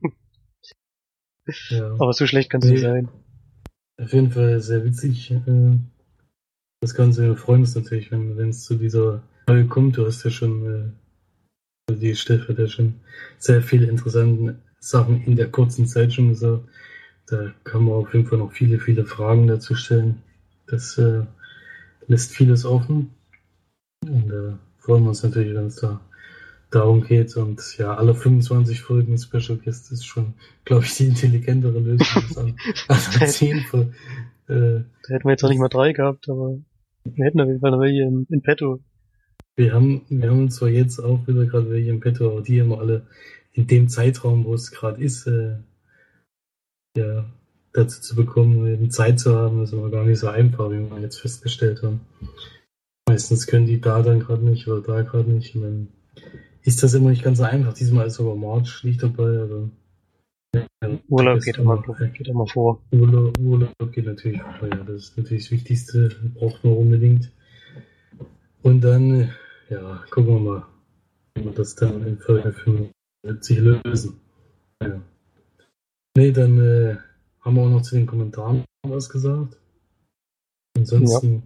Ja. 1.70 1.92
Aber 1.98 2.12
so 2.12 2.26
schlecht 2.26 2.50
kann 2.50 2.60
es 2.62 2.68
nicht 2.68 2.82
Nee. 2.82 2.86
sein. 2.86 3.08
Auf 4.00 4.12
jeden 4.12 4.30
Fall 4.30 4.60
sehr 4.60 4.84
witzig. 4.84 5.30
Äh, 5.30 5.76
das 6.80 6.94
Ganze 6.94 7.22
wir 7.22 7.36
freuen 7.36 7.60
uns 7.62 7.74
natürlich, 7.74 8.10
wenn 8.12 8.48
es 8.48 8.64
zu 8.64 8.76
dieser 8.76 9.22
Folge 9.46 9.68
kommt. 9.68 9.96
Du 9.96 10.06
hast 10.06 10.22
ja 10.24 10.30
schon, 10.30 10.94
äh, 11.90 11.94
die 11.94 12.14
Steff 12.14 12.48
hat 12.48 12.58
ja 12.58 12.68
schon 12.68 12.94
sehr 13.38 13.62
viele 13.62 13.86
interessante 13.86 14.56
Sachen 14.78 15.24
in 15.24 15.34
der 15.34 15.50
kurzen 15.50 15.86
Zeit 15.86 16.12
schon 16.12 16.28
gesagt. 16.30 16.64
Da 17.26 17.52
kann 17.64 17.82
man 17.84 17.94
auf 17.94 18.14
jeden 18.14 18.26
Fall 18.26 18.38
noch 18.38 18.52
viele, 18.52 18.78
viele 18.78 19.04
Fragen 19.04 19.48
dazu 19.48 19.74
stellen. 19.74 20.22
Das 20.66 20.96
äh, 20.98 21.24
lässt 22.06 22.32
vieles 22.32 22.64
offen. 22.64 23.10
Und 24.06 24.30
äh, 24.30 24.52
freuen 24.78 25.02
wir 25.02 25.08
uns 25.10 25.22
natürlich, 25.24 25.54
wenn 25.54 25.66
es 25.66 25.76
da 25.76 26.00
darum 26.70 27.02
geht. 27.02 27.36
Und 27.36 27.76
ja, 27.78 27.94
alle 27.94 28.14
25 28.14 28.82
Folgen 28.82 29.18
Special 29.18 29.58
Guest 29.58 29.92
ist 29.92 30.04
schon, 30.04 30.34
glaube 30.64 30.84
ich, 30.84 30.94
die 30.96 31.06
intelligentere 31.06 31.78
Lösung. 31.78 32.56
als 32.88 33.16
alle 33.20 33.26
10 33.30 33.60
Folgen. 33.62 33.94
Äh, 34.48 34.82
Da 35.02 35.14
hätten 35.14 35.24
wir 35.24 35.30
jetzt 35.32 35.42
noch 35.42 35.50
nicht 35.50 35.58
mal 35.60 35.68
drei 35.68 35.92
gehabt, 35.92 36.28
aber 36.28 36.58
wir 37.04 37.24
hätten 37.24 37.40
auf 37.40 37.48
jeden 37.48 37.60
Fall 37.60 37.70
noch 37.70 37.80
welche 37.80 38.02
in, 38.02 38.26
in 38.30 38.42
petto. 38.42 38.80
wir 39.56 39.72
haben, 39.72 40.02
wir 40.08 40.30
haben 40.30 40.50
zwar 40.50 40.68
jetzt 40.68 41.00
auch 41.00 41.26
wieder 41.26 41.46
gerade 41.46 41.70
welche 41.70 41.90
im 41.90 42.00
Petto, 42.00 42.30
aber 42.30 42.42
die 42.42 42.60
haben 42.60 42.68
wir 42.68 42.78
alle 42.80 43.06
in 43.52 43.66
dem 43.66 43.88
Zeitraum, 43.88 44.44
wo 44.44 44.54
es 44.54 44.70
gerade 44.70 45.02
ist, 45.02 45.26
äh, 45.26 45.56
ja, 46.96 47.24
dazu 47.72 48.00
zu 48.00 48.14
bekommen, 48.14 48.66
eben 48.66 48.90
Zeit 48.90 49.18
zu 49.20 49.34
haben, 49.36 49.62
ist 49.62 49.74
aber 49.74 49.90
gar 49.90 50.04
nicht 50.04 50.18
so 50.18 50.28
einfach, 50.28 50.70
wie 50.70 50.78
wir 50.78 51.00
jetzt 51.00 51.20
festgestellt 51.20 51.82
haben. 51.82 52.00
Meistens 53.08 53.46
können 53.46 53.66
die 53.66 53.80
da 53.80 54.02
dann 54.02 54.20
gerade 54.20 54.44
nicht 54.44 54.66
oder 54.68 54.80
da 54.80 55.02
gerade 55.02 55.30
nicht. 55.30 55.54
Und 55.54 55.62
dann 55.62 55.88
ist 56.68 56.82
das 56.82 56.92
immer 56.92 57.08
nicht 57.08 57.24
ganz 57.24 57.38
so 57.38 57.44
einfach. 57.44 57.72
Diesmal 57.72 58.06
ist 58.06 58.20
aber 58.20 58.36
March 58.36 58.84
nicht 58.84 59.02
dabei. 59.02 59.40
Also, 59.40 59.70
ja, 60.54 60.66
Urlaub 61.08 61.40
geht 61.40 61.56
immer, 61.56 61.82
geht 62.12 62.28
immer 62.28 62.46
vor. 62.46 62.82
Urlaub, 62.92 63.38
Urlaub 63.38 63.92
geht 63.92 64.04
natürlich 64.04 64.42
vor, 64.42 64.68
ja. 64.68 64.84
Das 64.84 64.96
ist 64.96 65.18
natürlich 65.18 65.44
das 65.44 65.50
Wichtigste, 65.50 66.10
braucht 66.34 66.62
man 66.64 66.76
unbedingt. 66.76 67.32
Und 68.62 68.82
dann, 68.82 69.32
ja, 69.70 70.04
gucken 70.10 70.34
wir 70.34 70.40
mal, 70.40 70.66
wie 71.34 71.44
wir 71.44 71.52
das 71.52 71.74
dann 71.74 72.06
in 72.06 72.18
Folge 72.18 72.52
75 72.52 73.58
lösen. 73.60 74.20
Ja. 74.82 75.00
Nee, 76.18 76.32
dann 76.32 76.58
äh, 76.58 76.96
haben 77.40 77.56
wir 77.56 77.62
auch 77.62 77.70
noch 77.70 77.82
zu 77.82 77.94
den 77.94 78.06
Kommentaren 78.06 78.64
was 78.82 79.08
gesagt. 79.08 79.56
Ansonsten 80.76 81.44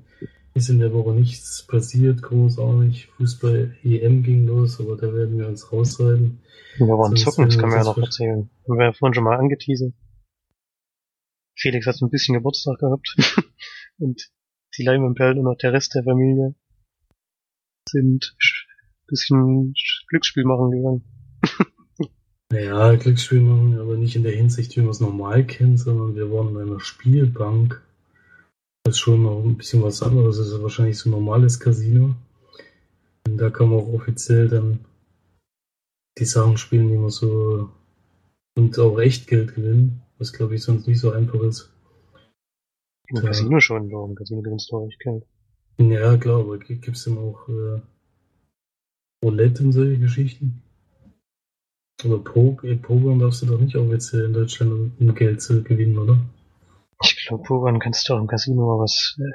ist 0.55 0.69
in 0.69 0.79
der 0.79 0.93
Woche 0.93 1.13
nichts 1.13 1.67
passiert, 1.67 2.23
großartig. 2.23 3.09
Fußball 3.17 3.77
EM 3.83 4.23
ging 4.23 4.47
los, 4.47 4.81
aber 4.81 4.97
da 4.97 5.13
werden 5.15 5.39
wir 5.39 5.49
uns 5.49 5.73
raushalten. 5.73 6.41
Wir 6.77 6.87
waren 6.87 7.17
zocken, 7.17 7.47
das 7.47 7.57
man 7.57 7.71
wir 7.71 7.79
ja 7.79 7.85
noch 7.85 7.99
erzählen. 7.99 8.51
Haben 8.69 8.79
wir 8.79 8.85
ja 8.87 8.93
vorhin 8.93 9.15
schon 9.15 9.25
mal 9.25 9.39
angeteasert. 9.39 9.95
Felix 11.57 11.87
hat 11.87 11.97
so 11.97 12.07
ein 12.07 12.11
bisschen 12.11 12.35
Geburtstag 12.35 12.79
gehabt. 12.79 13.17
und 13.99 14.31
die 14.77 14.83
Leimenperlen 14.85 15.39
und 15.39 15.47
auch 15.49 15.59
der 15.59 15.73
Rest 15.73 15.95
der 15.95 16.03
Familie 16.05 16.55
sind 17.89 18.35
sch- 18.39 18.67
bisschen 19.07 19.75
sch- 19.75 20.07
Glücksspiel 20.09 20.45
machen 20.45 20.71
gegangen. 20.71 21.05
Ja, 22.53 22.95
Glücksspiel 22.97 23.41
machen, 23.41 23.79
aber 23.79 23.97
nicht 23.97 24.15
in 24.15 24.25
der 24.25 24.37
Hinsicht, 24.37 24.77
wie 24.77 24.81
man 24.83 24.91
es 24.91 25.01
normal 25.01 25.47
kennt, 25.47 25.81
sondern 25.81 26.15
wir 26.15 26.31
waren 26.31 26.51
in 26.51 26.59
einer 26.61 26.81
Spielbank. 26.81 27.81
Das 28.85 28.95
ist 28.95 29.01
schon 29.01 29.23
noch 29.23 29.45
ein 29.45 29.57
bisschen 29.57 29.83
was 29.83 30.03
anderes. 30.03 30.39
Das 30.39 30.49
ist 30.49 30.63
wahrscheinlich 30.63 30.99
so 30.99 31.09
ein 31.09 31.13
normales 31.13 31.59
Casino. 31.61 32.15
Und 33.27 33.39
da 33.39 33.51
kann 33.51 33.69
man 33.69 33.79
auch 33.79 33.93
offiziell 33.93 34.49
dann 34.49 34.81
die 36.19 36.25
Sachen 36.25 36.57
spielen, 36.59 36.89
die 36.89 36.97
man 36.97 37.11
so 37.11 37.71
und 38.55 38.79
auch 38.79 38.99
Echtgeld 38.99 39.55
gewinnen, 39.55 40.03
was 40.19 40.33
glaube 40.33 40.55
ich 40.57 40.63
sonst 40.63 40.87
nicht 40.87 41.01
so 41.01 41.13
einfach 41.13 41.41
ist. 41.41 41.71
Im 43.09 43.17
Ja. 43.17 43.23
Casino 43.23 43.61
schon, 43.61 43.89
doch. 43.89 44.07
Im 44.07 44.15
Casino 44.15 44.43
gewinnst 44.43 44.71
du 44.71 44.77
auch 44.77 44.89
echt 44.89 45.01
Geld. 45.01 45.25
Ja, 45.79 46.17
klar, 46.17 46.41
aber 46.41 46.59
gibt 46.59 46.87
es 46.89 47.05
dann 47.05 47.19
auch 47.19 47.49
äh, 47.49 47.81
Roulette 49.25 49.63
und 49.63 49.73
solche 49.73 49.99
Geschichten? 49.99 50.63
Oder 52.05 52.19
Pok 52.19 52.65
äh, 52.65 52.77
Pokern 52.77 53.21
darfst 53.21 53.43
du 53.43 53.47
doch 53.47 53.61
nicht 53.61 53.77
offiziell 53.77 54.27
in 54.27 54.33
Deutschland, 54.33 54.93
um 54.99 55.15
Geld 55.15 55.41
zu 55.41 55.63
gewinnen, 55.63 55.97
oder? 55.99 56.19
Ich 57.03 57.27
glaube, 57.27 57.43
Pokern 57.43 57.79
kannst 57.79 58.09
du 58.09 58.15
auch 58.15 58.21
im 58.21 58.27
Casino, 58.27 58.73
aber 58.75 58.85
es, 58.85 59.19
äh, 59.19 59.31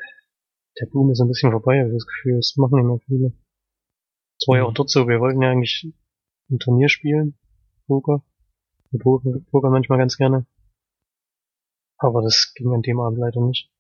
der 0.80 0.88
Boom 0.88 1.12
ist 1.12 1.22
ein 1.22 1.28
bisschen 1.28 1.52
vorbei, 1.52 1.80
habe 1.80 1.90
ich 1.90 1.96
das 1.96 2.08
Gefühl. 2.08 2.38
Das 2.38 2.56
machen 2.58 2.78
nicht 2.78 2.88
mehr 2.88 3.00
viele. 3.06 3.34
Es 4.40 4.48
war 4.48 4.58
ja 4.58 4.64
auch 4.64 4.74
dort 4.74 4.90
so, 4.90 5.08
wir 5.08 5.20
wollten 5.20 5.42
ja 5.42 5.52
eigentlich 5.52 5.92
ein 6.50 6.60
Turnier 6.60 6.90
spielen, 6.90 7.38
Poker. 7.88 8.24
Wir 8.92 9.00
Poker, 9.00 9.40
Poker 9.52 9.70
manchmal 9.70 9.98
ganz 9.98 10.18
gerne. 10.18 10.46
Aber 11.98 12.22
das 12.22 12.54
ging 12.56 12.74
an 12.74 12.84
dem 12.84 13.00
Abend 13.00 13.20
leider 13.20 13.42
nicht. 13.42 13.72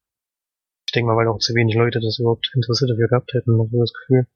Ich 0.87 0.93
denke 0.93 1.07
mal, 1.07 1.17
weil 1.17 1.27
auch 1.27 1.39
zu 1.39 1.53
wenig 1.53 1.75
Leute 1.75 1.99
das 1.99 2.19
überhaupt 2.19 2.51
Interesse 2.55 2.87
dafür 2.87 3.07
gehabt 3.07 3.33
hätten, 3.33 3.59
habe 3.59 3.69
ich 3.71 3.79
das 3.79 3.93
Gefühl. 3.93 4.27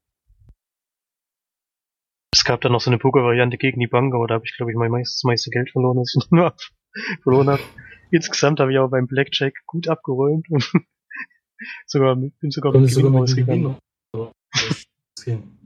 Es 2.34 2.44
gab 2.44 2.60
dann 2.60 2.72
noch 2.72 2.80
so 2.80 2.90
eine 2.90 2.98
Poker-Variante 2.98 3.58
gegen 3.58 3.80
die 3.80 3.86
Bank, 3.86 4.14
aber 4.14 4.26
da 4.26 4.34
habe 4.34 4.44
ich, 4.46 4.56
glaube 4.56 4.70
ich, 4.70 4.76
mein 4.76 4.90
meist, 4.90 5.16
das 5.16 5.24
meiste 5.24 5.50
Geld 5.50 5.70
verloren, 5.70 5.98
das 5.98 6.14
ich 6.16 6.30
nur 6.30 6.54
verloren 7.22 7.50
habe. 7.50 7.62
Insgesamt 8.12 8.60
habe 8.60 8.70
ich 8.70 8.78
aber 8.78 8.90
beim 8.90 9.06
Blackjack 9.06 9.54
gut 9.66 9.88
abgeräumt 9.88 10.48
und 10.50 10.62
sogar 11.86 12.14
mit, 12.14 12.38
bin 12.40 12.50
sogar 12.50 12.78
mit 12.78 12.90
Gewinn 12.90 13.06
rausgegangen. 13.06 13.76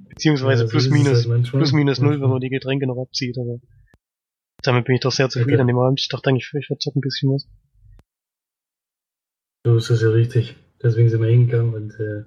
Beziehungsweise 0.08 0.62
Ja, 0.62 0.70
plus 0.70 0.84
es 0.84 0.90
minus, 0.90 1.28
halt 1.28 1.50
plus 1.50 1.72
minus 1.72 2.00
null, 2.00 2.20
wenn 2.20 2.30
man 2.30 2.40
die 2.40 2.48
Getränke 2.48 2.86
noch 2.86 3.02
abzieht, 3.02 3.36
aber 3.36 3.58
damit 4.62 4.84
bin 4.84 4.94
ich 4.94 5.00
doch 5.00 5.10
sehr 5.10 5.28
zufrieden 5.28 5.54
Okay. 5.54 5.60
an 5.62 5.66
dem 5.66 5.78
Abend. 5.78 6.00
Ich 6.00 6.08
dachte 6.08 6.30
eigentlich, 6.30 6.48
ich 6.56 6.66
verzock 6.68 6.94
ein 6.94 7.00
bisschen 7.00 7.32
was. 7.32 7.48
So 9.66 9.76
ist 9.76 9.90
das 9.90 10.02
ja 10.02 10.10
richtig. 10.10 10.54
Deswegen 10.80 11.08
sind 11.08 11.20
wir 11.22 11.28
hingegangen 11.28 11.74
und 11.74 11.98
äh, 11.98 12.24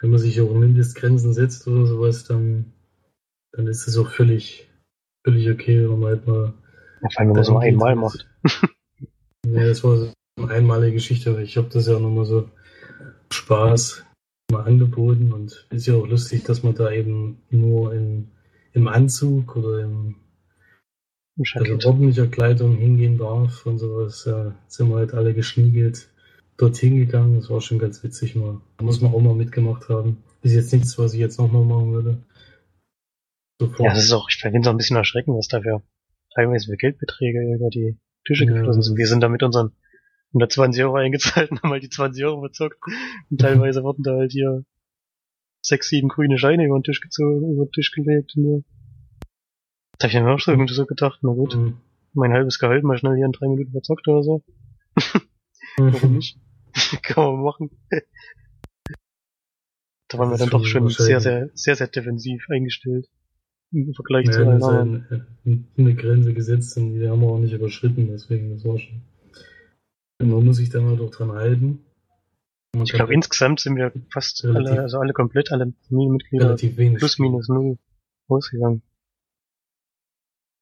wenn 0.00 0.10
man 0.10 0.18
sich 0.18 0.38
auch 0.42 0.52
Mindestgrenzen 0.52 1.32
setzt 1.32 1.66
oder 1.66 1.86
sowas, 1.86 2.24
dann, 2.24 2.74
dann 3.52 3.66
ist 3.68 3.88
es 3.88 3.96
auch 3.96 4.10
völlig, 4.10 4.68
völlig 5.24 5.50
okay, 5.50 5.88
wenn 5.88 5.98
man 5.98 6.10
halt 6.10 6.26
mal 6.26 6.52
Ja, 7.00 7.08
vor 7.10 7.20
allem, 7.20 7.28
wenn 7.28 7.28
man 7.28 7.36
das 7.36 7.48
nur 7.48 7.62
einmal 7.62 7.94
macht. 7.96 8.28
Ja, 9.54 9.66
das 9.66 9.84
war 9.84 9.96
so 9.96 10.12
eine 10.38 10.50
einmalige 10.50 10.94
Geschichte, 10.94 11.30
aber 11.30 11.40
ich 11.40 11.56
habe 11.56 11.68
das 11.68 11.86
ja 11.86 11.98
nochmal 11.98 12.24
so 12.24 12.48
Spaß 13.30 14.04
mal 14.50 14.62
angeboten 14.62 15.32
und 15.32 15.66
ist 15.70 15.86
ja 15.86 15.94
auch 15.94 16.06
lustig, 16.06 16.44
dass 16.44 16.62
man 16.62 16.74
da 16.74 16.90
eben 16.90 17.42
nur 17.50 17.92
in, 17.92 18.28
im 18.72 18.88
Anzug 18.88 19.56
oder 19.56 19.80
im 19.80 20.16
Im 21.36 21.44
also 21.54 21.88
ordentlicher 21.88 22.26
Kleidung 22.26 22.76
hingehen 22.76 23.18
darf 23.18 23.66
und 23.66 23.78
sowas. 23.78 24.24
Ja, 24.24 24.54
sind 24.68 24.88
wir 24.88 24.96
halt 24.96 25.14
alle 25.14 25.34
geschniegelt 25.34 26.10
dorthin 26.56 26.96
gegangen. 26.96 27.36
Das 27.40 27.50
war 27.50 27.60
schon 27.60 27.78
ganz 27.78 28.02
witzig 28.02 28.34
mal. 28.34 28.60
Da 28.76 28.84
muss 28.84 29.00
man 29.00 29.12
auch 29.12 29.20
mal 29.20 29.34
mitgemacht 29.34 29.88
haben. 29.88 30.22
Ist 30.42 30.54
jetzt 30.54 30.72
nichts, 30.72 30.98
was 30.98 31.14
ich 31.14 31.20
jetzt 31.20 31.38
nochmal 31.38 31.64
machen 31.64 31.92
würde. 31.92 32.18
Sofort. 33.60 33.80
Ja, 33.80 33.94
das 33.94 34.04
ist 34.04 34.12
auch, 34.12 34.28
ich 34.28 34.36
finde 34.36 34.60
es 34.60 34.66
auch 34.66 34.70
ein 34.70 34.76
bisschen 34.76 34.96
erschreckend, 34.96 35.36
was 35.36 35.48
da 35.48 35.60
für 35.60 35.82
teilweise 36.34 36.66
für 36.66 36.76
Geldbeträge 36.76 37.54
über 37.54 37.70
die 37.70 37.98
Tische 38.28 38.44
ja, 38.44 38.52
geflossen 38.52 38.82
sind. 38.82 38.98
Wir 38.98 39.06
sind 39.06 39.22
da 39.22 39.28
mit 39.28 39.42
unseren 39.42 39.72
120 40.28 40.84
Euro 40.84 40.96
eingezahlt 40.96 41.50
und 41.50 41.62
haben 41.62 41.70
halt 41.70 41.82
die 41.82 41.88
20 41.88 42.24
Euro 42.24 42.40
verzockt. 42.40 42.78
Und 43.30 43.40
teilweise 43.40 43.82
wurden 43.82 44.02
da 44.02 44.12
halt 44.12 44.32
hier 44.32 44.64
sechs, 45.62 45.88
sieben 45.88 46.08
grüne 46.08 46.38
Scheine 46.38 46.66
über 46.66 46.78
den 46.78 46.84
Tisch 46.84 47.00
gezogen, 47.00 47.52
über 47.52 47.64
den 47.64 47.72
Tisch 47.72 47.90
gelegt. 47.92 48.32
Und. 48.36 48.64
Da 49.98 50.06
hab 50.06 50.14
ich 50.14 50.20
mir 50.20 50.30
auch 50.30 50.38
so 50.38 50.52
irgendwie 50.52 50.74
so 50.74 50.86
gedacht, 50.86 51.20
na 51.22 51.32
gut, 51.32 51.56
mhm. 51.56 51.78
mein 52.12 52.32
halbes 52.32 52.58
Gehalt 52.58 52.84
mal 52.84 52.98
schnell 52.98 53.16
hier 53.16 53.26
in 53.26 53.32
drei 53.32 53.48
Minuten 53.48 53.72
verzockt 53.72 54.06
oder 54.06 54.22
so. 54.22 54.44
Warum 55.76 56.14
nicht? 56.14 56.38
Kann 57.02 57.24
man 57.24 57.42
machen. 57.42 57.70
da 60.08 60.18
waren 60.18 60.30
wir 60.30 60.38
dann 60.38 60.50
doch 60.50 60.64
schon 60.64 60.88
sehr, 60.90 61.20
sehr, 61.20 61.50
sehr, 61.54 61.74
sehr 61.74 61.88
defensiv 61.88 62.46
eingestellt. 62.48 63.08
Im 63.72 63.92
Vergleich 63.94 64.26
ja, 64.26 64.32
zu 64.32 64.46
allen 64.46 64.62
anderen. 64.62 65.26
Eine 65.76 65.94
Grenze 65.94 66.32
gesetzt 66.32 66.76
und 66.78 66.94
die 66.94 67.08
haben 67.08 67.20
wir 67.20 67.28
auch 67.28 67.38
nicht 67.38 67.52
überschritten, 67.52 68.08
deswegen, 68.08 68.50
das 68.50 68.64
war 68.64 68.78
schon. 68.78 69.02
Man 70.20 70.44
muss 70.44 70.56
sich 70.56 70.70
da 70.70 70.80
mal 70.80 70.96
doch 70.96 71.10
dran 71.10 71.32
halten. 71.32 71.84
ich 72.74 72.92
glaube, 72.92 73.14
insgesamt 73.14 73.60
sind 73.60 73.76
wir 73.76 73.92
fast 74.10 74.44
alle, 74.44 74.80
also 74.80 74.98
alle 74.98 75.12
komplett, 75.12 75.52
alle 75.52 75.72
Familienmitglieder 75.88 76.46
relativ 76.46 76.76
wenig 76.76 76.98
plus 76.98 77.18
minus 77.18 77.48
null 77.48 77.78
ausgegangen. 78.26 78.82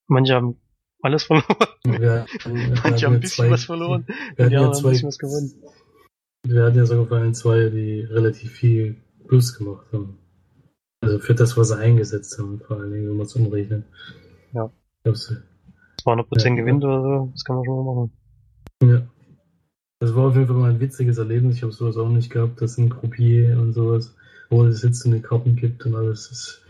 Manche 0.08 0.34
haben 0.34 0.60
alles 1.00 1.24
verloren. 1.24 1.56
Wir, 1.84 2.26
Manche 2.84 3.06
haben 3.06 3.14
ein 3.14 3.20
bisschen 3.20 3.46
zwei, 3.46 3.50
was 3.50 3.64
verloren. 3.64 4.06
Wir, 4.36 4.50
ja 4.50 4.72
zwei, 4.72 4.88
ein 4.88 4.92
bisschen 4.92 5.08
was 5.08 5.18
gewonnen. 5.18 5.52
Wir 6.44 6.64
hatten 6.64 6.76
ja 6.76 6.86
sogar 6.86 7.06
vor 7.06 7.16
allem 7.16 7.34
zwei, 7.34 7.68
die 7.70 8.00
relativ 8.00 8.52
viel 8.52 8.96
Plus 9.26 9.56
gemacht 9.56 9.86
haben. 9.92 10.18
Also 11.06 11.20
für 11.20 11.36
das, 11.36 11.56
was 11.56 11.68
sie 11.68 11.78
eingesetzt 11.78 12.36
haben, 12.38 12.58
vor 12.58 12.78
allen 12.78 12.90
Dingen, 12.90 13.08
wenn 13.08 13.16
man 13.16 13.26
es 13.26 13.36
umrechnet. 13.36 13.84
Ja. 14.52 14.68
200% 15.04 16.48
ja, 16.48 16.54
Gewinn 16.56 16.82
oder 16.82 17.00
so, 17.00 17.30
das 17.32 17.44
kann 17.44 17.56
man 17.56 17.64
schon 17.64 17.84
mal 17.84 17.94
machen. 17.94 18.12
Ja. 18.82 19.06
Das 20.00 20.14
war 20.16 20.26
auf 20.26 20.34
jeden 20.34 20.48
Fall 20.48 20.56
mal 20.56 20.70
ein 20.70 20.80
witziges 20.80 21.18
Erlebnis. 21.18 21.56
Ich 21.56 21.62
habe 21.62 21.72
sowas 21.72 21.96
auch 21.96 22.08
nicht 22.08 22.30
gehabt, 22.30 22.60
dass 22.60 22.76
ein 22.76 22.90
Croupier 22.90 23.56
und 23.58 23.72
sowas, 23.72 24.16
wo 24.50 24.64
es 24.64 24.82
jetzt 24.82 25.06
eine 25.06 25.20
Karten 25.20 25.54
gibt 25.54 25.86
und 25.86 25.94
alles. 25.94 26.28
Es, 26.30 26.62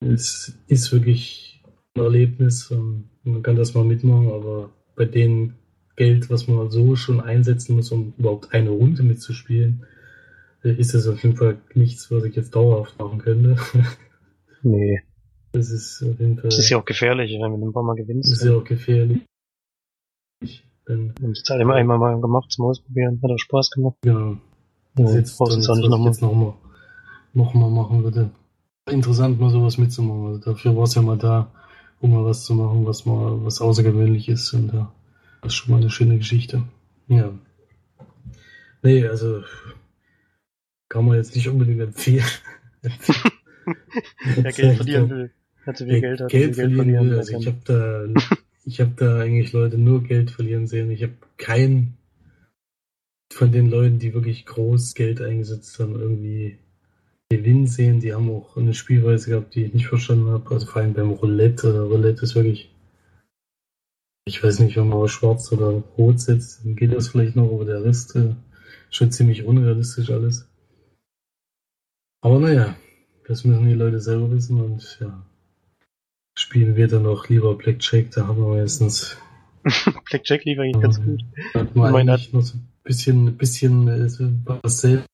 es 0.00 0.58
ist 0.68 0.90
wirklich 0.90 1.62
ein 1.94 2.02
Erlebnis. 2.02 2.70
Und 2.70 3.10
man 3.24 3.42
kann 3.42 3.56
das 3.56 3.74
mal 3.74 3.84
mitmachen, 3.84 4.32
aber 4.32 4.70
bei 4.96 5.04
dem 5.04 5.52
Geld, 5.96 6.30
was 6.30 6.48
man 6.48 6.70
so 6.70 6.96
schon 6.96 7.20
einsetzen 7.20 7.76
muss, 7.76 7.92
um 7.92 8.14
überhaupt 8.16 8.54
eine 8.54 8.70
Runde 8.70 9.02
mitzuspielen, 9.02 9.84
ist 10.62 10.94
das 10.94 11.06
auf 11.06 11.22
jeden 11.22 11.36
Fall 11.36 11.58
nichts, 11.74 12.10
was 12.10 12.24
ich 12.24 12.34
jetzt 12.34 12.54
dauerhaft 12.54 12.98
machen 12.98 13.18
könnte. 13.18 13.56
Nee. 14.62 15.00
Das 15.52 15.70
ist 15.70 16.02
auf 16.02 16.18
jeden 16.18 16.36
Fall. 16.36 16.50
Das 16.50 16.58
ist 16.58 16.70
ja 16.70 16.78
auch 16.78 16.84
gefährlich, 16.84 17.30
wenn 17.40 17.60
du 17.60 17.68
ein 17.68 17.72
paar 17.72 17.84
Mal 17.84 17.94
gewinnst. 17.94 18.32
Das 18.32 18.40
ist 18.40 18.48
ja 18.48 18.56
auch 18.56 18.64
gefährlich. 18.64 19.20
Dann 20.86 21.14
das 21.20 21.42
hat 21.48 21.60
immer 21.60 21.74
einmal 21.74 21.98
mal 21.98 22.20
gemacht 22.20 22.50
zum 22.50 22.64
Ausprobieren, 22.64 23.20
hat 23.22 23.30
auch 23.30 23.38
Spaß 23.38 23.70
gemacht. 23.70 23.96
Genau. 24.02 24.38
Das 24.96 25.12
ja, 25.12 25.18
jetzt 25.18 25.38
brauchst 25.38 25.56
du 25.56 25.60
es 25.60 25.68
nicht 25.68 25.88
nochmal. 25.88 26.12
Nochmal 26.20 26.54
noch 27.36 27.54
mal 27.54 27.70
machen 27.70 28.02
würde. 28.02 28.30
Interessant, 28.90 29.38
mal 29.38 29.50
sowas 29.50 29.78
mitzumachen. 29.78 30.26
Also 30.26 30.52
dafür 30.52 30.76
war 30.76 30.84
es 30.84 30.94
ja 30.94 31.02
mal 31.02 31.18
da, 31.18 31.50
um 32.00 32.12
mal 32.12 32.24
was 32.24 32.44
zu 32.44 32.54
machen, 32.54 32.86
was 32.86 33.04
mal 33.04 33.44
was 33.44 33.60
außergewöhnlich 33.60 34.28
ist. 34.28 34.52
Und 34.52 34.72
ja, 34.72 34.92
das 35.42 35.52
ist 35.52 35.56
schon 35.56 35.72
mal 35.72 35.80
eine 35.80 35.90
schöne 35.90 36.18
Geschichte. 36.18 36.62
Ja. 37.08 37.30
Nee, 38.82 39.06
also 39.06 39.42
kann 40.96 41.04
man 41.04 41.18
jetzt 41.18 41.36
nicht 41.36 41.46
unbedingt 41.46 41.82
empfehlen. 41.82 42.24
Wer 44.34 44.52
Geld 44.52 44.76
verlieren 44.76 45.10
will. 45.10 45.30
Hat 45.66 45.76
viel 45.76 46.00
Geld, 46.00 46.20
hat 46.22 46.30
Geld, 46.30 46.54
Geld 46.56 46.74
verlieren 46.74 47.10
will. 47.10 47.18
Also 47.18 47.38
ich 47.38 47.46
habe 47.46 47.58
da 47.64 48.06
ich 48.64 48.80
habe 48.80 48.92
da 48.96 49.18
eigentlich 49.18 49.52
Leute 49.52 49.76
nur 49.76 50.02
Geld 50.02 50.30
verlieren 50.30 50.66
sehen. 50.66 50.90
Ich 50.90 51.02
habe 51.02 51.12
keinen 51.36 51.98
von 53.30 53.52
den 53.52 53.68
Leuten, 53.68 53.98
die 53.98 54.14
wirklich 54.14 54.46
groß 54.46 54.94
Geld 54.94 55.20
eingesetzt 55.20 55.78
haben, 55.78 56.00
irgendwie 56.00 56.56
Gewinn 57.28 57.66
sehen. 57.66 58.00
Die 58.00 58.14
haben 58.14 58.30
auch 58.30 58.56
eine 58.56 58.72
Spielweise 58.72 59.28
gehabt, 59.28 59.54
die 59.54 59.64
ich 59.64 59.74
nicht 59.74 59.88
verstanden 59.88 60.30
habe. 60.30 60.50
Also 60.50 60.64
vor 60.64 60.80
allem 60.80 60.94
beim 60.94 61.10
Roulette. 61.10 61.82
Roulette 61.82 62.22
ist 62.22 62.36
wirklich. 62.36 62.74
Ich 64.24 64.42
weiß 64.42 64.60
nicht, 64.60 64.78
wenn 64.78 64.88
man 64.88 65.00
auf 65.00 65.10
schwarz 65.10 65.52
oder 65.52 65.66
rot 65.98 66.20
setzt, 66.20 66.64
dann 66.64 66.74
geht 66.74 66.94
das 66.94 67.08
vielleicht 67.08 67.36
noch, 67.36 67.52
aber 67.52 67.66
der 67.66 67.84
Rest 67.84 68.16
äh, 68.16 68.34
schon 68.88 69.12
ziemlich 69.12 69.44
unrealistisch 69.44 70.10
alles. 70.10 70.48
Aber 72.20 72.38
naja, 72.38 72.76
das 73.26 73.44
müssen 73.44 73.68
die 73.68 73.74
Leute 73.74 74.00
selber 74.00 74.30
wissen 74.30 74.60
und 74.60 74.98
ja, 75.00 75.26
spielen 76.38 76.76
wir 76.76 76.88
dann 76.88 77.02
noch 77.02 77.28
lieber 77.28 77.54
Blackjack, 77.56 78.10
da 78.12 78.26
haben 78.26 78.38
wir 78.38 78.56
meistens. 78.56 79.16
Blackjack 80.10 80.44
lief 80.44 80.58
eigentlich 80.58 80.82
ganz 80.82 81.02
gut. 81.02 81.24
Hat 81.54 81.74
man 81.74 81.92
Meine 81.92 82.12
eigentlich 82.12 82.32
noch 82.32 82.42
so 82.42 82.56
ein 82.56 82.68
bisschen, 82.84 83.26
ein 83.26 83.36
bisschen 83.36 83.88
äh, 83.88 84.08
was 84.62 84.80
selbst, 84.80 85.08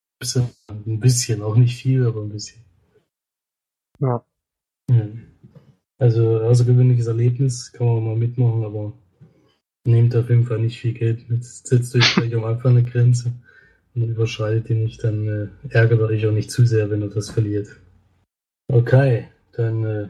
ein 0.69 1.01
bisschen, 1.01 1.43
auch 1.43 1.57
nicht 1.57 1.77
viel, 1.77 2.07
aber 2.07 2.23
ein 2.23 2.31
bisschen. 2.31 2.63
Ja. 4.01 4.25
ja. 4.91 5.09
Also 5.99 6.41
außergewöhnliches 6.41 7.07
Erlebnis, 7.07 7.73
kann 7.73 7.87
man 7.87 8.05
mal 8.05 8.17
mitmachen, 8.17 8.65
aber 8.65 8.93
nehmt 9.85 10.15
auf 10.17 10.29
jeden 10.29 10.45
Fall 10.45 10.59
nicht 10.59 10.81
viel 10.81 10.93
Geld 10.93 11.29
mit. 11.31 11.45
Setzt 11.45 11.95
euch 11.95 12.15
gleich 12.15 12.35
am 12.35 12.45
Anfang 12.45 12.77
eine 12.77 12.83
Grenze 12.83 13.33
und 13.95 14.09
überschreitet 14.09 14.69
die 14.69 14.75
nicht, 14.75 15.05
dann 15.05 15.29
äh, 15.29 15.49
ärgert 15.69 16.01
euch 16.01 16.27
auch 16.27 16.33
nicht 16.33 16.51
zu 16.51 16.65
sehr, 16.65 16.91
wenn 16.91 17.03
ihr 17.03 17.11
das 17.11 17.31
verliert. 17.31 17.69
Okay, 18.69 19.29
dann 19.53 19.85
äh, 19.85 20.09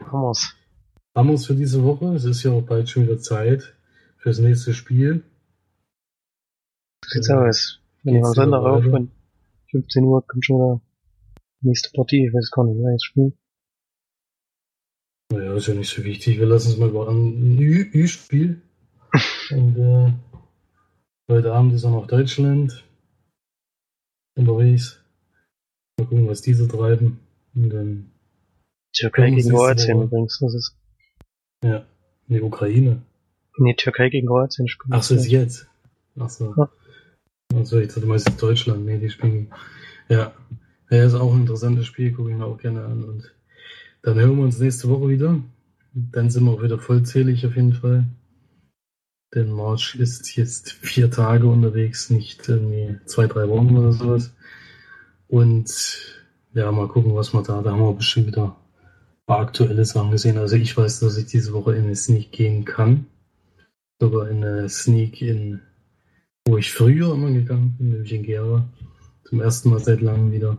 wir 1.27 1.33
uns 1.33 1.45
für 1.45 1.55
diese 1.55 1.83
Woche. 1.83 2.15
Es 2.15 2.25
ist 2.25 2.43
ja 2.43 2.51
auch 2.51 2.61
bald 2.61 2.89
schon 2.89 3.03
wieder 3.03 3.19
Zeit 3.19 3.75
fürs 4.17 4.39
nächste 4.39 4.73
Spiel. 4.73 5.23
Sieht's 7.05 7.29
äh, 7.29 7.33
aus. 7.33 7.79
Wenn 8.03 8.15
ich 8.15 8.23
am 8.23 8.33
Sonntag 8.33 8.63
auf 8.63 8.83
bin, 8.83 9.11
15 9.71 10.03
Uhr 10.03 10.25
kommt 10.25 10.45
schon 10.45 10.55
wieder 10.57 10.81
nächste 11.61 11.89
Partie. 11.93 12.27
Ich 12.27 12.33
weiß 12.33 12.51
gar 12.51 12.65
nicht, 12.65 12.77
wer 12.79 12.91
jetzt 12.91 13.05
spielt. 13.05 13.33
Naja, 15.31 15.53
ist 15.55 15.67
ja 15.67 15.73
nicht 15.73 15.89
so 15.89 16.03
wichtig. 16.03 16.39
Wir 16.39 16.45
lassen 16.45 16.69
es 16.69 16.77
mal 16.77 16.89
über 16.89 17.09
ein 17.09 17.57
Ü-Spiel. 17.59 18.61
Und 19.51 19.77
äh, 19.77 20.13
heute 21.27 21.53
Abend 21.53 21.73
ist 21.73 21.85
auch 21.85 21.91
noch 21.91 22.07
Deutschland 22.07 22.83
unterwegs. 24.35 24.99
Mal 25.97 26.07
gucken, 26.07 26.27
was 26.27 26.41
diese 26.41 26.67
treiben. 26.67 27.19
Und 27.55 27.69
dann 27.69 28.11
Türkei 28.93 29.29
gegen 29.31 29.49
Kroatien 29.49 30.01
übrigens. 30.01 30.39
Das 30.39 30.53
ist 30.53 30.75
ja, 31.63 31.85
die 32.27 32.41
Ukraine. 32.41 33.01
Nee, 33.57 33.75
Türkei 33.75 34.09
gegen 34.09 34.27
Kroatien 34.27 34.67
spielen. 34.67 34.93
Ach 34.93 35.03
so, 35.03 35.15
ist 35.15 35.27
jetzt. 35.27 35.67
Ach 36.19 36.29
so. 36.29 36.53
Ja. 36.57 36.69
Also 37.55 37.79
ich 37.79 37.87
dachte 37.87 38.05
meistens 38.05 38.37
Deutschland. 38.37 38.85
Nee, 38.85 38.99
die 38.99 39.09
spielen. 39.09 39.51
Ja. 40.09 40.33
Ja, 40.89 41.05
ist 41.05 41.15
auch 41.15 41.33
ein 41.33 41.41
interessantes 41.41 41.85
Spiel, 41.85 42.11
gucke 42.11 42.29
ich 42.31 42.37
mir 42.37 42.45
auch 42.45 42.57
gerne 42.57 42.85
an. 42.85 43.03
Und 43.03 43.33
dann 44.03 44.15
hören 44.15 44.37
wir 44.37 44.43
uns 44.43 44.59
nächste 44.59 44.89
Woche 44.89 45.09
wieder. 45.09 45.39
Dann 45.93 46.29
sind 46.29 46.45
wir 46.45 46.51
auch 46.51 46.61
wieder 46.61 46.79
vollzählig 46.79 47.45
auf 47.45 47.55
jeden 47.55 47.73
Fall. 47.73 48.05
Denn 49.33 49.51
March 49.51 49.95
ist 49.95 50.35
jetzt 50.35 50.71
vier 50.71 51.09
Tage 51.09 51.47
unterwegs, 51.47 52.09
nicht 52.09 52.47
irgendwie 52.47 52.99
zwei, 53.05 53.27
drei 53.27 53.49
Wochen 53.49 53.77
oder 53.77 53.91
sowas. 53.93 54.33
Und 55.27 56.23
ja, 56.53 56.71
mal 56.71 56.87
gucken, 56.87 57.15
was 57.15 57.33
wir 57.33 57.41
da. 57.41 57.61
Da 57.61 57.71
haben 57.71 57.81
wir 57.81 57.93
bestimmt 57.93 58.27
wieder 58.27 58.55
paar 59.25 59.39
aktuelle 59.39 59.85
Sachen 59.85 60.11
gesehen. 60.11 60.37
Also 60.37 60.55
ich 60.55 60.75
weiß, 60.75 60.99
dass 60.99 61.17
ich 61.17 61.25
diese 61.25 61.53
Woche 61.53 61.75
in 61.75 61.85
eine 61.85 61.95
Sneak 61.95 62.31
gehen 62.31 62.65
kann. 62.65 63.07
Sogar 63.99 64.29
in 64.29 64.43
eine 64.43 64.69
Sneak 64.69 65.21
in, 65.21 65.61
wo 66.45 66.57
ich 66.57 66.71
früher 66.71 67.13
immer 67.13 67.31
gegangen 67.31 67.75
bin, 67.77 67.89
nämlich 67.89 68.13
in 68.13 68.23
Gera. 68.23 68.67
Zum 69.23 69.41
ersten 69.41 69.69
Mal 69.69 69.79
seit 69.79 70.01
langem 70.01 70.31
wieder. 70.31 70.57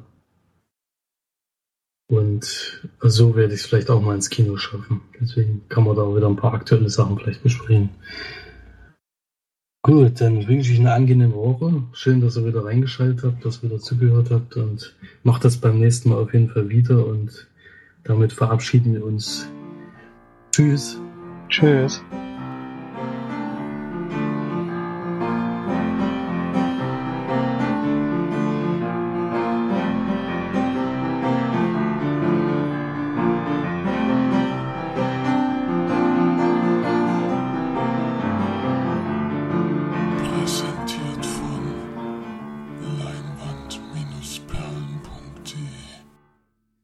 Und 2.07 2.83
so 3.01 3.35
werde 3.37 3.55
ich 3.55 3.61
es 3.61 3.67
vielleicht 3.67 3.91
auch 3.91 4.01
mal 4.01 4.15
ins 4.15 4.31
Kino 4.31 4.57
schaffen. 4.57 5.03
Deswegen 5.21 5.69
kann 5.69 5.85
man 5.85 5.97
da 5.97 6.03
auch 6.03 6.17
wieder 6.17 6.29
ein 6.29 6.37
paar 6.37 6.55
aktuelle 6.55 6.89
Sachen 6.89 7.19
vielleicht 7.19 7.43
besprechen. 7.43 7.91
Gut, 9.85 10.19
dann 10.23 10.49
wünsche 10.49 10.73
ich 10.73 10.81
eine 10.81 10.95
angenehme 10.95 11.35
Woche. 11.35 11.83
Schön, 11.93 12.23
dass 12.23 12.39
ihr 12.39 12.47
wieder 12.47 12.65
reingeschaltet 12.65 13.23
habt, 13.23 13.45
dass 13.45 13.59
ihr 13.59 13.69
wieder 13.69 13.81
zugehört 13.81 14.31
habt 14.31 14.57
und 14.57 14.97
macht 15.25 15.45
das 15.45 15.59
beim 15.59 15.79
nächsten 15.79 16.09
Mal 16.09 16.17
auf 16.17 16.33
jeden 16.33 16.49
Fall 16.49 16.71
wieder 16.71 17.07
und 17.07 17.47
damit 18.03 18.33
verabschieden 18.33 18.95
wir 18.95 19.05
uns. 19.05 19.47
Tschüss. 20.53 20.99
Tschüss. 21.51 22.03